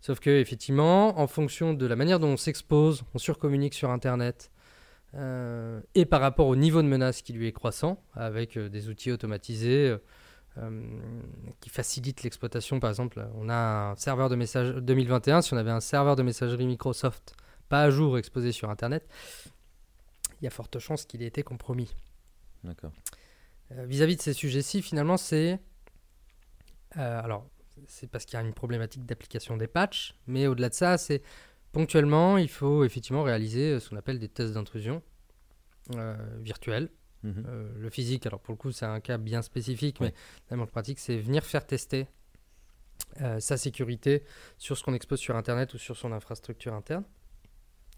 Sauf 0.00 0.18
que, 0.18 0.30
effectivement, 0.30 1.18
en 1.20 1.26
fonction 1.28 1.74
de 1.74 1.86
la 1.86 1.94
manière 1.94 2.18
dont 2.18 2.28
on 2.28 2.36
s'expose, 2.36 3.04
on 3.14 3.18
surcommunique 3.18 3.74
sur 3.74 3.90
Internet, 3.90 4.50
euh, 5.14 5.80
et 5.94 6.06
par 6.06 6.20
rapport 6.20 6.48
au 6.48 6.56
niveau 6.56 6.82
de 6.82 6.88
menace 6.88 7.22
qui 7.22 7.32
lui 7.32 7.46
est 7.46 7.52
croissant, 7.52 8.02
avec 8.14 8.56
euh, 8.56 8.68
des 8.68 8.88
outils 8.88 9.12
automatisés 9.12 9.96
qui 11.60 11.70
facilitent 11.70 12.24
l'exploitation. 12.24 12.78
Par 12.78 12.90
exemple, 12.90 13.26
on 13.36 13.48
a 13.48 13.92
un 13.92 13.96
serveur 13.96 14.28
de 14.28 14.36
message 14.36 14.74
2021, 14.74 15.40
si 15.40 15.54
on 15.54 15.56
avait 15.56 15.70
un 15.70 15.80
serveur 15.80 16.14
de 16.14 16.22
messagerie 16.22 16.66
Microsoft 16.66 17.34
pas 17.70 17.84
à 17.84 17.90
jour 17.90 18.18
exposé 18.18 18.52
sur 18.52 18.68
Internet, 18.68 19.08
il 20.42 20.44
y 20.44 20.46
a 20.46 20.50
forte 20.50 20.78
chance 20.78 21.06
qu'il 21.06 21.22
ait 21.22 21.26
été 21.26 21.42
compromis. 21.42 21.94
D'accord. 22.64 22.92
Euh, 23.72 23.84
Vis-à-vis 23.86 24.16
de 24.16 24.22
ces 24.22 24.32
sujets-ci, 24.32 24.82
finalement, 24.82 25.16
c'est. 25.16 25.58
euh, 26.96 27.20
alors, 27.22 27.48
c'est 27.86 28.08
parce 28.08 28.24
qu'il 28.24 28.38
y 28.38 28.42
a 28.42 28.44
une 28.44 28.54
problématique 28.54 29.04
d'application 29.06 29.56
des 29.56 29.66
patchs, 29.66 30.14
mais 30.26 30.46
au-delà 30.46 30.68
de 30.68 30.74
ça, 30.74 30.98
c'est 30.98 31.22
ponctuellement, 31.72 32.36
il 32.38 32.48
faut 32.48 32.84
effectivement 32.84 33.22
réaliser 33.22 33.72
euh, 33.72 33.80
ce 33.80 33.90
qu'on 33.90 33.96
appelle 33.96 34.18
des 34.18 34.28
tests 34.28 34.52
d'intrusion 34.52 35.02
euh, 35.96 36.16
virtuels. 36.40 36.90
Mhm. 37.22 37.44
Euh, 37.46 37.72
le 37.78 37.90
physique, 37.90 38.26
alors 38.26 38.40
pour 38.40 38.52
le 38.52 38.58
coup, 38.58 38.72
c'est 38.72 38.84
un 38.84 39.00
cas 39.00 39.16
bien 39.16 39.42
spécifique, 39.42 40.00
mais 40.00 40.12
la 40.50 40.56
manque 40.56 40.70
pratique, 40.70 40.98
c'est 40.98 41.16
venir 41.16 41.44
faire 41.44 41.66
tester 41.66 42.08
euh, 43.20 43.40
sa 43.40 43.56
sécurité 43.56 44.24
sur 44.58 44.76
ce 44.76 44.82
qu'on 44.82 44.94
expose 44.94 45.20
sur 45.20 45.36
Internet 45.36 45.74
ou 45.74 45.78
sur 45.78 45.96
son 45.96 46.12
infrastructure 46.12 46.74
interne. 46.74 47.04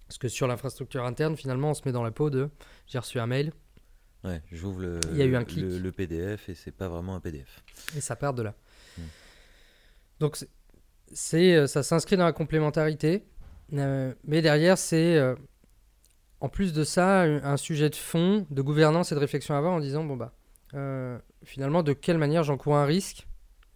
Parce 0.07 0.19
que 0.19 0.29
sur 0.29 0.47
l'infrastructure 0.47 1.05
interne, 1.05 1.37
finalement, 1.37 1.71
on 1.71 1.75
se 1.75 1.83
met 1.87 1.93
dans 1.93 2.03
la 2.03 2.11
peau 2.11 2.29
de 2.31 2.51
j'ai 2.87 2.99
reçu 2.99 3.19
un 3.19 3.27
mail 3.27 3.53
Ouais, 4.25 4.43
j'ouvre 4.51 4.81
le, 4.81 5.01
Il 5.13 5.19
y 5.19 5.23
a 5.23 5.27
eu 5.27 5.37
un 5.37 5.41
le- 5.41 5.45
clic. 5.45 5.65
le 5.65 5.93
PDF 5.93 6.49
et 6.49 6.55
c'est 6.55 6.71
pas 6.73 6.89
vraiment 6.89 7.15
un 7.15 7.21
PDF. 7.21 7.63
et 7.97 8.01
ça 8.01 8.17
part 8.17 8.33
de 8.35 8.43
là. 8.43 8.55
Mm. 8.99 9.03
Donc, 10.21 10.37
c'est- 10.37 10.49
c'est, 11.13 11.55
euh, 11.55 11.67
ça 11.67 11.83
s'inscrit 11.83 12.17
dans 12.17 12.25
la 12.25 12.33
complémentarité, 12.33 13.25
euh, 13.75 14.15
mais 14.25 14.41
derrière, 14.43 14.79
c'est 14.79 15.17
euh, 15.17 15.35
en 16.41 16.49
plus 16.49 16.73
de 16.73 16.85
ça 16.85 17.23
un 17.23 17.57
sujet 17.57 17.91
de 17.91 17.97
fond, 17.97 18.47
de 18.51 18.63
gouvernance 18.63 19.13
et 19.13 19.15
de 19.15 19.21
réflexion 19.21 19.55
à 19.55 19.59
avoir 19.59 19.73
en 19.75 19.81
disant 19.81 20.05
bon, 20.05 20.17
bah, 20.17 20.33
euh, 20.75 21.19
finalement, 21.45 21.83
de 21.83 21.93
quelle 21.93 22.19
manière 22.19 22.43
j'encours 22.45 22.77
un 22.77 22.85
risque 22.87 23.27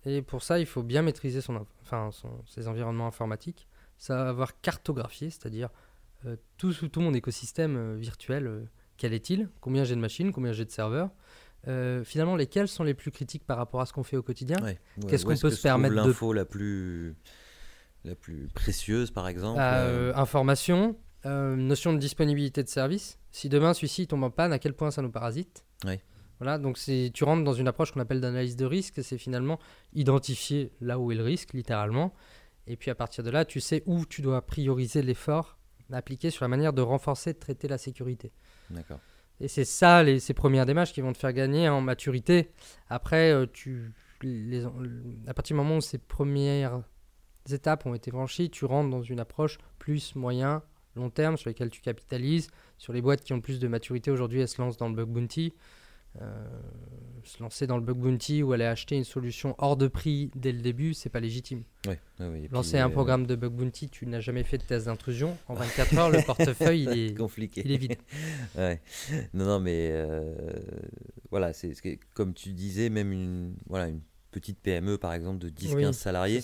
Et 0.06 0.22
pour 0.22 0.42
ça, 0.42 0.58
il 0.58 0.64
faut 0.66 0.82
bien 0.82 1.02
maîtriser 1.02 1.40
son, 1.42 1.66
enfin, 1.82 2.10
son- 2.12 2.42
ses 2.46 2.66
environnements 2.68 3.06
informatiques, 3.08 3.68
savoir 3.98 4.58
cartographier, 4.62 5.28
c'est-à-dire 5.28 5.68
tout, 6.56 6.72
tout 6.72 7.00
mon 7.00 7.12
écosystème 7.14 7.96
virtuel, 7.96 8.68
quel 8.98 9.14
est-il 9.14 9.48
Combien 9.62 9.84
j'ai 9.84 9.94
de 9.94 10.00
machines 10.00 10.32
Combien 10.32 10.52
j'ai 10.52 10.64
de 10.66 10.70
serveurs 10.70 11.10
Euh, 11.66 12.04
Finalement, 12.04 12.36
lesquels 12.36 12.68
sont 12.68 12.84
les 12.84 12.94
plus 12.94 13.10
critiques 13.10 13.44
par 13.46 13.56
rapport 13.56 13.80
à 13.80 13.86
ce 13.86 13.92
qu'on 13.92 14.02
fait 14.02 14.16
au 14.16 14.22
quotidien 14.22 14.56
Ouais. 14.62 14.78
Ouais, 15.02 15.08
Qu'est-ce 15.08 15.24
qu'on 15.24 15.36
peut 15.36 15.48
que 15.50 15.54
se 15.56 15.62
permettre 15.62 15.94
de- 15.94 16.00
L'info 16.00 16.32
la 16.32 16.44
plus 16.44 17.16
la 18.04 18.14
plus 18.14 18.48
précieuse, 18.54 19.10
par 19.10 19.26
exemple. 19.28 19.58
Euh, 19.60 20.12
information, 20.14 20.96
euh, 21.26 21.56
notion 21.56 21.92
de 21.92 21.98
disponibilité 21.98 22.62
de 22.62 22.68
service. 22.68 23.18
Si 23.32 23.48
demain 23.48 23.74
celui-ci 23.74 24.06
tombe 24.06 24.22
en 24.22 24.30
panne, 24.30 24.52
à 24.52 24.58
quel 24.58 24.72
point 24.74 24.90
ça 24.90 25.02
nous 25.02 25.10
parasite 25.10 25.64
Ouais. 25.84 26.00
Voilà, 26.38 26.58
donc 26.58 26.78
c'est, 26.78 27.10
tu 27.12 27.24
rentres 27.24 27.42
dans 27.42 27.52
une 27.54 27.66
approche 27.66 27.90
qu'on 27.92 27.98
appelle 28.00 28.20
d'analyse 28.20 28.54
de 28.56 28.64
risque. 28.64 29.02
C'est 29.02 29.18
finalement 29.18 29.58
identifier 29.94 30.72
là 30.80 30.98
où 30.98 31.10
est 31.10 31.16
le 31.16 31.24
risque, 31.24 31.52
littéralement. 31.52 32.14
Et 32.68 32.76
puis 32.76 32.90
à 32.90 32.94
partir 32.94 33.24
de 33.24 33.30
là, 33.30 33.44
tu 33.44 33.60
sais 33.60 33.82
où 33.86 34.06
tu 34.06 34.22
dois 34.22 34.40
prioriser 34.46 35.02
l'effort 35.02 35.58
appliqué 35.92 36.30
sur 36.30 36.44
la 36.44 36.48
manière 36.48 36.72
de 36.74 36.82
renforcer, 36.82 37.32
de 37.32 37.38
traiter 37.38 37.66
la 37.66 37.78
sécurité. 37.78 38.30
Et 39.40 39.48
c'est 39.48 39.64
ça, 39.64 40.04
ces 40.18 40.34
premières 40.34 40.66
démarches 40.66 40.92
qui 40.92 41.00
vont 41.00 41.12
te 41.12 41.18
faire 41.18 41.32
gagner 41.32 41.68
en 41.68 41.80
maturité. 41.80 42.50
Après, 42.88 43.32
euh, 43.32 43.46
tu, 43.46 43.92
les, 44.22 44.64
à 45.26 45.34
partir 45.34 45.54
du 45.54 45.62
moment 45.62 45.76
où 45.76 45.80
ces 45.80 45.98
premières 45.98 46.82
étapes 47.50 47.86
ont 47.86 47.94
été 47.94 48.10
franchies, 48.10 48.50
tu 48.50 48.64
rentres 48.64 48.90
dans 48.90 49.02
une 49.02 49.20
approche 49.20 49.58
plus 49.78 50.16
moyen, 50.16 50.62
long 50.96 51.10
terme, 51.10 51.36
sur 51.36 51.48
lesquelles 51.48 51.70
tu 51.70 51.80
capitalises. 51.80 52.48
Sur 52.78 52.92
les 52.92 53.00
boîtes 53.00 53.22
qui 53.22 53.32
ont 53.32 53.40
plus 53.40 53.60
de 53.60 53.68
maturité 53.68 54.10
aujourd'hui, 54.10 54.40
elles 54.40 54.48
se 54.48 54.60
lancent 54.60 54.76
dans 54.76 54.88
le 54.88 54.94
bug 54.94 55.08
bounty. 55.08 55.54
Euh, 56.20 56.24
se 57.28 57.42
lancer 57.42 57.66
dans 57.66 57.76
le 57.76 57.82
bug 57.82 57.98
bounty 57.98 58.42
ou 58.42 58.52
aller 58.52 58.64
acheter 58.64 58.96
une 58.96 59.04
solution 59.04 59.54
hors 59.58 59.76
de 59.76 59.86
prix 59.86 60.30
dès 60.34 60.52
le 60.52 60.60
début, 60.60 60.94
c'est 60.94 61.10
pas 61.10 61.20
légitime. 61.20 61.62
Ouais, 61.86 62.00
Lancer 62.50 62.72
puis, 62.72 62.78
un 62.80 62.88
euh, 62.88 62.92
programme 62.92 63.26
de 63.26 63.36
bug 63.36 63.52
bounty, 63.52 63.88
tu 63.88 64.06
n'as 64.06 64.20
jamais 64.20 64.42
fait 64.44 64.58
de 64.58 64.62
test 64.62 64.86
d'intrusion. 64.86 65.36
En 65.46 65.54
24 65.54 65.98
heures, 65.98 66.10
le 66.10 66.22
portefeuille, 66.26 66.88
il 66.90 66.98
est, 66.98 67.14
compliqué. 67.14 67.62
il 67.64 67.72
est 67.72 67.76
vide. 67.76 67.96
Ouais. 68.56 68.80
Non, 69.34 69.44
non, 69.44 69.60
mais 69.60 69.90
euh, 69.92 70.34
voilà, 71.30 71.52
c'est 71.52 71.74
comme 72.14 72.34
tu 72.34 72.52
disais, 72.52 72.88
même 72.88 73.12
une, 73.12 73.54
voilà, 73.68 73.88
une 73.88 74.00
petite 74.30 74.58
PME, 74.60 74.98
par 74.98 75.12
exemple, 75.12 75.38
de 75.38 75.48
10-15 75.48 75.74
Oui, 75.74 75.94
salariés, 75.94 76.42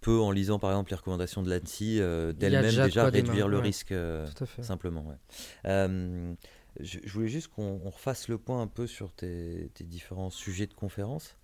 peut, 0.00 0.18
en 0.18 0.30
lisant 0.30 0.58
par 0.58 0.70
exemple 0.70 0.90
les 0.90 0.96
recommandations 0.96 1.42
de 1.42 1.50
l'ANSI, 1.50 1.98
euh, 2.00 2.32
d'elle-même 2.32 2.84
déjà 2.86 3.08
réduire 3.08 3.48
le 3.48 3.58
risque 3.58 3.94
simplement. 4.60 5.04
Je, 6.78 6.98
je 7.04 7.12
voulais 7.12 7.28
juste 7.28 7.48
qu'on 7.48 7.80
on 7.84 7.90
refasse 7.90 8.28
le 8.28 8.38
point 8.38 8.60
un 8.62 8.66
peu 8.66 8.86
sur 8.86 9.12
tes, 9.12 9.70
tes 9.74 9.84
différents 9.84 10.30
sujets 10.30 10.66
de 10.66 10.74
conférence. 10.74 11.36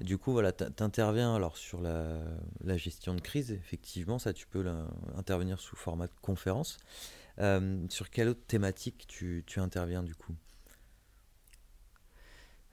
Du 0.00 0.16
coup, 0.16 0.32
voilà, 0.32 0.52
tu 0.52 0.64
interviens 0.82 1.34
alors 1.34 1.56
sur 1.56 1.80
la, 1.80 2.18
la 2.64 2.76
gestion 2.76 3.14
de 3.14 3.20
crise, 3.20 3.50
effectivement, 3.52 4.18
ça 4.18 4.32
tu 4.32 4.46
peux 4.46 4.62
la- 4.62 4.86
intervenir 5.16 5.60
sous 5.60 5.76
format 5.76 6.06
de 6.06 6.12
conférence. 6.22 6.78
Euh, 7.38 7.84
sur 7.88 8.10
quelle 8.10 8.28
autre 8.28 8.44
thématique 8.46 9.04
tu, 9.08 9.44
tu 9.46 9.60
interviens 9.60 10.02
du 10.02 10.14
coup? 10.14 10.34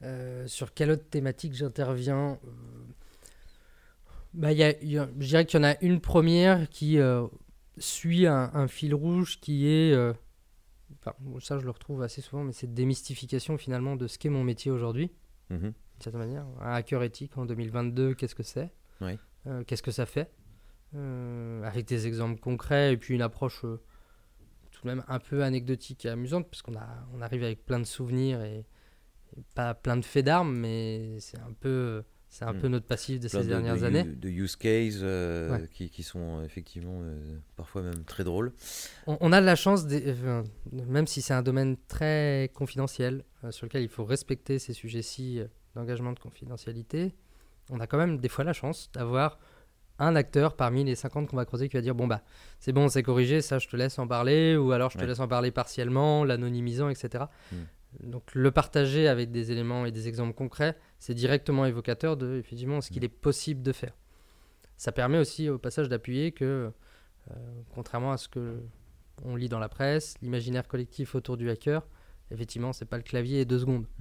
Euh, 0.03 0.47
sur 0.47 0.73
quelle 0.73 0.91
autre 0.91 1.09
thématique 1.09 1.53
j'interviens? 1.53 2.39
Euh, 2.45 2.49
bah, 4.34 4.51
y 4.51 4.63
a- 4.63 4.81
y 4.84 4.97
a- 4.97 5.09
Je 5.19 5.27
dirais 5.27 5.45
qu'il 5.45 5.59
y 5.59 5.63
en 5.63 5.67
a 5.67 5.75
une 5.81 5.99
première 5.99 6.69
qui 6.69 6.99
euh, 6.99 7.25
suit 7.77 8.27
un, 8.27 8.51
un 8.53 8.67
fil 8.67 8.93
rouge 8.93 9.39
qui 9.41 9.67
est. 9.67 9.93
enfin, 11.27 11.39
ça, 11.39 11.59
je 11.59 11.63
le 11.65 11.71
retrouve 11.71 12.01
assez 12.01 12.21
souvent, 12.21 12.43
mais 12.43 12.51
c'est 12.53 12.73
démystification 12.73 13.57
finalement 13.57 13.95
de 13.95 14.07
ce 14.07 14.17
qu'est 14.17 14.29
mon 14.29 14.43
métier 14.43 14.71
aujourd'hui, 14.71 15.11
Mhm. 15.49 15.59
d'une 15.59 15.73
certaine 16.01 16.19
manière. 16.21 16.45
Un 16.61 16.73
hacker 16.73 17.03
éthique 17.03 17.38
en 17.38 17.45
2022, 17.45 18.13
qu'est-ce 18.15 18.35
que 18.35 18.43
c'est? 18.43 18.71
Oui. 19.01 19.17
Euh, 19.47 19.63
Qu'est-ce 19.63 19.84
que 19.84 19.91
ça 19.91 20.05
fait? 20.05 20.29
Euh, 20.95 21.63
Avec 21.63 21.85
des 21.88 22.07
exemples 22.07 22.39
concrets 22.39 22.93
et 22.93 22.97
puis 22.97 23.13
une 23.13 23.21
approche 23.21 23.63
euh, 23.65 23.79
tout 24.71 24.81
de 24.84 24.88
même 24.88 25.03
un 25.07 25.19
peu 25.19 25.43
anecdotique 25.43 26.05
et 26.05 26.09
amusante, 26.09 26.47
parce 26.49 26.61
qu'on 26.61 26.75
a, 26.75 26.88
on 27.13 27.21
arrive 27.21 27.43
avec 27.43 27.65
plein 27.65 27.79
de 27.79 27.85
souvenirs 27.85 28.41
et, 28.43 28.65
et 29.38 29.43
pas 29.55 29.73
plein 29.73 29.97
de 29.97 30.05
faits 30.05 30.25
d'armes, 30.25 30.55
mais 30.57 31.19
c'est 31.19 31.39
un 31.39 31.53
peu, 31.59 32.03
c'est 32.30 32.45
un 32.45 32.54
Mm. 32.54 32.60
peu 32.60 32.68
notre 32.68 32.86
passif 32.86 33.20
de 33.20 33.28
Plein 33.30 33.40
ces 33.40 33.45
de- 33.45 33.49
dernières 33.52 33.78
de, 33.78 33.84
années. 33.86 34.04
de 34.04 34.30
use 34.30 34.56
cases 34.56 34.99
euh, 35.02 35.52
Ouais. 35.58 35.68
qui, 35.74 35.90
qui 35.90 36.04
sont 36.04 36.41
effectivement 36.44 36.99
euh, 37.02 37.38
parfois 37.56 37.82
même 37.82 38.04
très 38.04 38.24
drôles. 38.24 38.52
On, 39.08 39.18
on 39.22 39.32
a 39.32 39.40
de 39.41 39.45
la 39.45 39.56
chance, 39.56 39.86
enfin, 39.86 40.44
même 40.72 41.08
si 41.08 41.22
c'est 41.22 41.34
un 41.34 41.41
domaine 41.41 41.78
très 41.88 42.52
confidentiel, 42.54 43.24
euh, 43.44 43.52
sur 43.52 43.66
lequel 43.66 43.84
il 43.84 43.90
faut 43.90 44.06
respecter 44.06 44.60
ces 44.60 44.74
sujets-ci 44.74 45.40
euh, 45.40 45.45
d'engagement 45.76 46.12
de 46.12 46.20
confidentialité, 46.20 47.14
on 47.70 47.80
a 47.80 47.88
quand 47.88 47.98
même 47.98 48.18
des 48.20 48.30
fois 48.30 48.44
la 48.44 48.54
chance 48.54 48.90
d'avoir 48.94 49.40
un 49.99 50.16
acteur 50.16 50.56
parmi 50.56 50.84
les 50.84 50.94
50 50.95 51.28
qu'on 51.28 51.38
va 51.38 51.45
croiser 51.45 51.70
qui 51.70 51.76
va 51.76 51.82
dire 51.82 51.95
bon 51.95 52.06
bah 52.06 52.22
c'est 52.60 52.72
bon 52.72 52.88
c'est 52.88 53.02
corrigé 53.02 53.41
ça 53.41 53.58
je 53.58 53.68
te 53.68 53.76
laisse 53.76 53.98
en 53.98 54.08
parler 54.08 54.56
ou 54.56 54.72
alors 54.72 54.91
je 54.91 54.98
te 54.98 55.02
Ouais. 55.02 55.08
laisse 55.08 55.20
en 55.20 55.28
parler 55.28 55.49
partiellement 55.49 56.24
l'anonymisant 56.24 56.90
etc. 56.90 57.24
donc 58.01 58.23
le 58.35 58.51
partager 58.51 59.07
avec 59.07 59.31
des 59.31 59.51
éléments 59.51 59.85
et 59.85 59.91
des 59.91 60.07
exemples 60.07 60.34
concrets 60.34 60.77
c'est 60.99 61.14
directement 61.14 61.65
évocateur 61.65 62.18
de 62.18 62.38
effectivement 62.38 62.81
ce 62.81 62.89
qu'il 62.91 63.01
Mm. 63.01 63.05
est 63.05 63.09
possible 63.09 63.61
de 63.64 63.72
faire 63.72 63.93
ça 64.77 64.91
permet 64.91 65.18
aussi 65.18 65.49
au 65.49 65.57
passage 65.57 65.89
d'appuyer 65.89 66.31
que 66.31 66.72
euh, 67.31 67.34
contrairement 67.73 68.11
à 68.11 68.18
ce 68.18 68.27
que 68.27 68.59
on 69.23 69.35
lit 69.35 69.49
dans 69.49 69.59
la 69.59 69.69
presse 69.69 70.15
l'imaginaire 70.22 70.68
collectif 70.68 71.15
autour 71.15 71.38
du 71.38 71.49
hacker 71.49 71.88
effectivement 72.31 72.73
c'est 72.73 72.85
pas 72.85 72.97
le 72.97 73.03
clavier 73.03 73.39
et 73.41 73.45
deux 73.45 73.59
secondes 73.59 73.85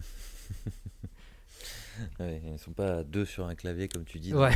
Ouais, 2.20 2.42
ils 2.44 2.58
sont 2.58 2.72
pas 2.72 2.98
à 2.98 3.04
deux 3.04 3.24
sur 3.24 3.46
un 3.46 3.54
clavier 3.54 3.88
comme 3.88 4.04
tu 4.04 4.18
dis 4.20 4.34
Ouais. 4.34 4.50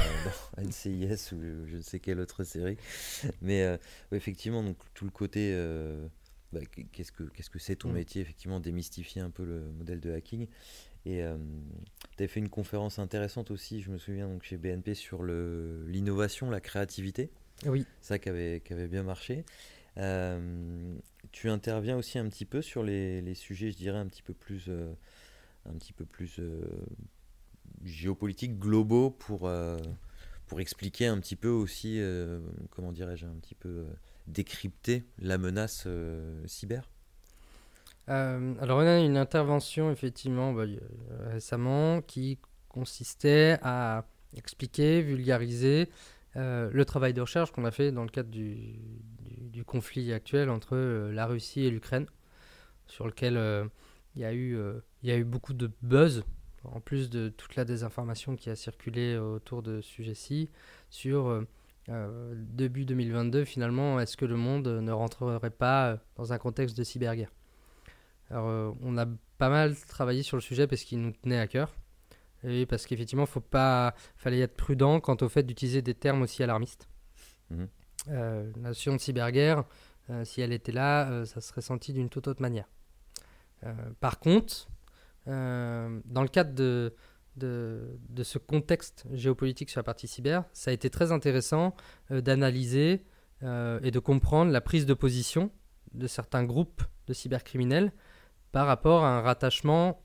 dans, 0.57 0.63
dans 0.63 0.69
NCIS 0.69 1.33
ou 1.33 1.67
je 1.67 1.77
ne 1.77 1.81
sais 1.81 1.99
quelle 1.99 2.21
autre 2.21 2.45
série. 2.45 2.77
Mais 3.41 3.63
euh, 3.65 3.79
effectivement, 4.13 4.63
donc 4.63 4.77
tout 4.93 5.07
le 5.07 5.11
côté, 5.11 5.53
euh, 5.55 6.07
bah, 6.53 6.61
qu- 6.65 6.85
qu'est-ce 6.93 7.13
que 7.13 7.25
qu'est-ce 7.25 7.51
que 7.51 7.59
c'est 7.59 7.77
ton 7.77 7.91
Mm. 7.91 7.95
métier, 7.95 8.23
effectivement, 8.23 8.61
démystifier 8.61 9.23
un 9.23 9.31
peu 9.31 9.45
le 9.45 9.61
modèle 9.73 10.01
de 10.01 10.11
hacking. 10.13 10.47
Et 11.07 11.23
tu 12.19 12.23
as 12.25 12.29
fait 12.29 12.41
une 12.41 12.51
conférence 12.51 12.99
intéressante 12.99 13.51
aussi, 13.51 13.81
je 13.81 13.91
me 13.91 13.97
souviens, 13.97 14.29
donc 14.29 14.43
chez 14.43 14.59
BNP 14.59 14.95
sur 14.95 15.23
le- 15.23 15.87
l'innovation, 15.89 16.51
la 16.51 16.61
créativité. 16.61 17.31
oui 17.67 17.87
ça 18.03 18.19
qui 18.19 18.29
avait, 18.29 18.61
qui 18.65 18.73
avait 18.75 18.89
bien 18.89 19.03
marché. 19.03 19.45
Euh, 19.97 20.95
tu 21.33 21.49
interviens 21.49 21.97
aussi 21.97 22.19
un 22.19 22.29
petit 22.29 22.45
peu 22.45 22.61
sur 22.63 22.83
les, 22.83 23.23
les 23.23 23.35
sujets, 23.35 23.71
je 23.71 23.77
dirais, 23.77 23.99
un 23.99 24.07
petit 24.07 24.23
peu 24.23 24.35
plus, 24.35 24.67
euh, 24.69 24.93
un 25.67 25.73
petit 25.75 25.93
peu 25.95 26.05
plus 26.05 26.39
euh, 26.39 26.61
géopolitiques, 27.85 28.59
globaux, 28.59 29.11
pour, 29.11 29.47
euh, 29.47 29.79
pour 30.47 30.61
expliquer 30.61 31.07
un 31.07 31.19
petit 31.21 31.37
peu 31.37 31.49
aussi, 31.49 31.99
euh, 32.01 32.41
comment 32.71 32.93
dirais-je, 32.93 33.27
un 33.27 33.37
petit 33.41 33.55
peu 33.55 33.69
euh, 33.69 33.85
décrypter 34.31 35.05
la 35.19 35.39
menace 35.39 35.85
euh, 35.87 36.43
cyber? 36.47 36.89
Euh, 38.09 38.55
alors 38.61 38.79
on 38.79 38.87
a 38.87 38.99
une 38.99 39.17
intervention 39.17 39.91
effectivement 39.91 40.53
bah, 40.53 40.63
euh, 40.63 40.79
récemment 41.33 42.01
qui 42.01 42.39
consistait 42.69 43.59
à 43.63 44.07
expliquer, 44.37 45.03
vulgariser 45.03 45.89
le 46.37 46.85
travail 46.85 47.13
de 47.13 47.21
recherche 47.21 47.51
qu'on 47.51 47.65
a 47.65 47.73
fait 47.73 47.91
dans 47.91 48.05
le 48.05 48.09
cadre 48.09 48.31
du, 48.31 48.79
conflit 49.67 50.13
actuel 50.13 50.49
entre 50.49 50.77
la 51.13 51.27
Russie 51.27 51.63
et 51.63 51.71
l'Ukraine, 51.71 52.07
sur 52.87 53.07
lequel 53.07 53.33
il 54.15 54.23
y, 54.23 54.25
a 54.25 54.33
eu, 54.33 54.57
y 55.03 55.11
a 55.11 55.17
eu 55.17 55.25
beaucoup 55.25 55.53
de 55.53 55.71
buzz, 55.83 56.23
en 56.63 56.81
plus 56.81 57.11
de 57.11 57.29
toute 57.29 57.57
la 57.57 57.65
désinformation 57.65 58.37
qui 58.37 58.49
a 58.49 58.55
circulé 58.55 59.19
autour 59.19 59.63
de 59.63 59.81
ce 59.81 59.89
sujet-ci, 59.89 60.49
sur 60.89 61.45
euh, 61.89 62.35
début 62.37 62.85
2022 62.85 63.45
finalement, 63.45 63.99
est-ce 64.01 64.17
que 64.17 64.25
le 64.25 64.37
monde 64.37 64.69
ne 64.69 64.93
rentrerait 64.93 65.51
pas 65.51 65.93
euh, 65.93 65.97
dans 66.17 66.33
un 66.33 66.39
contexte 66.39 66.77
de 66.77 66.85
cyberguerre? 66.85 67.33
Alors, 68.31 68.49
euh, 68.49 68.71
on 68.83 68.97
a 68.99 69.07
pas 69.39 69.49
mal 69.49 69.75
travaillé 69.77 70.23
sur 70.23 70.37
le 70.37 70.43
sujet 70.43 70.67
parce 70.67 70.83
qu'il 70.83 71.01
nous 71.01 71.13
tenait 71.13 71.39
à 71.39 71.47
cœur. 71.47 71.75
Et 72.45 72.65
parce 72.65 72.87
qu'effectivement, 72.87 73.27
faut 73.27 73.41
pas, 73.41 73.95
fallait 74.17 74.41
être 74.41 74.57
prudent 74.57 75.01
quant 75.01 75.17
au 75.21 75.29
fait 75.29 75.43
d'utiliser 75.43 75.83
des 75.83 75.95
termes 75.95 76.23
aussi 76.23 76.43
alarmistes. 76.43 76.89
Euh, 78.09 78.51
la 78.57 78.69
notion 78.69 78.95
de 78.95 78.99
cyberguerre, 78.99 79.65
si 80.25 80.41
elle 80.41 80.53
était 80.53 80.73
là, 80.73 81.25
ça 81.27 81.41
serait 81.41 81.61
senti 81.61 81.93
d'une 81.93 82.09
toute 82.09 82.29
autre 82.29 82.41
manière. 82.41 82.67
Par 84.01 84.19
contre, 84.19 84.69
dans 85.27 86.23
le 86.23 86.29
cadre 86.29 86.55
de, 86.55 86.95
de, 87.37 87.99
de 88.09 88.23
ce 88.23 88.39
contexte 88.39 89.07
géopolitique 89.13 89.71
sur 89.71 89.79
la 89.79 89.85
partie 89.85 90.09
cyber, 90.09 90.45
ça 90.53 90.71
a 90.71 90.75
été 90.75 90.91
très 90.91 91.13
intéressant 91.13 91.75
euh, 92.11 92.21
d'analyser 92.21 93.05
euh, 93.43 93.81
et 93.83 93.91
de 93.91 93.99
comprendre 93.99 94.51
la 94.51 94.61
prise 94.61 94.87
de 94.87 94.95
position 94.95 95.51
de 95.93 96.07
certains 96.07 96.45
groupes 96.45 96.83
de 97.07 97.13
cybercriminels 97.13 97.93
par 98.53 98.67
rapport 98.67 99.05
à 99.05 99.17
un 99.17 99.21
rattachement 99.21 100.03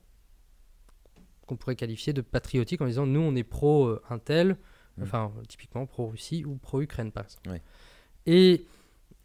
qu'on 1.46 1.56
pourrait 1.56 1.76
qualifier 1.76 2.12
de 2.12 2.22
patriotique 2.22 2.80
en 2.80 2.86
disant 2.86 3.06
nous 3.06 3.20
on 3.20 3.34
est 3.34 3.44
pro 3.44 3.86
euh, 3.86 4.02
Intel, 4.10 4.56
Mm. 4.96 5.02
enfin 5.02 5.32
typiquement 5.48 5.86
pro 5.86 6.08
Russie 6.08 6.44
ou 6.44 6.56
pro 6.56 6.80
Ukraine 6.80 7.12
par 7.12 7.24
exemple. 7.24 7.50
Ouais. 7.50 7.62
Et 8.26 8.66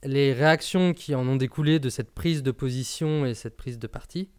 les 0.04 0.34
réactions 0.34 0.94
qui 0.94 1.16
en 1.16 1.28
ont 1.28 1.36
découlé 1.36 1.80
de 1.80 1.90
cette 1.90 2.12
prise 2.12 2.44
de 2.44 2.52
position 2.52 3.26
et 3.26 3.34
cette 3.34 3.58
prise 3.58 3.80
de 3.80 3.88
parti 3.88 4.30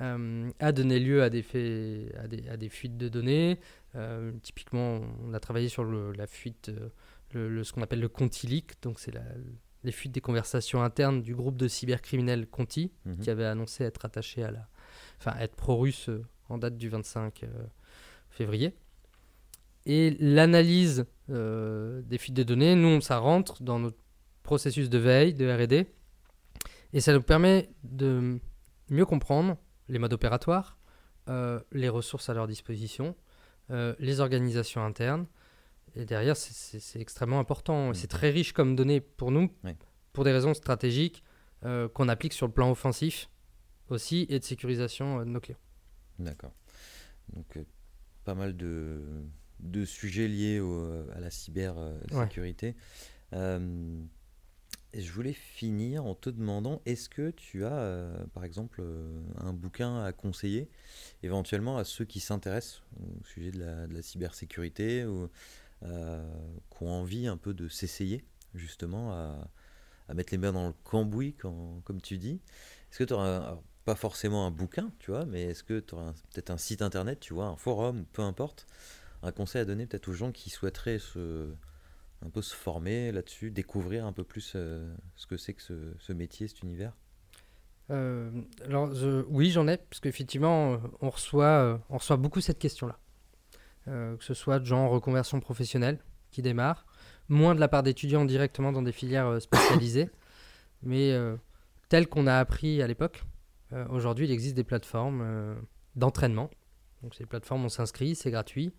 euh, 0.00 0.50
a 0.58 0.72
donné 0.72 0.98
lieu 0.98 1.22
à 1.22 1.30
des, 1.30 1.42
faits, 1.42 2.14
à 2.16 2.26
des, 2.28 2.48
à 2.48 2.56
des 2.56 2.68
fuites 2.68 2.96
de 2.96 3.08
données. 3.08 3.58
Euh, 3.96 4.32
typiquement, 4.42 5.00
on 5.24 5.34
a 5.34 5.40
travaillé 5.40 5.68
sur 5.68 5.84
le- 5.84 6.12
la 6.12 6.26
fuite, 6.26 6.68
euh, 6.70 6.88
le, 7.32 7.48
le- 7.48 7.64
ce 7.64 7.72
qu'on 7.72 7.82
appelle 7.82 8.00
le 8.00 8.08
Conti 8.08 8.46
Leak, 8.46 8.80
donc 8.82 8.98
c'est 9.00 9.12
les 9.84 9.92
fuites 9.92 10.12
des 10.12 10.20
conversations 10.20 10.82
internes 10.82 11.22
du 11.22 11.34
groupe 11.34 11.56
de 11.56 11.68
cybercriminels 11.68 12.46
Conti, 12.46 12.92
Mhm. 13.06 13.18
qui 13.18 13.30
avait 13.30 13.44
annoncé 13.46 13.84
être 13.84 14.04
attaché 14.04 14.42
à 14.42 14.50
la, 14.50 14.68
enfin 15.18 15.34
être 15.40 15.56
pro-russe 15.56 16.10
en 16.48 16.58
date 16.58 16.76
du 16.76 16.88
25 16.88 17.42
euh, 17.44 17.48
février. 18.30 18.74
Et 19.86 20.16
l'analyse 20.20 21.06
euh, 21.30 22.02
des 22.02 22.18
fuites 22.18 22.34
de 22.34 22.42
données, 22.42 22.74
nous, 22.74 23.00
ça 23.00 23.18
rentre 23.18 23.62
dans 23.62 23.78
notre 23.78 23.96
processus 24.42 24.90
de 24.90 24.98
veille, 24.98 25.32
de 25.34 25.46
R&D, 25.50 25.86
et 26.92 27.00
ça 27.00 27.12
nous 27.12 27.22
permet 27.22 27.70
de 27.84 28.38
mieux 28.90 29.06
comprendre 29.06 29.56
les 29.90 29.98
modes 29.98 30.12
opératoires, 30.14 30.78
euh, 31.28 31.60
les 31.72 31.88
ressources 31.88 32.28
à 32.30 32.34
leur 32.34 32.46
disposition, 32.46 33.14
euh, 33.70 33.94
les 33.98 34.20
organisations 34.20 34.82
internes. 34.84 35.26
Et 35.96 36.04
derrière, 36.04 36.36
c'est- 36.36 37.00
extrêmement 37.00 37.40
important. 37.40 37.90
Mm. 37.90 37.94
C'est 37.94 38.06
très 38.06 38.30
riche 38.30 38.52
comme 38.52 38.76
données 38.76 39.00
pour 39.00 39.30
nous, 39.32 39.50
pour 40.12 40.24
des 40.24 40.32
raisons 40.32 40.54
stratégiques 40.54 41.22
euh, 41.64 41.88
qu'on 41.88 42.08
applique 42.08 42.32
sur 42.32 42.46
le 42.46 42.52
plan 42.52 42.70
offensif 42.70 43.28
aussi 43.88 44.24
et 44.30 44.38
de 44.38 44.44
sécurisation 44.44 45.18
de 45.18 45.24
nos 45.24 45.40
clients. 45.40 45.58
D'accord. 46.18 46.52
Donc, 47.34 47.58
pas 48.24 48.34
mal 48.34 48.56
de, 48.56 49.02
de 49.58 49.84
sujets 49.84 50.26
liés 50.28 50.60
au- 50.60 51.04
à 51.12 51.20
la 51.20 51.30
cybersécurité. 51.30 52.76
Je 54.94 55.12
voulais 55.12 55.32
finir 55.32 56.04
en 56.04 56.14
te 56.14 56.30
demandant, 56.30 56.82
est-ce 56.86 57.08
que 57.08 57.30
tu 57.30 57.64
as, 57.64 57.78
euh, 57.78 58.24
par 58.34 58.44
exemple, 58.44 58.80
euh, 58.82 59.22
un 59.38 59.52
bouquin 59.52 60.02
à 60.02 60.12
conseiller, 60.12 60.68
éventuellement 61.22 61.78
à 61.78 61.84
ceux 61.84 62.04
qui 62.04 62.20
s'intéressent 62.20 62.82
au 62.98 63.24
sujet 63.24 63.52
de 63.52 63.60
la, 63.60 64.02
cybersécurité 64.02 65.04
ou 65.04 65.28
euh, 65.82 66.34
qui 66.70 66.82
ont 66.82 66.90
envie 66.90 67.26
un 67.26 67.36
peu 67.36 67.54
de 67.54 67.68
s'essayer, 67.68 68.24
justement, 68.54 69.12
à, 69.12 69.48
mettre 70.14 70.32
les 70.32 70.38
mains 70.38 70.52
dans 70.52 70.66
le 70.66 70.74
cambouis, 70.82 71.34
comme 71.34 72.00
tu 72.02 72.18
dis? 72.18 72.40
Est-ce 72.90 72.98
que 72.98 73.04
tu 73.04 73.12
auras 73.12 73.60
pas 73.84 73.94
forcément 73.94 74.44
un 74.44 74.50
bouquin, 74.50 74.90
tu 74.98 75.12
vois, 75.12 75.24
mais 75.24 75.44
est-ce 75.44 75.62
que 75.62 75.78
tu 75.78 75.94
auras 75.94 76.12
peut-être 76.32 76.50
un 76.50 76.58
site 76.58 76.82
internet, 76.82 77.20
tu 77.20 77.32
vois, 77.32 77.46
un 77.46 77.56
forum, 77.56 78.04
peu 78.12 78.22
importe, 78.22 78.66
un 79.22 79.30
conseil 79.30 79.62
à 79.62 79.64
donner 79.64 79.86
peut-être 79.86 80.08
aux 80.08 80.12
gens 80.12 80.32
qui 80.32 80.50
souhaiteraient 80.50 80.98
se, 80.98 81.52
un 82.24 82.30
peu 82.30 82.42
se 82.42 82.54
former 82.54 83.12
là-dessus, 83.12 83.50
découvrir 83.50 84.06
un 84.06 84.12
peu 84.12 84.24
plus 84.24 84.52
euh, 84.54 84.94
ce 85.16 85.26
que 85.26 85.36
c'est 85.36 85.54
que 85.54 85.62
ce, 85.62 86.12
métier, 86.12 86.48
cet 86.48 86.62
univers? 86.62 86.92
Euh, 87.90 88.30
alors, 88.64 88.90
oui, 89.28 89.50
j'en 89.50 89.66
ai, 89.66 89.78
parce 89.78 90.00
qu'effectivement, 90.00 90.74
euh, 90.74 90.76
on 91.00 91.10
reçoit, 91.10 91.80
on 91.88 91.98
reçoit 91.98 92.16
beaucoup 92.16 92.40
cette 92.40 92.58
question-là. 92.58 92.98
Que 93.86 94.22
ce 94.22 94.34
soit 94.34 94.60
de 94.60 94.66
gens 94.66 94.84
en 94.84 94.88
reconversion 94.88 95.40
professionnelle 95.40 95.98
qui 96.30 96.42
démarrent, 96.42 96.86
moins 97.28 97.56
de 97.56 97.60
la 97.60 97.66
part 97.66 97.82
d'étudiants 97.82 98.24
directement 98.24 98.70
dans 98.70 98.82
des 98.82 98.92
filières 98.92 99.42
spécialisées, 99.42 100.10
mais 100.82 101.12
tel 101.88 102.06
qu'on 102.06 102.28
a 102.28 102.36
appris 102.36 102.82
à 102.82 102.86
l'époque, 102.86 103.24
aujourd'hui, 103.88 104.26
il 104.26 104.30
existe 104.30 104.54
des 104.54 104.62
plateformes 104.62 105.56
d'entraînement. 105.96 106.50
Donc, 107.02 107.16
ces 107.16 107.26
plateformes, 107.26 107.64
on 107.64 107.68
s'inscrit, 107.68 108.14
c'est 108.14 108.30
gratuit, 108.30 108.72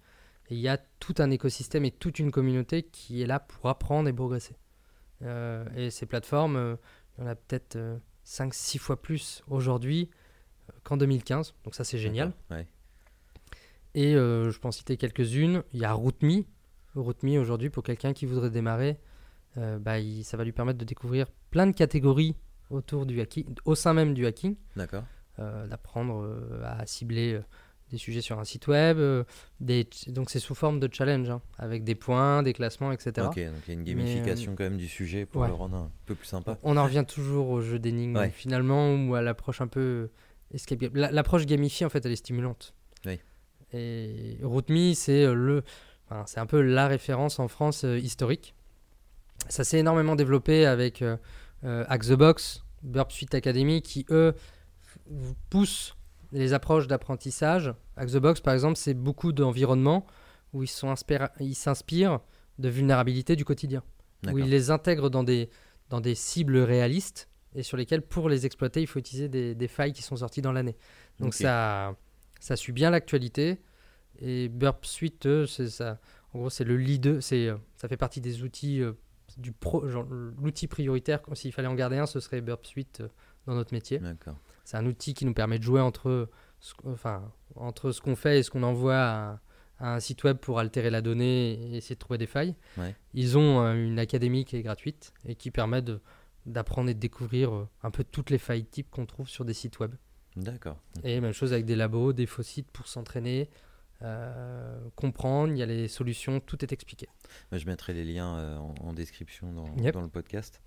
et 0.51 0.55
il 0.55 0.59
y 0.59 0.67
a 0.67 0.77
tout 0.99 1.15
un 1.17 1.31
écosystème 1.31 1.85
et 1.85 1.91
toute 1.91 2.19
une 2.19 2.29
communauté 2.31 2.83
qui 2.83 3.21
est 3.23 3.25
là 3.25 3.39
pour 3.39 3.67
apprendre 3.69 4.07
et 4.09 4.13
progresser. 4.13 4.55
Euh, 5.23 5.65
et 5.75 5.89
ces 5.89 6.05
plateformes, 6.05 6.55
euh, 6.57 6.75
il 7.17 7.23
y 7.23 7.27
en 7.27 7.29
a 7.29 7.35
peut-être 7.35 7.77
5-6 8.25 8.77
fois 8.77 9.01
plus 9.01 9.43
aujourd'hui 9.47 10.09
euh, 10.69 10.73
qu'en 10.83 10.97
2015. 10.97 11.53
Donc 11.63 11.73
ça 11.73 11.83
c'est 11.83 11.97
génial. 11.97 12.33
Ouais. 12.51 12.67
Et 13.93 14.15
euh, 14.15 14.51
je 14.51 14.59
peux 14.59 14.67
en 14.67 14.71
citer 14.71 14.97
quelques-unes. 14.97 15.63
Il 15.73 15.79
y 15.79 15.85
a 15.85 15.93
RootMe. 15.93 16.43
RootMe 16.95 17.37
aujourd'hui 17.39 17.69
pour 17.69 17.83
quelqu'un 17.83 18.13
qui 18.13 18.25
voudrait 18.25 18.49
démarrer, 18.49 18.99
euh, 19.57 19.79
bah, 19.79 19.99
il- 19.99 20.23
ça 20.23 20.37
va 20.37 20.43
lui 20.43 20.51
permettre 20.51 20.79
de 20.79 20.85
découvrir 20.85 21.27
plein 21.49 21.67
de 21.67 21.71
catégories 21.75 22.35
autour 22.69 23.05
du 23.05 23.19
hacking, 23.21 23.53
au 23.65 23.75
sein 23.75 23.93
même 23.93 24.13
du 24.13 24.25
hacking, 24.25 24.55
D'accord. 24.77 25.03
euh, 25.39 25.67
d'apprendre 25.67 26.23
euh, 26.23 26.61
à 26.65 26.85
cibler 26.85 27.33
euh, 27.33 27.41
des 27.91 27.97
sujets 27.97 28.21
sur 28.21 28.39
un 28.39 28.43
site 28.45 28.67
web. 28.67 28.97
euh, 28.97 29.23
des, 29.59 29.87
donc 30.07 30.29
c'est 30.29 30.39
sous 30.39 30.55
forme 30.55 30.79
de 30.79 30.89
challenge, 30.91 31.29
hein, 31.29 31.41
avec 31.57 31.83
des 31.83 31.93
points, 31.95 32.41
des 32.41 32.53
classements, 32.53 32.91
etc. 32.91 33.11
Ok, 33.27 33.35
donc 33.35 33.35
il 33.37 33.41
y 33.41 33.43
a 33.45 33.73
une 33.73 33.79
Mais, 33.79 33.85
gamification 33.85 34.55
quand 34.55 34.63
même 34.63 34.77
du 34.77 34.87
sujet 34.87 35.25
pour 35.25 35.41
ouais. 35.41 35.47
le 35.49 35.53
rendre 35.53 35.75
un 35.77 35.91
peu 36.05 36.15
plus 36.15 36.27
sympa. 36.27 36.57
On 36.63 36.77
en 36.77 36.83
revient 36.85 37.05
toujours 37.07 37.49
au 37.49 37.61
jeu 37.61 37.77
d'énigmes 37.79 38.15
Ouais. 38.17 38.29
finalement 38.29 38.95
ou 38.95 39.13
à 39.15 39.21
l'approche 39.21 39.61
un 39.61 39.67
peu 39.67 40.09
escape 40.53 40.79
game. 40.79 40.91
La- 40.95 41.11
L'approche 41.11 41.45
gamifiée 41.45 41.85
en 41.85 41.89
fait 41.89 42.05
elle 42.05 42.11
est 42.13 42.15
stimulante. 42.15 42.73
Oui. 43.05 43.19
Et 43.73 44.37
RootMe 44.43 44.93
c'est 44.93 45.23
euh, 45.25 45.33
le 45.33 45.63
enfin, 46.09 46.23
c'est 46.27 46.39
un 46.39 46.45
peu 46.45 46.61
la 46.61 46.87
référence 46.87 47.39
en 47.39 47.47
France 47.47 47.83
euh, 47.85 47.97
historique. 47.99 48.53
Ça 49.49 49.63
s'est 49.63 49.79
énormément 49.79 50.15
développé 50.15 50.65
avec 50.65 51.01
euh, 51.01 51.17
euh, 51.63 51.83
Hack 51.87 52.03
the 52.05 52.13
Box, 52.13 52.63
Burp 52.83 53.11
Suite 53.11 53.33
Academy, 53.35 53.81
qui 53.81 54.05
eux 54.11 54.33
poussent 55.49 55.95
les 56.31 56.53
approches 56.53 56.87
d'apprentissage. 56.87 57.73
Hack 57.97 58.09
the 58.09 58.17
Box, 58.17 58.39
par 58.41 58.53
exemple, 58.53 58.77
c'est 58.77 58.93
beaucoup 58.93 59.31
d'environnements 59.31 60.05
où 60.53 60.63
ils 60.63 60.67
sont 60.67 60.91
inspira- 60.91 61.31
ils 61.39 61.55
s'inspirent 61.55 62.19
de 62.59 62.69
vulnérabilités 62.69 63.35
du 63.35 63.45
quotidien, 63.45 63.83
où 64.33 64.37
ils 64.37 64.49
les 64.49 64.69
intègrent 64.71 65.09
dans 65.09 65.23
des, 65.23 65.49
dans 65.89 66.01
des 66.01 66.15
cibles 66.15 66.57
réalistes 66.57 67.29
et 67.55 67.63
sur 67.63 67.75
lesquelles, 67.75 68.01
pour 68.01 68.29
les 68.29 68.45
exploiter, 68.45 68.81
il 68.81 68.87
faut 68.87 68.99
utiliser 68.99 69.27
des, 69.27 69.55
des 69.55 69.67
failles 69.67 69.93
qui 69.93 70.03
sont 70.03 70.15
sorties 70.15 70.41
dans 70.41 70.53
l'année. 70.53 70.77
Donc 71.19 71.33
ça, 71.33 71.95
ça 72.39 72.55
suit 72.55 72.71
bien 72.73 72.89
l'actualité. 72.91 73.61
Et 74.19 74.49
Burp 74.49 74.85
Suite, 74.85 75.25
eux, 75.25 75.45
c'est 75.47 75.69
ça. 75.69 75.99
En 76.33 76.39
gros, 76.39 76.49
c'est 76.49 76.63
le 76.63 76.77
leader. 76.77 77.21
C'est, 77.21 77.47
euh, 77.47 77.57
ça 77.75 77.87
fait 77.87 77.97
partie 77.97 78.21
des 78.21 78.43
outils 78.43 78.81
euh, 78.81 78.93
du 79.37 79.51
pro, 79.51 79.83
l'outil 80.41 80.67
prioritaire. 80.67 81.19
S'il 81.33 81.51
fallait 81.51 81.67
en 81.67 81.75
garder 81.75 81.97
un, 81.97 82.05
ce 82.05 82.19
serait 82.19 82.41
Burp 82.41 82.65
Suite 82.65 83.01
euh, 83.01 83.07
dans 83.47 83.55
notre 83.55 83.73
métier. 83.73 83.99
D'accord. 83.99 84.37
C'est 84.71 84.77
un 84.77 84.85
outil 84.85 85.13
qui 85.13 85.25
nous 85.25 85.33
permet 85.33 85.59
de 85.59 85.63
jouer 85.63 85.81
entre, 85.81 86.29
ce, 86.61 86.73
enfin, 86.85 87.29
entre 87.57 87.91
ce 87.91 87.99
qu'on 87.99 88.15
fait 88.15 88.39
et 88.39 88.43
ce 88.43 88.49
qu'on 88.49 88.63
envoie 88.63 88.95
à, 88.95 89.39
à 89.79 89.95
un 89.95 89.99
site 89.99 90.23
web 90.23 90.37
pour 90.37 90.59
altérer 90.59 90.89
la 90.89 91.01
donnée 91.01 91.51
et 91.51 91.75
essayer 91.75 91.95
de 91.95 91.99
trouver 91.99 92.17
des 92.17 92.25
failles. 92.25 92.55
Ouais. 92.77 92.95
Ils 93.13 93.37
ont 93.37 93.59
euh, 93.59 93.73
une 93.73 93.99
académie 93.99 94.45
qui 94.45 94.55
est 94.55 94.61
gratuite 94.61 95.11
et 95.25 95.35
qui 95.35 95.51
permet 95.51 95.81
de- 95.81 95.99
d'apprendre 96.45 96.89
et 96.89 96.93
de 96.93 96.99
découvrir 96.99 97.53
euh, 97.53 97.67
un 97.83 97.91
peu 97.91 98.05
toutes 98.05 98.29
les 98.29 98.37
failles 98.37 98.63
types 98.63 98.89
qu'on 98.89 99.05
trouve 99.05 99.27
sur 99.27 99.43
des 99.43 99.53
sites 99.53 99.77
web. 99.79 99.93
D'accord. 100.37 100.77
Et 101.03 101.19
même 101.19 101.33
chose 101.33 101.51
avec 101.51 101.65
des 101.65 101.75
labos, 101.75 102.13
des 102.13 102.25
faux 102.25 102.41
sites 102.41 102.71
pour 102.71 102.87
s'entraîner, 102.87 103.49
euh, 104.03 104.79
comprendre, 104.95 105.51
il 105.51 105.57
y 105.59 105.63
a 105.63 105.65
les 105.65 105.89
solutions, 105.89 106.39
tout 106.39 106.63
est 106.63 106.71
expliqué. 106.71 107.09
Bah, 107.51 107.57
Je 107.57 107.65
mettrai 107.65 107.91
les 107.93 108.05
liens 108.05 108.37
euh, 108.37 108.57
en, 108.57 108.73
en 108.85 108.93
description 108.93 109.51
dans, 109.51 109.75
Yep. 109.83 109.93
dans 109.93 110.01
le 110.01 110.07
podcast. 110.07 110.61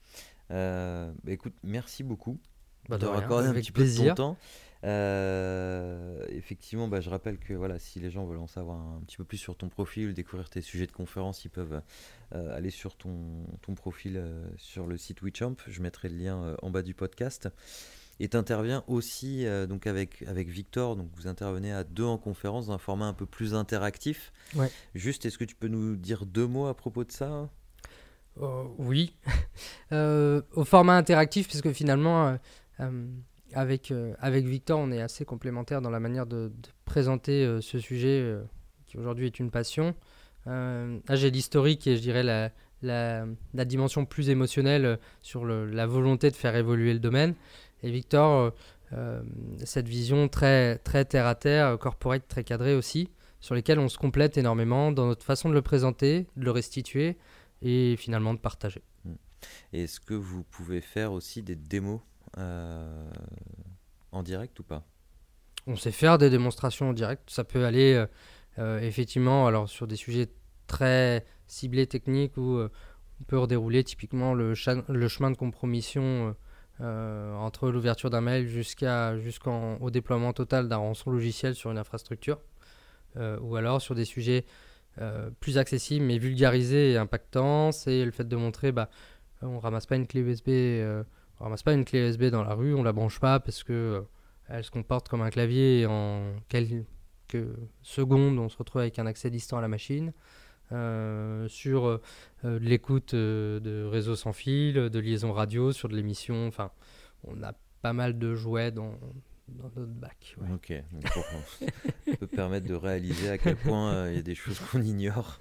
Euh, 0.51 1.11
bah, 1.25 1.33
écoute, 1.33 1.55
merci 1.63 2.03
beaucoup 2.03 2.39
Bah, 2.89 2.99
de 2.99 3.07
accordé 3.07 3.47
un 3.47 3.51
avec 3.51 3.65
petit 3.65 3.73
peu 3.73 3.81
de 3.81 3.85
plaisir. 3.87 4.15
ton 4.15 4.23
temps. 4.23 4.37
Euh, 4.85 6.27
effectivement, 6.29 6.89
bah, 6.89 7.01
je 7.01 7.09
rappelle 7.09 7.39
que 7.39 7.55
voilà, 7.55 7.79
si 7.79 8.01
les 8.01 8.11
gens 8.11 8.27
veulent 8.27 8.39
en 8.39 8.47
savoir 8.47 8.79
un 8.79 9.01
petit 9.07 9.17
peu 9.17 9.25
plus 9.25 9.39
sur 9.39 9.57
ton 9.57 9.69
profil, 9.69 10.13
découvrir 10.13 10.51
tes 10.51 10.61
sujets 10.61 10.87
de 10.87 10.93
conférence, 10.93 11.45
ils 11.45 11.51
peuvent 11.51 11.81
euh, 12.35 12.57
aller 12.57 12.71
sur 12.71 12.97
ton, 12.97 13.47
ton 13.63 13.75
profil 13.75 14.17
euh, 14.17 14.45
sur 14.59 14.87
le 14.87 14.99
site 14.99 15.23
WeChamp. 15.23 15.57
Je 15.67 15.81
mettrai 15.81 16.09
le 16.09 16.17
lien 16.17 16.57
en 16.61 16.71
bas 16.71 16.83
du 16.83 16.95
podcast. 16.95 17.49
Et 18.21 18.29
tu 18.29 18.37
interviens 18.37 18.85
aussi 18.87 19.45
donc 19.69 19.89
avec, 19.89 20.23
avec 20.29 20.49
Victor, 20.49 20.95
donc 20.95 21.09
vous 21.17 21.27
intervenez 21.27 21.73
à 21.73 21.83
deux 21.83 22.05
en 22.05 22.17
conférence 22.17 22.69
dans 22.69 22.75
un 22.75 22.79
format 22.79 23.07
un 23.07 23.13
peu 23.13 23.27
plus 23.27 23.57
interactif. 23.57 24.33
Ouais. 24.55 24.71
Juste, 24.95 25.27
est-ce 25.27 25.37
que 25.37 25.45
tu 25.45 25.57
peux 25.57 25.67
nous 25.67 25.97
dire 25.97 26.25
deux 26.25 26.47
mots 26.47 26.69
à 26.69 26.77
propos 26.77 27.03
de 27.03 27.11
ça? 27.11 27.51
Oui. 28.79 29.17
Au 29.91 30.65
format 30.65 30.97
interactif, 30.97 31.49
puisque 31.49 31.73
finalement, 31.73 32.39
avec, 33.53 33.91
euh, 33.91 34.15
avec 34.19 34.47
Victor, 34.47 34.79
on 34.79 34.91
est 34.91 35.01
assez 35.01 35.25
complémentaires 35.25 35.81
dans 35.81 35.91
la 35.91 36.01
manière 36.01 36.27
de, 36.27 36.53
présenter 36.85 37.45
euh, 37.45 37.61
ce 37.61 37.79
sujet 37.79 38.21
euh, 38.21 38.43
qui 38.87 38.99
aujourd'hui 38.99 39.27
est 39.27 39.39
une 39.39 39.51
passion. 39.51 39.95
Euh, 40.47 40.99
là, 41.09 41.17
j'ai 41.17 41.31
l'historique 41.31 41.87
et 41.87 41.97
je 41.97 42.03
dirais 42.03 42.23
la, 42.23 42.51
la, 42.83 43.65
dimension 43.65 44.05
plus 44.05 44.29
émotionnelle 44.29 44.85
euh, 44.85 44.97
sur 45.23 45.45
la 45.45 45.87
volonté 45.87 46.31
de 46.31 46.37
faire 46.37 46.55
évoluer 46.57 46.93
le 46.93 46.99
domaine. 47.01 47.35
Et 47.83 47.91
Victor, 47.91 48.33
euh, 48.33 48.51
euh, 48.93 49.23
cette 49.65 49.89
vision 49.89 50.29
très, 50.29 50.79
très 50.79 51.05
terre 51.05 51.27
à 51.27 51.35
terre, 51.35 51.67
euh, 51.67 51.77
corporate, 51.77 52.27
très 52.29 52.45
cadrée 52.45 52.75
aussi, 52.75 53.11
sur 53.41 53.55
lesquelles 53.55 53.79
on 53.79 53.89
se 53.89 53.99
complète 53.99 54.39
énormément 54.39 54.93
dans 54.93 55.07
notre 55.07 55.25
façon 55.25 55.49
de 55.49 55.55
le 55.55 55.63
présenter, 55.63 56.27
de 56.37 56.45
le 56.45 56.51
restituer 56.51 57.17
et 57.63 57.97
finalement 57.97 58.35
de 58.35 58.39
partager. 58.39 58.83
Et 59.73 59.85
est-ce 59.85 60.01
que 60.01 60.15
vous 60.15 60.45
pouvez 60.45 60.81
faire 60.81 61.13
aussi 61.13 61.43
des 61.43 61.57
démos? 61.57 62.01
euh, 62.01 62.14
en 62.37 64.23
direct 64.23 64.59
ou 64.61 64.63
pas? 64.63 64.85
On 65.67 65.77
sait 65.77 65.93
faire 65.93 66.19
des 66.19 66.31
démonstrations 66.31 66.91
en 66.91 66.93
direct. 66.93 67.31
Ça 67.31 67.45
peut 67.45 67.65
aller 67.65 67.95
euh, 67.95 68.07
euh, 68.59 68.81
effectivement 68.81 69.47
alors 69.47 69.69
sur 69.69 69.87
des 69.87 69.97
sujets 69.97 70.29
très 70.67 71.25
ciblés 71.47 71.87
techniques 71.87 72.37
où 72.37 72.57
euh, 72.57 72.71
on 73.21 73.25
peut 73.25 73.39
redérouler 73.39 73.85
typiquement 73.85 74.35
le, 74.35 74.55
chemin 74.55 75.31
de 75.31 75.37
compromission 75.37 76.03
euh, 76.03 76.33
euh, 76.81 77.35
entre 77.37 77.71
l'ouverture 77.71 78.11
d'un 78.11 78.21
mail 78.21 78.47
jusqu'à 78.47 79.17
jusqu'en 79.19 79.77
au 79.77 79.91
déploiement 79.91 80.33
total 80.33 80.69
d'un 80.69 80.79
rançon 80.79 81.11
logiciel 81.11 81.55
sur 81.55 81.71
une 81.71 81.79
infrastructure. 81.79 82.41
Euh, 83.17 83.39
ou 83.41 83.55
alors 83.55 83.81
sur 83.81 83.95
des 83.95 84.05
sujets 84.05 84.45
euh, 85.01 85.31
plus 85.39 85.57
accessibles 85.57 86.05
mais 86.05 86.19
vulgarisés 86.19 86.93
et 86.93 86.97
impactants, 86.97 87.71
c'est 87.73 88.05
le 88.05 88.11
fait 88.11 88.27
de 88.27 88.37
montrer 88.37 88.73
bah 88.73 88.91
on 89.41 89.59
ramasse 89.59 89.87
pas 89.87 89.97
une 89.97 90.07
clé 90.07 90.21
USB 90.21 90.49
euh, 90.49 91.05
on 91.41 91.45
ramasse 91.45 91.63
pas 91.63 91.73
une 91.73 91.85
clé 91.85 92.09
USB 92.09 92.25
dans 92.25 92.43
la 92.43 92.55
rue, 92.55 92.75
on 92.75 92.83
la 92.83 92.93
branche 92.93 93.21
pas 93.21 93.41
parce 93.41 93.65
que 93.65 93.73
euh, 93.73 94.01
elle 94.49 94.65
se 94.65 94.71
comporte 94.71 95.09
comme 95.09 95.23
un 95.23 95.31
clavier 95.31 95.81
et 95.81 95.87
en 95.87 96.35
quelques 96.49 96.85
secondes, 97.83 98.39
on 98.39 98.49
se 98.49 98.57
retrouve 98.57 98.83
avec 98.83 98.99
un 98.99 99.07
accès 99.07 99.31
distant 99.31 99.59
à 99.59 99.61
la 99.61 99.69
machine. 99.69 100.13
Euh, 100.73 101.47
sur 101.49 101.87
euh, 101.87 102.01
l'écoute 102.43 103.15
de 103.15 103.85
réseaux 103.85 104.17
sans 104.17 104.33
fil, 104.33 104.75
de 104.75 104.99
liaison 104.99 105.33
radio, 105.33 105.73
sur 105.73 105.89
de 105.89 105.95
l'émission. 105.95 106.47
Enfin, 106.47 106.71
on 107.25 107.43
a 107.43 107.53
pas 107.83 107.93
mal 107.93 108.19
de 108.19 108.35
jouets 108.35 108.73
dans, 108.73 108.99
dans 109.49 109.65
notre 109.65 109.87
bac. 109.93 110.37
ouais. 110.41 110.49
Ok, 110.55 110.73
donc 110.93 111.07
ça 111.09 111.67
peut 112.19 112.27
permettre 112.27 112.67
de 112.67 112.75
réaliser 112.75 113.29
à 113.31 113.39
quel 113.39 113.57
point 113.57 113.93
euh, 113.93 114.09
il 114.11 114.17
y 114.17 114.19
a 114.19 114.23
des 114.23 114.35
choses 114.35 114.59
qu'on 114.61 114.81
ignore. 114.83 115.39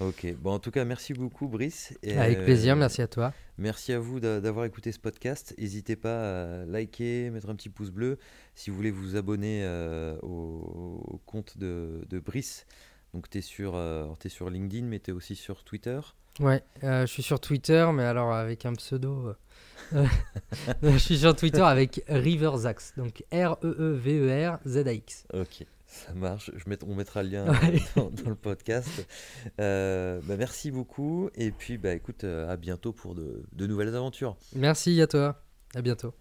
Ok, 0.00 0.26
bon 0.40 0.52
en 0.52 0.58
tout 0.58 0.70
cas 0.70 0.84
merci 0.84 1.12
beaucoup 1.14 1.48
Brice. 1.48 1.96
Et, 2.02 2.16
Avec 2.18 2.38
euh, 2.38 2.44
plaisir, 2.44 2.76
merci 2.76 3.02
à 3.02 3.06
toi. 3.08 3.32
Merci 3.58 3.92
à 3.92 3.98
vous 3.98 4.20
d'a- 4.20 4.40
d'avoir 4.40 4.64
écouté 4.66 4.92
ce 4.92 4.98
podcast. 4.98 5.54
N'hésitez 5.58 5.96
pas 5.96 6.62
à 6.62 6.64
liker, 6.66 7.30
mettre 7.30 7.48
un 7.48 7.54
petit 7.54 7.70
pouce 7.70 7.90
bleu. 7.90 8.18
Si 8.54 8.70
vous 8.70 8.76
voulez 8.76 8.90
vous 8.90 9.16
abonner 9.16 9.62
euh, 9.64 10.18
au, 10.22 11.02
au 11.06 11.18
compte 11.24 11.56
de, 11.56 12.04
de 12.10 12.18
Brice, 12.18 12.66
donc 13.16 13.30
tu 13.30 13.38
es, 13.38 13.40
sur, 13.40 13.72
euh, 13.76 14.06
sur 14.28 14.50
LinkedIn, 14.50 14.86
mais 14.86 15.00
tu 15.00 15.10
es 15.10 15.14
aussi 15.14 15.34
sur 15.36 15.64
Twitter. 15.64 15.98
Ouais, 16.38 16.62
euh, 16.84 17.00
je 17.06 17.06
suis 17.06 17.22
sur 17.22 17.40
Twitter, 17.40 17.88
mais 17.94 18.04
alors 18.04 18.30
avec 18.34 18.66
un 18.66 18.74
pseudo. 18.74 19.34
euh, 19.94 20.04
je 20.82 20.98
suis 20.98 21.16
sur 21.18 21.34
Twitter 21.34 21.62
avec 21.62 22.04
Riverzax, 22.08 22.92
donc 22.98 23.24
R-E-E-V-E-R-Z-A-X. 23.32 25.24
Ok, 25.32 25.64
ça 25.86 26.12
marche. 26.12 26.50
Je 26.54 26.68
met- 26.68 26.84
on 26.84 26.94
mettra 26.94 27.22
le 27.22 27.30
lien 27.30 27.46
Ouais. 27.48 27.80
dans, 27.96 28.10
dans 28.10 28.28
le 28.28 28.34
podcast. 28.36 29.06
Euh, 29.60 30.20
bah, 30.24 30.36
merci 30.36 30.70
beaucoup. 30.70 31.30
Et 31.36 31.50
puis, 31.52 31.78
bah, 31.78 31.94
écoute, 31.94 32.24
à 32.24 32.56
bientôt 32.58 32.92
pour 32.92 33.14
de- 33.14 33.42
de 33.52 33.66
nouvelles 33.66 33.94
aventures. 33.96 34.36
Merci 34.54 35.00
à 35.00 35.06
toi, 35.06 35.42
à 35.74 35.80
bientôt. 35.80 36.12